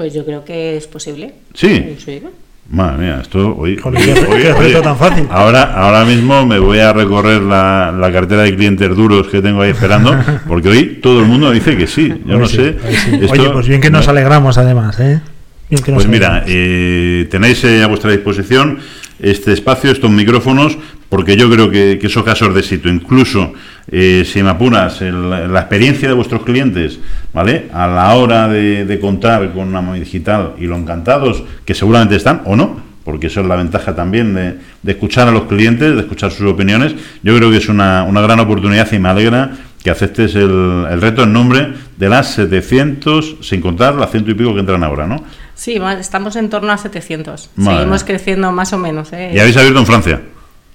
Pues 0.00 0.14
yo 0.14 0.24
creo 0.24 0.42
que 0.46 0.78
es 0.78 0.86
posible. 0.86 1.30
Sí. 1.52 1.94
Sí. 2.02 2.22
Madre 2.70 2.96
mía, 3.04 3.18
esto 3.20 3.54
hoy, 3.54 3.76
Joder, 3.76 4.00
hoy- 4.00 4.40
qué- 4.40 4.52
hoy- 4.54 4.68
reto 4.68 4.80
tan 4.80 4.96
fácil. 4.96 5.26
Ahora, 5.28 5.74
ahora 5.74 6.06
mismo 6.06 6.46
me 6.46 6.58
voy 6.58 6.78
a 6.78 6.90
recorrer 6.94 7.42
la, 7.42 7.92
la 7.94 8.10
cartera 8.10 8.44
de 8.44 8.56
clientes 8.56 8.96
duros 8.96 9.26
que 9.26 9.42
tengo 9.42 9.60
ahí 9.60 9.72
esperando, 9.72 10.16
porque 10.48 10.70
hoy 10.70 11.00
todo 11.02 11.20
el 11.20 11.26
mundo 11.26 11.50
dice 11.50 11.76
que 11.76 11.86
sí. 11.86 12.08
Yo 12.24 12.36
Hoy 12.36 12.40
no 12.40 12.46
sí, 12.46 12.56
sé. 12.56 12.62
hoy 12.62 12.94
sí. 12.94 13.10
esto- 13.20 13.32
Oye, 13.42 13.50
pues 13.50 13.68
bien 13.68 13.82
que 13.82 13.90
nos 13.90 14.06
no- 14.06 14.12
alegramos 14.12 14.56
además, 14.56 14.98
¿eh? 15.00 15.20
Bien 15.68 15.82
que 15.82 15.92
nos 15.92 15.98
Pues 16.02 16.08
mira, 16.08 16.44
eh, 16.46 17.28
tenéis 17.30 17.62
eh, 17.64 17.82
a 17.82 17.86
vuestra 17.88 18.10
disposición 18.10 18.78
este 19.22 19.52
espacio, 19.52 19.90
estos 19.90 20.10
micrófonos, 20.10 20.76
porque 21.08 21.36
yo 21.36 21.50
creo 21.50 21.70
que, 21.70 21.98
que 22.00 22.06
esos 22.06 22.22
casos 22.22 22.54
de 22.54 22.60
éxito, 22.60 22.88
incluso 22.88 23.52
eh, 23.90 24.24
si 24.24 24.42
me 24.42 24.50
apuras, 24.50 25.00
la 25.00 25.60
experiencia 25.60 26.08
de 26.08 26.14
vuestros 26.14 26.42
clientes, 26.44 27.00
¿vale? 27.34 27.66
A 27.72 27.88
la 27.88 28.14
hora 28.14 28.48
de, 28.48 28.98
contar 29.00 29.52
con 29.52 29.68
una 29.68 29.80
móvil 29.80 30.04
digital 30.04 30.54
y 30.58 30.66
lo 30.66 30.76
encantados 30.76 31.42
que 31.64 31.74
seguramente 31.74 32.16
están, 32.16 32.42
o 32.44 32.54
no, 32.54 32.80
porque 33.04 33.26
eso 33.26 33.40
es 33.40 33.46
la 33.46 33.56
ventaja 33.56 33.94
también 33.96 34.34
de, 34.34 34.58
de 34.82 34.92
escuchar 34.92 35.26
a 35.26 35.32
los 35.32 35.44
clientes, 35.44 35.94
de 35.94 36.00
escuchar 36.00 36.30
sus 36.30 36.46
opiniones, 36.46 36.94
yo 37.22 37.36
creo 37.36 37.50
que 37.50 37.56
es 37.56 37.68
una, 37.68 38.04
una 38.04 38.20
gran 38.20 38.38
oportunidad 38.38 38.90
y 38.92 38.98
me 38.98 39.08
alegra 39.08 39.56
que 39.82 39.90
aceptes 39.90 40.34
el, 40.34 40.86
el 40.90 41.00
reto 41.00 41.22
en 41.22 41.32
nombre 41.32 41.72
de 41.96 42.08
las 42.08 42.34
700, 42.34 43.36
sin 43.40 43.60
contar 43.60 43.94
las 43.94 44.10
ciento 44.10 44.30
y 44.30 44.34
pico 44.34 44.52
que 44.54 44.60
entran 44.60 44.84
ahora, 44.84 45.06
¿no? 45.06 45.24
Sí, 45.54 45.78
estamos 45.98 46.36
en 46.36 46.48
torno 46.50 46.72
a 46.72 46.78
700. 46.78 47.50
Madre 47.56 47.78
Seguimos 47.78 48.00
mía. 48.02 48.06
creciendo 48.06 48.52
más 48.52 48.72
o 48.72 48.78
menos. 48.78 49.12
¿eh? 49.12 49.32
Y 49.34 49.38
habéis 49.38 49.56
abierto 49.56 49.78
en 49.80 49.86
Francia. 49.86 50.20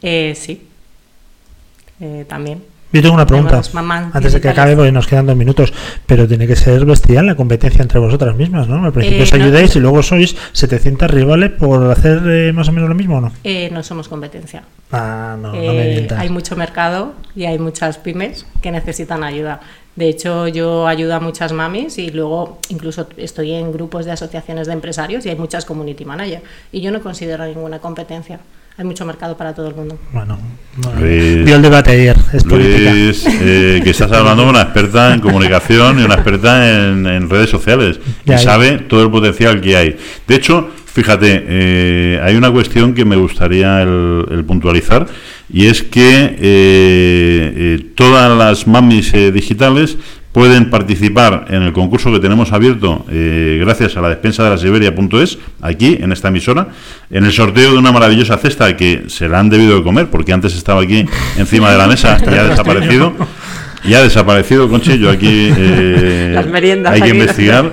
Eh, 0.02 0.34
sí. 0.40 0.62
Eh, 2.00 2.26
también. 2.28 2.62
Yo 2.94 3.02
tengo 3.02 3.16
una 3.16 3.26
pregunta 3.26 3.62
antes 4.14 4.32
de 4.34 4.40
que 4.40 4.48
acabe, 4.48 4.76
porque 4.76 4.92
nos 4.92 5.06
quedan 5.06 5.26
dos 5.26 5.36
minutos. 5.36 5.74
Pero 6.06 6.28
tiene 6.28 6.48
que 6.48 6.56
ser 6.56 6.86
bestial 6.86 7.26
la 7.26 7.36
competencia 7.36 7.82
entre 7.82 8.00
vosotras 8.00 8.36
mismas, 8.38 8.70
¿no? 8.70 8.86
Al 8.86 8.94
principio 8.94 9.20
Eh, 9.20 9.24
os 9.24 9.34
no. 9.34 9.44
ayudáis 9.44 9.76
y 9.76 9.80
luego 9.82 10.02
sois 10.02 10.36
700 10.54 11.12
rivales 11.12 11.52
por 11.52 11.92
hacer 11.92 12.22
eh, 12.26 12.54
más 12.54 12.70
o 12.70 12.72
menos 12.72 12.88
lo 12.88 12.96
mismo, 12.96 13.18
¿o 13.18 13.22
no? 13.22 13.32
Eh, 13.44 13.70
no 13.74 13.84
somos 13.84 14.08
competencia. 14.08 14.64
Ah, 14.94 15.36
no, 15.42 15.52
no 15.52 15.56
Eh, 15.62 15.68
me 15.74 15.88
mientas. 15.90 16.20
hay 16.20 16.30
mucho 16.30 16.56
mercado 16.56 17.14
y 17.36 17.44
hay 17.46 17.60
muchas 17.60 17.98
pymes 17.98 18.46
que 18.62 18.72
necesitan 18.72 19.24
ayuda. 19.26 19.60
De 19.98 20.08
hecho, 20.08 20.48
yo 20.48 20.88
ayudo 20.88 21.16
a 21.16 21.20
muchas 21.20 21.52
mamis 21.54 21.98
y 21.98 22.12
luego 22.12 22.60
incluso 22.70 23.08
estoy 23.18 23.52
en 23.54 23.72
grupos 23.74 24.06
de 24.06 24.12
asociaciones 24.12 24.68
de 24.68 24.74
empresarios 24.74 25.26
y 25.26 25.30
hay 25.30 25.36
muchas 25.36 25.66
community 25.66 26.06
manager. 26.06 26.42
Y 26.72 26.80
yo 26.82 26.92
no 26.92 27.02
considero 27.02 27.46
ninguna 27.46 27.80
competencia. 27.80 28.40
Hay 28.78 28.86
mucho 28.86 29.06
mercado 29.06 29.38
para 29.38 29.54
todo 29.54 29.70
el 29.70 29.76
mundo. 29.76 29.98
Bueno, 30.12 30.38
bueno, 30.78 31.00
Luis- 31.00 31.46
vio 31.46 31.56
el 31.56 31.62
debate 31.62 31.92
ayer, 31.92 32.18
es. 32.34 32.46
Luis, 32.46 33.26
eh, 33.26 33.80
que 33.84 33.90
estás 33.92 34.12
hablando 34.12 34.44
con 34.44 34.50
una 34.50 34.64
experta 34.64 35.14
en 35.14 35.22
comunicación 35.22 36.00
y 36.00 36.04
una 36.04 36.16
experta 36.16 36.70
en, 36.90 37.06
en 37.08 37.30
redes 37.30 37.50
sociales 37.50 38.00
Ya, 38.26 38.34
y 38.36 38.38
ya. 38.38 38.44
sabe 38.44 38.72
todo 38.80 39.04
el 39.04 39.10
potencial 39.12 39.62
que 39.62 39.78
hay. 39.78 39.96
De 40.28 40.36
hecho, 40.36 40.70
fíjate, 40.86 41.46
eh, 41.48 42.20
hay 42.22 42.36
una 42.36 42.52
cuestión 42.52 42.94
que 42.94 43.06
me 43.06 43.16
gustaría 43.16 43.82
el, 43.82 44.26
el 44.30 44.44
puntualizar 44.44 45.06
y 45.52 45.68
es 45.68 45.82
que 45.84 46.36
eh, 46.38 46.38
eh, 46.42 47.86
todas 47.96 48.38
las 48.38 48.68
mamis 48.68 49.14
eh, 49.14 49.32
digitales 49.32 49.98
pueden 50.36 50.70
participar 50.70 51.46
en 51.48 51.62
el 51.64 51.72
concurso 51.72 52.12
que 52.12 52.20
tenemos 52.20 52.52
abierto 52.52 53.06
eh, 53.10 53.58
gracias 53.62 53.96
a 53.96 54.02
la 54.02 54.10
despensa 54.10 54.44
de 54.44 54.50
la 54.50 54.58
Siberia.es, 54.58 55.38
aquí 55.62 55.98
en 56.02 56.12
esta 56.12 56.28
emisora, 56.28 56.68
en 57.10 57.24
el 57.24 57.32
sorteo 57.32 57.72
de 57.72 57.78
una 57.78 57.94
maravillosa 57.94 58.38
cesta 58.38 58.76
que 58.76 59.06
se 59.08 59.30
la 59.30 59.40
han 59.40 59.50
debido 59.50 59.78
de 59.78 59.84
comer, 59.84 60.08
porque 60.10 60.34
antes 60.34 60.54
estaba 60.54 60.82
aquí 60.82 61.06
encima 61.38 61.72
de 61.72 61.78
la 61.78 61.88
mesa 61.88 62.18
y 62.22 62.36
ha 62.36 62.44
desaparecido. 62.44 63.14
Y 63.86 63.94
ha 63.94 64.02
desaparecido, 64.02 64.68
Conchi, 64.68 64.98
yo 64.98 65.10
aquí 65.10 65.50
eh, 65.56 66.32
Las 66.34 66.48
meriendas 66.48 66.92
hay 66.92 67.02
que 67.02 67.10
aquí. 67.10 67.18
investigar. 67.18 67.72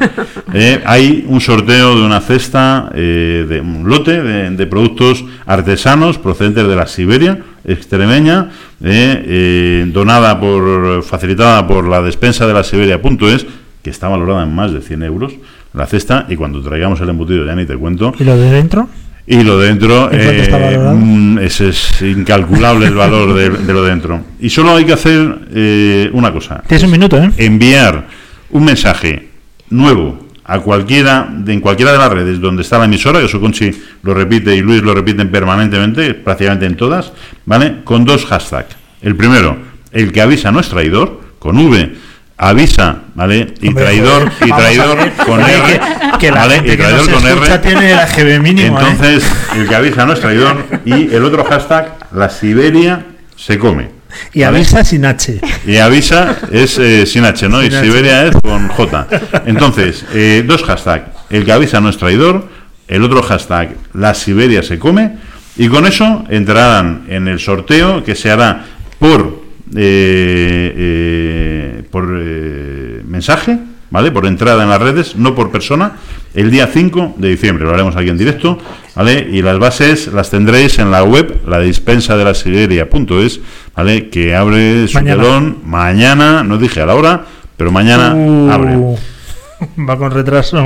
Eh, 0.55 0.83
hay 0.85 1.25
un 1.27 1.41
sorteo 1.41 1.99
de 1.99 2.05
una 2.05 2.21
cesta, 2.21 2.91
eh, 2.95 3.47
de 3.49 3.61
un 3.63 3.89
lote 3.89 4.23
de, 4.23 4.51
de 4.51 4.67
productos 4.67 5.25
artesanos 5.47 6.19
procedentes 6.19 6.69
de 6.69 6.77
la 6.77 6.87
Siberia 6.87 7.39
extremeña, 7.65 8.51
eh, 8.83 9.25
eh, 9.27 9.85
donada 9.89 10.39
por, 10.41 11.03
facilitada 11.03 11.67
por 11.67 11.89
la 11.89 12.03
despensa 12.03 12.47
de 12.47 12.55
la 12.55 12.65
Siberia.es, 12.65 13.47
que 13.83 13.91
está 13.91 14.09
valorada 14.09 14.45
en 14.45 14.55
más 14.55 14.73
de 14.73 14.81
100 14.81 15.03
euros 15.03 15.33
la 15.75 15.87
cesta, 15.87 16.27
y 16.29 16.37
cuando 16.37 16.63
traigamos 16.63 17.01
el 17.01 17.09
embutido 17.09 17.47
ya 17.47 17.55
ni 17.55 17.65
te 17.65 17.77
cuento. 17.77 18.13
¿Y 18.19 18.25
lo 18.25 18.37
de 18.37 18.51
dentro? 18.51 18.89
Y 19.27 19.43
lo 19.43 19.59
de 19.59 19.69
dentro, 19.69 20.11
¿En 20.13 20.23
cuánto 20.23 20.43
está 20.43 20.73
eh, 20.73 20.79
mm, 20.79 21.39
ese 21.39 21.69
es 21.69 22.03
incalculable 22.03 22.87
el 22.87 22.95
valor 22.95 23.35
de, 23.35 23.51
de 23.51 23.73
lo 23.73 23.85
de 23.85 23.91
dentro. 23.91 24.21
Y 24.41 24.51
solo 24.51 24.75
hay 24.75 24.85
que 24.85 24.93
hacer 24.93 25.39
eh, 25.55 26.11
una 26.13 26.33
cosa. 26.33 26.63
Tienes 26.67 26.85
un 26.85 26.91
minuto, 26.91 27.23
¿eh? 27.23 27.31
Enviar 27.37 28.07
un 28.51 28.65
mensaje 28.65 29.29
nuevo 29.71 30.27
a 30.45 30.59
cualquiera, 30.61 31.29
de, 31.31 31.53
en 31.53 31.61
cualquiera 31.61 31.93
de 31.93 31.99
las 31.99 32.11
redes 32.13 32.41
donde 32.41 32.63
está 32.63 32.79
la 32.79 32.87
emisora, 32.87 33.21
que 33.21 33.27
eso 33.27 33.41
Conchi 33.41 33.71
lo 34.03 34.13
repite 34.15 34.55
y 34.57 34.61
Luis 34.61 34.83
lo 34.83 34.95
repiten 34.95 35.31
permanentemente, 35.31 36.15
prácticamente 36.15 36.67
en 36.67 36.77
todas, 36.77 37.13
¿vale? 37.47 37.79
Con 37.85 38.05
dos 38.05 38.27
hashtags. 38.27 38.75
El 39.03 39.17
primero, 39.17 39.57
el 39.93 40.13
que 40.13 40.21
avisa 40.21 40.51
no 40.51 40.61
es 40.61 40.69
traidor, 40.69 41.21
con 41.39 41.57
V, 41.59 41.95
avisa, 42.39 42.97
¿vale? 43.15 43.55
Y 43.61 43.69
Hombre, 43.69 43.85
traidor, 43.85 44.33
y 44.45 44.51
traidor 44.51 44.99
con 45.27 45.41
R, 45.41 45.81
que- 46.19 46.31
¿vale? 46.31 46.55
gente 46.57 46.73
Y 46.75 46.77
traidor 46.77 47.11
con 47.11 47.27
R. 47.27 47.59
tiene 47.59 47.93
AGB 47.95 48.41
mínimo, 48.41 48.79
¿eh? 48.81 48.83
Entonces, 48.91 49.25
el 49.57 49.69
que 49.69 49.75
avisa 49.75 50.07
no 50.07 50.13
es 50.13 50.21
traidor. 50.21 50.65
Y 50.85 51.15
el 51.15 51.25
otro 51.25 51.45
hashtag, 51.45 51.99
la 52.13 52.29
Siberia 52.31 53.05
se 53.37 53.59
come. 53.59 54.02
Y 54.33 54.43
avisa 54.43 54.85
sin 54.85 55.05
H. 55.05 55.41
Y 55.67 55.77
avisa 55.77 56.37
es 56.51 56.79
eh, 56.79 57.07
sin 57.07 57.25
H, 57.25 57.49
¿no? 57.49 57.61
Sin 57.61 57.73
y 57.73 57.75
H. 57.75 57.85
Siberia 57.87 58.27
es 58.27 58.37
con 58.43 58.69
J. 58.69 59.09
Entonces, 59.47 60.05
eh, 60.15 60.45
dos 60.47 60.63
hashtags. 60.63 61.07
El 61.31 61.45
que 61.45 61.53
avisa 61.53 61.81
no 61.81 61.89
es 61.89 61.97
traidor. 61.97 62.49
El 62.89 63.05
otro 63.05 63.23
hashtag, 63.23 63.75
la 63.95 64.13
Siberia 64.13 64.63
se 64.63 64.79
come. 64.79 65.17
Y 65.57 65.69
con 65.69 65.87
eso 65.87 66.25
entrarán 66.29 67.05
en 67.09 67.29
el 67.29 67.39
sorteo 67.39 68.05
que 68.05 68.15
se 68.15 68.31
hará 68.31 68.65
por, 68.99 69.43
eh, 69.75 70.75
eh, 70.77 71.83
por 71.91 72.07
mensaje, 72.07 73.59
¿vale? 73.91 74.11
Por 74.11 74.27
entrada 74.27 74.63
en 74.63 74.69
las 74.69 74.81
redes, 74.81 75.17
no 75.17 75.35
por 75.35 75.51
persona, 75.51 75.93
el 76.35 76.51
día 76.51 76.67
5 76.67 77.15
de 77.19 77.29
diciembre. 77.29 77.65
Lo 77.65 77.73
haremos 77.75 77.97
aquí 77.97 78.09
en 78.09 78.19
directo, 78.19 78.59
¿vale? 78.95 79.29
Y 79.33 79.43
las 79.43 79.59
bases 79.59 80.09
las 80.13 80.31
tendréis 80.31 80.79
en 80.79 80.91
la 80.91 81.03
web, 81.05 81.41
la 81.47 81.59
dispensa 81.61 82.17
de 82.17 82.25
la 82.25 82.35
Siberia.es, 82.35 83.41
¿vale? 83.77 84.09
Que 84.09 84.35
abre 84.35 84.89
su 84.89 84.95
Mañana. 84.99 85.23
telón 85.23 85.59
mañana, 85.65 86.43
no 86.43 86.59
dije 86.59 86.81
a 86.81 86.87
la 86.87 86.95
hora, 86.95 87.25
pero 87.57 87.71
mañana 87.71 88.15
Uh, 88.15 88.51
abre. 88.51 88.77
Va 89.89 89.97
con 89.97 90.11
retraso. 90.11 90.57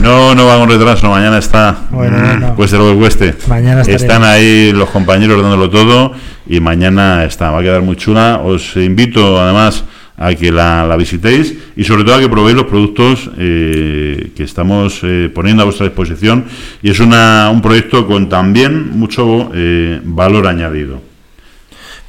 No, 0.00 0.34
no 0.34 0.46
va 0.46 0.56
con 0.58 0.70
retraso, 0.70 1.10
mañana 1.10 1.36
está. 1.36 1.76
Bueno, 1.90 2.16
Mm, 2.16 2.22
bueno. 2.22 2.54
Cueste 2.56 2.78
lo 2.78 2.90
que 2.92 2.98
cueste. 2.98 3.34
Mañana. 3.46 3.82
Están 3.82 4.24
ahí 4.24 4.72
los 4.72 4.88
compañeros 4.88 5.42
dándolo 5.42 5.68
todo 5.68 6.12
y 6.46 6.58
mañana 6.58 7.24
está. 7.24 7.50
Va 7.50 7.58
a 7.58 7.62
quedar 7.62 7.82
muy 7.82 7.96
chula. 7.96 8.40
Os 8.42 8.74
invito 8.76 9.38
además 9.38 9.84
a 10.18 10.34
que 10.34 10.52
la, 10.52 10.86
la 10.86 10.96
visitéis 10.96 11.54
y 11.76 11.84
sobre 11.84 12.04
todo 12.04 12.16
a 12.16 12.20
que 12.20 12.28
probéis 12.28 12.56
los 12.56 12.66
productos 12.66 13.30
eh, 13.38 14.32
que 14.34 14.42
estamos 14.42 15.00
eh, 15.02 15.30
poniendo 15.32 15.62
a 15.62 15.64
vuestra 15.64 15.86
disposición 15.86 16.44
y 16.82 16.90
es 16.90 17.00
una, 17.00 17.50
un 17.52 17.62
proyecto 17.62 18.06
con 18.06 18.28
también 18.28 18.98
mucho 18.98 19.50
eh, 19.54 20.00
valor 20.04 20.46
añadido. 20.46 21.08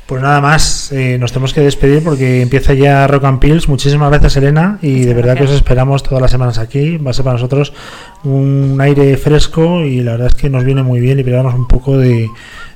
Pues 0.09 0.23
nada 0.23 0.41
más, 0.41 0.91
eh, 0.91 1.19
nos 1.19 1.31
tenemos 1.31 1.53
que 1.53 1.61
despedir 1.61 2.03
porque 2.03 2.41
empieza 2.41 2.73
ya 2.73 3.05
Rock 3.05 3.25
and 3.25 3.37
Pills. 3.37 3.69
Muchísimas 3.69 4.09
gracias, 4.09 4.37
Elena, 4.37 4.79
y 4.81 5.01
de 5.01 5.13
verdad 5.13 5.37
que 5.37 5.43
os 5.43 5.51
esperamos 5.51 6.01
todas 6.01 6.19
las 6.19 6.31
semanas 6.31 6.57
aquí. 6.57 6.97
Va 6.97 7.11
a 7.11 7.13
ser 7.13 7.23
para 7.23 7.35
nosotros 7.35 7.73
un 8.23 8.75
aire 8.81 9.15
fresco 9.17 9.81
y 9.81 10.01
la 10.01 10.13
verdad 10.13 10.29
es 10.29 10.33
que 10.33 10.49
nos 10.49 10.65
viene 10.65 10.81
muy 10.81 10.99
bien 10.99 11.17
liberarnos 11.17 11.53
un 11.53 11.67
poco 11.67 11.95
de, 11.95 12.27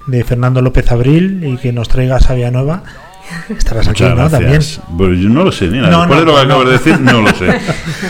de 0.05 0.23
Fernando 0.23 0.61
López 0.61 0.91
Abril 0.91 1.43
y 1.43 1.57
que 1.57 1.73
nos 1.73 1.89
traiga 1.89 2.19
Sabia 2.19 2.51
Nueva. 2.51 2.83
Estarás 3.49 3.87
aquí, 3.87 4.03
Muchas 4.03 4.17
¿no? 4.17 4.29
También. 4.29 4.61
Pues 4.97 5.19
yo 5.19 5.29
no 5.29 5.43
lo 5.43 5.51
sé, 5.51 5.67
Nina. 5.67 5.89
No, 5.89 5.99
Después 5.99 6.19
no, 6.19 6.25
de 6.25 6.25
lo 6.25 6.31
que 6.41 6.47
no. 6.47 6.53
acabas 6.53 6.65
de 6.65 6.71
decir, 6.73 6.99
no 6.99 7.21
lo 7.21 7.33
sé. 7.33 7.59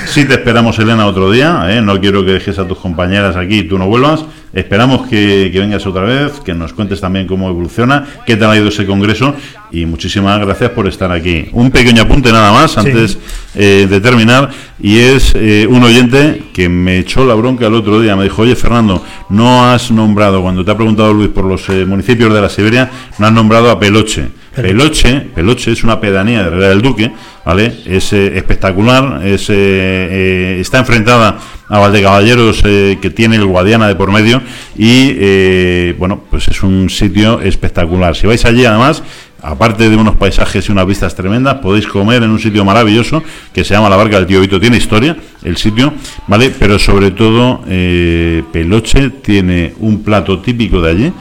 Sí 0.07 0.25
te 0.25 0.33
esperamos, 0.33 0.77
Elena, 0.79 1.05
otro 1.05 1.31
día. 1.31 1.65
¿eh? 1.69 1.81
No 1.81 1.99
quiero 1.99 2.25
que 2.25 2.31
dejes 2.31 2.57
a 2.59 2.67
tus 2.67 2.77
compañeras 2.79 3.35
aquí 3.35 3.59
y 3.59 3.63
tú 3.67 3.77
no 3.77 3.87
vuelvas. 3.87 4.25
Esperamos 4.53 5.07
que, 5.07 5.49
que 5.51 5.59
vengas 5.59 5.85
otra 5.87 6.03
vez, 6.03 6.39
que 6.41 6.53
nos 6.53 6.73
cuentes 6.73 7.01
también 7.01 7.25
cómo 7.25 7.49
evoluciona, 7.49 8.05
qué 8.25 8.35
tal 8.35 8.51
ha 8.51 8.57
ido 8.57 8.67
ese 8.67 8.85
congreso 8.85 9.35
y 9.71 9.87
muchísimas 9.87 10.39
gracias 10.39 10.69
por 10.69 10.87
estar 10.87 11.11
aquí. 11.11 11.47
Un 11.53 11.71
pequeño 11.71 12.03
apunte 12.03 12.31
nada 12.31 12.51
más 12.51 12.77
antes 12.77 13.17
eh, 13.55 13.87
de 13.89 13.99
terminar 13.99 14.51
y 14.79 14.99
es 14.99 15.33
eh, 15.33 15.65
un 15.67 15.81
oyente 15.81 16.43
que 16.53 16.69
me 16.69 16.99
echó 16.99 17.25
la 17.25 17.33
bronca 17.33 17.65
el 17.65 17.73
otro 17.73 17.99
día. 17.99 18.15
Me 18.15 18.25
dijo, 18.25 18.43
oye 18.43 18.55
Fernando, 18.55 19.03
no 19.29 19.65
has 19.65 19.89
nombrado, 19.89 20.43
cuando 20.43 20.63
te 20.63 20.69
ha 20.69 20.75
preguntado 20.77 21.11
Luis 21.11 21.29
por 21.29 21.45
los 21.45 21.67
eh, 21.69 21.85
municipios 21.85 22.31
de 22.31 22.39
la 22.39 22.49
Siberia, 22.49 22.91
no 23.17 23.25
has 23.25 23.33
nombrado 23.33 23.71
a 23.71 23.79
Peloche. 23.79 24.27
Peloche, 24.55 25.21
Peloche 25.33 25.71
es 25.71 25.83
una 25.83 25.99
pedanía 25.99 26.43
de 26.43 26.47
Herrera 26.49 26.69
del 26.69 26.83
Duque, 26.83 27.11
¿vale? 27.45 27.73
Es 27.85 28.13
eh, 28.13 28.37
espectacular, 28.37 29.21
es, 29.25 29.49
eh, 29.49 29.53
eh, 29.55 30.57
está 30.59 30.79
enfrentada 30.79 31.37
a 31.69 31.79
Valdecaballeros 31.79 32.61
que 32.61 33.11
tiene 33.15 33.37
el 33.37 33.45
Guadiana 33.45 33.87
de 33.87 33.95
por 33.95 34.11
medio 34.11 34.41
y 34.75 35.91
bueno, 35.93 36.23
pues 36.29 36.47
es 36.47 36.61
un 36.61 36.89
sitio 36.89 37.41
espectacular. 37.41 38.15
Si 38.15 38.27
vais 38.27 38.45
allí 38.45 38.63
además, 38.63 39.01
aparte 39.43 39.89
de 39.89 39.95
unos 39.95 40.15
paisajes 40.15 40.67
y 40.67 40.71
unas 40.71 40.87
vistas 40.87 41.13
tremendas, 41.15 41.55
podéis 41.55 41.85
comer 41.85 42.23
en 42.23 42.31
un 42.31 42.39
sitio 42.39 42.63
maravilloso 42.65 43.21
que 43.53 43.63
se 43.63 43.73
llama 43.73 43.89
la 43.89 43.97
Barca 43.97 44.15
del 44.15 44.25
Tío 44.25 44.39
Vito. 44.41 44.59
Tiene 44.59 44.77
historia 44.77 45.15
el 45.43 45.57
sitio, 45.57 45.93
¿vale? 46.27 46.51
Pero 46.57 46.79
sobre 46.79 47.11
todo 47.11 47.63
eh, 47.67 48.43
Peloche 48.51 49.09
tiene 49.09 49.73
un 49.79 50.01
plato 50.01 50.39
típico 50.39 50.81
de 50.81 50.89
allí 50.89 51.13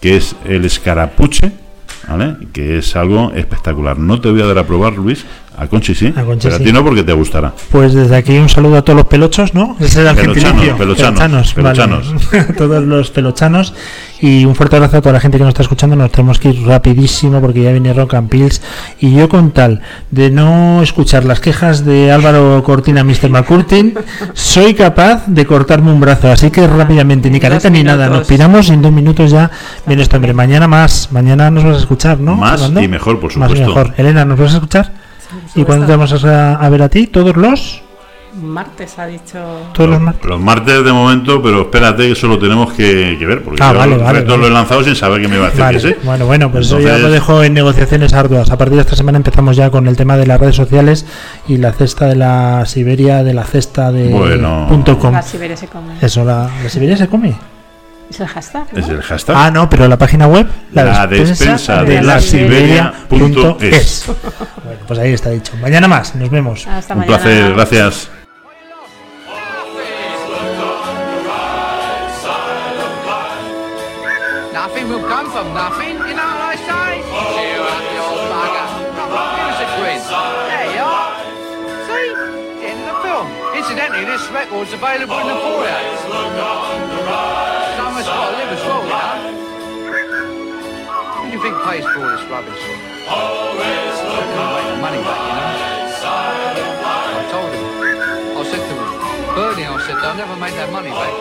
que 0.00 0.16
es 0.16 0.36
el 0.44 0.64
escarapuche, 0.64 1.50
¿vale? 2.08 2.36
Que 2.52 2.78
es 2.78 2.94
algo 2.94 3.32
espectacular. 3.34 3.98
No 3.98 4.20
te 4.20 4.30
voy 4.30 4.42
a 4.42 4.46
dar 4.46 4.58
a 4.58 4.66
probar, 4.66 4.94
Luis. 4.94 5.24
A 5.56 5.66
Conchi 5.68 5.94
sí, 5.94 6.12
A 6.16 6.24
Conchi 6.24 6.48
pero 6.48 6.56
sí. 6.56 6.62
a 6.62 6.66
ti 6.66 6.72
no 6.72 6.82
porque 6.84 7.02
te 7.04 7.12
gustará. 7.12 7.52
Pues 7.70 7.94
desde 7.94 8.16
aquí 8.16 8.36
un 8.38 8.48
saludo 8.48 8.78
a 8.78 8.82
todos 8.82 8.96
los 8.96 9.06
pelochos, 9.06 9.54
¿no? 9.54 9.76
Ese 9.80 10.00
era 10.00 10.10
el 10.10 10.16
Pelochanos, 10.16 10.76
pelochanos, 10.76 11.54
vale. 11.54 11.54
pelochanos. 11.54 12.14
todos 12.56 12.82
los 12.82 13.10
pelochanos. 13.10 13.74
Y 14.20 14.44
un 14.46 14.54
fuerte 14.54 14.76
abrazo 14.76 14.96
a 14.96 15.00
toda 15.02 15.12
la 15.12 15.20
gente 15.20 15.36
que 15.38 15.44
nos 15.44 15.50
está 15.50 15.62
escuchando. 15.62 15.96
Nos 15.96 16.10
tenemos 16.10 16.38
que 16.38 16.48
ir 16.48 16.66
rapidísimo 16.66 17.40
porque 17.40 17.62
ya 17.62 17.72
viene 17.72 17.92
Rock 17.92 18.14
and 18.14 18.28
Pills. 18.30 18.62
Y 18.98 19.14
yo 19.14 19.28
con 19.28 19.50
tal 19.52 19.80
de 20.10 20.30
no 20.30 20.82
escuchar 20.82 21.24
las 21.24 21.40
quejas 21.40 21.84
de 21.84 22.10
Álvaro 22.10 22.62
Cortina, 22.64 23.04
Mr. 23.04 23.28
McCurtin, 23.28 23.94
soy 24.32 24.74
capaz 24.74 25.26
de 25.26 25.44
cortarme 25.46 25.92
un 25.92 26.00
brazo. 26.00 26.30
Así 26.32 26.50
que 26.50 26.66
rápidamente, 26.66 27.30
ni 27.30 27.38
careta 27.38 27.68
ni 27.70 27.82
nada. 27.82 28.08
Nos 28.08 28.26
piramos 28.26 28.68
y 28.68 28.72
en 28.72 28.82
dos 28.82 28.92
minutos 28.92 29.30
ya 29.30 29.50
viene 29.86 30.02
este 30.02 30.16
hombre. 30.16 30.32
Mañana 30.32 30.66
más. 30.68 31.08
Mañana 31.12 31.50
nos 31.50 31.64
vas 31.64 31.76
a 31.76 31.80
escuchar, 31.80 32.18
¿no? 32.18 32.34
Más 32.36 32.70
y 32.80 32.88
mejor, 32.88 33.20
por 33.20 33.36
Más 33.36 33.50
y 33.50 33.56
supuesto. 33.56 33.66
mejor. 33.80 33.94
Elena, 33.98 34.24
¿nos 34.24 34.38
vas 34.38 34.52
a 34.52 34.54
escuchar? 34.54 35.03
¿Y 35.54 35.64
cuándo 35.64 35.86
te 35.86 35.92
vamos 35.92 36.24
a, 36.24 36.54
a 36.56 36.68
ver 36.68 36.82
a 36.82 36.88
ti? 36.88 37.06
¿Todos 37.06 37.36
los? 37.36 37.82
Martes 38.42 38.98
ha 38.98 39.06
dicho. 39.06 39.38
Todos 39.72 39.90
los 39.90 40.00
martes. 40.00 40.24
Los 40.28 40.40
martes 40.40 40.84
de 40.84 40.92
momento, 40.92 41.40
pero 41.40 41.62
espérate 41.62 42.02
que 42.06 42.12
eso 42.12 42.26
lo 42.26 42.36
tenemos 42.36 42.72
que, 42.72 43.14
que 43.16 43.26
ver, 43.26 43.44
porque 43.44 43.62
Ah, 43.62 43.72
yo 43.72 43.78
vale, 43.78 43.96
vale, 43.96 44.22
vale. 44.24 44.36
lo 44.38 44.46
he 44.48 44.50
lanzado 44.50 44.82
sin 44.82 44.96
saber 44.96 45.20
que 45.22 45.28
me 45.28 45.36
iba 45.36 45.44
a 45.44 45.50
decir 45.50 45.60
Vale, 45.62 45.80
que 45.80 45.88
sí. 45.88 45.94
Bueno, 46.02 46.26
bueno, 46.26 46.50
pues 46.50 46.66
eso 46.66 46.78
ya 46.80 46.96
Entonces- 46.96 47.02
lo 47.04 47.10
dejo 47.10 47.44
en 47.44 47.54
negociaciones 47.54 48.12
arduas. 48.12 48.50
A 48.50 48.58
partir 48.58 48.74
de 48.74 48.82
esta 48.82 48.96
semana 48.96 49.18
empezamos 49.18 49.54
ya 49.56 49.70
con 49.70 49.86
el 49.86 49.96
tema 49.96 50.16
de 50.16 50.26
las 50.26 50.40
redes 50.40 50.56
sociales 50.56 51.06
y 51.46 51.58
la 51.58 51.72
cesta 51.72 52.06
de 52.06 52.16
la 52.16 52.66
Siberia, 52.66 53.22
de 53.22 53.34
la 53.34 53.44
cesta 53.44 53.92
de 53.92 54.08
Bueno. 54.08 54.66
punto 54.68 54.98
com. 54.98 55.12
La 55.12 55.22
Siberia 55.22 55.56
se 55.56 55.68
come. 55.68 55.94
Eso, 56.00 56.24
la, 56.24 56.50
la 56.60 56.68
Siberia 56.68 56.96
se 56.96 57.06
come. 57.06 57.36
Es 58.14 58.20
el 58.20 58.28
hashtag. 58.28 58.72
¿no? 58.72 58.78
Es 58.78 58.88
el 58.88 59.02
hashtag. 59.02 59.36
Ah, 59.36 59.50
no, 59.50 59.68
pero 59.68 59.88
la 59.88 59.98
página 59.98 60.28
web, 60.28 60.46
la, 60.72 60.84
La 60.84 61.06
despensa 61.08 61.82
de 61.82 62.00
la 62.00 62.20
Siberia.es. 62.20 64.04
Bueno, 64.06 64.80
pues 64.86 64.98
ahí 65.00 65.12
está 65.12 65.30
dicho. 65.30 65.52
Mañana 65.60 65.88
más, 65.88 66.14
nos 66.14 66.30
vemos. 66.30 66.64
Hasta 66.66 66.94
Un 66.94 67.00
mañana. 67.00 67.18
placer, 67.18 67.52
gracias. 67.54 68.08
Nothing 74.52 74.88
will 74.88 75.02
come 75.02 75.26
of 75.36 75.46
nothing, 75.52 75.98
Think 91.44 91.60
pays 91.68 91.84
for 91.84 92.08
this 92.08 92.24
rubbish? 92.30 92.62
Always 93.06 93.96
look 94.12 94.28
make 94.56 94.68
the 94.72 94.78
money 94.80 95.00
back, 95.04 95.20
you 95.28 95.34
know. 95.36 95.60
I 97.18 97.24
told 97.32 97.52
him. 97.52 97.68
I 98.38 98.42
said 98.50 98.62
to 98.68 98.74
him, 98.80 98.92
Bernie, 99.36 99.66
I 99.66 99.76
said, 99.84 99.96
they'll 100.00 100.14
never 100.14 100.36
make 100.40 100.54
that 100.54 100.72
money 100.72 100.88
back. 100.88 101.12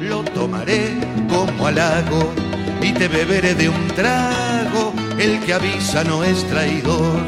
Lo 0.00 0.24
tomaré 0.24 0.96
como 1.28 1.66
halago 1.66 2.32
y 2.80 2.94
te 2.94 3.06
beberé 3.06 3.54
de 3.54 3.68
un 3.68 3.88
trago. 3.88 4.94
El 5.18 5.40
que 5.44 5.52
avisa 5.52 6.04
no 6.04 6.24
es 6.24 6.42
traidor. 6.48 7.20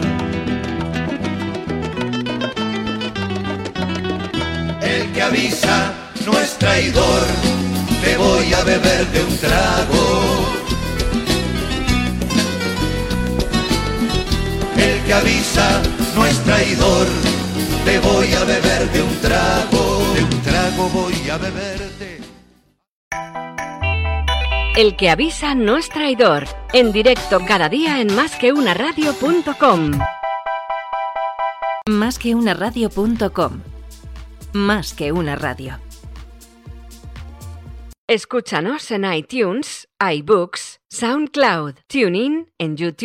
El 4.81 5.13
que 5.13 5.21
avisa 5.21 5.93
no 6.25 6.33
es 6.39 6.57
traidor. 6.57 7.74
Te 8.05 8.19
voy 8.19 8.53
a 8.53 8.63
beber 8.65 9.07
de 9.13 9.25
un 9.25 9.39
trago. 9.39 10.05
El 14.77 15.05
que 15.05 15.15
avisa 15.15 15.83
no 16.15 16.27
es 16.27 16.39
traidor. 16.45 17.07
Te 17.87 17.99
voy 18.01 18.33
a 18.35 18.45
beber 18.45 18.93
de 18.93 19.03
un 19.03 19.21
trago. 19.21 20.03
De 20.15 20.23
un 20.23 20.43
trago 20.43 20.89
voy 20.91 21.31
a 21.31 21.39
beberte. 21.39 22.21
El 24.77 24.97
que 24.97 25.09
avisa 25.09 25.55
no 25.55 25.79
es 25.79 25.89
traidor. 25.89 26.45
En 26.75 26.93
directo 26.93 27.41
cada 27.47 27.71
día 27.71 28.03
en 28.03 28.15
másqueunaradio.com. 28.15 29.93
Másqueunaradio.com. 31.89 33.61
Más 34.53 34.93
que 34.93 35.13
una 35.13 35.37
radio. 35.37 35.84
Escúchanos 38.07 38.91
en 38.91 39.11
iTunes, 39.11 39.89
iBooks, 39.99 40.79
SoundCloud, 40.91 41.77
TuneIn, 41.87 42.53
en 42.59 42.77
YouTube. 42.77 43.03